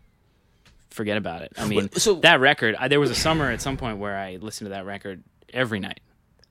forget 0.89 1.15
about 1.17 1.41
it. 1.43 1.53
I 1.57 1.67
mean, 1.67 1.91
so- 1.91 2.15
that 2.15 2.39
record, 2.39 2.75
I, 2.79 2.87
there 2.87 2.99
was 2.99 3.11
a 3.11 3.15
summer 3.15 3.51
at 3.51 3.61
some 3.61 3.77
point 3.77 3.99
where 3.99 4.17
I 4.17 4.37
listened 4.37 4.65
to 4.65 4.69
that 4.71 4.85
record 4.85 5.23
every 5.53 5.79
night. 5.79 5.99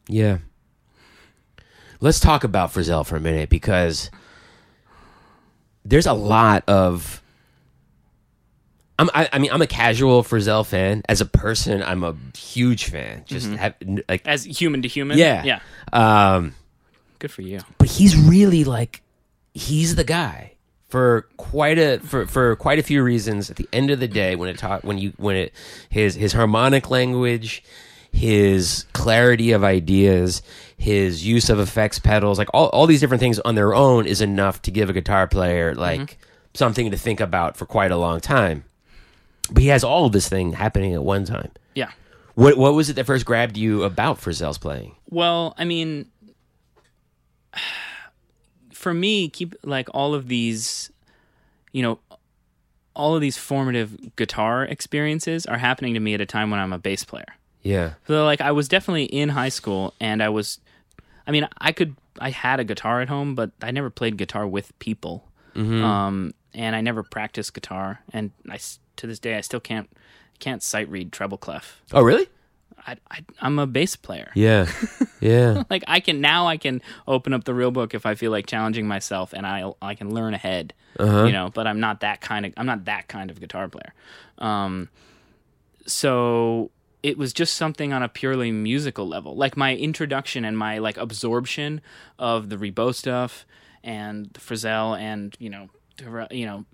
Yeah. 0.08 0.38
Let's 2.00 2.20
talk 2.20 2.44
about 2.44 2.72
Frisell 2.72 3.04
for 3.04 3.16
a 3.16 3.20
minute 3.20 3.50
because 3.50 4.10
there's 5.84 6.06
a 6.06 6.12
lot 6.14 6.62
of. 6.68 7.19
I'm, 9.00 9.10
I, 9.14 9.28
I 9.32 9.38
mean, 9.38 9.50
I'm 9.50 9.62
a 9.62 9.66
casual 9.66 10.22
Frisell 10.22 10.66
fan. 10.66 11.02
As 11.08 11.20
a 11.22 11.24
person, 11.24 11.82
I'm 11.82 12.04
a 12.04 12.14
huge 12.36 12.84
fan. 12.90 13.24
Just 13.26 13.48
have, 13.52 13.74
like, 14.08 14.26
As 14.26 14.44
human 14.44 14.82
to 14.82 14.88
human. 14.88 15.16
yeah, 15.16 15.42
Yeah. 15.42 15.60
Um, 15.92 16.54
Good 17.18 17.30
for 17.30 17.42
you. 17.42 17.60
but 17.78 17.88
he's 17.88 18.16
really 18.16 18.64
like, 18.64 19.02
he's 19.54 19.94
the 19.96 20.04
guy 20.04 20.52
for 20.88 21.28
quite 21.36 21.78
a 21.78 21.98
for, 22.00 22.26
for 22.26 22.56
quite 22.56 22.78
a 22.78 22.82
few 22.82 23.02
reasons. 23.02 23.48
At 23.48 23.56
the 23.56 23.68
end 23.72 23.90
of 23.90 24.00
the 24.00 24.08
day, 24.08 24.36
when 24.36 24.48
it 24.48 24.58
talk 24.58 24.82
when 24.84 24.98
you 24.98 25.12
when 25.16 25.36
it 25.36 25.52
his 25.88 26.14
his 26.14 26.32
harmonic 26.32 26.90
language, 26.90 27.62
his 28.12 28.86
clarity 28.92 29.52
of 29.52 29.62
ideas, 29.64 30.42
his 30.76 31.26
use 31.26 31.48
of 31.48 31.58
effects 31.60 31.98
pedals, 31.98 32.38
like 32.38 32.48
all 32.52 32.68
all 32.70 32.86
these 32.86 33.00
different 33.00 33.20
things 33.20 33.38
on 33.40 33.54
their 33.54 33.74
own 33.74 34.06
is 34.06 34.20
enough 34.20 34.60
to 34.62 34.70
give 34.70 34.90
a 34.90 34.92
guitar 34.92 35.26
player 35.28 35.74
like 35.74 36.18
something 36.54 36.90
to 36.90 36.96
think 36.96 37.20
about 37.20 37.56
for 37.56 37.66
quite 37.66 37.90
a 37.92 37.96
long 37.96 38.20
time. 38.20 38.64
But 39.52 39.62
he 39.62 39.68
has 39.68 39.84
all 39.84 40.06
of 40.06 40.12
this 40.12 40.28
thing 40.28 40.52
happening 40.52 40.94
at 40.94 41.02
one 41.02 41.24
time. 41.24 41.50
Yeah. 41.74 41.90
What 42.34 42.56
what 42.56 42.74
was 42.74 42.88
it 42.88 42.94
that 42.94 43.04
first 43.04 43.26
grabbed 43.26 43.56
you 43.56 43.82
about 43.82 44.18
Frisell's 44.18 44.58
playing? 44.58 44.96
Well, 45.08 45.54
I 45.58 45.64
mean, 45.64 46.06
for 48.72 48.94
me, 48.94 49.28
keep 49.28 49.54
like 49.62 49.88
all 49.92 50.14
of 50.14 50.28
these, 50.28 50.90
you 51.72 51.82
know, 51.82 51.98
all 52.94 53.14
of 53.14 53.20
these 53.20 53.36
formative 53.36 54.16
guitar 54.16 54.64
experiences 54.64 55.46
are 55.46 55.58
happening 55.58 55.94
to 55.94 56.00
me 56.00 56.14
at 56.14 56.20
a 56.20 56.26
time 56.26 56.50
when 56.50 56.60
I'm 56.60 56.72
a 56.72 56.78
bass 56.78 57.04
player. 57.04 57.36
Yeah. 57.62 57.94
So 58.06 58.24
like 58.24 58.40
I 58.40 58.52
was 58.52 58.68
definitely 58.68 59.04
in 59.04 59.28
high 59.28 59.48
school 59.48 59.94
and 60.00 60.22
I 60.22 60.28
was 60.28 60.60
I 61.26 61.30
mean 61.30 61.48
I 61.58 61.72
could 61.72 61.94
I 62.18 62.30
had 62.30 62.60
a 62.60 62.64
guitar 62.64 63.00
at 63.00 63.08
home 63.08 63.34
but 63.34 63.50
I 63.62 63.70
never 63.70 63.90
played 63.90 64.16
guitar 64.16 64.46
with 64.46 64.76
people. 64.78 65.26
Um 65.56 66.32
and 66.54 66.74
I 66.74 66.80
never 66.80 67.02
practiced 67.02 67.52
guitar 67.54 68.00
and 68.12 68.30
I 68.48 68.58
to 69.00 69.06
this 69.06 69.18
day 69.18 69.36
I 69.36 69.40
still 69.40 69.60
can't 69.60 69.90
can't 70.38 70.62
sight 70.62 70.88
read 70.88 71.12
treble 71.12 71.36
clef. 71.38 71.82
Oh, 71.92 72.02
really? 72.02 72.28
I, 72.86 72.96
I 73.10 73.24
I'm 73.40 73.58
a 73.58 73.66
bass 73.66 73.96
player. 73.96 74.30
Yeah. 74.34 74.66
Yeah. 75.20 75.64
Like 75.68 75.84
I 75.86 76.00
can 76.00 76.22
now 76.22 76.46
I 76.46 76.56
can 76.56 76.80
open 77.06 77.34
up 77.34 77.44
the 77.44 77.52
real 77.52 77.70
book 77.70 77.92
if 77.92 78.06
I 78.06 78.14
feel 78.14 78.30
like 78.30 78.46
challenging 78.46 78.88
myself 78.88 79.34
and 79.34 79.46
I 79.46 79.70
I 79.82 79.94
can 79.94 80.14
learn 80.14 80.32
ahead. 80.32 80.72
You 81.26 81.32
know, 81.32 81.50
but 81.52 81.66
I'm 81.66 81.78
not 81.78 82.00
that 82.00 82.22
kind 82.22 82.46
of 82.46 82.54
I'm 82.56 82.64
not 82.64 82.86
that 82.86 83.06
kind 83.06 83.30
of 83.30 83.38
guitar 83.38 83.68
player. 83.68 83.92
Um 84.38 84.88
so 85.86 86.70
it 87.02 87.18
was 87.18 87.34
just 87.34 87.54
something 87.54 87.92
on 87.92 88.02
a 88.02 88.08
purely 88.08 88.50
musical 88.50 89.06
level. 89.06 89.36
Like 89.36 89.56
my 89.58 89.76
introduction 89.76 90.44
and 90.44 90.56
my 90.56 90.78
like 90.78 90.96
absorption 90.96 91.80
of 92.18 92.48
the 92.48 92.56
Ribot 92.56 92.94
stuff 92.94 93.46
and 93.82 94.30
the 94.32 94.40
Frisell 94.40 94.98
and, 94.98 95.36
you 95.38 95.50
know, 95.50 95.68
you 96.30 96.46
know, 96.46 96.64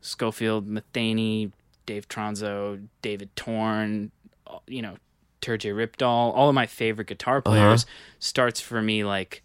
Scofield, 0.00 0.68
Metheny, 0.68 1.52
Dave 1.84 2.08
Tronzo, 2.08 2.86
David 3.02 3.34
Torn, 3.36 4.10
you 4.66 4.82
know, 4.82 4.96
Terje 5.40 5.72
Rypdal, 5.74 6.02
all 6.34 6.48
of 6.48 6.54
my 6.54 6.66
favorite 6.66 7.06
guitar 7.06 7.40
players, 7.40 7.86
starts 8.18 8.60
for 8.60 8.82
me 8.82 9.04
like 9.04 9.42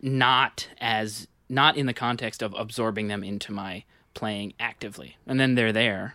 not 0.00 0.68
as 0.80 1.28
not 1.48 1.76
in 1.76 1.86
the 1.86 1.94
context 1.94 2.42
of 2.42 2.54
absorbing 2.58 3.08
them 3.08 3.22
into 3.24 3.52
my 3.52 3.84
playing 4.14 4.52
actively, 4.58 5.16
and 5.26 5.38
then 5.38 5.54
they're 5.54 5.72
there. 5.72 6.14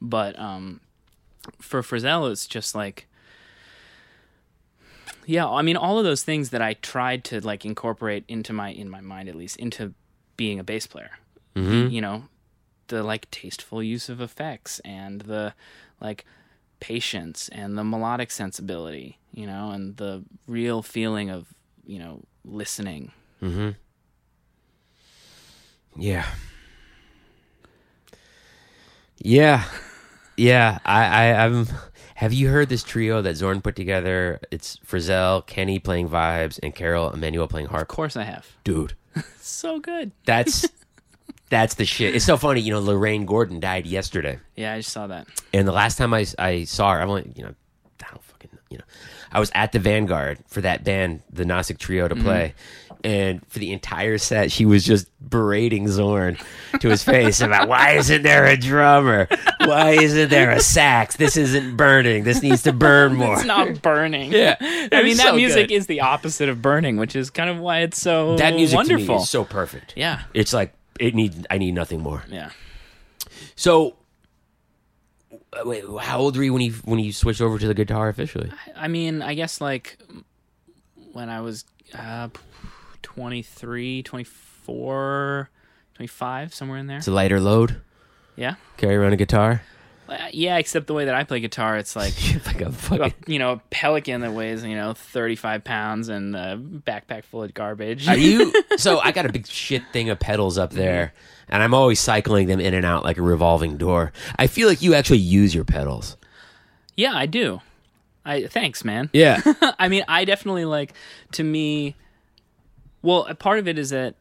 But 0.00 0.38
um, 0.38 0.80
for 1.60 1.82
Frisell, 1.82 2.30
it's 2.30 2.46
just 2.46 2.74
like 2.74 3.06
yeah 5.26 5.46
i 5.48 5.62
mean 5.62 5.76
all 5.76 5.98
of 5.98 6.04
those 6.04 6.22
things 6.22 6.50
that 6.50 6.62
i 6.62 6.74
tried 6.74 7.24
to 7.24 7.40
like 7.40 7.64
incorporate 7.64 8.24
into 8.26 8.52
my 8.52 8.70
in 8.70 8.88
my 8.88 9.00
mind 9.00 9.28
at 9.28 9.34
least 9.34 9.56
into 9.56 9.92
being 10.36 10.58
a 10.58 10.64
bass 10.64 10.86
player 10.86 11.18
Mm-hmm. 11.54 11.88
you 11.88 12.00
know 12.00 12.24
the 12.88 13.02
like 13.02 13.30
tasteful 13.30 13.82
use 13.82 14.08
of 14.08 14.20
effects 14.20 14.80
and 14.84 15.22
the 15.22 15.54
like 16.00 16.24
patience 16.80 17.48
and 17.50 17.76
the 17.76 17.84
melodic 17.84 18.30
sensibility 18.30 19.18
you 19.32 19.46
know 19.46 19.70
and 19.70 19.96
the 19.96 20.24
real 20.46 20.82
feeling 20.82 21.28
of 21.30 21.48
you 21.84 21.98
know 21.98 22.22
listening 22.44 23.12
mm-hmm. 23.42 23.70
Yeah. 25.96 26.26
Yeah. 29.18 29.64
Yeah. 30.36 30.78
I, 30.84 31.04
I, 31.04 31.44
I'm. 31.46 31.66
Have 32.14 32.32
you 32.32 32.48
heard 32.48 32.68
this 32.68 32.82
trio 32.82 33.22
that 33.22 33.34
Zorn 33.36 33.60
put 33.62 33.76
together? 33.76 34.40
It's 34.50 34.76
Frisell, 34.86 35.46
Kenny 35.46 35.78
playing 35.78 36.08
vibes, 36.08 36.58
and 36.62 36.74
Carol 36.74 37.10
Emanuel 37.10 37.48
playing 37.48 37.68
harp. 37.68 37.82
of 37.82 37.88
course 37.88 38.16
i 38.16 38.24
have 38.24 38.46
Dude, 38.62 38.94
so 39.40 39.80
good 39.80 40.12
that's 40.26 40.68
that's 41.50 41.74
the 41.74 41.84
shit. 41.84 42.14
It's 42.16 42.24
so 42.24 42.36
funny. 42.36 42.60
You 42.60 42.72
know, 42.72 42.80
Lorraine 42.80 43.26
Gordon 43.26 43.60
died 43.60 43.86
yesterday. 43.86 44.38
yeah 44.56 44.72
i 44.74 44.78
just 44.78 44.92
saw 44.92 45.06
that 45.08 45.26
And 45.52 45.68
the 45.68 45.72
last 45.72 45.98
time 45.98 46.14
I, 46.14 46.24
I 46.38 46.64
saw 46.64 46.92
her, 46.92 47.00
I 47.00 47.04
only, 47.04 47.30
you 47.36 47.42
know, 47.44 47.54
I 48.00 48.06
don't 48.10 48.22
fucking, 48.24 48.50
you 48.70 48.78
know, 48.78 48.84
I 49.32 49.38
was 49.40 49.50
at 49.54 49.72
the 49.72 49.78
Vanguard 49.78 50.38
for 50.48 50.60
that 50.62 50.82
band, 50.84 51.22
the 51.32 51.44
Gnostic 51.44 51.78
Trio, 51.78 52.08
to 52.08 52.14
mm-hmm. 52.14 52.24
play. 52.24 52.54
And 53.02 53.40
for 53.48 53.60
the 53.60 53.72
entire 53.72 54.18
set, 54.18 54.52
she 54.52 54.66
was 54.66 54.84
just 54.84 55.06
berating 55.26 55.88
Zorn 55.88 56.36
to 56.80 56.88
his 56.90 57.02
face 57.02 57.40
about 57.40 57.66
why 57.66 57.92
isn't 57.92 58.22
there 58.22 58.44
a 58.44 58.56
drummer? 58.58 59.26
Why 59.64 59.92
isn't 59.92 60.28
there 60.28 60.50
a 60.50 60.60
sax? 60.60 61.16
This 61.16 61.36
isn't 61.38 61.76
burning. 61.78 62.24
This 62.24 62.42
needs 62.42 62.62
to 62.64 62.72
burn 62.74 63.14
more. 63.22 63.34
it's 63.36 63.44
not 63.46 63.80
burning 63.80 64.32
Yeah. 64.32 64.56
i 64.60 65.02
mean 65.02 65.16
that 65.16 65.28
so 65.28 65.36
music 65.36 65.68
good. 65.68 65.74
is 65.76 65.86
the 65.86 66.02
opposite 66.02 66.48
of 66.50 66.60
burning 66.60 66.96
which 66.98 67.16
is 67.16 67.30
kind 67.30 67.48
of 67.48 67.58
why 67.58 67.78
it's 67.80 67.98
so 68.00 68.36
that 68.36 68.54
music 68.54 68.76
wonderful 68.76 69.06
to 69.06 69.12
me 69.12 69.22
is 69.22 69.30
so 69.30 69.44
perfect. 69.44 69.94
yeah 69.96 70.22
It's 70.34 70.52
like 70.52 70.74
it 71.00 71.14
need 71.14 71.46
I 71.50 71.58
need 71.58 71.72
nothing 71.74 72.00
more. 72.00 72.22
yeah 72.28 72.50
So, 73.56 73.96
uh, 75.52 75.62
wait, 75.64 75.84
how 76.00 76.18
old 76.20 76.36
were 76.36 76.44
you 76.44 76.52
when 76.52 76.62
you 76.62 76.72
when 76.84 76.98
you 77.00 77.12
switched 77.12 77.40
over 77.40 77.58
to 77.58 77.66
the 77.66 77.74
guitar 77.74 78.08
officially? 78.08 78.50
I 78.76 78.88
mean, 78.88 79.22
I 79.22 79.34
guess 79.34 79.60
like 79.60 79.98
when 81.12 81.28
I 81.28 81.40
was 81.40 81.64
uh, 81.94 82.28
23, 83.02 84.02
24, 84.02 85.50
25, 85.94 86.54
somewhere 86.54 86.78
in 86.78 86.86
there. 86.86 86.98
It's 86.98 87.08
a 87.08 87.12
lighter 87.12 87.40
load. 87.40 87.80
Yeah. 88.36 88.54
Carry 88.76 88.94
around 88.96 89.12
a 89.12 89.16
guitar. 89.16 89.62
Uh, 90.10 90.28
Yeah, 90.32 90.56
except 90.58 90.86
the 90.88 90.94
way 90.94 91.04
that 91.04 91.14
I 91.14 91.22
play 91.24 91.40
guitar, 91.40 91.76
it's 91.76 91.94
like, 91.94 92.14
like 92.46 92.60
a 92.60 92.72
fucking. 92.72 93.14
you 93.26 93.38
know, 93.38 93.52
a 93.52 93.62
pelican 93.70 94.22
that 94.22 94.32
weighs, 94.32 94.64
you 94.64 94.74
know, 94.74 94.92
35 94.92 95.62
pounds 95.64 96.08
and 96.08 96.34
a 96.34 96.58
backpack 96.58 97.24
full 97.24 97.44
of 97.44 97.54
garbage. 97.54 98.08
Are 98.08 98.16
you? 98.16 98.52
So 98.76 98.98
I 98.98 99.12
got 99.12 99.26
a 99.26 99.32
big 99.32 99.46
shit 99.46 99.82
thing 99.92 100.08
of 100.10 100.18
pedals 100.18 100.56
up 100.56 100.70
there, 100.72 101.12
and 101.48 101.62
I'm 101.62 101.74
always 101.74 102.00
cycling 102.00 102.46
them 102.48 102.60
in 102.60 102.72
and 102.74 102.84
out 102.86 103.04
like 103.04 103.18
a 103.18 103.22
revolving 103.22 103.76
door. 103.76 104.12
I 104.38 104.46
feel 104.46 104.68
like 104.68 104.80
you 104.82 104.94
actually 104.94 105.18
use 105.18 105.54
your 105.54 105.64
pedals. 105.64 106.16
yeah, 106.96 107.12
I 107.14 107.26
do. 107.26 107.60
I 108.24 108.46
Thanks, 108.46 108.84
man. 108.84 109.10
Yeah. 109.12 109.40
I 109.78 109.88
mean, 109.88 110.04
I 110.08 110.24
definitely 110.24 110.64
like, 110.64 110.92
to 111.32 111.42
me, 111.44 111.94
well, 113.02 113.24
a 113.26 113.34
part 113.34 113.58
of 113.58 113.68
it 113.68 113.78
is 113.78 113.90
that 113.90 114.14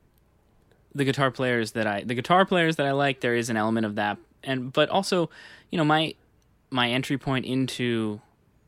the 0.95 1.03
guitar 1.05 1.31
players 1.31 1.71
that 1.73 1.85
I, 1.87 2.03
the 2.03 2.15
guitar 2.15 2.45
players 2.45 2.77
that 2.77 2.85
I 2.85 2.91
like, 2.91 3.21
there 3.21 3.35
is 3.35 3.49
an 3.49 3.57
element 3.57 3.85
of 3.85 3.95
that. 3.95 4.17
And, 4.43 4.71
but 4.73 4.89
also, 4.89 5.29
you 5.69 5.77
know, 5.77 5.85
my, 5.85 6.15
my 6.69 6.89
entry 6.89 7.17
point 7.17 7.45
into 7.45 8.21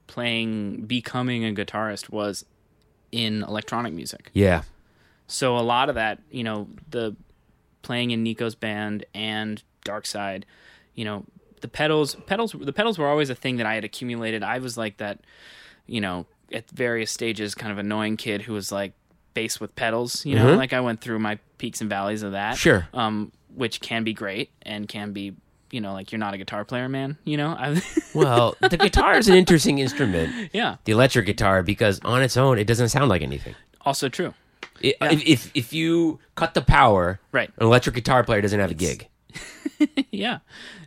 playing, 0.07 0.85
becoming 0.85 1.45
a 1.45 1.53
guitarist 1.53 2.09
was 2.09 2.45
in 3.11 3.43
electronic 3.43 3.93
music. 3.93 4.29
yeah. 4.33 4.63
So 5.27 5.57
a 5.57 5.61
lot 5.61 5.87
of 5.87 5.95
that, 5.95 6.19
you 6.29 6.43
know, 6.43 6.67
the 6.89 7.15
playing 7.83 8.11
in 8.11 8.21
Nico's 8.21 8.53
band 8.53 9.05
and 9.13 9.63
Darkside, 9.85 10.43
you 10.93 11.05
know, 11.05 11.23
the 11.61 11.69
pedals, 11.69 12.15
pedals, 12.25 12.53
the 12.59 12.73
pedals 12.73 12.99
were 12.99 13.07
always 13.07 13.29
a 13.29 13.35
thing 13.35 13.55
that 13.55 13.65
I 13.65 13.75
had 13.75 13.85
accumulated. 13.85 14.43
I 14.43 14.59
was 14.59 14.77
like 14.77 14.97
that, 14.97 15.19
you 15.87 16.01
know, 16.01 16.25
at 16.51 16.69
various 16.69 17.11
stages, 17.11 17.55
kind 17.55 17.71
of 17.71 17.77
annoying 17.77 18.17
kid 18.17 18.41
who 18.41 18.51
was 18.51 18.73
like 18.73 18.91
bass 19.33 19.59
with 19.61 19.73
pedals. 19.75 20.25
You 20.25 20.35
know, 20.35 20.55
like 20.55 20.73
I 20.73 20.81
went 20.81 20.99
through 20.99 21.19
my 21.19 21.39
peaks 21.57 21.79
and 21.79 21.89
valleys 21.89 22.23
of 22.23 22.33
that. 22.33 22.57
Sure. 22.57 22.87
Um, 22.93 23.31
which 23.55 23.79
can 23.79 24.03
be 24.03 24.13
great 24.13 24.51
and 24.63 24.87
can 24.87 25.13
be, 25.13 25.33
you 25.71 25.81
know, 25.81 25.93
like 25.93 26.11
you're 26.11 26.19
not 26.19 26.33
a 26.33 26.37
guitar 26.37 26.65
player, 26.65 26.87
man. 26.89 27.17
You 27.23 27.37
know, 27.37 27.49
I, 27.49 27.81
Well, 28.13 28.55
the 28.61 28.77
guitar 28.77 29.17
is 29.17 29.27
an 29.29 29.35
interesting 29.35 29.79
instrument, 29.79 30.49
yeah, 30.53 30.75
the 30.85 30.91
electric 30.91 31.25
guitar, 31.25 31.63
because 31.63 31.99
on 32.03 32.21
its 32.21 32.35
own 32.37 32.57
it 32.59 32.65
doesn't 32.67 32.89
sound 32.89 33.09
like 33.09 33.21
anything. 33.21 33.55
also 33.81 34.09
true. 34.09 34.33
It, 34.81 34.95
if, 35.01 35.27
if 35.27 35.51
if 35.53 35.73
you 35.73 36.19
cut 36.35 36.53
the 36.55 36.61
power, 36.61 37.19
Right. 37.31 37.49
an 37.57 37.65
electric 37.67 37.95
guitar 37.95 38.23
player 38.23 38.41
doesn't 38.41 38.59
have 38.59 38.71
a 38.71 38.73
gig. 38.75 39.07
yeah. 40.11 40.39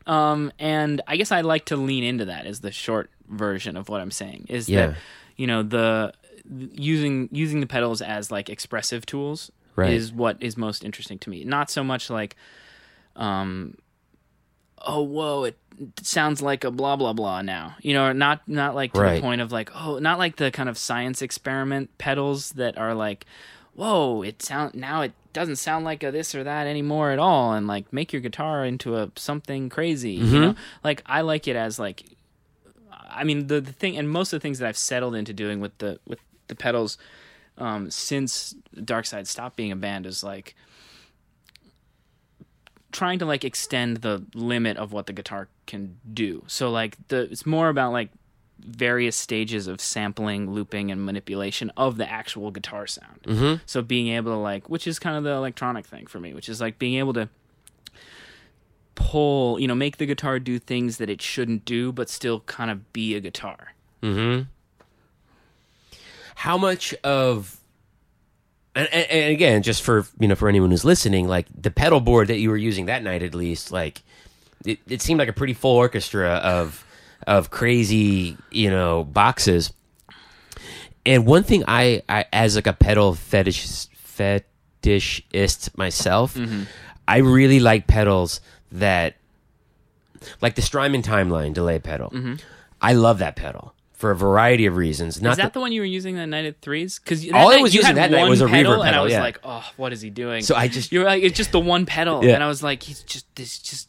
Um, 0.07 0.53
and 0.59 1.01
I 1.07 1.17
guess 1.17 1.31
I 1.33 1.41
like 1.43 1.65
to 1.67 1.77
lean 1.77 2.05
into 2.05 2.25
that 2.27 2.45
as 2.47 2.61
the 2.61 2.73
short 2.73 3.11
version 3.29 3.77
of 3.77 3.89
what 3.89 4.01
I'm 4.01 4.11
saying 4.11 4.47
is 4.49 4.69
Yeah. 4.69 4.89
that 4.89 4.97
you 5.37 5.47
know 5.47 5.63
the 5.63 6.13
using 6.73 7.29
using 7.33 7.61
the 7.61 7.67
pedals 7.67 8.03
as 8.03 8.31
like 8.31 8.51
expressive 8.51 9.07
tools 9.07 9.51
Right. 9.77 9.93
is 9.95 10.13
what 10.13 10.37
is 10.43 10.57
most 10.57 10.85
interesting 10.85 11.19
to 11.21 11.31
me. 11.31 11.43
Not 11.45 11.71
so 11.71 11.83
much 11.83 12.11
like, 12.11 12.37
um, 13.17 13.77
oh 14.87 15.03
whoa, 15.03 15.45
it 15.45 15.57
sounds 16.03 16.41
like 16.43 16.65
a 16.65 16.71
blah 16.71 16.97
blah 16.97 17.13
blah 17.13 17.43
now. 17.43 17.77
You 17.81 17.95
know, 17.95 18.13
not 18.13 18.47
not 18.49 18.75
like 18.75 18.93
to 18.95 19.01
Right. 19.01 19.17
the 19.17 19.21
point 19.23 19.41
of 19.41 19.53
like 19.53 19.71
oh, 19.75 19.99
not 19.99 20.19
like 20.19 20.37
the 20.37 20.51
kind 20.51 20.69
of 20.69 20.79
science 20.79 21.23
experiment 21.23 21.97
pedals 21.99 22.53
that 22.53 22.79
are 22.79 22.95
like, 22.95 23.27
whoa, 23.75 24.23
it 24.23 24.43
sound 24.43 24.75
now 24.75 25.03
it 25.03 25.13
doesn't 25.33 25.57
sound 25.57 25.85
like 25.85 26.03
a 26.05 26.11
this 26.13 26.35
or 26.35 26.45
that 26.45 26.67
anymore 26.67 27.11
at 27.11 27.19
all, 27.19 27.53
and 27.55 27.67
like 27.67 27.93
make 27.93 28.13
your 28.13 28.23
guitar 28.23 28.65
into 28.65 28.97
a 28.97 29.11
something 29.17 29.69
crazy. 29.69 30.13
You 30.13 30.41
know, 30.41 30.55
like 30.85 31.03
I 31.07 31.23
like 31.23 31.49
it 31.49 31.57
as 31.57 31.79
like 31.79 32.05
I 33.11 33.25
mean 33.25 33.49
the 33.49 33.61
the 33.61 33.73
thing 33.73 33.97
and 33.97 34.09
most 34.09 34.33
of 34.33 34.41
the 34.41 34.43
things 34.43 34.59
that 34.61 34.69
I've 34.69 34.77
settled 34.79 35.15
into 35.15 35.33
doing 35.33 35.61
with 35.61 35.77
the 35.79 35.99
with 36.07 36.19
the 36.49 36.55
pedals 36.55 36.99
um, 37.57 37.91
since 37.91 38.55
Darkside 38.77 39.27
stopped 39.27 39.57
being 39.57 39.73
a 39.73 39.77
band 39.77 40.07
is 40.07 40.23
like 40.25 40.55
trying 42.95 43.19
to 43.19 43.27
like 43.27 43.45
extend 43.45 43.99
the 43.99 44.25
limit 44.35 44.77
of 44.77 44.93
what 44.93 45.07
the 45.07 45.13
guitar 45.13 45.49
can 45.67 45.99
do. 46.15 46.45
So 46.47 46.71
like 46.71 46.97
the 47.09 47.23
it's 47.31 47.45
more 47.45 47.69
about 47.69 47.93
like 47.93 48.11
various 48.61 49.17
stages 49.17 49.67
of 49.67 49.81
sampling, 49.81 50.51
looping, 50.51 50.91
and 50.91 51.05
manipulation 51.05 51.71
of 51.77 51.97
the 51.97 52.11
actual 52.11 52.51
guitar 52.53 52.87
sound. 52.87 53.21
Mm-hmm. 53.25 53.63
So 53.67 53.83
being 53.83 54.09
able 54.09 54.33
to 54.33 54.39
like, 54.39 54.71
which 54.71 54.87
is 54.87 54.99
kind 54.99 55.17
of 55.17 55.25
the 55.25 55.31
electronic 55.31 55.85
thing 55.87 56.07
for 56.07 56.21
me, 56.21 56.33
which 56.33 56.49
is 56.49 56.61
like 56.61 56.79
being 56.79 56.95
able 56.95 57.13
to 57.15 57.29
pull, 58.95 59.59
you 59.59 59.67
know, 59.67 59.75
make 59.75 59.97
the 59.97 60.07
guitar 60.07 60.39
do 60.39 60.61
things 60.61 60.99
that 60.99 61.11
it 61.11 61.21
shouldn't 61.21 61.65
do, 61.65 61.91
but 61.93 62.09
still 62.09 62.41
kind 62.41 62.71
of 62.71 62.93
be 62.93 63.17
a 63.17 63.21
guitar. 63.21 63.75
Mm-hmm. 64.03 64.43
how 66.37 66.59
much 66.59 66.95
of 67.03 67.59
and, 68.75 68.89
and, 68.93 69.11
and 69.11 69.33
again 69.33 69.63
just 69.63 69.83
for 69.83 70.07
you 70.19 70.29
know 70.29 70.35
for 70.35 70.49
anyone 70.49 70.71
who's 70.71 70.85
listening 70.85 71.29
like 71.29 71.47
the 71.55 71.71
pedal 71.71 72.01
board 72.01 72.29
that 72.29 72.39
you 72.39 72.51
were 72.51 72.57
using 72.57 72.87
that 72.87 73.03
night 73.03 73.23
at 73.23 73.35
least 73.35 73.73
like 73.73 74.03
it, 74.65 74.79
it 74.89 75.03
seemed 75.03 75.19
like 75.19 75.29
a 75.29 75.33
pretty 75.33 75.55
full 75.55 75.77
orchestra 75.77 76.31
of 76.43 76.85
of 77.27 77.51
crazy 77.51 78.37
you 78.51 78.71
know 78.71 79.05
boxes. 79.05 79.73
And 81.07 81.27
one 81.27 81.43
thing 81.43 81.65
i, 81.69 82.03
I 82.09 82.25
as 82.33 82.57
like 82.57 82.67
a 82.67 82.73
pedal 82.73 83.15
fetish 83.15 83.89
fetishist 84.17 85.77
myself 85.77 86.35
mm-hmm. 86.35 86.63
i 87.07 87.19
really 87.19 87.61
like 87.61 87.87
pedals 87.87 88.41
that 88.73 89.17
like 90.41 90.55
the 90.55 90.63
strymon 90.63 91.03
timeline 91.03 91.53
delay 91.53 91.79
pedal. 91.79 92.11
Mm-hmm. 92.11 92.35
I 92.81 92.93
love 92.95 93.19
that 93.19 93.37
pedal 93.37 93.75
for 94.05 94.11
a 94.11 94.17
variety 94.17 94.67
of 94.67 94.77
reasons 94.77 95.23
not 95.23 95.31
Is 95.31 95.37
that 95.39 95.43
that- 95.45 95.53
the 95.55 95.61
one 95.61 95.73
you 95.73 95.81
were 95.81 95.87
using 95.87 96.17
that 96.17 96.27
night 96.27 96.45
at 96.45 96.61
threes? 96.61 96.99
Because 96.99 97.27
All 97.33 97.51
I 97.51 97.57
was 97.57 97.75
using 97.75 97.95
that 97.95 98.11
night 98.11 98.29
was 98.29 98.43
a 98.43 98.47
reverb 98.47 98.85
and 98.87 98.95
I 98.95 99.01
was 99.01 99.13
yeah. 99.13 99.23
like, 99.23 99.39
oh, 99.43 99.65
what 99.79 99.95
is 99.95 100.03
he 100.03 100.11
doing? 100.11 100.43
So 100.43 100.55
I 100.55 100.69
just- 100.69 100.93
you're 100.93 101.05
like, 101.07 101.23
it's 101.23 101.37
just 101.37 101.53
the 101.53 101.61
one 101.61 101.87
pedal, 101.87 102.23
Yeah. 102.23 102.35
and 102.35 102.43
I 102.45 102.49
was 102.49 102.63
like, 102.63 102.83
he's 102.83 103.01
just 103.03 103.25
this, 103.37 103.59
just 103.59 103.89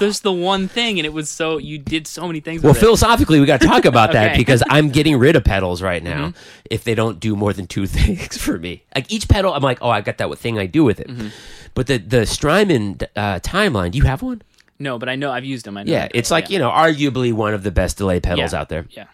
there's 0.00 0.20
the 0.20 0.32
one 0.32 0.66
thing, 0.68 0.98
and 0.98 1.06
it 1.06 1.12
was 1.12 1.30
so 1.30 1.58
you 1.58 1.78
did 1.78 2.06
so 2.06 2.26
many 2.26 2.40
things. 2.40 2.62
Well, 2.62 2.74
philosophically, 2.74 3.38
we 3.40 3.46
got 3.46 3.60
to 3.60 3.66
talk 3.68 3.84
about 3.92 4.12
that 4.12 4.22
Okay. 4.24 4.30
Mm-hmm. 4.32 4.38
because 4.38 4.62
I'm 4.68 4.90
getting 4.90 5.16
rid 5.16 5.36
of 5.36 5.44
pedals 5.44 5.80
right 5.80 6.02
now 6.02 6.32
if 6.70 6.82
they 6.84 6.94
don't 6.96 7.20
do 7.20 7.36
more 7.36 7.52
than 7.52 7.66
two 7.68 7.86
things 7.98 8.36
for 8.36 8.58
me. 8.58 8.82
Like 8.96 9.10
each 9.12 9.28
pedal, 9.28 9.54
I'm 9.54 9.62
like, 9.62 9.78
oh, 9.80 9.90
I 9.90 10.00
got 10.00 10.18
that 10.18 10.36
thing 10.38 10.58
I 10.58 10.66
do 10.66 10.82
with 10.84 10.98
it. 11.00 11.06
Mm-hmm. 11.08 11.28
But 11.74 11.86
the 11.86 11.98
the 11.98 12.26
Strymon 12.26 12.98
uh, 13.16 13.38
timeline, 13.40 13.92
do 13.92 13.98
you 13.98 14.04
have 14.04 14.22
one? 14.22 14.42
no, 14.78 14.98
but 14.98 15.08
I 15.08 15.14
know 15.14 15.30
I've 15.30 15.44
used 15.44 15.64
them. 15.64 15.76
I 15.76 15.84
know 15.84 15.92
Yeah, 15.92 16.08
it's 16.12 16.28
pedal, 16.30 16.42
like 16.42 16.50
you 16.50 16.58
know, 16.58 16.70
arguably 16.70 17.32
one 17.32 17.54
of 17.54 17.62
the 17.62 17.70
best 17.70 17.96
delay 17.98 18.18
pedals 18.18 18.52
Yeah. 18.52 18.60
out 18.60 18.68
there. 18.68 18.86
yeah, 18.90 19.06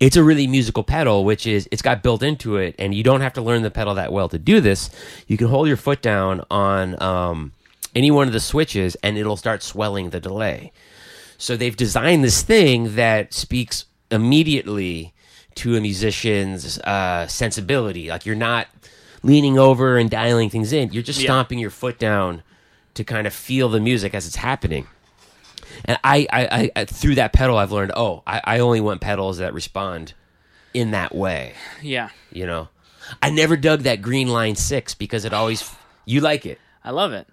it's 0.00 0.16
a 0.16 0.22
really 0.24 0.46
musical 0.46 0.82
pedal, 0.82 1.24
which 1.24 1.46
is 1.46 1.68
it's 1.72 1.82
got 1.82 2.02
built 2.02 2.22
into 2.22 2.56
it, 2.56 2.74
and 2.78 2.94
you 2.94 3.02
don't 3.02 3.20
have 3.20 3.32
to 3.34 3.42
learn 3.42 3.62
the 3.62 3.70
pedal 3.70 3.94
that 3.94 4.12
well 4.12 4.28
to 4.28 4.38
do 4.38 4.60
this. 4.60 4.90
You 5.26 5.36
can 5.36 5.48
hold 5.48 5.68
your 5.68 5.76
foot 5.76 6.02
down 6.02 6.42
on 6.50 7.00
um, 7.02 7.52
any 7.94 8.10
one 8.10 8.26
of 8.26 8.32
the 8.32 8.40
switches, 8.40 8.96
and 9.02 9.16
it'll 9.16 9.36
start 9.36 9.62
swelling 9.62 10.10
the 10.10 10.20
delay. 10.20 10.72
So 11.38 11.56
they've 11.56 11.76
designed 11.76 12.22
this 12.24 12.42
thing 12.42 12.94
that 12.96 13.34
speaks 13.34 13.86
immediately 14.10 15.12
to 15.56 15.76
a 15.76 15.80
musician's 15.80 16.78
uh, 16.80 17.26
sensibility. 17.26 18.08
Like 18.08 18.26
you're 18.26 18.34
not 18.36 18.66
leaning 19.22 19.58
over 19.58 19.96
and 19.96 20.10
dialing 20.10 20.50
things 20.50 20.72
in; 20.72 20.92
you're 20.92 21.02
just 21.02 21.20
Yeah. 21.20 21.26
stomping 21.26 21.58
your 21.58 21.70
foot 21.70 21.98
down 21.98 22.42
to 22.94 23.04
kind 23.04 23.26
of 23.26 23.32
feel 23.34 23.68
the 23.68 23.80
music 23.80 24.14
as 24.14 24.26
it's 24.26 24.36
happening. 24.36 24.86
And 25.84 25.98
I, 26.04 26.26
I, 26.32 26.70
I, 26.74 26.84
through 26.84 27.16
that 27.16 27.32
pedal, 27.32 27.56
I've 27.56 27.72
learned. 27.72 27.92
Oh, 27.96 28.22
I, 28.26 28.40
I 28.44 28.58
only 28.60 28.80
want 28.80 29.00
pedals 29.00 29.38
that 29.38 29.54
respond 29.54 30.14
in 30.72 30.90
that 30.92 31.14
way. 31.14 31.54
Yeah. 31.82 32.10
You 32.32 32.46
know, 32.46 32.68
I 33.22 33.30
never 33.30 33.56
dug 33.56 33.80
that 33.82 34.02
Green 34.02 34.28
Line 34.28 34.56
Six 34.56 34.94
because 34.94 35.24
it 35.24 35.32
always. 35.32 35.74
You 36.04 36.20
like 36.20 36.44
it? 36.46 36.58
I 36.84 36.90
love 36.90 37.12
it. 37.12 37.26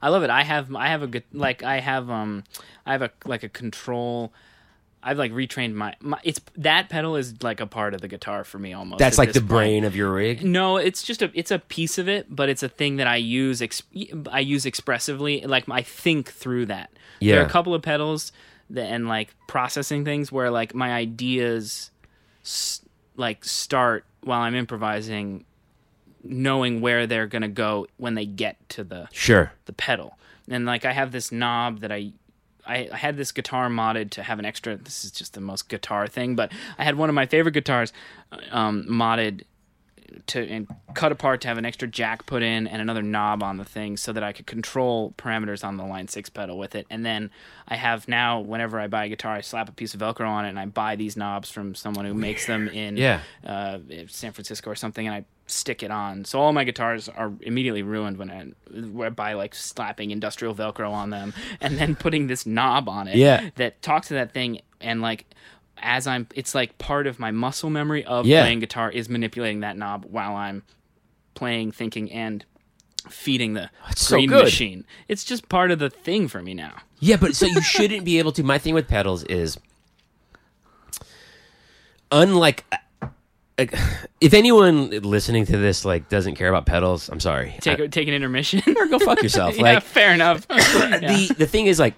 I 0.00 0.08
love 0.08 0.24
it. 0.24 0.30
I 0.30 0.42
have 0.42 0.74
I 0.74 0.88
have 0.88 1.02
a 1.02 1.06
good 1.06 1.24
like 1.32 1.62
I 1.62 1.78
have 1.78 2.10
um 2.10 2.42
I 2.84 2.92
have 2.92 3.02
a 3.02 3.10
like 3.24 3.44
a 3.44 3.48
control. 3.48 4.32
I've 5.02 5.18
like 5.18 5.32
retrained 5.32 5.74
my, 5.74 5.94
my 6.00 6.18
it's 6.22 6.40
that 6.56 6.88
pedal 6.88 7.16
is 7.16 7.42
like 7.42 7.60
a 7.60 7.66
part 7.66 7.92
of 7.94 8.00
the 8.00 8.08
guitar 8.08 8.44
for 8.44 8.58
me 8.58 8.72
almost. 8.72 8.98
That's 9.00 9.18
like 9.18 9.32
the 9.32 9.40
point. 9.40 9.48
brain 9.48 9.84
of 9.84 9.96
your 9.96 10.12
rig. 10.12 10.44
No, 10.44 10.76
it's 10.76 11.02
just 11.02 11.22
a 11.22 11.30
it's 11.34 11.50
a 11.50 11.58
piece 11.58 11.98
of 11.98 12.08
it, 12.08 12.26
but 12.28 12.48
it's 12.48 12.62
a 12.62 12.68
thing 12.68 12.96
that 12.96 13.06
I 13.06 13.16
use 13.16 13.62
I 14.30 14.40
use 14.40 14.64
expressively. 14.66 15.40
Like 15.42 15.64
I 15.68 15.82
think 15.82 16.30
through 16.30 16.66
that. 16.66 16.90
Yeah. 17.20 17.34
There 17.34 17.42
are 17.42 17.46
a 17.46 17.50
couple 17.50 17.74
of 17.74 17.82
pedals 17.82 18.32
that, 18.70 18.84
and 18.86 19.08
like 19.08 19.34
processing 19.48 20.04
things 20.04 20.30
where 20.30 20.50
like 20.50 20.74
my 20.74 20.92
ideas 20.92 21.90
s- 22.42 22.80
like 23.16 23.44
start 23.44 24.04
while 24.22 24.40
I'm 24.40 24.54
improvising, 24.54 25.44
knowing 26.24 26.80
where 26.80 27.06
they're 27.06 27.26
gonna 27.26 27.48
go 27.48 27.86
when 27.96 28.14
they 28.14 28.26
get 28.26 28.56
to 28.70 28.84
the 28.84 29.08
Sure. 29.12 29.52
the 29.66 29.72
pedal. 29.72 30.16
And 30.48 30.66
like 30.66 30.84
I 30.84 30.92
have 30.92 31.12
this 31.12 31.32
knob 31.32 31.80
that 31.80 31.90
I 31.92 32.12
I, 32.66 32.88
I 32.92 32.96
had 32.96 33.16
this 33.16 33.32
guitar 33.32 33.68
modded 33.68 34.10
to 34.10 34.22
have 34.22 34.38
an 34.38 34.44
extra. 34.44 34.76
This 34.76 35.04
is 35.04 35.10
just 35.10 35.34
the 35.34 35.40
most 35.40 35.68
guitar 35.68 36.06
thing, 36.06 36.36
but 36.36 36.52
I 36.78 36.84
had 36.84 36.96
one 36.96 37.08
of 37.08 37.14
my 37.14 37.26
favorite 37.26 37.52
guitars 37.52 37.92
um, 38.50 38.86
modded 38.88 39.42
to 40.28 40.40
and 40.48 40.66
cut 40.94 41.12
apart 41.12 41.40
to 41.42 41.48
have 41.48 41.58
an 41.58 41.64
extra 41.64 41.88
jack 41.88 42.26
put 42.26 42.42
in 42.42 42.66
and 42.66 42.82
another 42.82 43.02
knob 43.02 43.42
on 43.42 43.56
the 43.56 43.64
thing 43.64 43.96
so 43.96 44.12
that 44.12 44.22
I 44.22 44.32
could 44.32 44.46
control 44.46 45.14
parameters 45.18 45.64
on 45.64 45.76
the 45.76 45.84
line 45.84 46.08
six 46.08 46.28
pedal 46.30 46.58
with 46.58 46.74
it. 46.74 46.86
And 46.90 47.04
then 47.04 47.30
I 47.68 47.76
have 47.76 48.08
now 48.08 48.40
whenever 48.40 48.78
I 48.80 48.86
buy 48.88 49.04
a 49.06 49.08
guitar, 49.08 49.32
I 49.34 49.40
slap 49.40 49.68
a 49.68 49.72
piece 49.72 49.94
of 49.94 50.00
Velcro 50.00 50.28
on 50.28 50.44
it 50.44 50.50
and 50.50 50.58
I 50.58 50.66
buy 50.66 50.96
these 50.96 51.16
knobs 51.16 51.50
from 51.50 51.74
someone 51.74 52.04
who 52.04 52.14
makes 52.14 52.46
them 52.46 52.68
in 52.82 52.96
Yeah. 52.96 53.20
uh, 53.46 53.78
San 54.08 54.32
Francisco 54.32 54.70
or 54.70 54.74
something, 54.74 55.06
and 55.06 55.14
I 55.14 55.24
stick 55.46 55.82
it 55.82 55.90
on. 55.90 56.24
So 56.24 56.40
all 56.40 56.52
my 56.52 56.64
guitars 56.64 57.08
are 57.08 57.32
immediately 57.40 57.82
ruined 57.82 58.16
when 58.16 58.30
I 58.30 59.08
by 59.10 59.34
like 59.34 59.54
slapping 59.54 60.10
industrial 60.10 60.54
Velcro 60.54 60.90
on 60.90 61.10
them 61.10 61.34
and 61.60 61.76
then 61.78 61.94
putting 61.96 62.26
this 62.26 62.46
knob 62.46 62.88
on 62.88 63.08
it 63.08 63.16
Yeah. 63.16 63.50
that 63.56 63.82
talks 63.82 64.08
to 64.08 64.14
that 64.14 64.32
thing 64.32 64.60
and 64.80 65.02
like 65.02 65.26
as 65.78 66.06
I'm 66.06 66.26
it's 66.34 66.54
like 66.54 66.78
part 66.78 67.06
of 67.06 67.18
my 67.18 67.30
muscle 67.30 67.70
memory 67.70 68.04
of 68.04 68.26
Yeah. 68.26 68.42
playing 68.42 68.60
guitar 68.60 68.90
is 68.90 69.08
manipulating 69.08 69.60
that 69.60 69.76
knob 69.76 70.06
while 70.08 70.34
I'm 70.34 70.62
playing, 71.34 71.72
thinking, 71.72 72.10
and 72.12 72.44
feeding 73.08 73.54
the 73.54 73.68
so 73.96 74.16
green 74.16 74.28
good. 74.28 74.44
machine. 74.44 74.84
It's 75.08 75.24
just 75.24 75.48
part 75.48 75.70
of 75.72 75.78
the 75.80 75.90
thing 75.90 76.28
for 76.28 76.40
me 76.42 76.54
now. 76.54 76.74
Yeah, 77.00 77.16
but 77.16 77.34
so 77.34 77.46
you 77.46 77.60
shouldn't 77.62 78.04
be 78.04 78.18
able 78.20 78.30
to. 78.32 78.42
My 78.44 78.58
thing 78.58 78.74
with 78.74 78.86
pedals 78.86 79.24
is, 79.24 79.58
unlike, 82.10 82.64
like, 83.58 83.74
if 84.20 84.34
anyone 84.34 84.90
listening 84.90 85.46
to 85.46 85.56
this 85.56 85.84
like 85.84 86.08
doesn't 86.08 86.34
care 86.36 86.48
about 86.48 86.66
pedals, 86.66 87.08
I'm 87.08 87.20
sorry. 87.20 87.54
Take 87.60 87.80
I- 87.80 87.86
take 87.88 88.08
an 88.08 88.14
intermission. 88.14 88.62
or 88.76 88.86
go 88.86 88.98
fuck 88.98 89.22
yourself. 89.22 89.56
yeah, 89.56 89.62
Like 89.62 89.82
fair 89.82 90.12
enough. 90.12 90.46
the 90.48 91.34
the 91.38 91.46
thing 91.46 91.66
is 91.66 91.78
like. 91.78 91.94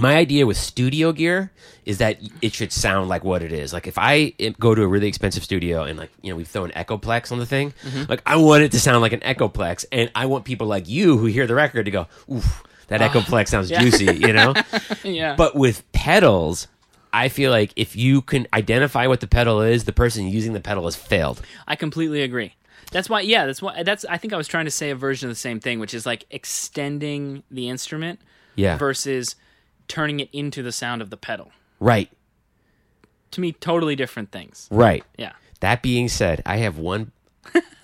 My 0.00 0.16
idea 0.16 0.46
with 0.46 0.56
studio 0.56 1.12
gear 1.12 1.50
is 1.84 1.98
that 1.98 2.18
it 2.42 2.54
should 2.54 2.72
sound 2.72 3.08
like 3.08 3.24
what 3.24 3.42
it 3.42 3.52
is. 3.52 3.72
Like 3.72 3.86
if 3.86 3.96
I 3.98 4.34
go 4.58 4.74
to 4.74 4.82
a 4.82 4.86
really 4.86 5.08
expensive 5.08 5.42
studio 5.44 5.82
and 5.84 5.98
like 5.98 6.10
you 6.22 6.30
know 6.30 6.36
we 6.36 6.44
throw 6.44 6.64
an 6.64 6.70
Echoplex 6.72 7.32
on 7.32 7.38
the 7.38 7.46
thing, 7.46 7.72
Mm-hmm. 7.84 8.04
like 8.10 8.22
I 8.26 8.36
want 8.36 8.62
it 8.62 8.72
to 8.72 8.80
sound 8.80 9.00
like 9.00 9.12
an 9.12 9.20
Echoplex, 9.20 9.84
and 9.92 10.10
I 10.14 10.26
want 10.26 10.44
people 10.44 10.66
like 10.66 10.88
you 10.88 11.16
who 11.18 11.26
hear 11.26 11.46
the 11.46 11.54
record 11.54 11.84
to 11.84 11.90
go, 11.90 12.06
"Oof, 12.32 12.62
that 12.88 13.00
Echoplex 13.00 13.48
sounds 13.48 13.68
juicy," 13.80 14.04
you 14.16 14.32
know. 14.32 14.54
yeah. 15.04 15.34
But 15.36 15.54
with 15.54 15.90
pedals, 15.92 16.68
I 17.12 17.28
feel 17.28 17.50
like 17.50 17.72
if 17.76 17.96
you 17.96 18.20
can 18.22 18.46
identify 18.52 19.06
what 19.06 19.20
the 19.20 19.26
pedal 19.26 19.62
is, 19.62 19.84
the 19.84 19.92
person 19.92 20.26
using 20.28 20.52
the 20.52 20.60
pedal 20.60 20.84
has 20.84 20.96
failed. 20.96 21.40
I 21.66 21.74
completely 21.76 22.22
agree. 22.22 22.54
That's 22.90 23.10
why, 23.10 23.20
yeah, 23.20 23.44
that's 23.46 23.60
why. 23.60 23.82
That's 23.82 24.04
I 24.06 24.16
think 24.18 24.32
I 24.32 24.36
was 24.36 24.48
trying 24.48 24.64
to 24.66 24.70
say 24.70 24.90
a 24.90 24.94
version 24.94 25.28
of 25.28 25.34
the 25.34 25.40
same 25.40 25.60
thing, 25.60 25.78
which 25.78 25.92
is 25.94 26.06
like 26.06 26.24
extending 26.30 27.42
the 27.50 27.68
instrument 27.68 28.20
Yeah. 28.56 28.76
versus 28.76 29.36
turning 29.88 30.20
it 30.20 30.28
into 30.32 30.62
the 30.62 30.72
sound 30.72 31.02
of 31.02 31.10
the 31.10 31.16
pedal. 31.16 31.50
Right. 31.80 32.10
To 33.32 33.40
me, 33.40 33.52
totally 33.52 33.96
different 33.96 34.30
things. 34.30 34.68
Right. 34.70 35.04
Yeah, 35.16 35.32
That 35.60 35.82
being 35.82 36.08
said, 36.08 36.42
I 36.46 36.58
have 36.58 36.78
one 36.78 37.12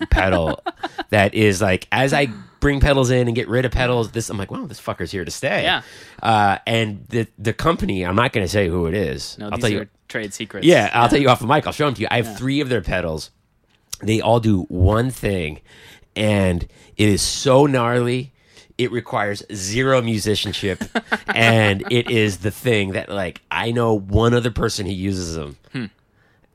pedal 0.09 0.63
that 1.09 1.33
is 1.33 1.61
like 1.61 1.87
as 1.91 2.13
I 2.13 2.27
bring 2.59 2.79
pedals 2.79 3.11
in 3.11 3.27
and 3.27 3.35
get 3.35 3.47
rid 3.47 3.65
of 3.65 3.71
pedals, 3.71 4.11
this 4.11 4.29
I'm 4.29 4.37
like, 4.37 4.49
wow, 4.51 4.65
this 4.65 4.81
fucker's 4.81 5.11
here 5.11 5.23
to 5.25 5.31
stay. 5.31 5.63
Yeah. 5.63 5.81
Uh, 6.21 6.57
and 6.65 7.05
the 7.09 7.27
the 7.37 7.53
company, 7.53 8.05
I'm 8.05 8.15
not 8.15 8.33
going 8.33 8.45
to 8.45 8.51
say 8.51 8.67
who 8.67 8.87
it 8.87 8.93
is. 8.95 9.37
no, 9.37 9.45
I'll 9.45 9.51
these 9.51 9.59
tell 9.61 9.71
are 9.71 9.83
you. 9.83 9.87
trade 10.07 10.33
secrets. 10.33 10.65
Yeah, 10.65 10.89
I'll 10.93 11.09
tell 11.09 11.19
you 11.19 11.29
off 11.29 11.39
the 11.39 11.47
mic. 11.47 11.67
I'll 11.67 11.73
show 11.73 11.85
them 11.85 11.93
to 11.95 12.01
you. 12.01 12.07
I 12.09 12.17
have 12.21 12.37
three 12.37 12.59
of 12.61 12.69
their 12.69 12.81
pedals. 12.81 13.29
They 14.01 14.19
all 14.21 14.39
do 14.39 14.63
one 14.63 15.09
thing, 15.11 15.61
and 16.15 16.63
it 16.97 17.07
is 17.09 17.21
so 17.21 17.65
gnarly. 17.65 18.31
It 18.77 18.91
requires 18.91 19.43
zero 19.53 20.01
musicianship, 20.01 20.83
and 21.27 21.83
it 21.91 22.09
is 22.09 22.39
the 22.39 22.51
thing 22.51 22.91
that 22.91 23.09
like 23.09 23.41
I 23.49 23.71
know 23.71 23.93
one 23.97 24.33
other 24.33 24.51
person 24.51 24.85
who 24.85 24.91
uses 24.91 25.35
them. 25.35 25.57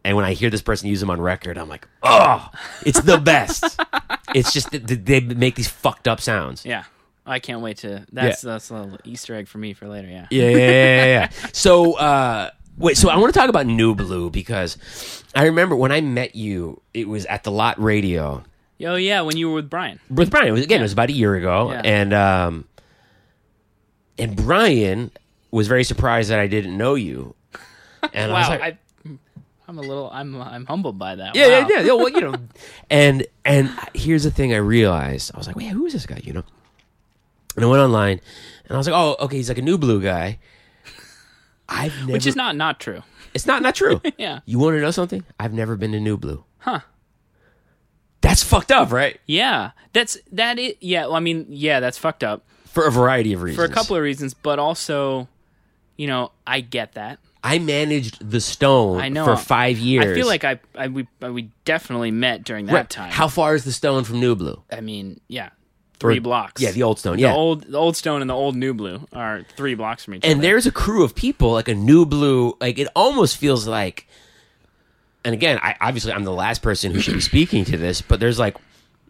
And 0.02 0.16
when 0.16 0.24
I 0.24 0.32
hear 0.32 0.48
this 0.48 0.62
person 0.62 0.88
use 0.88 1.00
them 1.00 1.10
on 1.10 1.20
record, 1.20 1.58
I'm 1.58 1.68
like, 1.68 1.86
oh, 2.02 2.48
it's 2.86 3.02
the 3.02 3.18
best. 3.18 3.78
it's 4.34 4.50
just 4.50 4.70
that 4.70 4.86
they 4.86 5.20
make 5.20 5.56
these 5.56 5.68
fucked 5.68 6.08
up 6.08 6.20
sounds. 6.22 6.64
yeah. 6.64 6.84
I 7.26 7.38
can't 7.38 7.60
wait 7.60 7.76
to. 7.78 8.06
That's 8.10 8.40
that's 8.40 8.70
a 8.70 8.74
little 8.74 8.98
Easter 9.04 9.34
egg 9.34 9.46
for 9.46 9.58
me 9.58 9.72
for 9.74 9.86
later. 9.86 10.08
Yeah. 10.08 10.26
Yeah, 10.30 10.48
yeah, 10.48 10.56
yeah, 10.56 10.70
yeah, 10.70 11.04
yeah. 11.04 11.30
So, 11.52 11.94
uh, 11.98 12.50
wait, 12.78 12.96
so 12.96 13.08
I 13.10 13.16
want 13.18 13.32
to 13.32 13.38
talk 13.38 13.50
about 13.50 13.66
Nublu 13.66 14.32
because 14.32 15.22
I 15.34 15.44
remember 15.44 15.76
when 15.76 15.92
I 15.92 16.00
met 16.00 16.34
you, 16.34 16.80
it 16.94 17.08
was 17.08 17.26
at 17.26 17.44
the 17.44 17.50
Lot 17.52 17.80
Radio 17.80 18.42
Oh 18.84 18.96
yeah, 18.96 19.20
when 19.22 19.36
you 19.36 19.48
were 19.48 19.54
with 19.56 19.68
Brian. 19.70 20.00
with 20.10 20.30
Brian. 20.30 20.56
Again, 20.56 20.80
it 20.80 20.82
was 20.84 20.92
about 20.92 21.10
a 21.10 21.12
year 21.12 21.34
ago, 21.34 21.70
Yeah. 21.72 21.82
and 21.84 22.12
um, 22.14 22.64
and 24.18 24.36
Brian 24.36 25.10
was 25.50 25.68
very 25.68 25.84
surprised 25.84 26.30
that 26.30 26.38
I 26.38 26.46
didn't 26.46 26.76
know 26.76 26.94
you. 26.94 27.34
And 28.14 28.32
I 28.32 28.38
was 28.40 28.48
Wow, 28.48 28.58
like, 28.58 28.62
I, 28.62 28.78
I'm 29.68 29.78
a 29.78 29.82
little. 29.82 30.08
I'm 30.10 30.40
I'm 30.40 30.64
humbled 30.66 30.98
by 30.98 31.14
that. 31.16 31.36
yeah, 31.36 31.46
wow. 31.46 31.58
yeah, 31.58 31.66
yeah, 31.68 31.80
yeah. 31.86 31.92
Well, 31.92 32.08
you 32.08 32.20
know, 32.22 32.34
and 32.90 33.26
and 33.44 33.70
here's 33.94 34.24
the 34.24 34.30
thing: 34.30 34.54
I 34.54 34.56
realized 34.56 35.30
I 35.34 35.38
was 35.38 35.46
like, 35.46 35.54
wait, 35.56 35.66
who 35.68 35.84
is 35.86 35.92
this 35.92 36.06
guy? 36.06 36.20
You 36.24 36.32
know, 36.32 36.44
and 37.56 37.64
I 37.64 37.68
went 37.68 37.82
online, 37.82 38.20
and 38.64 38.74
I 38.74 38.78
was 38.78 38.88
like, 38.88 38.96
oh, 38.96 39.16
okay, 39.26 39.36
he's 39.36 39.48
like 39.50 39.58
a 39.58 39.62
Nublu 39.62 40.02
guy. 40.02 40.38
I've 41.68 41.94
never, 42.00 42.12
Which 42.12 42.26
is 42.26 42.34
not 42.34 42.56
not 42.56 42.80
true. 42.80 43.02
It's 43.34 43.46
not 43.46 43.62
not 43.62 43.74
true. 43.74 44.00
Yeah. 44.18 44.40
You 44.46 44.58
want 44.58 44.74
to 44.76 44.80
know 44.80 44.90
something? 44.90 45.22
I've 45.38 45.52
never 45.52 45.76
been 45.76 45.92
to 45.92 45.98
Nublu. 45.98 46.42
Huh. 46.58 46.80
That's 48.20 48.42
fucked 48.42 48.70
up, 48.70 48.92
right? 48.92 49.18
Yeah, 49.26 49.70
that's 49.92 50.18
that. 50.32 50.58
It. 50.58 50.78
Yeah. 50.80 51.06
Well, 51.06 51.16
I 51.16 51.20
mean, 51.20 51.46
yeah, 51.48 51.80
that's 51.80 51.96
fucked 51.98 52.22
up 52.22 52.44
For 52.66 52.84
a 52.86 52.90
variety 52.92 53.32
of 53.32 53.42
reasons. 53.42 53.56
for 53.66 53.70
a 53.70 53.74
couple 53.74 53.96
of 53.96 54.02
reasons, 54.02 54.34
but 54.34 54.58
also, 54.58 55.26
you 55.96 56.06
know, 56.06 56.30
I 56.46 56.60
get 56.60 56.92
that. 56.94 57.18
I 57.42 57.58
managed 57.58 58.28
the 58.30 58.40
Stone 58.40 59.00
I 59.00 59.08
know 59.08 59.24
for 59.24 59.34
five 59.36 59.78
years. 59.78 60.04
I 60.04 60.14
feel 60.14 60.26
like 60.26 60.44
I, 60.44 60.60
I 60.74 60.88
we 60.88 61.06
uh, 61.24 61.32
we 61.32 61.50
definitely 61.64 62.10
met 62.10 62.44
during 62.44 62.66
that 62.66 62.72
Right. 62.74 62.90
time. 62.90 63.10
How 63.10 63.28
far 63.28 63.54
is 63.54 63.64
the 63.64 63.72
Stone 63.72 64.04
from 64.04 64.20
Nublu? 64.20 64.60
I 64.70 64.82
mean, 64.82 65.20
yeah, 65.26 65.48
three 65.98 66.18
Or- 66.18 66.20
blocks. 66.20 66.60
Yeah, 66.60 66.72
the 66.72 66.82
old 66.82 66.98
Stone. 66.98 67.16
The 67.16 67.22
Yeah. 67.22 67.34
old 67.34 67.62
the 67.64 67.78
old 67.78 67.96
Stone 67.96 68.20
and 68.20 68.28
the 68.28 68.34
old 68.34 68.54
Nublu 68.56 69.06
are 69.14 69.46
three 69.56 69.74
blocks 69.74 70.04
from 70.04 70.16
each 70.16 70.24
and 70.24 70.24
other. 70.26 70.34
And 70.34 70.44
there's 70.44 70.66
a 70.66 70.70
crew 70.70 71.02
of 71.02 71.14
people, 71.14 71.52
like 71.52 71.68
a 71.68 71.74
Nublu. 71.74 72.58
Like 72.60 72.78
it 72.78 72.88
almost 72.94 73.38
feels 73.38 73.66
like. 73.66 74.06
And 75.24 75.34
again, 75.34 75.58
I 75.62 75.76
obviously 75.80 76.12
I'm 76.12 76.24
the 76.24 76.32
last 76.32 76.62
person 76.62 76.92
who 76.92 77.00
should 77.00 77.14
be 77.14 77.20
speaking 77.20 77.64
to 77.66 77.76
this, 77.76 78.00
but 78.00 78.20
there's 78.20 78.38
like, 78.38 78.56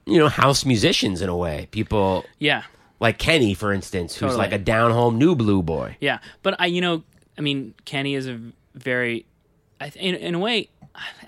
you 0.06 0.18
know, 0.18 0.28
house 0.28 0.64
musicians 0.64 1.22
in 1.22 1.28
a 1.28 1.36
way. 1.36 1.68
People 1.70 2.24
yeah, 2.38 2.64
like 2.98 3.18
Kenny, 3.18 3.54
for 3.54 3.72
instance, 3.72 4.14
who's 4.14 4.32
Totally. 4.32 4.38
like 4.38 4.52
a 4.52 4.58
down 4.58 4.90
home 4.90 5.20
Nublu 5.20 5.64
boy. 5.64 5.96
yeah. 6.00 6.18
But 6.42 6.56
I, 6.60 6.66
you 6.66 6.80
know, 6.80 7.04
I 7.38 7.42
mean, 7.42 7.74
Kenny 7.84 8.14
is 8.16 8.26
a 8.26 8.40
very, 8.74 9.24
I 9.80 9.88
th- 9.90 10.04
in, 10.04 10.14
in 10.20 10.34
a 10.34 10.38
way, 10.38 10.68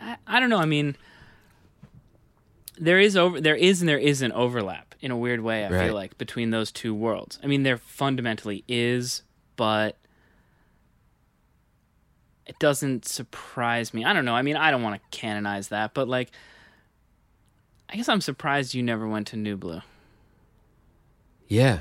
I, 0.01 0.17
I 0.27 0.41
don't 0.41 0.51
know. 0.51 0.59
I 0.59 0.65
mean, 0.67 0.97
there 2.79 2.99
is 2.99 3.17
over 3.17 3.41
there 3.41 3.55
is 3.57 3.81
and 3.81 3.89
there 3.89 3.99
is 3.99 4.23
an 4.23 4.33
overlap 4.33 4.95
in 5.01 5.11
a 5.11 5.17
weird 5.17 5.41
way. 5.41 5.65
I 5.65 5.71
Right. 5.71 5.87
feel 5.87 5.95
like 5.95 6.19
between 6.19 6.51
those 6.51 6.73
two 6.73 6.95
worlds. 6.95 7.39
I 7.43 7.47
mean, 7.47 7.63
there 7.63 7.77
fundamentally 7.77 8.65
is, 8.67 9.23
but 9.57 9.97
it 12.53 12.59
doesn't 12.59 13.07
surprise 13.07 13.95
me. 13.95 14.05
I 14.05 14.13
don't 14.13 14.27
know. 14.27 14.35
I 14.35 14.43
mean, 14.43 14.57
I 14.57 14.71
don't 14.71 14.83
want 14.83 15.01
to 15.01 15.17
canonize 15.19 15.69
that, 15.69 15.95
but 15.95 16.07
like, 16.07 16.31
I 17.89 17.97
guess 17.97 18.09
I'm 18.11 18.21
surprised 18.21 18.75
you 18.75 18.83
never 18.83 19.09
went 19.09 19.29
to 19.29 19.37
Nublu. 19.37 19.83
Yeah. 21.49 21.81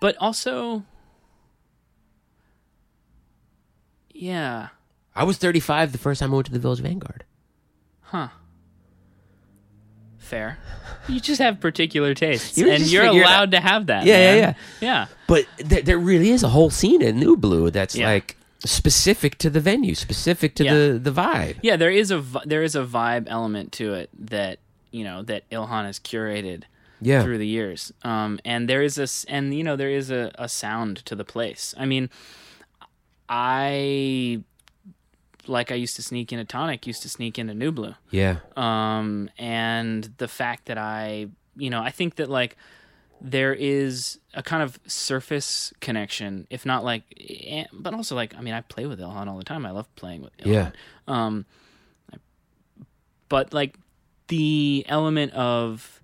But 0.00 0.16
also, 0.18 0.84
yeah, 4.14 4.68
I 5.14 5.24
was 5.24 5.36
35 5.38 5.92
the 5.92 5.98
first 5.98 6.20
time 6.20 6.30
I 6.32 6.34
went 6.34 6.46
to 6.46 6.52
the 6.52 6.58
Village 6.58 6.80
Vanguard. 6.80 7.24
huh. 8.02 8.28
Fair. 10.18 10.58
You 11.08 11.18
just 11.18 11.40
have 11.40 11.58
particular 11.58 12.14
tastes, 12.14 12.56
You 12.56 12.70
and 12.70 12.86
you're 12.86 13.04
allowed 13.04 13.50
to 13.50 13.58
have 13.60 13.86
that. 13.86 14.04
Yeah, 14.04 14.14
yeah, 14.16 14.40
man. 14.40 14.56
yeah. 14.80 14.86
yeah. 14.86 15.06
But 15.26 15.46
th- 15.58 15.84
there 15.84 15.98
really 15.98 16.30
is 16.30 16.44
a 16.44 16.48
whole 16.48 16.70
scene 16.70 17.02
in 17.02 17.18
Nublu 17.18 17.72
that's 17.72 17.96
Yeah. 17.96 18.06
like 18.06 18.36
specific 18.64 19.38
to 19.38 19.50
the 19.50 19.60
venue, 19.60 19.94
specific 19.94 20.54
to 20.56 20.64
Yeah. 20.64 20.74
the 20.74 20.98
the 21.02 21.12
vibe. 21.12 21.56
Yeah, 21.62 21.76
there 21.76 21.90
is 21.90 22.10
a 22.10 22.22
there 22.44 22.62
is 22.62 22.74
a 22.74 22.84
vibe 22.84 23.24
element 23.28 23.72
to 23.72 23.94
it 23.94 24.10
that 24.18 24.58
you 24.90 25.04
know 25.04 25.22
that 25.22 25.48
Ilhan 25.50 25.84
has 25.86 25.98
curated 25.98 26.64
Yeah. 27.00 27.22
through 27.22 27.38
the 27.38 27.46
years. 27.46 27.92
Um, 28.02 28.38
and 28.44 28.68
there 28.68 28.82
is 28.82 28.98
a 28.98 29.06
and 29.32 29.54
you 29.54 29.64
know 29.64 29.76
there 29.76 29.90
is 29.90 30.10
a, 30.10 30.30
a 30.34 30.48
sound 30.48 30.98
to 31.06 31.14
the 31.14 31.24
place. 31.24 31.74
I 31.78 31.86
mean, 31.86 32.10
I 33.28 34.42
like 35.46 35.70
I 35.72 35.74
used 35.74 35.96
to 35.96 36.02
sneak 36.02 36.32
into 36.32 36.44
Tonic, 36.44 36.86
used 36.86 37.02
to 37.02 37.08
sneak 37.08 37.38
into 37.38 37.54
Nublu. 37.54 37.96
Yeah. 38.10 38.36
Um, 38.56 39.30
and 39.38 40.12
the 40.18 40.28
fact 40.28 40.66
that 40.66 40.78
I, 40.78 41.28
you 41.56 41.70
know, 41.70 41.80
I 41.82 41.90
think 41.90 42.16
that 42.16 42.28
like 42.28 42.56
there 43.20 43.52
is 43.54 44.18
a 44.34 44.42
kind 44.42 44.62
of 44.62 44.78
surface 44.86 45.72
connection, 45.80 46.46
if 46.50 46.64
not 46.64 46.84
like, 46.84 47.02
eh, 47.18 47.64
but 47.72 47.92
also 47.94 48.14
like, 48.14 48.34
I 48.36 48.40
mean, 48.40 48.54
I 48.54 48.60
play 48.62 48.86
with 48.86 48.98
Ilhan 49.00 49.26
all 49.26 49.36
the 49.38 49.44
time. 49.44 49.66
I 49.66 49.70
love 49.70 49.94
playing 49.96 50.22
with 50.22 50.36
Ilhan. 50.38 50.46
Yeah. 50.52 50.70
Um, 51.06 51.44
but 53.28 53.52
like 53.52 53.76
the 54.28 54.84
element 54.88 55.32
of 55.34 56.00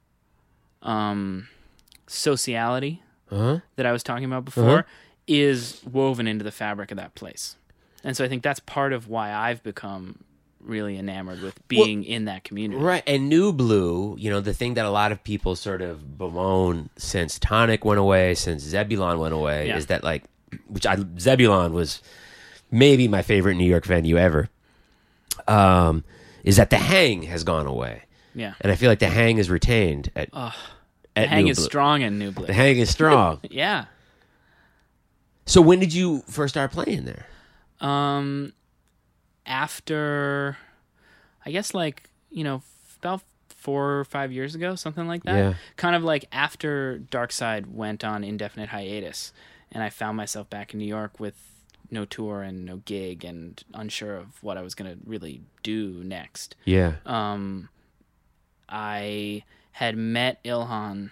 um 0.83 1.49
sociality 2.07 3.03
Uh-huh. 3.31 3.59
that 3.77 3.87
I 3.87 3.93
was 3.93 4.03
talking 4.03 4.25
about 4.25 4.45
before 4.45 4.87
is 5.27 5.83
woven 5.85 6.29
into 6.29 6.45
the 6.45 6.53
fabric 6.53 6.91
of 6.93 6.97
that 6.99 7.15
place. 7.17 7.57
And 8.05 8.17
so 8.17 8.25
I 8.25 8.29
think 8.29 8.45
that's 8.45 8.61
part 8.61 8.93
of 8.93 9.09
why 9.09 9.33
I've 9.33 9.63
become 9.65 10.23
really 10.67 10.99
enamored 10.99 11.41
with 11.43 11.67
being 11.69 12.05
in 12.05 12.25
that 12.27 12.45
community. 12.45 12.81
Right. 12.83 13.03
And 13.07 13.31
Nublu, 13.31 14.19
you 14.21 14.31
know, 14.31 14.41
the 14.41 14.53
thing 14.55 14.75
that 14.75 14.85
a 14.85 14.91
lot 14.91 15.13
of 15.13 15.23
people 15.25 15.57
sort 15.57 15.81
of 15.83 16.19
bemoan 16.19 16.91
since 16.97 17.39
Tonic 17.39 17.85
went 17.85 18.01
away, 18.01 18.35
since 18.35 18.63
Zebulon 18.63 19.19
went 19.19 19.33
away, 19.35 19.69
Yeah. 19.69 19.77
is 19.77 19.87
that 19.87 20.03
like, 20.05 20.25
which 20.69 20.87
I 20.87 20.97
Zebulon 21.19 21.73
was 21.73 22.03
maybe 22.71 23.09
my 23.09 23.23
favorite 23.23 23.55
New 23.55 23.69
York 23.69 23.85
venue 23.85 24.17
ever. 24.17 24.49
Um, 25.49 26.05
is 26.45 26.57
that 26.57 26.71
the 26.71 26.79
Hang 26.79 27.23
has 27.25 27.45
gone 27.45 27.67
away, 27.67 28.03
Yeah. 28.35 28.55
and 28.61 28.73
I 28.73 28.77
feel 28.77 28.89
like 28.91 28.99
the 29.01 29.09
Hang 29.09 29.39
is 29.39 29.51
retained 29.51 30.11
at 30.17 30.31
The 30.33 30.53
at 31.15 31.29
hang 31.29 31.45
New 31.45 31.51
is 31.51 31.59
Blue. 31.59 31.67
strong 31.67 32.03
in 32.03 32.19
Nublu. 32.19 32.47
The 32.47 32.53
Hang 32.53 32.79
is 32.79 32.91
strong. 32.91 33.41
Yeah. 33.51 33.87
so 35.47 35.61
when 35.61 35.79
did 35.79 35.93
you 35.93 36.23
first 36.29 36.55
start 36.55 36.73
playing 36.73 37.05
there? 37.05 37.27
Um 37.81 38.53
after 39.47 40.57
I 41.45 41.51
guess 41.51 41.75
like, 41.75 42.11
you 42.31 42.45
know, 42.45 42.63
about 43.01 43.23
4 43.49 43.99
or 44.01 44.05
5 44.05 44.33
years 44.33 44.55
ago, 44.55 44.75
something 44.75 45.07
like 45.07 45.23
that. 45.25 45.37
Yeah. 45.37 45.55
Kind 45.77 45.95
of 45.97 46.03
like 46.05 46.25
after 46.33 47.01
Darkside 47.11 47.67
went 47.73 48.05
on 48.05 48.25
indefinite 48.25 48.69
hiatus 48.71 49.33
and 49.73 49.83
I 49.83 49.91
found 49.91 50.17
myself 50.17 50.49
back 50.51 50.73
in 50.73 50.79
New 50.81 50.87
York 50.87 51.19
with 51.21 51.35
no 51.91 52.05
tour 52.05 52.43
and 52.43 52.65
no 52.65 52.79
gig 52.79 53.25
and 53.25 53.63
unsure 53.75 54.17
of 54.17 54.43
what 54.43 54.57
I 54.57 54.63
was 54.63 54.75
going 54.75 54.91
to 54.91 54.99
really 55.07 55.43
do 55.63 56.03
next. 56.05 56.57
Yeah. 56.65 56.95
um, 57.07 57.69
I 58.69 59.45
had 59.73 59.97
met 59.97 60.43
Ilhan 60.45 61.11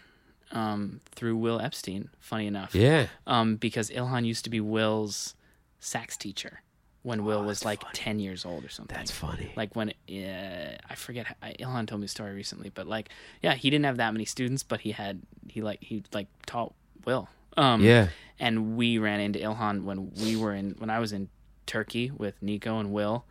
um, 0.51 1.01
through 1.15 1.37
Will 1.37 1.61
Epstein. 1.61 2.11
Funny 2.19 2.47
enough, 2.47 2.75
Yeah. 2.75 3.07
um, 3.27 3.57
because 3.57 3.91
Ilhan 3.91 4.25
used 4.27 4.45
to 4.45 4.51
be 4.51 4.61
Will's 4.61 5.35
sax 5.79 6.17
teacher 6.17 6.61
when 7.05 7.25
Will 7.25 7.45
was 7.45 7.65
like 7.65 7.83
ten 7.93 8.19
years 8.19 8.45
old 8.45 8.65
or 8.65 8.69
something. 8.69 8.97
Oh, 8.97 8.99
That's 8.99 9.11
funny. 9.13 9.53
Like 9.55 9.77
when 9.77 9.91
uh, 9.91 10.77
I 10.91 10.95
forget, 10.97 11.27
how- 11.27 11.49
Ilhan 11.49 11.87
told 11.87 12.01
me 12.01 12.07
a 12.07 12.09
story 12.09 12.35
recently, 12.35 12.71
but 12.71 12.87
like, 12.89 13.11
yeah, 13.43 13.55
he 13.55 13.71
didn't 13.71 13.85
have 13.85 13.99
that 13.99 14.13
many 14.13 14.25
students, 14.25 14.63
but 14.65 14.81
he 14.81 14.91
had 14.93 15.23
he 15.49 15.63
like 15.63 15.79
he 15.83 16.03
like 16.13 16.27
taught 16.47 16.75
Will. 17.05 17.29
Um, 17.57 17.83
Yeah. 17.85 18.09
and 18.41 18.77
we 18.77 18.99
ran 18.99 19.21
into 19.21 19.39
Ilhan 19.39 19.85
when 19.85 20.11
we 20.15 20.35
were 20.35 20.53
in 20.55 20.75
when 20.79 20.91
I 20.91 20.99
was 20.99 21.13
in 21.13 21.29
Turkey 21.67 22.11
with 22.11 22.43
Nico 22.43 22.79
and 22.81 22.91
Will. 22.93 23.25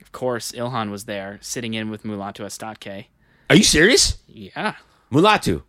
Of 0.00 0.12
course, 0.12 0.52
Ilhan 0.52 0.90
was 0.90 1.04
there, 1.04 1.38
sitting 1.42 1.74
in 1.74 1.90
with 1.90 2.02
Mulatu 2.04 2.42
Astatke. 2.46 3.06
Are 3.50 3.56
you 3.56 3.64
serious? 3.64 4.18
Yeah, 4.26 4.76
Mulatu. 5.12 5.62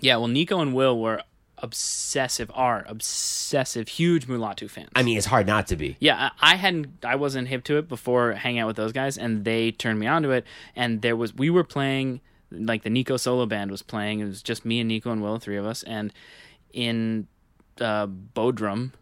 yeah. 0.00 0.16
Well, 0.16 0.28
Nico 0.28 0.60
and 0.60 0.74
Will 0.74 0.98
were 1.00 1.22
obsessive, 1.58 2.50
are 2.54 2.84
obsessive, 2.88 3.88
huge 3.88 4.26
Mulatu 4.26 4.68
fans. 4.68 4.90
I 4.94 5.02
mean, 5.02 5.16
it's 5.16 5.26
hard 5.26 5.46
not 5.46 5.66
to 5.68 5.76
be. 5.76 5.96
yeah, 6.00 6.30
I 6.40 6.52
I 6.52 6.56
hadn't, 6.56 7.04
I 7.04 7.16
wasn't 7.16 7.48
hip 7.48 7.64
to 7.64 7.78
it 7.78 7.88
before 7.88 8.32
hanging 8.32 8.60
out 8.60 8.66
with 8.66 8.76
those 8.76 8.92
guys, 8.92 9.18
and 9.18 9.44
they 9.44 9.72
turned 9.72 9.98
me 9.98 10.06
onto 10.06 10.30
it. 10.30 10.44
And 10.74 11.02
there 11.02 11.16
was, 11.16 11.34
we 11.34 11.50
were 11.50 11.64
playing, 11.64 12.20
like 12.50 12.82
the 12.82 12.90
Nico 12.90 13.16
solo 13.16 13.46
band 13.46 13.70
was 13.70 13.82
playing. 13.82 14.20
It 14.20 14.24
was 14.26 14.42
just 14.42 14.64
me 14.64 14.80
and 14.80 14.88
Nico 14.88 15.10
and 15.10 15.22
Will, 15.22 15.38
three 15.38 15.56
of 15.56 15.66
us, 15.66 15.82
and 15.82 16.12
in 16.72 17.26
uh, 17.80 18.06
Bodrum, 18.06 18.92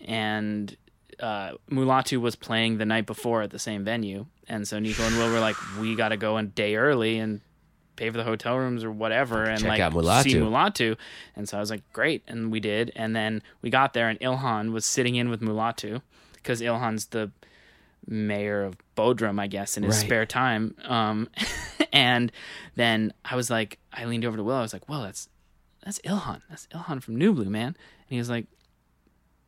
and 0.00 0.76
uh, 1.20 1.52
Mulatu 1.70 2.20
was 2.20 2.36
playing 2.36 2.78
the 2.78 2.86
night 2.86 3.06
before 3.06 3.42
at 3.42 3.50
the 3.50 3.58
same 3.58 3.84
venue, 3.84 4.26
and 4.48 4.66
so 4.68 4.78
Nico 4.78 5.02
and 5.02 5.16
Will 5.16 5.30
were 5.30 5.40
like, 5.40 5.56
"We 5.80 5.94
got 5.94 6.10
to 6.10 6.16
go 6.16 6.36
a 6.36 6.42
day 6.42 6.76
early 6.76 7.18
and 7.18 7.40
pay 7.98 8.08
for 8.08 8.16
the 8.16 8.24
hotel 8.24 8.56
rooms 8.56 8.82
or 8.84 8.90
whatever, 8.90 9.44
and 9.44 9.60
Check 9.60 9.68
like 9.78 9.92
Mulatu. 9.92 10.22
see 10.22 10.34
Mulatu." 10.34 10.96
And 11.36 11.46
so 11.48 11.58
I 11.58 11.60
was 11.60 11.68
like, 11.70 11.82
"Great," 11.92 12.22
and 12.26 12.50
we 12.50 12.60
did, 12.60 12.90
and 12.96 13.14
then 13.14 13.42
we 13.60 13.68
got 13.68 13.92
there, 13.92 14.08
and 14.08 14.18
Ilhan 14.20 14.72
was 14.72 14.86
sitting 14.86 15.16
in 15.16 15.28
with 15.28 15.40
Mulatu 15.42 16.00
because 16.34 16.60
Ilhan's 16.62 17.06
the 17.06 17.30
mayor 18.06 18.62
of 18.64 18.76
Bodrum, 18.96 19.38
I 19.38 19.46
guess, 19.48 19.76
in 19.76 19.82
his 19.82 19.96
Right. 19.96 20.04
spare 20.06 20.24
time. 20.26 20.74
Um, 20.84 21.28
and 21.92 22.32
then 22.76 23.12
I 23.24 23.36
was 23.36 23.50
like, 23.50 23.78
I 23.92 24.04
leaned 24.06 24.24
over 24.24 24.36
to 24.38 24.42
Will. 24.42 24.54
I 24.56 24.62
was 24.62 24.72
like, 24.72 24.88
"Well, 24.88 25.02
that's 25.02 25.28
that's 25.84 25.98
Ilhan. 26.00 26.40
That's 26.48 26.66
Ilhan 26.68 27.02
from 27.02 27.16
Nublu, 27.16 27.46
man." 27.48 27.66
And 27.68 28.08
he 28.08 28.18
was 28.18 28.30
like, 28.30 28.46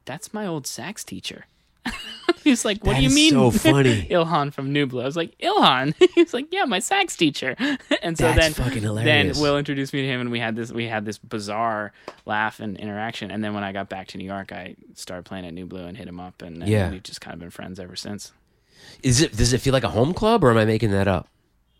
"That's 0.04 0.34
my 0.34 0.46
old 0.46 0.66
sax 0.66 1.04
teacher." 1.04 1.46
he 2.44 2.50
was 2.50 2.64
like, 2.64 2.84
"What 2.84 2.92
That 2.94 2.98
do 2.98 3.04
you 3.04 3.10
mean, 3.14 3.32
so 3.32 3.50
funny. 3.72 4.06
Ilhan 4.10 4.52
from 4.52 4.72
Nublu?" 4.74 5.02
I 5.02 5.04
was 5.04 5.16
like, 5.16 5.36
"Ilhan." 5.38 5.94
he 6.14 6.22
was 6.22 6.34
like, 6.34 6.46
"Yeah, 6.52 6.64
my 6.64 6.78
sax 6.78 7.16
teacher." 7.16 7.54
and 8.02 8.16
so 8.18 8.24
That's 8.24 8.38
then, 8.38 8.52
fucking 8.54 8.82
then. 9.04 9.32
Will 9.38 9.56
introduced 9.58 9.92
me 9.92 10.02
to 10.02 10.06
him, 10.08 10.20
and 10.20 10.30
we 10.30 10.38
had 10.40 10.56
this 10.56 10.70
we 10.72 10.86
had 10.86 11.04
this 11.04 11.18
bizarre 11.18 11.92
laugh 12.26 12.60
and 12.60 12.76
interaction. 12.76 13.30
And 13.30 13.42
then 13.42 13.54
when 13.54 13.64
I 13.64 13.72
got 13.72 13.88
back 13.88 14.08
to 14.08 14.18
New 14.18 14.24
York, 14.26 14.52
I 14.52 14.76
started 14.94 15.24
playing 15.24 15.46
at 15.46 15.54
Nublu 15.54 15.86
and 15.88 15.96
hit 15.96 16.06
him 16.08 16.20
up, 16.20 16.42
and, 16.42 16.62
and 16.62 16.68
Yeah. 16.70 16.90
we've 16.90 17.02
just 17.02 17.20
kind 17.20 17.34
of 17.34 17.40
been 17.40 17.50
friends 17.50 17.80
ever 17.80 17.96
since. 17.96 18.32
Is 19.02 19.20
it? 19.20 19.36
Does 19.36 19.52
it 19.52 19.60
feel 19.60 19.72
like 19.72 19.84
a 19.84 19.90
home 19.90 20.12
club, 20.14 20.44
or 20.44 20.50
am 20.50 20.56
I 20.58 20.64
making 20.64 20.90
that 20.92 21.08
up? 21.08 21.28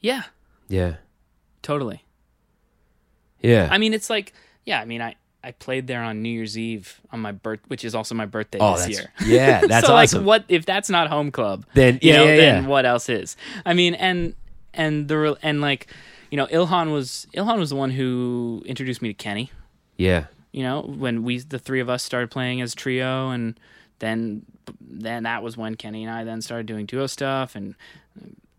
Yeah, 0.01 0.22
Yeah. 0.68 0.97
totally. 1.62 2.05
Yeah. 3.43 3.68
I 3.70 3.78
mean, 3.78 3.94
it's 3.94 4.10
like, 4.10 4.32
yeah, 4.66 4.81
I 4.81 4.85
mean, 4.85 5.01
I 5.02 5.14
I 5.43 5.53
played 5.53 5.87
there 5.87 6.03
on 6.03 6.23
New 6.23 6.29
Year's 6.29 6.59
Eve 6.59 7.01
on 7.11 7.21
my 7.21 7.33
birth, 7.33 7.61
which 7.69 7.85
is 7.85 7.95
also 7.95 8.15
my 8.15 8.27
birthday 8.27 8.59
oh, 8.61 8.77
this 8.77 8.89
year. 8.89 9.12
yeah. 9.25 9.61
That's 9.67 9.87
so 9.87 9.95
awesome. 9.95 10.21
like, 10.21 10.27
what 10.27 10.45
if 10.49 10.67
that's 10.67 10.91
not 10.91 11.09
home 11.09 11.31
club? 11.31 11.65
Then- 11.75 11.99
you 12.03 12.11
yeah, 12.11 12.17
know, 12.17 12.25
yeah, 12.25 12.37
then 12.37 12.62
yeah. 12.65 12.69
what 12.69 12.85
else 12.85 13.09
is? 13.09 13.37
I 13.65 13.73
mean, 13.75 13.95
and 13.95 14.35
and 14.75 15.09
the 15.09 15.39
and 15.43 15.61
like, 15.61 15.87
you 16.31 16.37
know, 16.37 16.47
Ilhan 16.47 16.93
was 16.93 17.27
Ilhan 17.35 17.59
was 17.59 17.71
the 17.71 17.77
one 17.77 17.91
who 17.91 18.62
introduced 18.67 19.03
me 19.03 19.09
to 19.09 19.15
Kenny. 19.15 19.51
yeah. 19.97 20.27
You 20.53 20.65
know, 20.65 20.81
when 20.83 21.23
we 21.23 21.39
the 21.39 21.61
three 21.61 21.79
of 21.79 21.89
us 21.89 22.03
started 22.03 22.29
playing 22.29 22.61
as 22.61 22.75
trio, 22.75 23.31
and 23.31 23.59
then 24.01 24.45
then 24.81 25.23
that 25.23 25.45
was 25.45 25.57
when 25.57 25.77
Kenny 25.77 26.03
and 26.03 26.12
I 26.12 26.25
then 26.25 26.43
started 26.43 26.67
doing 26.67 26.87
duo 26.87 27.07
stuff, 27.07 27.55
and 27.55 27.77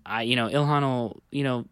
I, 0.05 0.21
you 0.21 0.37
know, 0.37 0.47
Ilhan 0.47 0.81
will, 0.83 1.21
you 1.31 1.43
know, 1.43 1.65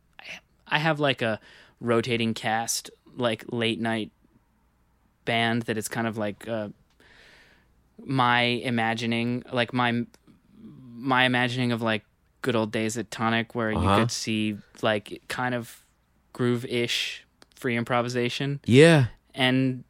I 0.68 0.80
have 0.80 1.00
like 1.00 1.22
a 1.22 1.40
rotating 1.80 2.34
cast, 2.34 2.92
like 3.16 3.46
late 3.50 3.80
night 3.80 4.12
band 5.34 5.64
that 5.68 5.78
is 5.78 5.88
kind 5.88 6.08
of 6.08 6.18
like 6.18 6.48
uh, 6.48 6.70
my 8.04 8.42
imagining, 8.42 9.44
like 9.52 9.74
my 9.74 10.06
my 10.96 11.24
imagining 11.26 11.72
of 11.72 11.82
like 11.82 12.04
good 12.42 12.56
old 12.56 12.72
days 12.72 12.98
at 12.98 13.12
Tonic, 13.12 13.56
where 13.56 13.72
Uh-huh. 13.72 13.82
you 13.82 14.02
could 14.02 14.12
see 14.12 14.58
like 14.82 15.22
kind 15.28 15.54
of 15.56 15.86
groove 16.34 16.66
ish 16.66 17.26
free 17.56 17.76
improvisation, 17.78 18.60
Yeah. 18.66 19.08
and 19.36 19.84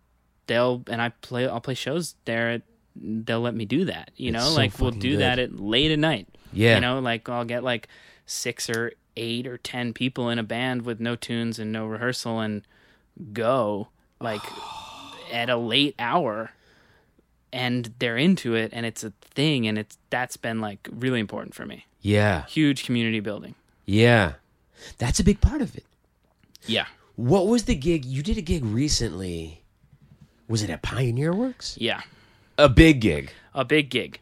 they'll 0.47 0.83
and 0.91 1.01
I 1.01 1.09
play 1.21 1.47
I'll 1.47 1.61
play 1.61 1.75
shows 1.75 2.15
there. 2.25 2.49
At, 2.55 2.61
they'll 2.95 3.39
let 3.41 3.55
me 3.55 3.65
do 3.65 3.85
that, 3.85 4.11
you 4.17 4.31
know, 4.31 4.39
so 4.49 4.55
like 4.55 4.79
we'll 4.79 4.91
do 4.91 5.11
good. 5.11 5.19
that 5.21 5.39
at 5.39 5.59
late 5.59 5.91
at 5.91 5.99
night. 5.99 6.27
Yeah. 6.51 6.75
You 6.75 6.81
know, 6.81 6.99
like 6.99 7.29
I'll 7.29 7.45
get 7.45 7.63
like 7.63 7.87
six 8.25 8.69
or 8.69 8.93
eight 9.15 9.45
or 9.47 9.57
ten 9.57 9.93
people 9.93 10.29
in 10.29 10.39
a 10.39 10.43
band 10.43 10.81
with 10.81 10.99
no 10.99 11.15
tunes 11.15 11.59
and 11.59 11.71
no 11.71 11.85
rehearsal 11.85 12.39
and 12.39 12.63
go 13.33 13.89
like 14.19 14.41
at 15.31 15.49
a 15.49 15.57
late 15.57 15.95
hour 15.99 16.51
and 17.51 17.93
they're 17.99 18.17
into 18.17 18.55
it 18.55 18.71
and 18.73 18.85
it's 18.85 19.03
a 19.03 19.11
thing 19.21 19.67
and 19.67 19.77
it's 19.77 19.97
that's 20.09 20.37
been 20.37 20.61
like 20.61 20.87
really 20.91 21.19
important 21.19 21.53
for 21.53 21.65
me. 21.65 21.85
Yeah. 22.01 22.45
Huge 22.45 22.85
community 22.85 23.19
building. 23.19 23.55
Yeah. 23.85 24.33
That's 24.97 25.19
a 25.19 25.23
big 25.23 25.41
part 25.41 25.61
of 25.61 25.75
it. 25.75 25.85
Yeah. 26.65 26.85
What 27.15 27.47
was 27.47 27.63
the 27.65 27.75
gig? 27.75 28.05
You 28.05 28.23
did 28.23 28.37
a 28.37 28.41
gig 28.41 28.63
recently. 28.63 29.63
Was 30.47 30.63
it 30.63 30.69
at 30.69 30.81
Pioneer 30.81 31.33
Works? 31.33 31.75
Yeah. 31.79 32.01
A 32.57 32.69
big 32.69 33.01
gig. 33.01 33.31
A 33.53 33.65
big 33.65 33.89
gig. 33.89 34.19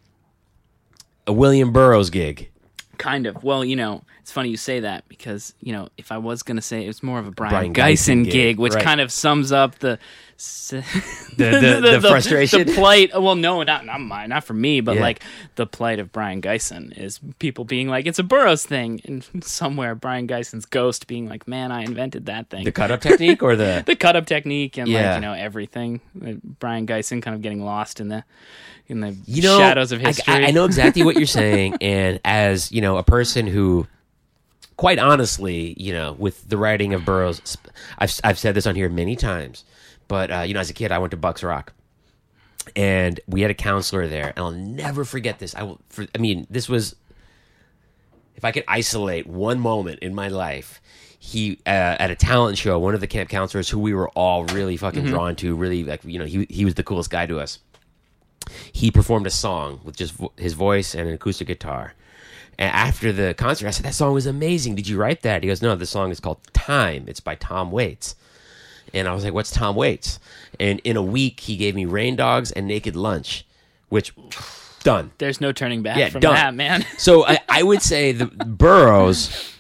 A 1.26 1.34
William 1.34 1.72
Burroughs 1.72 2.10
gig. 2.10 2.50
Kind 2.98 3.28
of. 3.28 3.44
Well, 3.44 3.64
you 3.64 3.76
know, 3.76 4.04
it's 4.28 4.34
funny 4.34 4.50
you 4.50 4.58
say 4.58 4.82
that 4.82 5.08
because, 5.08 5.54
you 5.62 5.72
know, 5.72 5.88
if 5.98 6.12
I 6.12 6.18
was 6.18 6.44
going 6.44 6.58
to 6.58 6.62
say 6.62 6.84
it, 6.86 6.90
it's 6.90 7.02
more 7.02 7.18
of 7.18 7.28
a 7.28 7.32
Brian, 7.32 7.72
Brion 7.72 7.74
Gysin 7.74 7.94
Gysin 7.96 8.24
gig, 8.26 8.32
gig, 8.34 8.60
which 8.60 8.74
right. 8.74 8.84
kind 8.84 9.00
of 9.00 9.10
sums 9.10 9.54
up 9.54 9.80
the 9.80 9.98
The, 10.38 10.84
the, 11.38 11.98
the, 12.02 12.02
frustration. 12.10 12.66
the 12.68 12.74
plight. 12.76 13.12
Well, 13.14 13.36
no, 13.36 13.64
not 13.64 13.86
not 13.86 14.02
mine, 14.02 14.28
not 14.28 14.44
for 14.44 14.54
me, 14.54 14.82
but 14.82 14.96
Yeah. 14.96 15.02
like 15.02 15.24
the 15.56 15.66
plight 15.66 16.00
of 16.00 16.12
Brion 16.12 16.42
Gysin 16.42 16.92
is 16.98 17.22
people 17.40 17.64
being 17.64 17.88
like, 17.88 18.06
it's 18.06 18.20
a 18.20 18.24
Burroughs 18.24 18.66
thing, 18.66 19.00
and 19.06 19.26
somewhere 19.46 19.96
Brion 19.96 20.28
Gysin's 20.28 20.66
ghost 20.66 21.08
being 21.08 21.30
like, 21.30 21.48
man, 21.48 21.72
I 21.72 21.84
invented 21.84 22.26
that 22.26 22.50
thing. 22.50 22.66
the 22.66 22.74
cut 22.74 22.92
up 22.92 23.00
technique 23.00 23.42
or 23.42 23.56
the. 23.56 23.82
the 23.86 23.96
cut 23.96 24.18
up 24.18 24.26
technique 24.26 24.78
and 24.78 24.90
Yeah. 24.90 25.12
like 25.12 25.16
you 25.16 25.22
know 25.22 25.34
everything. 25.34 26.02
Uh, 26.22 26.34
Brion 26.60 26.86
Gysin 26.86 27.22
kind 27.22 27.34
of 27.34 27.42
getting 27.42 27.64
lost 27.64 28.02
in 28.02 28.10
the 28.10 28.26
in 28.88 29.00
the 29.00 29.16
you 29.26 29.42
know, 29.42 29.58
shadows 29.58 29.94
of 29.94 30.02
history. 30.02 30.34
I, 30.34 30.48
I 30.48 30.52
know 30.52 30.66
exactly 30.66 31.04
what 31.04 31.16
you're 31.16 31.26
saying, 31.28 31.78
and 31.80 32.20
as 32.26 32.74
you 32.74 32.82
know, 32.82 32.98
a 32.98 33.04
person 33.04 33.48
who, 33.48 33.88
quite 34.78 35.00
honestly, 35.00 35.74
you 35.78 35.92
know, 35.92 36.14
with 36.14 36.48
the 36.48 36.58
writing 36.58 36.94
of 36.94 37.04
Burroughs, 37.04 37.58
I've 37.98 38.14
I've 38.24 38.40
said 38.40 38.56
this 38.56 38.66
on 38.66 38.76
here 38.76 38.90
many 38.90 39.16
times, 39.16 39.66
but 40.08 40.32
uh, 40.32 40.42
you 40.42 40.54
know, 40.54 40.60
as 40.60 40.70
a 40.70 40.74
kid, 40.74 40.92
I 40.92 41.00
went 41.00 41.12
to 41.12 41.18
Bucks 41.18 41.44
Rock, 41.44 41.74
and 42.76 43.20
we 43.28 43.42
had 43.42 43.52
a 43.52 43.56
counselor 43.56 44.08
there, 44.08 44.28
and 44.30 44.40
I'll 44.40 44.52
never 44.52 45.04
forget 45.04 45.40
this. 45.40 45.56
I 45.56 45.64
will. 45.64 45.80
For, 45.90 46.08
I 46.16 46.18
mean, 46.20 46.48
this 46.50 46.70
was. 46.70 46.96
If 48.36 48.46
I 48.46 48.52
could 48.52 48.66
isolate 48.68 49.26
one 49.26 49.60
moment 49.60 50.00
in 50.04 50.14
my 50.14 50.28
life, 50.28 50.80
he 51.18 51.60
uh, 51.66 51.98
at 52.00 52.12
a 52.12 52.16
talent 52.16 52.60
show, 52.60 52.78
one 52.78 52.94
of 52.94 53.02
the 53.02 53.08
camp 53.08 53.30
counselors 53.32 53.68
who 53.68 53.80
we 53.80 53.96
were 53.96 54.10
all 54.10 54.46
really 54.46 54.78
fucking 54.78 55.06
drawn 55.06 55.36
to, 55.38 55.56
really 55.56 55.84
like 55.84 56.04
you 56.04 56.20
know, 56.20 56.26
he 56.26 56.46
he 56.48 56.64
was 56.64 56.76
the 56.76 56.84
coolest 56.84 57.10
guy 57.10 57.26
to 57.26 57.40
us 57.40 57.60
he 58.72 58.92
performed 58.92 59.28
a 59.28 59.32
song 59.32 59.82
with 59.84 59.96
just 59.96 60.14
vo- 60.14 60.32
his 60.38 60.54
voice 60.54 60.96
and 60.96 61.08
an 61.08 61.16
acoustic 61.16 61.48
guitar. 61.48 61.94
And 62.60 62.72
after 62.74 63.12
the 63.12 63.34
concert, 63.36 63.68
I 63.68 63.72
said, 63.72 63.86
That 63.86 63.94
song 63.94 64.14
was 64.14 64.26
amazing. 64.26 64.76
Did 64.76 64.88
you 64.88 64.98
write 64.98 65.22
that? 65.22 65.44
He 65.44 65.48
goes, 65.50 65.62
No, 65.62 65.76
the 65.76 65.86
song 65.86 66.12
is 66.12 66.20
called 66.20 66.40
Time. 66.54 67.06
It's 67.08 67.20
by 67.20 67.36
Tom 67.36 67.72
Waits. 67.72 68.16
And 68.94 69.08
I 69.08 69.14
was 69.14 69.24
like, 69.24 69.34
What's 69.34 69.52
Tom 69.52 69.76
Waits? 69.76 70.20
And 70.60 70.80
in 70.84 70.98
a 70.98 71.04
week, 71.04 71.42
he 71.42 71.56
gave 71.58 71.76
me 71.76 71.86
Rain 71.86 72.16
Dogs 72.16 72.52
and 72.52 72.66
Naked 72.68 72.96
Lunch, 72.96 73.46
which, 73.90 74.14
done. 74.84 75.12
There's 75.20 75.40
no 75.42 75.52
turning 75.52 75.84
back 75.84 75.98
Yeah, 75.98 76.10
from 76.10 76.22
done. 76.22 76.34
that, 76.36 76.56
man. 76.56 76.86
So 76.98 77.26
I, 77.26 77.40
I 77.48 77.62
would 77.64 77.82
say 77.82 78.12
the 78.12 78.26
Burroughs. 78.82 79.54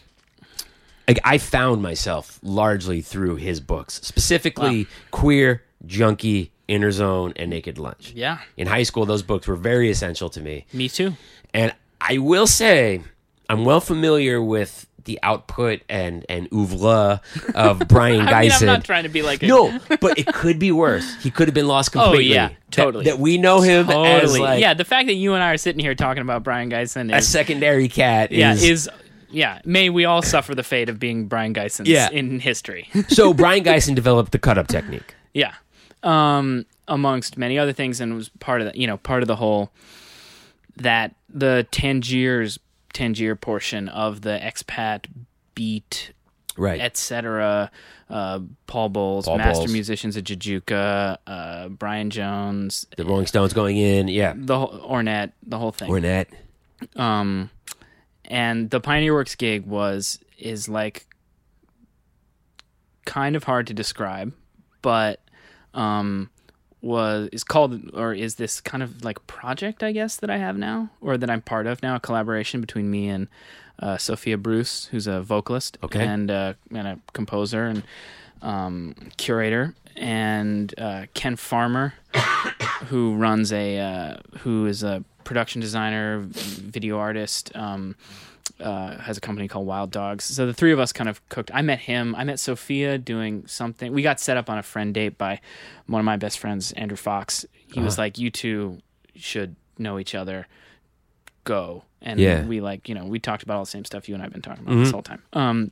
Like 1.07 1.19
I 1.23 1.37
found 1.37 1.81
myself 1.81 2.37
largely 2.43 3.01
through 3.01 3.35
his 3.37 3.59
books, 3.61 3.93
specifically 4.03 4.87
Queer, 5.11 5.63
Junkie, 5.85 6.51
Interzone, 6.67 7.31
and 7.37 7.49
Naked 7.49 7.77
Lunch. 7.77 8.11
yeah, 8.13 8.39
In 8.57 8.67
high 8.67 8.83
school, 8.83 9.05
those 9.05 9.23
books 9.23 9.47
were 9.47 9.55
very 9.55 9.89
essential 9.89 10.29
to 10.31 10.41
me. 10.41 10.65
me 10.73 10.89
too. 10.89 11.13
And 11.53 11.73
I 11.99 12.17
will 12.19 12.47
say, 12.47 13.01
I'm 13.49 13.65
well 13.65 13.81
familiar 13.81 14.41
with 14.41 14.85
the 15.05 15.19
output 15.23 15.81
and 15.87 16.25
and 16.27 16.49
oeuvre 16.53 17.21
of 17.55 17.79
Brion 17.87 18.27
I 18.27 18.41
mean, 18.41 18.51
I'm 18.51 18.65
not 18.65 18.83
trying 18.83 19.03
to 19.03 19.09
be 19.09 19.21
like 19.21 19.41
a, 19.41 19.47
no, 19.47 19.79
but 20.01 20.19
it 20.19 20.27
could 20.27 20.59
be 20.59 20.71
worse. 20.71 21.15
He 21.23 21.31
could 21.31 21.47
have 21.47 21.55
been 21.55 21.67
lost 21.67 21.93
completely. 21.93 22.31
Oh, 22.31 22.35
yeah, 22.35 22.49
totally. 22.71 23.05
That, 23.05 23.17
we 23.17 23.37
know 23.37 23.61
him 23.61 23.89
as 23.89 24.37
like 24.37 24.59
yeah, 24.59 24.73
the 24.73 24.83
fact 24.83 25.07
that 25.07 25.13
you 25.13 25.33
and 25.33 25.41
I 25.41 25.53
are 25.53 25.57
sitting 25.57 25.79
here 25.79 25.95
talking 25.95 26.21
about 26.21 26.43
Brion 26.43 26.69
Gysin 26.69 27.15
a 27.15 27.21
secondary 27.21 27.87
cat. 27.87 28.31
yeah 28.31 28.53
is, 28.53 28.63
is 28.63 28.89
yeah. 29.29 29.61
May 29.65 29.89
we 29.89 30.05
all 30.05 30.21
suffer 30.21 30.55
the 30.55 30.63
fate 30.63 30.89
of 30.89 30.99
being 30.99 31.27
Brion 31.27 31.53
Gysins 31.53 31.87
Yeah. 31.87 32.09
in 32.09 32.39
history. 32.39 32.89
so 33.07 33.33
Brian 33.33 33.63
Geisen 33.63 33.95
developed 33.95 34.31
the 34.31 34.39
cut 34.39 34.57
up 34.57 34.67
technique. 34.67 35.15
Yeah. 35.33 35.53
Um, 36.03 36.65
amongst 36.87 37.37
many 37.37 37.57
other 37.59 37.73
things, 37.73 37.99
and 37.99 38.15
was 38.15 38.29
part 38.29 38.61
of 38.61 38.71
the, 38.71 38.79
you 38.79 38.87
know, 38.87 38.97
part 38.97 39.21
of 39.23 39.27
the 39.27 39.35
whole 39.35 39.71
that 40.77 41.15
the 41.29 41.67
Tangiers 41.71 42.59
Tangier 42.93 43.35
portion 43.35 43.89
of 43.89 44.21
the 44.21 44.39
expat 44.41 45.05
beat, 45.53 46.11
Right. 46.55 46.79
etc. 46.81 47.69
Uh, 48.09 48.39
Paul 48.65 48.89
Bowles, 48.89 49.25
Paul 49.25 49.37
master 49.37 49.59
Bowles. 49.61 49.73
musicians 49.73 50.17
at 50.17 50.23
Jajouka, 50.23 51.17
uh, 51.27 51.67
Brian 51.69 52.09
Jones, 52.09 52.87
the 52.95 53.05
Rolling 53.05 53.27
Stones 53.27 53.53
going 53.53 53.77
in. 53.77 54.07
Yeah. 54.07 54.33
the 54.35 54.57
whole, 54.57 54.79
Ornette, 54.89 55.33
the 55.43 55.57
whole 55.59 55.71
thing. 55.71 55.89
Ornette. 55.89 56.27
Um, 56.95 57.49
and 58.25 58.69
the 58.71 58.79
Pioneer 58.79 59.13
Works 59.13 59.35
gig 59.35 59.65
was 59.65 60.19
is 60.39 60.67
like 60.69 61.05
kind 63.05 63.35
of 63.35 63.43
hard 63.45 63.67
to 63.67 63.73
describe, 63.73 64.33
but 64.81 65.21
um, 65.73 66.29
was 66.87 67.29
is 67.31 67.43
called 67.43 67.71
or 67.93 68.13
is 68.13 68.35
this 68.35 68.61
kind 68.61 68.81
of 68.81 68.89
like 69.03 69.19
project 69.27 69.83
I 69.83 69.91
guess 69.91 70.15
that 70.21 70.29
I 70.29 70.37
have 70.37 70.57
now 70.57 70.89
or 71.01 71.17
that 71.17 71.29
I'm 71.29 71.41
part 71.41 71.67
of 71.67 71.83
now, 71.83 71.95
a 71.95 71.99
collaboration 71.99 72.61
between 72.61 72.89
me 72.89 73.07
and 73.09 73.27
uh, 73.79 73.97
Sophia 73.97 74.37
Brous, 74.37 74.87
who's 74.89 75.05
a 75.07 75.21
vocalist 75.21 75.77
Okay. 75.83 76.03
and 76.05 76.31
uh, 76.31 76.53
and 76.73 76.87
a 76.87 76.99
composer 77.13 77.63
and 77.65 77.83
um, 78.41 78.95
curator, 79.17 79.73
and 79.95 80.73
uh, 80.79 81.05
Ken 81.13 81.35
Farmer, 81.35 81.93
who 82.89 83.15
runs 83.15 83.51
a 83.51 83.79
uh, 83.79 84.17
who 84.39 84.65
is 84.67 84.83
a 84.83 85.03
production 85.23 85.59
designer, 85.61 86.19
video 86.77 86.97
artist. 86.97 87.51
Um, 87.55 87.95
uh, 88.59 88.97
has 88.99 89.17
a 89.17 89.21
company 89.21 89.47
called 89.47 89.65
Wild 89.67 89.91
Dogs. 89.91 90.23
So 90.25 90.45
the 90.45 90.53
three 90.53 90.71
of 90.71 90.79
us 90.79 90.91
kind 90.93 91.09
of 91.09 91.27
cooked. 91.29 91.51
I 91.53 91.61
met 91.61 91.79
him. 91.79 92.15
I 92.15 92.23
met 92.23 92.39
Sophia 92.39 92.97
doing 92.97 93.45
something. 93.47 93.93
We 93.93 94.01
got 94.01 94.19
set 94.19 94.37
up 94.37 94.49
on 94.49 94.57
a 94.57 94.63
friend 94.63 94.93
date 94.93 95.17
by 95.17 95.39
one 95.87 95.99
of 95.99 96.05
my 96.05 96.17
best 96.17 96.39
friends, 96.39 96.71
Andrew 96.73 96.97
Fox. 96.97 97.45
He 97.73 97.79
was 97.79 97.97
like, 97.97 98.17
"You 98.17 98.29
two 98.31 98.79
should 99.15 99.55
know 99.77 99.99
each 99.99 100.15
other. 100.15 100.47
Go." 101.43 101.83
And 102.01 102.19
Yeah. 102.19 102.45
we 102.45 102.61
like, 102.61 102.87
you 102.89 102.95
know, 102.95 103.05
we 103.05 103.19
talked 103.19 103.43
about 103.43 103.57
all 103.57 103.63
the 103.63 103.69
same 103.71 103.83
stuff 103.85 104.07
you 104.07 104.13
and 104.15 104.23
I've 104.23 104.31
been 104.31 104.41
talking 104.41 104.63
about 104.65 104.77
this 104.77 104.91
whole 104.91 105.01
time. 105.01 105.23
Um, 105.33 105.71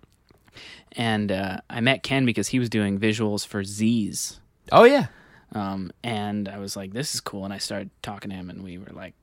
and 0.94 1.32
uh, 1.32 1.58
I 1.70 1.82
met 1.82 2.02
Ken 2.04 2.26
because 2.26 2.48
he 2.48 2.60
was 2.60 2.70
doing 2.70 3.00
visuals 3.00 3.46
for 3.46 3.62
Zs. 3.64 4.40
Oh 4.72 4.84
yeah. 4.86 5.08
Um, 5.54 5.92
and 6.04 6.50
I 6.50 6.58
was 6.58 6.76
like, 6.76 6.94
this 6.94 7.14
is 7.14 7.22
cool. 7.22 7.46
And 7.46 7.54
I 7.54 7.60
started 7.60 7.90
talking 8.02 8.32
to 8.32 8.36
him, 8.36 8.50
and 8.50 8.64
we 8.64 8.78
were 8.78 8.92
like, 8.92 9.14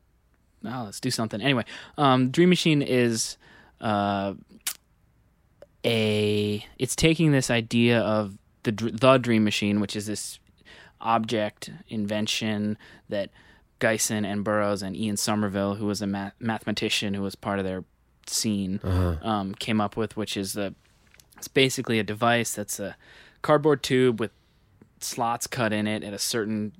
oh, 0.64 0.82
let's 0.84 1.01
do 1.01 1.10
something. 1.10 1.40
Anyway, 1.40 1.64
um, 1.98 2.30
Dream 2.30 2.48
Machine 2.48 2.82
is 2.82 3.36
uh, 3.80 4.34
a. 5.84 6.64
It's 6.78 6.97
taking 6.97 7.32
this 7.32 7.51
idea 7.51 8.01
of 8.01 8.36
the 8.62 8.72
the 8.72 9.18
Dream 9.18 9.44
Machine, 9.44 9.80
which 9.80 9.97
is 9.97 10.06
this 10.06 10.39
object 11.01 11.70
invention 11.89 12.78
that 13.09 13.30
Gysin 13.80 14.24
and 14.24 14.44
Burroughs 14.44 14.82
and 14.82 14.97
Ian 14.97 15.16
Sommerville, 15.16 15.76
who 15.76 15.86
was 15.86 16.01
a 16.01 16.06
math- 16.06 16.34
mathematician 16.39 17.14
who 17.14 17.22
was 17.22 17.34
part 17.34 17.59
of 17.59 17.64
their 17.64 17.84
scene, 18.26 18.80
um, 18.84 19.55
came 19.55 19.80
up 19.80 19.97
with, 19.97 20.16
which 20.16 20.36
is 20.36 20.52
the. 20.52 20.74
It's 21.36 21.48
basically 21.48 21.98
a 21.98 22.05
device 22.05 22.55
that's 22.55 22.78
a 22.78 22.97
cardboard 23.43 23.82
tube 23.82 24.20
with 24.20 24.30
slots 25.01 25.48
cut 25.48 25.72
in 25.72 25.89
it 25.89 26.05
at 26.05 26.14
a 26.14 26.18
certain 26.18 26.72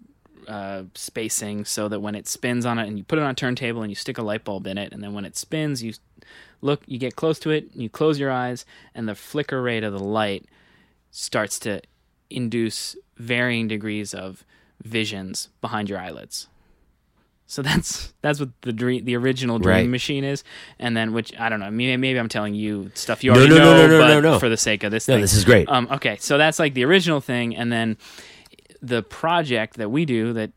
uh, 0.49 0.83
spacing 0.95 1.65
so 1.65 1.89
that 1.89 2.01
when 2.01 2.15
it 2.15 2.27
spins 2.29 2.65
on 2.67 2.79
it 2.79 2.87
and 2.89 2.99
you 2.99 3.05
put 3.05 3.19
it 3.19 3.23
on 3.23 3.31
a 3.31 3.35
turntable 3.35 3.83
and 3.83 3.91
you 3.91 3.95
stick 3.97 4.19
a 4.19 4.23
light 4.23 4.45
bulb 4.45 4.67
in 4.67 4.79
it 4.79 4.93
and 4.93 5.03
then 5.03 5.13
when 5.15 5.25
it 5.25 5.37
spins 5.37 5.83
you 5.83 5.93
look 6.61 6.83
you 6.87 6.99
get 6.99 7.17
close 7.17 7.39
to 7.41 7.51
it 7.51 7.67
you 7.75 7.89
close 7.89 8.19
your 8.19 8.31
eyes 8.31 8.65
and 8.95 9.09
the 9.09 9.15
flicker 9.15 9.61
rate 9.63 9.83
of 9.85 9.93
the 9.93 10.03
light 10.03 10.45
starts 11.11 11.59
to 11.59 11.81
induce 12.31 12.97
varying 13.17 13.69
degrees 13.69 14.15
of 14.15 14.45
visions 14.83 15.49
behind 15.61 15.89
your 15.89 15.99
eyelids 15.99 16.49
so 17.47 17.61
that's 17.69 18.13
that's 18.23 18.41
what 18.41 18.49
the 18.63 18.73
dream 18.73 19.05
the 19.05 19.15
original 19.17 19.59
dream 19.59 19.75
Right. 19.77 19.89
machine 19.89 20.25
is 20.25 20.43
and 20.79 20.97
then 20.97 21.13
which 21.13 21.33
i 21.39 21.49
don't 21.49 21.61
know 21.61 21.71
maybe, 21.71 21.97
maybe 21.97 22.19
i'm 22.19 22.29
telling 22.29 22.55
you 22.55 22.91
stuff 22.95 23.23
you 23.23 23.31
already 23.33 23.49
no, 23.51 23.59
no, 23.59 23.87
know 23.89 23.99
no, 23.99 24.21
no, 24.21 24.31
but 24.33 24.41
for 24.41 24.49
the 24.49 24.57
sake 24.57 24.83
of 24.85 24.91
this 24.91 25.07
No, 25.09 25.15
thing 25.15 25.21
this 25.23 25.35
is 25.35 25.45
great. 25.45 25.69
um, 25.69 25.87
okay, 25.91 26.17
so 26.21 26.39
that's 26.39 26.59
like 26.59 26.75
the 26.75 26.85
original 26.85 27.21
thing, 27.21 27.55
and 27.55 27.71
then 27.71 27.97
the 28.83 29.03
project 29.03 29.77
that 29.77 29.91
we 29.91 30.05
do 30.05 30.33
that 30.33 30.51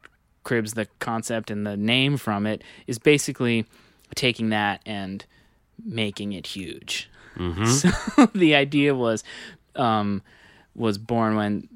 cribs 0.43 0.73
the 0.73 0.87
concept 0.99 1.49
and 1.51 1.65
the 1.65 1.77
name 1.77 2.17
from 2.17 2.45
it 2.45 2.63
is 2.87 2.99
basically 2.99 3.65
taking 4.15 4.49
that 4.49 4.81
and 4.85 5.25
making 5.83 6.33
it 6.33 6.47
huge. 6.47 7.09
So 7.65 7.89
the 8.33 8.55
idea 8.55 8.95
was 8.95 9.21
um, 9.75 10.21
was 10.73 10.97
born 10.97 11.35
when 11.35 11.67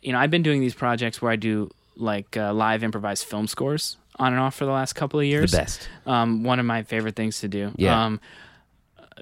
you 0.00 0.12
know 0.12 0.18
I've 0.20 0.30
been 0.30 0.44
doing 0.44 0.60
these 0.60 0.74
projects 0.74 1.20
where 1.20 1.32
I 1.32 1.36
do 1.36 1.70
like 1.96 2.36
uh, 2.36 2.52
live 2.54 2.84
improvised 2.84 3.24
film 3.24 3.48
scores 3.48 3.96
on 4.20 4.32
and 4.32 4.40
off 4.40 4.54
for 4.54 4.64
the 4.64 4.70
last 4.70 4.92
couple 4.92 5.18
of 5.18 5.26
years. 5.26 5.50
The 5.50 5.56
best. 5.56 5.88
Um, 6.06 6.44
one 6.44 6.60
of 6.60 6.66
my 6.66 6.84
favorite 6.84 7.16
things 7.16 7.40
to 7.40 7.48
do. 7.48 7.72
Yeah. 7.76 8.04
Um, 8.04 8.20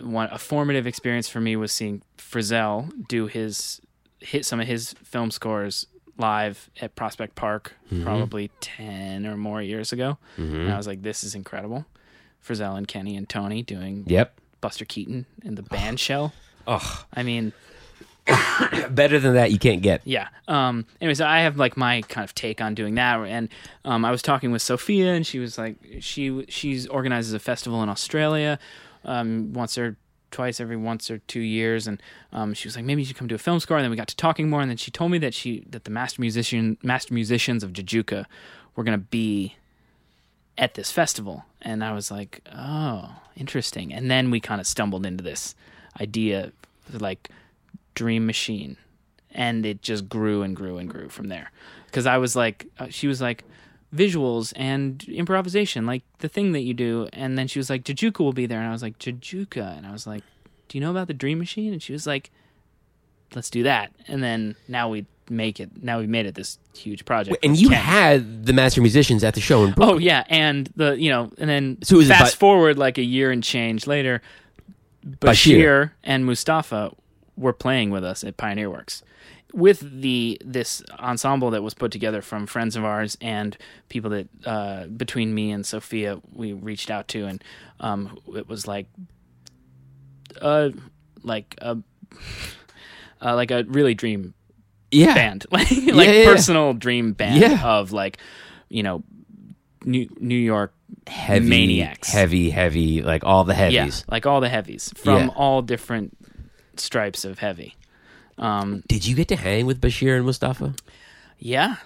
one 0.03 0.29
a 0.31 0.39
formative 0.39 0.87
experience 0.87 1.31
for 1.31 1.41
me 1.41 1.57
was 1.57 1.73
seeing 1.73 2.03
Frisell 2.19 2.91
do 3.09 3.27
his 3.27 3.81
hit 4.19 4.45
some 4.45 4.61
of 4.61 4.67
his 4.67 4.95
film 5.03 5.31
scores 5.31 5.87
live 6.19 6.71
at 6.81 6.95
Prospect 6.95 7.35
Park 7.35 7.75
Mm-hmm. 7.93 8.03
probably 8.05 8.51
10 8.61 9.27
or 9.27 9.37
more 9.37 9.63
years 9.63 9.93
ago. 9.93 10.19
And 10.37 10.73
I 10.73 10.77
was 10.77 10.87
like, 10.89 11.03
this 11.03 11.23
is 11.23 11.35
incredible. 11.35 11.87
Frisell 12.45 12.77
and 12.77 12.89
Kenny 12.89 13.17
and 13.17 13.29
Tony 13.29 13.63
doing 13.63 14.05
Yep. 14.07 14.41
Buster 14.61 14.85
Keaton 14.85 15.27
in 15.45 15.55
the 15.55 15.63
band 15.63 16.01
shell. 16.01 16.33
Oh, 16.67 17.05
I 17.15 17.23
mean, 17.23 17.53
better 18.91 19.19
than 19.21 19.35
that 19.35 19.53
you 19.53 19.59
can't 19.59 19.83
get. 19.83 20.01
yeah. 20.05 20.29
Um. 20.49 20.85
Anyways, 21.01 21.21
I 21.21 21.41
have 21.41 21.57
like 21.59 21.77
my 21.77 22.03
kind 22.03 22.25
of 22.25 22.35
take 22.35 22.61
on 22.61 22.75
doing 22.75 22.95
that, 22.97 23.21
and 23.21 23.49
um, 23.85 24.05
I 24.05 24.11
was 24.11 24.23
talking 24.23 24.51
with 24.51 24.63
Sophia, 24.63 25.15
and 25.15 25.25
she 25.27 25.39
was 25.39 25.59
like, 25.59 25.77
she 26.01 26.45
she's 26.49 26.87
organizes 26.89 27.33
a 27.35 27.39
festival 27.39 27.83
in 27.85 27.89
Australia, 27.89 28.59
um, 29.05 29.53
once 29.53 29.79
or 29.79 29.97
twice 30.31 30.61
every 30.61 30.77
once 30.77 31.11
or 31.11 31.19
two 31.19 31.41
years, 31.41 31.87
and 31.87 32.03
um, 32.33 32.55
she 32.55 32.69
was 32.69 32.77
like, 32.77 32.85
maybe 32.85 33.03
you 33.03 33.07
should 33.07 33.17
come 33.17 33.29
to 33.29 33.35
a 33.35 33.39
film 33.39 33.61
score, 33.61 33.77
and 33.77 33.85
then 33.85 33.91
we 33.91 33.97
got 33.97 34.09
to 34.09 34.17
talking 34.17 34.49
more, 34.49 34.61
and 34.61 34.71
then 34.71 34.77
she 34.77 34.91
told 34.91 35.11
me 35.11 35.19
that 35.19 35.35
she 35.35 35.65
that 35.71 35.85
the 35.85 35.91
master 35.91 36.21
musician 36.21 36.79
master 36.83 37.15
musicians 37.15 37.63
of 37.63 37.73
Jajouka 37.73 38.27
were 38.75 38.85
gonna 38.85 38.99
be 38.99 39.57
at 40.59 40.75
this 40.75 40.91
festival, 40.91 41.45
and 41.63 41.85
I 41.85 41.93
was 41.93 42.11
like, 42.11 42.43
oh, 42.55 43.17
interesting, 43.37 43.93
and 43.93 44.11
then 44.11 44.31
we 44.31 44.41
kind 44.41 44.61
of 44.61 44.67
stumbled 44.67 45.07
into 45.07 45.23
this 45.23 45.55
idea, 46.01 46.53
like 46.93 47.31
Dream 47.95 48.27
Machine. 48.27 48.77
And 49.39 49.67
it 49.67 49.83
just 49.83 50.09
grew 50.09 50.43
and 50.43 50.57
grew 50.57 50.79
and 50.79 50.89
grew 50.89 51.11
from 51.11 51.29
there. 51.29 51.51
Because 51.87 52.07
i 52.07 52.17
was 52.17 52.35
like 52.35 52.67
uh, 52.79 52.89
she 52.89 53.07
was 53.07 53.21
like 53.21 53.45
visuals 53.97 54.53
and 54.57 55.05
improvisation 55.09 55.87
like 55.87 56.03
the 56.19 56.29
thing 56.29 56.53
that 56.53 56.61
you 56.61 56.75
do. 56.75 57.09
And 57.13 57.39
then 57.39 57.47
she 57.49 57.59
was 57.59 57.71
like 57.71 57.85
jajouka 57.85 58.21
will 58.21 58.33
be 58.33 58.47
there. 58.47 58.59
And 58.59 58.69
i 58.69 58.73
was 58.73 58.83
like 58.83 58.99
jajouka? 58.99 59.77
And 59.77 59.87
i 59.87 59.93
was 59.93 60.07
like 60.07 60.23
do 60.69 60.77
you 60.79 60.85
know 60.85 60.91
about 60.91 61.07
the 61.07 61.15
dream 61.15 61.39
machine? 61.39 61.73
And 61.73 61.83
she 61.83 61.93
was 61.93 62.07
like 62.07 62.31
let's 63.35 63.51
do 63.51 63.63
that. 63.65 63.93
And 64.09 64.23
then 64.23 64.57
now 64.69 64.89
we 64.89 65.07
make 65.29 65.59
it 65.59 65.83
now 65.83 65.99
we 65.99 66.07
made 66.07 66.27
it 66.27 66.35
this 66.35 66.59
huge 66.77 67.05
project 67.05 67.37
And 67.43 67.57
you 67.59 67.69
Ken. 67.71 67.79
had 67.79 68.47
the 68.47 68.53
master 68.53 68.81
musicians 68.81 69.25
at 69.25 69.35
the 69.35 69.41
show 69.41 69.65
in 69.65 69.73
Brooklyn. 69.73 69.97
Oh 69.97 69.99
yeah, 69.99 70.25
and 70.29 70.71
the 70.77 70.93
you 70.93 71.11
know, 71.11 71.33
and 71.39 71.49
then 71.51 71.79
So 71.83 72.01
fast 72.03 72.37
forward 72.37 72.79
like 72.79 72.99
a 72.99 73.03
year 73.03 73.31
and 73.31 73.43
change 73.43 73.87
later, 73.87 74.23
Bashir. 75.05 75.59
Bashir 75.59 75.91
and 76.05 76.25
Mustafa 76.25 76.93
were 77.37 77.53
playing 77.53 77.91
with 77.91 78.05
us 78.05 78.25
at 78.25 78.37
Pioneer 78.37 78.71
Works 78.71 79.03
with 79.57 80.03
the 80.03 80.41
this 80.45 80.83
ensemble 81.01 81.51
that 81.51 81.63
was 81.63 81.73
put 81.73 81.91
together 81.91 82.21
from 82.21 82.47
friends 82.47 82.77
of 82.77 82.85
ours 82.85 83.17
and 83.23 83.57
people 83.89 84.11
that 84.11 84.29
uh, 84.45 84.87
between 84.87 85.35
me 85.35 85.51
and 85.51 85.65
Sophia 85.65 86.21
we 86.31 86.53
reached 86.53 86.91
out 86.91 87.09
to, 87.09 87.25
and 87.27 87.43
um, 87.81 88.19
it 88.35 88.47
was 88.49 88.69
like 88.69 88.87
uh 90.43 90.69
like 91.23 91.57
a 91.63 91.79
uh, 93.23 93.35
like 93.35 93.51
a 93.51 93.65
really 93.65 93.95
dream 93.95 94.35
yeah. 94.91 95.15
band, 95.15 95.47
like 95.51 95.71
like 95.71 96.09
yeah, 96.09 96.25
personal 96.25 96.75
dream 96.75 97.13
band 97.15 97.63
of 97.65 97.93
like 97.93 98.19
you 98.69 98.83
know 98.83 99.03
New 99.85 100.07
New 100.21 100.39
York 100.39 100.75
Heavy, 101.07 101.49
maniacs. 101.49 102.13
heavy, 102.13 102.51
heavy, 102.51 103.01
like 103.01 103.25
all 103.25 103.45
the 103.45 103.55
yeah, 103.55 103.81
heavies. 103.81 104.05
like 104.07 104.27
all 104.27 104.43
the 104.43 104.51
heavies 104.51 104.93
from 104.97 105.31
all 105.31 105.63
different 105.63 106.17
stripes 106.77 107.25
of 107.25 107.39
heavy. 107.39 107.75
Um, 108.39 108.83
Did 108.87 109.07
you 109.07 109.15
get 109.17 109.29
to 109.29 109.37
hang 109.37 109.67
with 109.67 109.81
Bashir 109.81 110.17
and 110.17 110.27
Mustafa 110.27 110.75
yeah, 111.39 111.77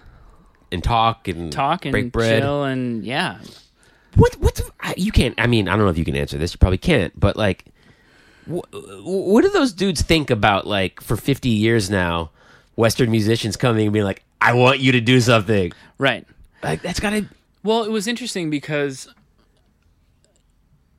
and 0.72 0.82
talk 0.82 1.28
and 1.28 1.52
talk 1.52 1.85
and 1.85 1.93
break 1.93 2.12
bread? 2.12 2.43
chill 2.43 2.64
and 2.64 3.05
yeah, 3.05 3.39
What? 4.16 4.35
What's 4.35 4.62
you 4.97 5.12
can't? 5.12 5.35
I 5.39 5.47
mean, 5.47 5.68
I 5.68 5.72
don't 5.77 5.85
know 5.85 5.90
if 5.90 5.98
you 5.98 6.05
can 6.05 6.16
answer 6.16 6.39
this. 6.39 6.52
You 6.52 6.59
probably 6.59 6.78
can't. 6.78 7.18
But 7.18 7.36
like, 7.36 7.66
wh- 8.47 8.64
what 9.05 9.43
do 9.43 9.51
those 9.51 9.72
dudes 9.72 10.02
think 10.02 10.31
about 10.31 10.66
like 10.66 11.01
for 11.01 11.16
fifty 11.16 11.51
years 11.51 11.89
now? 11.90 12.31
Western 12.77 13.10
musicians 13.10 13.56
coming 13.56 13.86
and 13.86 13.93
being 13.93 14.05
like, 14.05 14.22
"I 14.40 14.55
want 14.55 14.81
you 14.81 14.93
to 14.93 15.01
do 15.01 15.20
something." 15.20 15.72
right. 15.98 16.27
Like 16.62 16.82
that's 16.82 17.01
gotta. 17.01 17.27
Well, 17.62 17.85
it 17.85 17.90
was 17.90 18.06
interesting 18.06 18.51
because, 18.51 19.09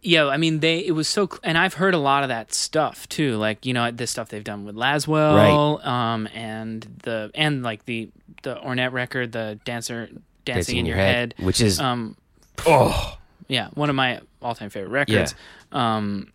yeah, 0.01 0.27
I 0.27 0.37
mean, 0.37 0.59
they 0.59 0.79
it 0.79 0.91
was 0.91 1.07
so, 1.07 1.29
and 1.43 1.57
I've 1.57 1.75
heard 1.75 1.93
a 1.93 1.99
lot 1.99 2.23
of 2.23 2.29
that 2.29 2.53
stuff 2.53 3.07
too, 3.07 3.37
like 3.37 3.65
you 3.65 3.73
know 3.73 3.91
the 3.91 4.07
stuff 4.07 4.29
they've 4.29 4.43
done 4.43 4.65
with 4.65 4.75
Laswell, 4.75 5.85
um, 5.85 6.27
and 6.33 6.81
the 7.03 7.29
and 7.35 7.61
like 7.61 7.85
the 7.85 8.09
the 8.41 8.55
Ornette 8.55 8.93
record, 8.93 9.31
the 9.31 9.59
dancer 9.63 10.09
dancing, 10.43 10.77
in, 10.77 10.85
your 10.85 10.95
head, 10.95 11.35
which 11.37 11.61
is 11.61 11.79
um, 11.79 12.17
oh 12.65 13.17
yeah, 13.47 13.69
one 13.75 13.89
of 13.89 13.95
my 13.95 14.21
all 14.41 14.55
time 14.55 14.69
favorite 14.69 14.89
records. 14.89 15.35
Um, 15.71 16.31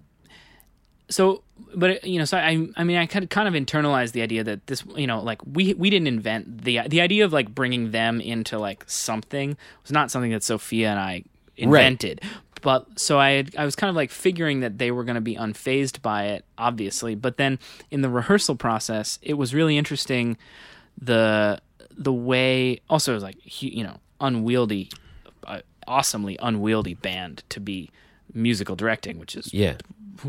so, 1.09 1.43
but 1.75 2.05
you 2.05 2.19
know, 2.19 2.25
so 2.25 2.37
I, 2.37 2.69
I 2.77 2.85
mean, 2.85 2.97
I 2.97 3.07
kind 3.07 3.25
of 3.25 3.31
kind 3.31 3.49
of 3.49 3.55
internalized 3.55 4.13
the 4.13 4.23
idea 4.23 4.45
that 4.45 4.67
this, 4.67 4.85
you 4.97 5.07
know, 5.07 5.21
like 5.21 5.41
we 5.45 5.75
we 5.75 5.91
didn't 5.91 6.09
invent 6.09 6.63
the 6.63 6.83
the 6.87 7.01
idea 7.01 7.25
of 7.25 7.33
like 7.33 7.55
bringing 7.55 7.91
them 7.91 8.21
into 8.21 8.59
like 8.59 8.85
something 8.87 9.57
was 9.83 9.93
not 9.93 10.11
something 10.11 10.31
that 10.31 10.43
Sophia 10.43 10.91
and 10.91 11.01
I 11.01 11.25
invented. 11.57 12.21
But 12.67 12.99
so 12.99 13.21
I 13.21 13.31
had, 13.31 13.55
I 13.57 13.65
was 13.65 13.77
kind 13.77 13.91
of 13.91 13.95
like 13.95 14.11
figuring 14.11 14.59
that 14.59 14.79
they 14.79 14.91
were 14.91 15.05
going 15.05 15.15
to 15.15 15.21
be 15.21 15.37
unfazed 15.37 16.03
by 16.03 16.25
it, 16.25 16.45
obviously. 16.59 17.15
But 17.15 17.37
then 17.37 17.61
in 17.93 18.01
the 18.01 18.11
rehearsal 18.11 18.57
process, 18.57 19.21
it 19.23 19.35
was 19.35 19.55
really 19.55 19.79
interesting 19.79 20.37
the 21.01 21.61
the 21.97 22.13
way 22.13 22.81
also 22.91 23.13
it 23.13 23.15
was 23.15 23.23
like 23.23 23.63
you 23.63 23.85
know 23.85 24.01
unwieldy 24.21 24.91
uh, 25.45 25.61
awesomely 25.87 26.37
unwieldy 26.43 26.95
band 26.95 27.45
to 27.51 27.61
be 27.61 27.89
musical 28.35 28.75
directing 28.75 29.21
which 29.21 29.37
is 29.37 29.55
yeah. 29.55 29.77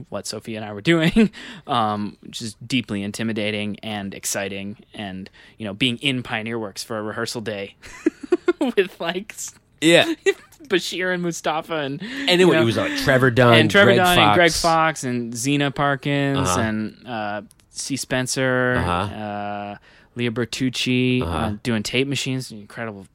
what 0.10 0.28
Sophia 0.28 0.58
and 0.58 0.66
I 0.66 0.74
were 0.74 0.82
doing 0.82 1.32
um 1.68 2.18
which 2.22 2.44
is 2.44 2.56
deeply 2.66 3.02
intimidating 3.02 3.80
and 3.80 4.14
exciting 4.14 4.78
and 4.94 5.28
you 5.58 5.66
know 5.66 5.74
being 5.74 5.98
in 5.98 6.22
Pioneer 6.22 6.60
Works 6.60 6.84
for 6.84 7.00
a 7.00 7.02
rehearsal 7.02 7.42
day 7.42 7.76
with 8.76 9.00
like 9.00 9.34
Yeah. 9.82 10.14
Bashir 10.70 11.14
and 11.14 11.22
Mustafa 11.24 11.76
and 11.76 12.02
And 12.02 12.28
then 12.30 12.40
you 12.40 12.52
know, 12.54 12.62
it 12.62 12.66
was 12.66 12.78
like 12.78 12.96
Trevor 12.98 13.32
Dunn, 13.32 13.54
and 13.56 13.72
Trevor 13.72 13.88
Greg 13.92 13.98
Dunn 13.98 14.16
Fox. 14.16 14.28
and 14.28 14.36
Greg 14.36 14.52
Fox 14.52 15.04
and 15.04 15.34
Zeena 15.34 15.72
Parkins 15.72 16.38
Uh-huh. 16.50 16.60
and 16.62 17.08
uh, 17.08 17.42
C. 17.70 17.96
Spencer, 17.96 18.76
Uh-huh. 18.78 18.92
uh, 18.92 19.78
Lea 20.16 20.30
Bertucci 20.32 21.22
Uh-huh. 21.22 21.32
uh, 21.38 21.54
doing 21.64 21.84
tape 21.84 22.08
machines, 22.08 22.52
incredible. 22.52 23.08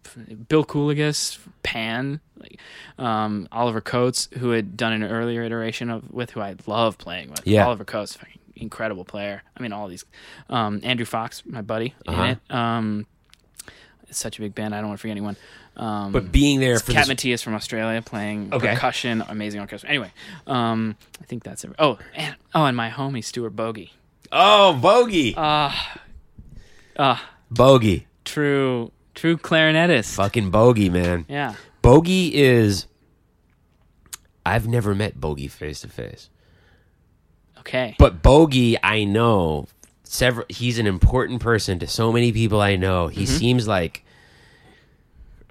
Bill 0.48 0.64
Kouligas, 0.64 1.38
Pan, 1.62 2.20
like 2.38 2.58
um, 2.98 3.48
Oliver 3.50 3.80
Coates, 3.80 4.28
who 4.38 4.50
had 4.50 4.76
done 4.76 4.92
an 4.92 5.02
earlier 5.04 5.42
iteration 5.42 5.90
of 5.90 6.10
with 6.12 6.30
who 6.32 6.40
I 6.40 6.54
love 6.66 6.98
playing 6.98 7.30
with. 7.30 7.42
Yeah. 7.46 7.66
Oliver 7.66 7.84
Coates, 7.84 8.14
fucking 8.16 8.38
incredible 8.56 9.04
player. 9.04 9.42
I 9.56 9.62
mean, 9.62 9.72
all 9.72 9.88
these. 9.88 10.04
Um, 10.50 10.80
Andrew 10.84 11.06
Fox, 11.06 11.42
my 11.46 11.62
buddy, 11.62 11.94
Uh-huh. 12.06 12.22
in 12.22 12.28
it. 12.30 12.38
Um, 12.54 13.06
it's 14.08 14.18
such 14.18 14.38
a 14.38 14.42
big 14.42 14.54
band. 14.54 14.74
I 14.74 14.78
don't 14.78 14.88
want 14.88 14.98
to 14.98 15.00
forget 15.00 15.12
anyone. 15.12 15.36
Um, 15.76 16.12
But 16.12 16.30
being 16.30 16.60
there 16.60 16.78
for 16.78 16.92
Cat 16.92 17.02
this, 17.02 17.08
Matias 17.08 17.42
from 17.42 17.54
Australia 17.54 18.02
playing 18.02 18.52
Okay. 18.52 18.74
percussion, 18.74 19.22
amazing 19.26 19.60
orchestra. 19.60 19.88
Anyway, 19.88 20.12
um, 20.46 20.96
I 21.20 21.24
think 21.24 21.44
that's 21.44 21.64
it. 21.64 21.72
Oh, 21.78 21.98
and 22.14 22.36
oh, 22.54 22.64
and 22.66 22.76
my 22.76 22.90
homie 22.90 23.24
Stuart 23.24 23.56
Bogie. 23.56 23.92
oh 24.30 24.74
bogie, 24.74 25.34
Ah, 25.36 25.98
ah, 26.98 27.30
bogie, 27.50 28.06
true, 28.24 28.92
true 29.14 29.36
clarinetist. 29.38 30.14
fucking 30.14 30.50
bogie, 30.50 30.90
man. 30.90 31.24
Yeah. 31.28 31.54
Bogie 31.80 32.34
is. 32.34 32.86
I've 34.44 34.66
never 34.68 34.94
met 34.94 35.20
Bogie 35.20 35.48
face 35.48 35.80
to 35.80 35.88
face, 35.88 36.28
Okay. 37.60 37.94
but 37.98 38.22
Bogie, 38.22 38.76
I 38.82 39.04
know 39.04 39.68
several. 40.02 40.44
He's 40.48 40.78
an 40.78 40.86
important 40.86 41.40
person 41.40 41.78
to 41.78 41.86
so 41.86 42.12
many 42.12 42.30
people 42.32 42.60
I 42.60 42.76
know. 42.76 43.08
He 43.08 43.22
Mm-hmm. 43.24 43.36
seems 43.38 43.66
like. 43.68 44.04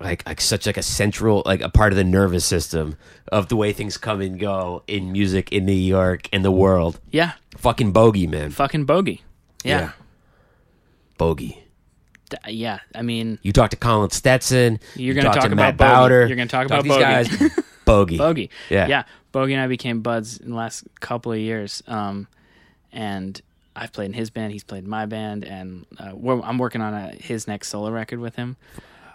Like, 0.03 0.25
like 0.27 0.41
such 0.41 0.65
like 0.65 0.77
a 0.77 0.83
central 0.83 1.43
like 1.45 1.61
a 1.61 1.69
part 1.69 1.93
of 1.93 1.97
the 1.97 2.03
nervous 2.03 2.43
system 2.45 2.97
of 3.31 3.47
the 3.49 3.55
way 3.55 3.71
things 3.73 3.97
come 3.97 4.19
and 4.21 4.39
go 4.39 4.83
in 4.87 5.11
music 5.11 5.51
in 5.51 5.65
New 5.65 5.71
York 5.73 6.27
and 6.33 6.43
the 6.43 6.51
world. 6.51 6.99
yeah. 7.11 7.33
Fucking 7.57 7.91
bogie, 7.91 8.25
man. 8.27 8.49
Fucking 8.51 8.85
Bogie. 8.85 9.21
Yeah. 9.63 9.91
Bogie. 11.17 11.61
D- 12.29 12.37
Yeah. 12.47 12.79
I 12.95 13.01
mean, 13.01 13.39
You 13.43 13.51
talk 13.51 13.69
to 13.71 13.75
Colin 13.77 14.09
Stetson. 14.09 14.79
You're 14.95 15.13
gonna 15.13 15.25
talk 15.27 15.35
talk 15.35 15.43
to 15.43 15.53
about 15.53 15.55
Matt 15.55 15.77
Bogie. 15.77 15.89
Bauder. 15.91 16.27
You're 16.27 16.37
gonna 16.37 16.47
talk 16.47 16.67
to 16.67 16.73
about 16.73 16.83
these 16.83 16.93
Bogie. 16.93 17.49
guys. 17.49 17.63
Bogie. 17.85 18.17
Bogie. 18.17 18.49
Yeah. 18.69 18.87
Yeah. 18.87 19.03
Bogie 19.31 19.53
and 19.53 19.61
I 19.61 19.67
became 19.67 20.01
buds 20.01 20.37
in 20.37 20.49
the 20.51 20.55
last 20.55 20.83
couple 20.99 21.31
of 21.31 21.37
years. 21.39 21.83
Um, 21.87 22.27
and 22.91 23.39
I've 23.75 23.91
played 23.93 24.07
in 24.07 24.13
his 24.13 24.29
band. 24.29 24.51
He's 24.53 24.63
played 24.63 24.83
in 24.83 24.89
my 24.89 25.05
band, 25.05 25.45
and 25.45 25.85
uh, 25.97 26.11
we're, 26.13 26.41
I'm 26.41 26.57
working 26.57 26.81
on 26.81 26.93
a, 26.93 27.11
his 27.11 27.47
next 27.47 27.69
solo 27.69 27.89
record 27.91 28.19
with 28.19 28.35
him. 28.35 28.57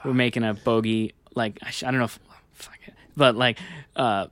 We're 0.04 0.14
making 0.14 0.44
a 0.44 0.54
Bogie 0.54 1.14
like 1.34 1.58
I, 1.62 1.70
sh- 1.70 1.82
I 1.84 1.90
don't 1.90 1.98
know, 1.98 2.04
if, 2.06 2.18
fuck 2.52 2.78
it, 2.86 2.94
but 3.16 3.36
like 3.36 3.58
uh, 3.96 4.26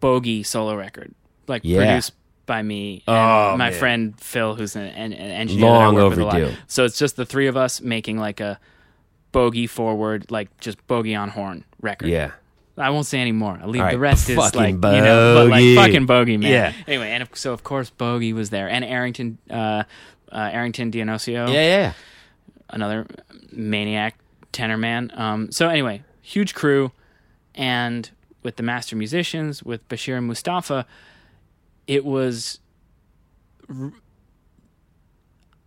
Bogie 0.00 0.42
solo 0.42 0.74
record, 0.76 1.14
like 1.48 1.62
Yeah. 1.64 1.78
produced 1.78 2.12
by 2.46 2.62
me 2.62 3.02
and 3.06 3.16
Oh, 3.16 3.56
my 3.56 3.70
man. 3.70 3.78
friend 3.78 4.20
Phil, 4.20 4.54
who's 4.54 4.76
an, 4.76 4.82
an, 4.86 5.12
an 5.12 5.30
engineer. 5.30 5.66
that 5.70 5.72
I 5.80 5.84
Long 5.86 5.94
work 5.94 6.10
with 6.10 6.18
a 6.20 6.24
lot. 6.24 6.36
overdue. 6.40 6.56
So 6.68 6.84
it's 6.84 6.98
just 6.98 7.16
the 7.16 7.26
three 7.26 7.46
of 7.48 7.56
us 7.56 7.80
making 7.80 8.18
like 8.18 8.40
a 8.40 8.60
bogie 9.32 9.66
forward, 9.66 10.30
like 10.30 10.56
just 10.58 10.84
bogie 10.86 11.14
on 11.14 11.30
horn 11.30 11.64
record. 11.80 12.08
Yeah. 12.08 12.32
I 12.78 12.90
won't 12.90 13.06
say 13.06 13.18
any 13.20 13.32
more. 13.32 13.58
I'll 13.62 13.68
leave 13.68 13.80
All 13.82 13.88
the 13.90 13.98
right, 13.98 14.10
rest 14.10 14.28
is 14.28 14.36
fucking 14.36 14.80
like 14.80 14.94
you 14.94 15.00
know, 15.00 15.34
but 15.34 15.44
like 15.48 15.60
Bogie. 15.60 15.74
fucking 15.76 16.06
bogie 16.06 16.36
man. 16.36 16.50
Yeah. 16.52 16.72
Anyway, 16.86 17.10
and 17.10 17.22
of- 17.22 17.30
so 17.34 17.52
of 17.54 17.64
course 17.64 17.88
Bogie 17.90 18.34
was 18.34 18.50
there, 18.50 18.68
and 18.68 18.84
Arrington, 18.84 19.38
uh, 19.50 19.54
uh, 19.54 19.84
Arrington 20.52 20.90
de 20.90 21.00
Dionyso, 21.00 21.30
Yeah, 21.32 21.52
yeah. 21.52 21.92
another 22.68 23.06
maniac 23.50 24.16
tenor 24.56 24.76
man. 24.78 25.12
Um, 25.14 25.52
so 25.52 25.68
anyway, 25.68 26.02
huge 26.22 26.54
crew, 26.54 26.90
and 27.54 28.10
with 28.42 28.56
the 28.56 28.62
master 28.62 28.96
musicians, 28.96 29.62
with 29.62 29.86
Bashir 29.88 30.16
and 30.16 30.26
Mustafa, 30.26 30.86
it 31.86 32.04
was. 32.04 32.58
r- 33.68 33.92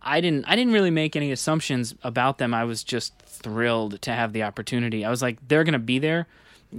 I 0.02 0.20
didn't. 0.20 0.46
I 0.46 0.56
didn't 0.56 0.72
really 0.72 0.90
make 0.90 1.14
any 1.14 1.30
assumptions 1.30 1.94
about 2.02 2.38
them. 2.38 2.54
I 2.54 2.64
was 2.64 2.82
just 2.82 3.16
thrilled 3.20 4.00
to 4.02 4.12
have 4.12 4.32
the 4.32 4.42
opportunity. 4.42 5.04
I 5.04 5.10
was 5.10 5.20
like, 5.22 5.36
they're 5.46 5.64
gonna 5.64 5.78
be 5.78 5.98
there, 5.98 6.26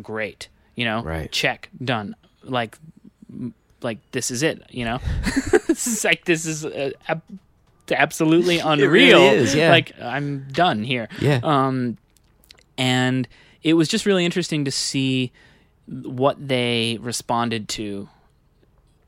great. 0.01 0.47
You 0.75 0.85
know, 0.85 1.03
Right. 1.03 1.31
Check, 1.31 1.69
done. 1.83 2.15
Like, 2.43 2.77
like 3.81 3.99
this 4.11 4.31
is 4.31 4.41
it. 4.41 4.63
You 4.71 4.85
know, 4.85 4.99
this 5.67 5.85
is 5.85 6.03
like 6.03 6.25
this 6.25 6.45
is 6.47 6.65
uh, 6.65 6.91
ab- 7.07 7.21
absolutely 7.91 8.57
unreal. 8.63 9.21
is, 9.21 9.53
yeah. 9.53 9.69
Like 9.69 9.91
I'm 10.01 10.47
done 10.51 10.83
here. 10.83 11.07
Yeah. 11.19 11.41
Um, 11.43 11.97
and 12.81 13.27
it 13.61 13.73
was 13.75 13.87
just 13.87 14.05
really 14.07 14.25
interesting 14.25 14.65
to 14.65 14.71
see 14.71 15.31
what 15.87 16.35
they 16.47 16.97
responded 17.01 17.69
to, 17.69 18.09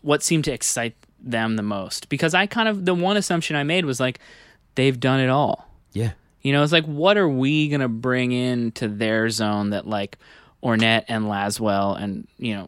what 0.02 0.22
seemed 0.22 0.44
to 0.46 0.52
excite 0.54 0.96
them 1.20 1.56
the 1.56 1.64
most. 1.64 2.10
Because 2.10 2.34
I 2.34 2.46
kind 2.46 2.68
of 2.70 2.86
the 2.86 2.94
one 2.94 3.18
assumption 3.18 3.56
I 3.56 3.64
made 3.64 3.86
was 3.86 4.00
like, 4.00 4.20
they've 4.76 5.00
done 5.00 5.20
it 5.20 5.30
all. 5.30 5.68
Yeah. 5.94 6.12
You 6.42 6.52
know, 6.52 6.62
it's 6.62 6.74
like, 6.74 6.86
what 6.86 7.18
are 7.18 7.30
we 7.30 7.70
gonna 7.70 7.88
bring 7.90 8.32
into 8.32 8.88
their 8.88 9.30
zone 9.30 9.72
that 9.72 9.88
like 9.88 10.18
Ornette 10.62 11.06
and 11.08 11.26
Laswell 11.26 12.00
and 12.02 12.28
you 12.38 12.54
know 12.56 12.68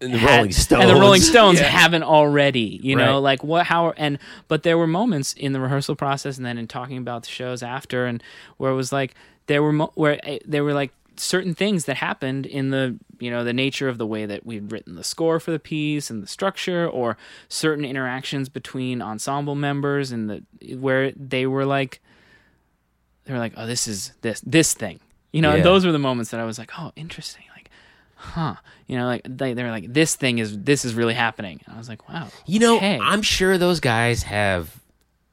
And 0.00 0.12
the 0.14 0.18
had- 0.18 0.36
Rolling 0.36 0.52
Stones. 0.52 0.82
and 0.84 0.90
the 0.90 1.00
Rolling 1.00 1.20
Stones 1.22 1.60
Yeah. 1.60 1.68
haven't 1.68 2.02
already. 2.02 2.80
You 2.82 2.96
know, 2.96 3.14
Right. 3.14 3.30
like 3.30 3.44
what? 3.44 3.66
How? 3.66 3.90
And 3.96 4.18
but 4.48 4.62
there 4.62 4.76
were 4.76 4.86
moments 4.86 5.32
in 5.32 5.52
the 5.52 5.60
rehearsal 5.60 5.94
process, 5.96 6.36
and 6.36 6.44
then 6.44 6.58
in 6.58 6.66
talking 6.66 6.98
about 6.98 7.22
the 7.22 7.28
shows 7.30 7.62
after, 7.62 8.04
and 8.06 8.22
where 8.58 8.70
it 8.70 8.76
was 8.76 8.92
like 8.92 9.14
there 9.48 9.62
were 9.62 9.72
mo- 9.72 9.92
where 9.94 10.20
eh, 10.22 10.38
there 10.46 10.62
were 10.62 10.72
like 10.72 10.92
certain 11.16 11.54
things 11.54 11.86
that 11.86 11.96
happened 11.96 12.46
in 12.46 12.70
the 12.70 12.96
you 13.18 13.30
know 13.30 13.42
the 13.42 13.52
nature 13.52 13.88
of 13.88 13.98
the 13.98 14.06
way 14.06 14.24
that 14.24 14.46
we'd 14.46 14.70
written 14.70 14.94
the 14.94 15.04
score 15.04 15.40
for 15.40 15.50
the 15.50 15.58
piece 15.58 16.10
and 16.10 16.22
the 16.22 16.26
structure 16.26 16.88
or 16.88 17.16
certain 17.48 17.84
interactions 17.84 18.48
between 18.48 19.02
ensemble 19.02 19.54
members 19.54 20.12
and 20.12 20.30
the 20.30 20.74
where 20.76 21.12
they 21.12 21.46
were 21.46 21.64
like 21.64 22.00
they 23.24 23.32
were 23.32 23.38
like 23.38 23.52
oh 23.56 23.66
this 23.66 23.88
is 23.88 24.12
this 24.22 24.40
this 24.46 24.74
thing. 24.74 25.00
You 25.32 25.42
know 25.42 25.52
and 25.52 25.64
those 25.64 25.84
were 25.84 25.92
the 25.92 25.98
moments 25.98 26.30
that 26.30 26.40
i 26.40 26.44
was 26.44 26.58
like 26.58 26.70
oh 26.78 26.92
interesting. 26.96 27.44
Like 27.54 27.70
huh. 28.14 28.54
You 28.86 28.96
know 28.96 29.06
like 29.06 29.22
they, 29.24 29.54
they 29.54 29.62
were 29.62 29.70
like 29.70 29.92
this 29.92 30.14
thing 30.14 30.38
is 30.38 30.58
this 30.58 30.84
is 30.84 30.94
really 30.94 31.14
happening. 31.14 31.60
And 31.66 31.74
i 31.74 31.78
was 31.78 31.88
like 31.88 32.08
wow. 32.08 32.28
You 32.46 32.60
know, 32.60 32.76
okay. 32.76 32.98
I'm 33.02 33.22
sure 33.22 33.58
those 33.58 33.80
guys 33.80 34.22
have 34.22 34.77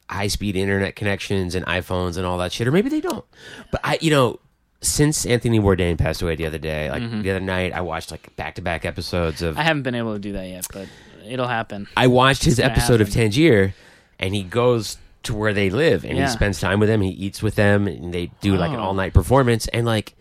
high 0.10 0.28
speed 0.28 0.56
internet 0.56 0.96
connections 0.96 1.56
and 1.56 1.66
iPhones 1.66 2.18
and 2.18 2.26
all 2.26 2.38
that 2.38 2.52
shit, 2.52 2.68
or 2.68 2.72
maybe 2.72 2.90
they 2.90 3.02
don't. 3.02 3.26
But 3.72 3.82
I, 3.84 3.98
you 4.02 4.12
know, 4.12 4.40
since 4.82 5.26
Anthony 5.26 5.60
Bourdain 5.60 5.98
passed 5.98 6.22
away 6.22 6.36
the 6.36 6.46
other 6.46 6.58
day, 6.60 6.90
like 6.92 7.02
the 7.24 7.32
other 7.32 7.40
night, 7.40 7.74
I 7.74 7.82
watched 7.82 8.12
like 8.12 8.36
back 8.36 8.56
to 8.56 8.62
back 8.62 8.86
episodes 8.86 9.42
of. 9.42 9.54
Mm-hmm. 9.54 9.60
i 9.62 9.64
haven't 9.64 9.84
been 9.84 9.96
able 9.96 10.14
to 10.14 10.20
do 10.20 10.34
that 10.34 10.48
yet 10.48 10.68
but 10.72 10.88
it'll 11.28 11.48
happen 11.48 11.88
I 11.98 12.06
watched 12.08 12.44
his 12.44 12.60
episode 12.60 13.02
of. 13.02 13.10
Tangier, 13.10 13.74
and 14.20 14.36
he 14.36 14.44
goes 14.44 14.98
to 15.24 15.34
where 15.34 15.54
they 15.54 15.72
live, 15.72 16.04
and 16.06 16.16
Yeah. 16.18 16.28
he 16.28 16.32
spends 16.32 16.60
time 16.60 16.80
with 16.80 16.88
them. 16.88 17.02
He 17.02 17.10
eats 17.10 17.42
with 17.42 17.56
them, 17.56 17.88
and 17.88 18.14
they 18.14 18.30
do 18.42 18.56
like 18.58 18.70
an 18.70 18.78
Oh. 18.78 18.84
all 18.84 18.94
night 18.94 19.12
performance. 19.16 19.68
And 19.70 19.88
like, 19.88 20.14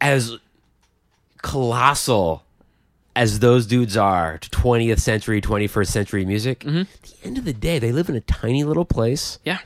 as 0.00 0.38
colossal 1.42 2.44
as 3.18 3.40
those 3.40 3.66
dudes 3.66 3.96
are 3.96 4.38
to 4.38 4.48
20th 4.50 5.00
century, 5.00 5.40
21st 5.40 5.88
century 5.88 6.24
music, 6.24 6.60
Mm-hmm. 6.60 6.78
at 6.80 7.02
the 7.02 7.14
end 7.24 7.38
of 7.38 7.44
the 7.44 7.52
day, 7.52 7.78
they 7.78 7.90
live 7.92 8.08
in 8.08 8.14
a 8.16 8.20
tiny 8.20 8.62
little 8.64 8.84
place 8.84 9.38
yeah 9.44 9.58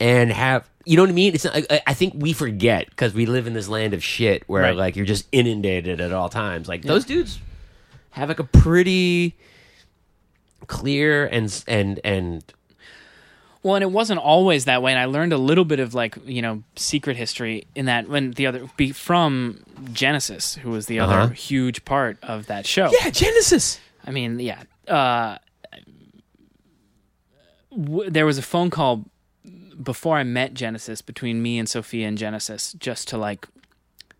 and 0.00 0.32
have. 0.32 0.68
You 0.86 0.96
know 0.98 1.02
what 1.04 1.10
I 1.10 1.14
mean? 1.14 1.34
It's 1.34 1.44
not, 1.44 1.56
I, 1.70 1.80
I 1.86 1.94
think 1.94 2.12
we 2.16 2.32
forget 2.34 2.90
because 2.90 3.14
we 3.14 3.24
live 3.26 3.46
in 3.46 3.54
this 3.54 3.68
land 3.68 3.94
of 3.94 4.04
shit 4.04 4.42
where 4.48 4.62
Right. 4.64 4.76
like 4.76 4.96
you're 4.96 5.06
just 5.06 5.26
inundated 5.32 5.98
at 6.00 6.12
all 6.12 6.28
times. 6.28 6.68
Like 6.68 6.82
those 6.82 7.04
dudes 7.06 7.40
have 8.10 8.28
like 8.28 8.38
a 8.38 8.44
pretty 8.44 9.34
clear 10.66 11.26
and 11.26 11.62
and 11.66 12.00
and 12.04 12.44
Well, 13.64 13.74
and 13.76 13.82
it 13.82 13.90
wasn't 13.90 14.20
always 14.20 14.66
that 14.66 14.82
way, 14.82 14.92
and 14.92 15.00
I 15.00 15.06
learned 15.06 15.32
a 15.32 15.38
little 15.38 15.64
bit 15.64 15.80
of 15.80 15.94
like 15.94 16.16
you 16.26 16.42
know 16.42 16.62
secret 16.76 17.16
history 17.16 17.66
in 17.74 17.86
that 17.86 18.08
when 18.08 18.30
the 18.32 18.46
other 18.46 18.68
be 18.76 18.92
from 18.92 19.64
Genesis, 19.92 20.54
who 20.56 20.70
was 20.70 20.86
the 20.86 21.00
other 21.00 21.14
Uh-huh. 21.14 21.28
huge 21.32 21.84
part 21.86 22.18
of 22.22 22.46
that 22.46 22.66
show. 22.66 22.90
yeah 23.00 23.10
Genesis. 23.10 23.80
I 24.06 24.10
mean, 24.12 24.38
yeah. 24.38 24.62
Uh, 24.86 25.38
w- 27.70 28.10
there 28.10 28.26
was 28.26 28.38
a 28.38 28.42
phone 28.42 28.70
call 28.70 29.04
before 29.82 30.16
I 30.18 30.22
met 30.24 30.54
Genesis 30.54 31.02
between 31.02 31.42
me 31.42 31.58
and 31.58 31.68
Sophia 31.68 32.06
and 32.06 32.16
Genesis 32.16 32.74
just 32.74 33.08
to 33.08 33.18
like 33.18 33.48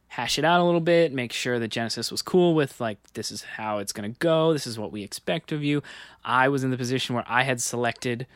hash 0.09 0.39
it 0.39 0.45
out 0.45 0.61
a 0.61 0.65
little 0.65 0.81
bit, 0.81 1.13
make 1.13 1.33
sure 1.33 1.59
that 1.59 1.69
Genesis 1.69 2.11
was 2.11 2.23
cool 2.23 2.55
with 2.55 2.81
like 2.81 2.99
this 3.15 3.31
is 3.31 3.43
how 3.43 3.79
it's 3.79 3.93
going 3.93 4.11
to 4.11 4.19
go, 4.19 4.53
this 4.53 4.67
is 4.67 4.79
what 4.79 4.91
we 4.93 5.03
expect 5.03 5.53
of 5.53 5.63
you. 5.63 5.83
I 6.25 6.49
was 6.49 6.65
in 6.65 6.71
the 6.71 6.77
position 6.79 7.15
where 7.15 7.25
I 7.29 7.43
had 7.43 7.61
selected 7.61 8.27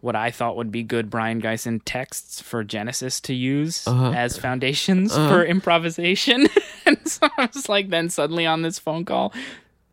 what 0.00 0.14
I 0.14 0.30
thought 0.30 0.56
would 0.56 0.70
be 0.70 0.82
good 0.82 1.10
Brion 1.10 1.42
Gysin 1.42 1.80
texts 1.84 2.40
for 2.40 2.62
Genesis 2.62 3.20
to 3.22 3.34
use 3.34 3.86
uh-huh. 3.86 4.12
as 4.12 4.38
foundations 4.38 5.12
uh-huh. 5.12 5.28
for 5.28 5.44
improvisation. 5.44 6.48
and 6.86 6.98
so 7.08 7.28
I 7.36 7.48
was 7.52 7.68
like 7.68 7.88
then 7.90 8.08
suddenly 8.08 8.46
on 8.46 8.62
this 8.62 8.78
phone 8.78 9.04
call 9.04 9.32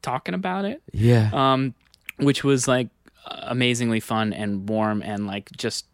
talking 0.02 0.36
about 0.36 0.66
it 0.66 0.82
Yeah. 0.94 1.30
um, 1.34 1.74
which 2.18 2.44
was 2.44 2.68
like 2.68 2.90
amazingly 3.26 4.00
fun 4.00 4.34
and 4.34 4.70
warm 4.70 5.02
and 5.02 5.26
like 5.26 5.50
just 5.58 5.86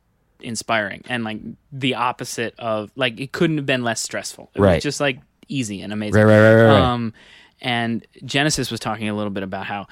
inspiring 0.42 1.04
and 1.08 1.24
like 1.24 1.40
the 1.72 1.96
opposite 1.96 2.54
of 2.60 2.92
like 2.96 3.20
it 3.20 3.32
couldn't 3.32 3.58
have 3.58 3.66
been 3.66 3.84
less 3.84 4.02
stressful. 4.02 4.52
It 4.56 4.60
Right. 4.62 4.76
was 4.76 4.84
just 4.84 5.00
like 5.00 5.20
easy 5.48 5.82
and 5.82 5.94
amazing. 5.94 6.22
right, 6.22 6.26
right, 6.26 6.40
right, 6.40 6.64
right, 6.64 6.74
right. 6.74 6.82
Um, 6.82 7.14
And 7.62 8.06
Genesis 8.26 8.72
was 8.72 8.80
talking 8.80 9.08
a 9.08 9.14
little 9.14 9.30
bit 9.32 9.44
about 9.44 9.68
how 9.68 9.88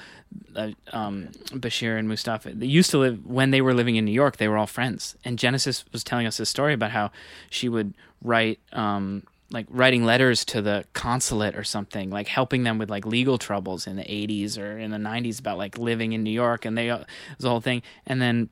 uh, 0.56 0.70
um, 0.92 1.28
Bashir 1.50 1.98
and 1.98 2.08
Mustafa 2.08 2.52
they 2.52 2.66
used 2.66 2.90
to 2.90 2.98
live 2.98 3.24
when 3.24 3.52
they 3.52 3.60
were 3.60 3.74
living 3.74 3.96
in 3.96 4.04
New 4.04 4.12
York. 4.12 4.38
They 4.38 4.48
were 4.48 4.58
all 4.58 4.66
friends, 4.66 5.16
and 5.24 5.38
Genesis 5.38 5.84
was 5.92 6.02
telling 6.02 6.26
us 6.26 6.36
this 6.36 6.48
story 6.48 6.74
about 6.74 6.90
how 6.90 7.12
she 7.48 7.68
would 7.68 7.94
write 8.22 8.58
um, 8.72 9.22
like 9.52 9.66
writing 9.70 10.04
letters 10.04 10.44
to 10.46 10.62
the 10.62 10.84
consulate 10.94 11.56
or 11.56 11.62
something, 11.62 12.10
like 12.10 12.26
helping 12.26 12.64
them 12.64 12.78
with 12.78 12.90
like 12.90 13.06
legal 13.06 13.38
troubles 13.38 13.86
in 13.86 13.96
the 13.96 14.04
'80s 14.04 14.58
or 14.58 14.76
in 14.76 14.90
the 14.90 14.98
'90s 14.98 15.38
about 15.38 15.56
like 15.56 15.78
living 15.78 16.12
in 16.12 16.24
New 16.24 16.30
York, 16.30 16.64
and 16.64 16.76
they 16.76 16.90
uh, 16.90 17.04
the 17.38 17.48
whole 17.48 17.60
thing. 17.60 17.82
And 18.04 18.20
then 18.20 18.48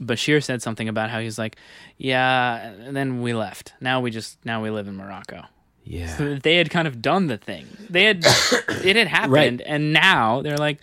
Bashir 0.00 0.42
said 0.42 0.62
something 0.62 0.88
about 0.88 1.10
how 1.10 1.20
he's 1.20 1.38
like, 1.38 1.56
yeah, 1.96 2.70
and 2.70 2.96
then 2.96 3.22
we 3.22 3.34
left. 3.34 3.74
Now 3.80 4.00
we 4.00 4.10
just 4.10 4.44
now 4.44 4.62
we 4.62 4.70
live 4.70 4.88
in 4.88 4.96
Morocco 4.96 5.44
yeah. 5.86 6.14
so 6.16 6.34
they 6.34 6.56
had 6.56 6.68
kind 6.70 6.86
of 6.88 7.00
done 7.00 7.28
the 7.28 7.38
thing. 7.38 7.66
They 7.88 8.04
had 8.04 8.18
it 8.84 8.96
had 8.96 9.06
happened, 9.08 9.32
Right. 9.32 9.62
and 9.64 9.92
now 9.92 10.42
they're 10.42 10.58
like, 10.58 10.80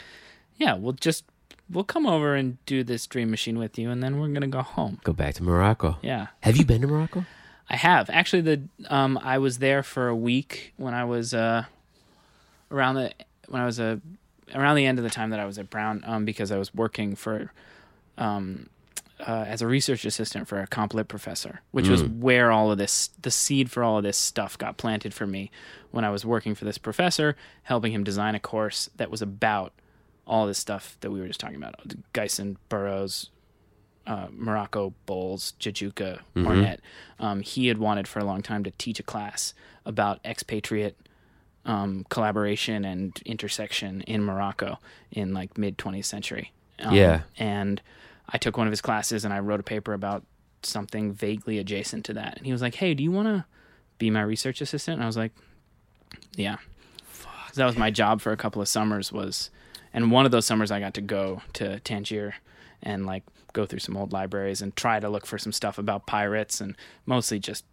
yeah, 0.57 0.75
we'll 0.75 0.93
just 0.93 1.25
we'll 1.69 1.83
come 1.83 2.05
over 2.07 2.33
and 2.35 2.57
do 2.65 2.83
this 2.83 3.05
dream 3.05 3.29
machine 3.29 3.57
with 3.59 3.77
you, 3.77 3.89
and 3.91 4.01
then 4.01 4.19
we're 4.19 4.29
gonna 4.29 4.47
go 4.47 4.61
home. 4.61 4.99
Go 5.03 5.13
back 5.13 5.35
to 5.35 5.43
Morocco. 5.43 5.97
Yeah, 6.01 6.27
Have 6.41 6.57
you 6.57 6.65
been 6.65 6.81
to 6.81 6.87
Morocco? 6.87 7.25
I 7.69 7.75
have 7.75 8.09
actually. 8.09 8.41
The 8.41 8.61
um, 8.89 9.17
I 9.21 9.37
was 9.37 9.59
there 9.59 9.83
for 9.83 10.07
a 10.07 10.15
week 10.15 10.73
when 10.77 10.93
I 10.93 11.03
was 11.05 11.33
uh 11.33 11.65
around 12.71 12.95
the 12.95 13.11
when 13.47 13.61
I 13.61 13.65
was 13.65 13.79
a 13.79 14.01
around 14.53 14.75
the 14.75 14.85
end 14.85 14.99
of 14.99 15.03
the 15.03 15.09
time 15.09 15.29
that 15.31 15.39
I 15.39 15.45
was 15.45 15.57
at 15.57 15.69
Brown 15.69 16.03
um 16.05 16.25
because 16.25 16.51
I 16.51 16.57
was 16.57 16.73
working 16.73 17.15
for 17.15 17.51
um 18.17 18.67
uh, 19.25 19.45
as 19.47 19.61
a 19.61 19.67
research 19.67 20.05
assistant 20.05 20.47
for 20.47 20.59
a 20.59 20.67
comp 20.67 20.93
lit 20.93 21.07
professor, 21.07 21.61
which 21.71 21.87
was 21.87 22.03
where 22.03 22.51
all 22.51 22.71
of 22.71 22.77
this, 22.77 23.09
the 23.21 23.31
seed 23.31 23.71
for 23.71 23.83
all 23.83 23.97
of 23.97 24.03
this 24.03 24.17
stuff 24.17 24.57
got 24.57 24.77
planted 24.77 25.13
for 25.13 25.25
me 25.25 25.49
when 25.91 26.03
I 26.03 26.09
was 26.09 26.25
working 26.25 26.55
for 26.55 26.65
this 26.65 26.77
professor, 26.77 27.35
helping 27.63 27.93
him 27.93 28.03
design 28.03 28.35
a 28.35 28.39
course 28.39 28.89
that 28.97 29.09
was 29.11 29.21
about 29.21 29.73
all 30.25 30.45
this 30.47 30.57
stuff 30.57 30.97
that 31.01 31.11
we 31.11 31.19
were 31.19 31.27
just 31.27 31.39
talking 31.39 31.55
about 31.57 31.75
Gysin, 32.13 32.57
Burroughs, 32.69 33.29
uh, 34.07 34.27
Morocco, 34.31 34.93
Bowles, 35.05 35.53
Jajouka, 35.59 36.19
Ornette. 36.35 36.79
Um, 37.19 37.41
he 37.41 37.67
had 37.67 37.77
wanted 37.77 38.07
for 38.07 38.19
a 38.19 38.25
long 38.25 38.41
time 38.41 38.63
to 38.63 38.71
teach 38.71 38.99
a 38.99 39.03
class 39.03 39.53
about 39.85 40.19
expatriate 40.25 40.97
um, 41.65 42.05
collaboration 42.09 42.83
and 42.83 43.21
intersection 43.25 44.01
in 44.01 44.23
Morocco 44.23 44.79
in 45.11 45.33
like 45.33 45.57
mid 45.57 45.77
20th 45.77 46.05
century. 46.05 46.51
Um, 46.79 46.93
Yeah. 46.93 47.21
And 47.37 47.81
I 48.29 48.37
took 48.37 48.57
one 48.57 48.67
of 48.67 48.71
his 48.71 48.81
classes 48.81 49.25
and 49.25 49.33
I 49.33 49.39
wrote 49.39 49.59
a 49.59 49.63
paper 49.63 49.93
about 49.93 50.23
something 50.63 51.11
vaguely 51.11 51.59
adjacent 51.59 52.05
to 52.05 52.13
that. 52.13 52.37
And 52.37 52.45
he 52.45 52.51
was 52.51 52.61
like, 52.61 52.75
"Hey, 52.75 52.93
do 52.93 53.03
you 53.03 53.11
want 53.11 53.27
to 53.27 53.45
be 53.97 54.09
my 54.09 54.21
research 54.21 54.61
assistant?" 54.61 54.95
And 54.95 55.03
I 55.03 55.07
was 55.07 55.17
like, 55.17 55.31
"Yeah." 56.35 56.57
'Cause 57.47 57.55
that 57.57 57.65
was 57.65 57.77
my 57.77 57.91
job 57.91 58.19
for 58.21 58.31
a 58.31 58.37
couple 58.37 58.61
of 58.61 58.67
summers 58.67 59.11
was 59.11 59.51
and 59.93 60.09
one 60.09 60.25
of 60.25 60.31
those 60.31 60.45
summers 60.45 60.71
I 60.71 60.79
got 60.79 60.95
to 60.95 61.01
go 61.01 61.41
to 61.53 61.79
Tangier 61.81 62.33
and 62.81 63.05
like 63.05 63.23
go 63.53 63.65
through 63.67 63.77
some 63.79 63.95
old 63.95 64.11
libraries 64.11 64.59
and 64.61 64.75
try 64.75 64.99
to 64.99 65.07
look 65.07 65.27
for 65.27 65.37
some 65.37 65.51
stuff 65.51 65.77
about 65.77 66.07
pirates 66.07 66.59
and 66.61 66.75
mostly 67.05 67.37
just 67.39 67.63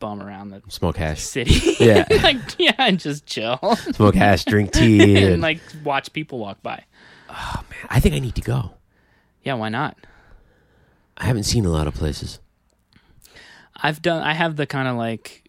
bum 0.00 0.20
around 0.20 0.48
the 0.48 0.62
Smoke 0.68 0.96
hash. 0.96 1.20
city. 1.20 1.76
Yeah. 1.84 2.06
like 2.22 2.38
yeah, 2.58 2.74
and 2.78 2.98
just 2.98 3.24
chill 3.26 3.58
Smoke 3.92 4.16
hash, 4.16 4.44
drink 4.44 4.72
tea. 4.72 5.16
and 5.16 5.34
and, 5.34 5.42
like 5.42 5.60
watch 5.84 6.12
people 6.12 6.38
walk 6.40 6.60
by. 6.62 6.82
Oh 7.30 7.62
man, 7.70 7.86
I 7.90 8.00
think 8.00 8.16
I 8.16 8.18
need 8.18 8.34
to 8.34 8.40
go. 8.42 8.72
Yeah, 9.48 9.54
why 9.54 9.70
not? 9.70 9.96
I 11.16 11.24
haven't 11.24 11.44
seen 11.44 11.64
a 11.64 11.70
lot 11.70 11.86
of 11.86 11.94
places. 11.94 12.38
I've 13.74 14.02
done. 14.02 14.22
I 14.22 14.34
have 14.34 14.56
the 14.56 14.66
kind 14.66 14.86
of 14.86 14.96
like 14.96 15.48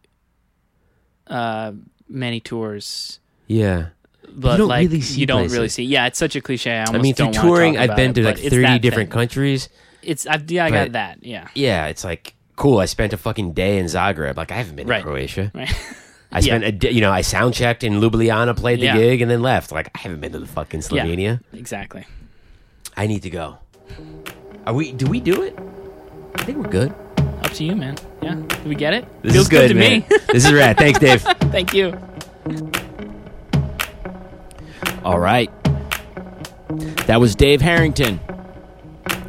uh 1.28 1.74
many 2.08 2.40
tours, 2.40 3.20
Yeah. 3.48 3.88
but 4.32 4.56
don't 4.56 4.70
like 4.70 4.88
really 4.88 5.02
see 5.02 5.20
you 5.20 5.26
don't 5.26 5.42
places. 5.42 5.58
really 5.58 5.68
see. 5.70 5.84
Yeah, 5.84 6.06
it's 6.08 6.18
such 6.18 6.38
a 6.38 6.42
cliche. 6.42 6.72
I, 6.78 6.86
I 6.86 6.98
mean, 6.98 7.14
through 7.14 7.34
touring, 7.34 7.78
I've 7.78 7.98
been 7.98 8.14
to 8.14 8.24
like 8.24 8.38
30 8.38 8.80
different 8.80 9.10
thing. 9.10 9.20
countries. 9.20 9.68
It's 10.02 10.26
I've, 10.26 10.50
yeah, 10.50 10.64
I 10.66 10.70
got 10.72 10.94
that. 10.94 11.24
Yeah, 11.26 11.50
Yeah, 11.56 11.88
it's 11.88 12.06
like 12.06 12.36
cool. 12.56 12.80
I 12.80 12.86
spent 12.86 13.12
a 13.12 13.18
fucking 13.18 13.52
day 13.52 13.80
in 13.80 13.86
Zagreb. 13.88 14.38
Like 14.38 14.52
I 14.54 14.56
haven't 14.56 14.78
been 14.78 14.88
Right. 14.88 15.00
to 15.00 15.04
Croatia. 15.04 15.52
right. 15.54 15.70
I 16.32 16.40
spent 16.40 16.64
a 16.64 16.72
day, 16.72 16.92
you 16.92 17.02
know, 17.02 17.12
I 17.12 17.22
sound 17.22 17.54
checked 17.54 17.84
in 17.84 17.94
Ljubljana, 18.00 18.56
played 18.56 18.80
the 18.80 18.86
Yeah. 18.86 18.98
gig, 18.98 19.22
and 19.22 19.30
then 19.30 19.42
left. 19.42 19.74
Like 19.74 19.90
I 19.94 20.00
haven't 20.00 20.22
been 20.22 20.32
to 20.32 20.40
the 20.40 20.48
fucking 20.48 20.82
Yeah. 20.82 20.88
Slovenia. 20.88 21.42
exactly. 21.52 22.06
I 22.96 23.08
need 23.08 23.24
to 23.24 23.30
go. 23.30 23.58
Are 24.66 24.74
we? 24.74 24.92
Do 24.92 25.08
we 25.08 25.20
do 25.20 25.42
it? 25.44 25.58
I 26.36 26.44
think 26.44 26.58
we're 26.58 26.70
good. 26.70 26.94
Up 27.44 27.52
to 27.54 27.64
you, 27.64 27.76
man. 27.76 27.96
Yeah, 28.22 28.36
Did 28.36 28.66
we 28.66 28.76
get 28.76 28.94
it? 28.94 29.06
This 29.24 29.34
Feels 29.34 29.46
is 29.46 29.50
good, 29.50 29.68
to 29.70 29.74
man. 29.74 30.00
me. 30.02 30.06
this 30.32 30.46
is 30.46 30.52
rad. 30.54 30.78
Thanks, 30.78 31.00
Dave. 31.00 31.22
Thank 31.52 31.74
you. 31.74 31.98
All 35.04 35.20
right. 35.20 35.50
That 37.08 37.20
was 37.20 37.36
Dave 37.36 37.62
Harrington. 37.62 38.20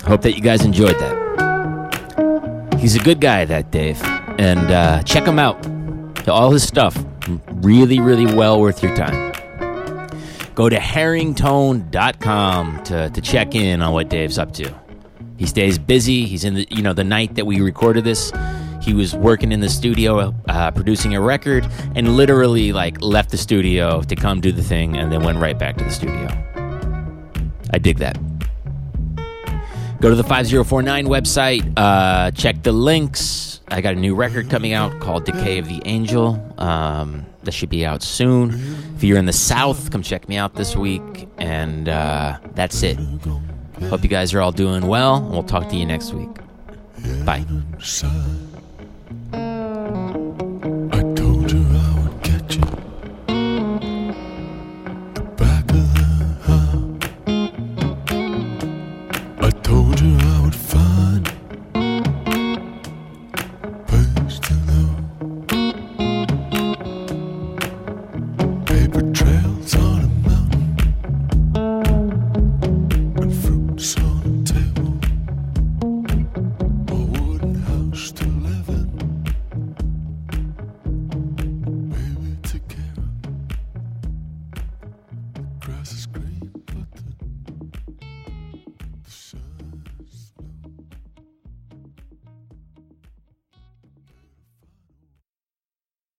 Hope 0.05 0.23
that 0.23 0.33
you 0.35 0.43
guys 0.43 0.65
enjoyed 0.65 0.99
that. 0.99 2.77
He's 2.81 2.97
a 2.97 3.01
good 3.01 3.21
guy, 3.21 3.45
that 3.45 3.71
Dave. 3.71 4.03
And 4.39 4.71
uh, 4.71 5.03
check 5.05 5.25
him 5.27 5.39
out. 5.39 5.67
All 6.29 6.51
his 6.51 6.67
stuff. 6.67 7.03
Really, 7.49 8.01
really 8.01 8.27
well 8.27 8.61
worth 8.61 8.83
your 8.83 8.95
time. 8.97 9.30
Go 10.61 10.69
to 10.69 10.77
herringtone.com 10.77 12.85
to, 12.85 13.09
to 13.09 13.21
check 13.23 13.55
in 13.55 13.81
on 13.81 13.95
what 13.95 14.11
Dave's 14.11 14.39
up 14.39 14.53
to. 14.53 14.71
He 15.39 15.47
stays 15.47 15.79
busy. 15.79 16.27
He's 16.27 16.45
in 16.45 16.53
the, 16.53 16.69
you 16.71 16.83
know, 16.83 16.93
the 16.93 17.03
night 17.03 17.37
that 17.37 17.47
we 17.47 17.63
recorded 17.63 18.05
this, 18.05 18.31
he 18.83 18.93
was 18.93 19.15
working 19.15 19.53
in 19.53 19.61
the 19.61 19.71
studio, 19.71 20.35
uh, 20.51 20.71
producing 20.71 21.15
a 21.15 21.21
record, 21.23 21.67
and 21.97 22.15
literally 22.15 22.75
like 22.75 23.01
left 23.01 23.31
the 23.31 23.39
studio 23.39 24.03
to 24.03 24.15
come 24.15 24.43
do 24.43 24.53
the 24.53 24.63
thing, 24.63 24.99
and 24.99 25.11
then 25.11 25.23
went 25.23 25.39
right 25.39 25.59
back 25.59 25.79
to 25.79 25.85
the 25.85 25.91
studio. 25.91 26.29
I 27.73 27.79
dig 27.79 27.97
that. 28.01 28.19
Go 30.03 30.11
to 30.11 30.15
the 30.15 30.25
5049 30.25 31.07
website, 31.07 31.73
uh, 31.79 32.33
check 32.33 32.63
the 32.63 32.73
links. 32.73 33.63
I 33.69 33.81
got 33.81 33.95
a 33.95 33.99
new 33.99 34.15
record 34.15 34.51
coming 34.51 34.75
out 34.75 35.01
called 35.01 35.25
Decay 35.25 35.57
of 35.57 35.69
the 35.69 35.81
Angel. 35.87 36.55
Um, 36.59 37.25
that 37.45 37.53
should 37.53 37.71
be 37.71 37.87
out 37.87 38.03
soon. 38.03 38.51
If 38.97 39.05
you're 39.05 39.19
in 39.19 39.27
the 39.27 39.33
South, 39.33 39.91
come 39.91 40.03
check 40.03 40.29
me 40.29 40.37
out 40.37 40.55
this 40.55 40.77
week. 40.77 41.29
And 41.39 41.89
uh, 41.89 42.39
that's 42.55 42.83
it. 42.83 42.99
Hope 43.89 44.03
you 44.03 44.09
guys 44.09 44.35
are 44.35 44.41
all 44.41 44.53
doing 44.53 44.87
well, 44.87 45.17
and 45.17 45.31
we'll 45.31 45.43
talk 45.43 45.69
to 45.71 45.77
you 45.77 45.87
next 45.87 46.13
week. 46.13 46.29
Bye. 47.25 47.45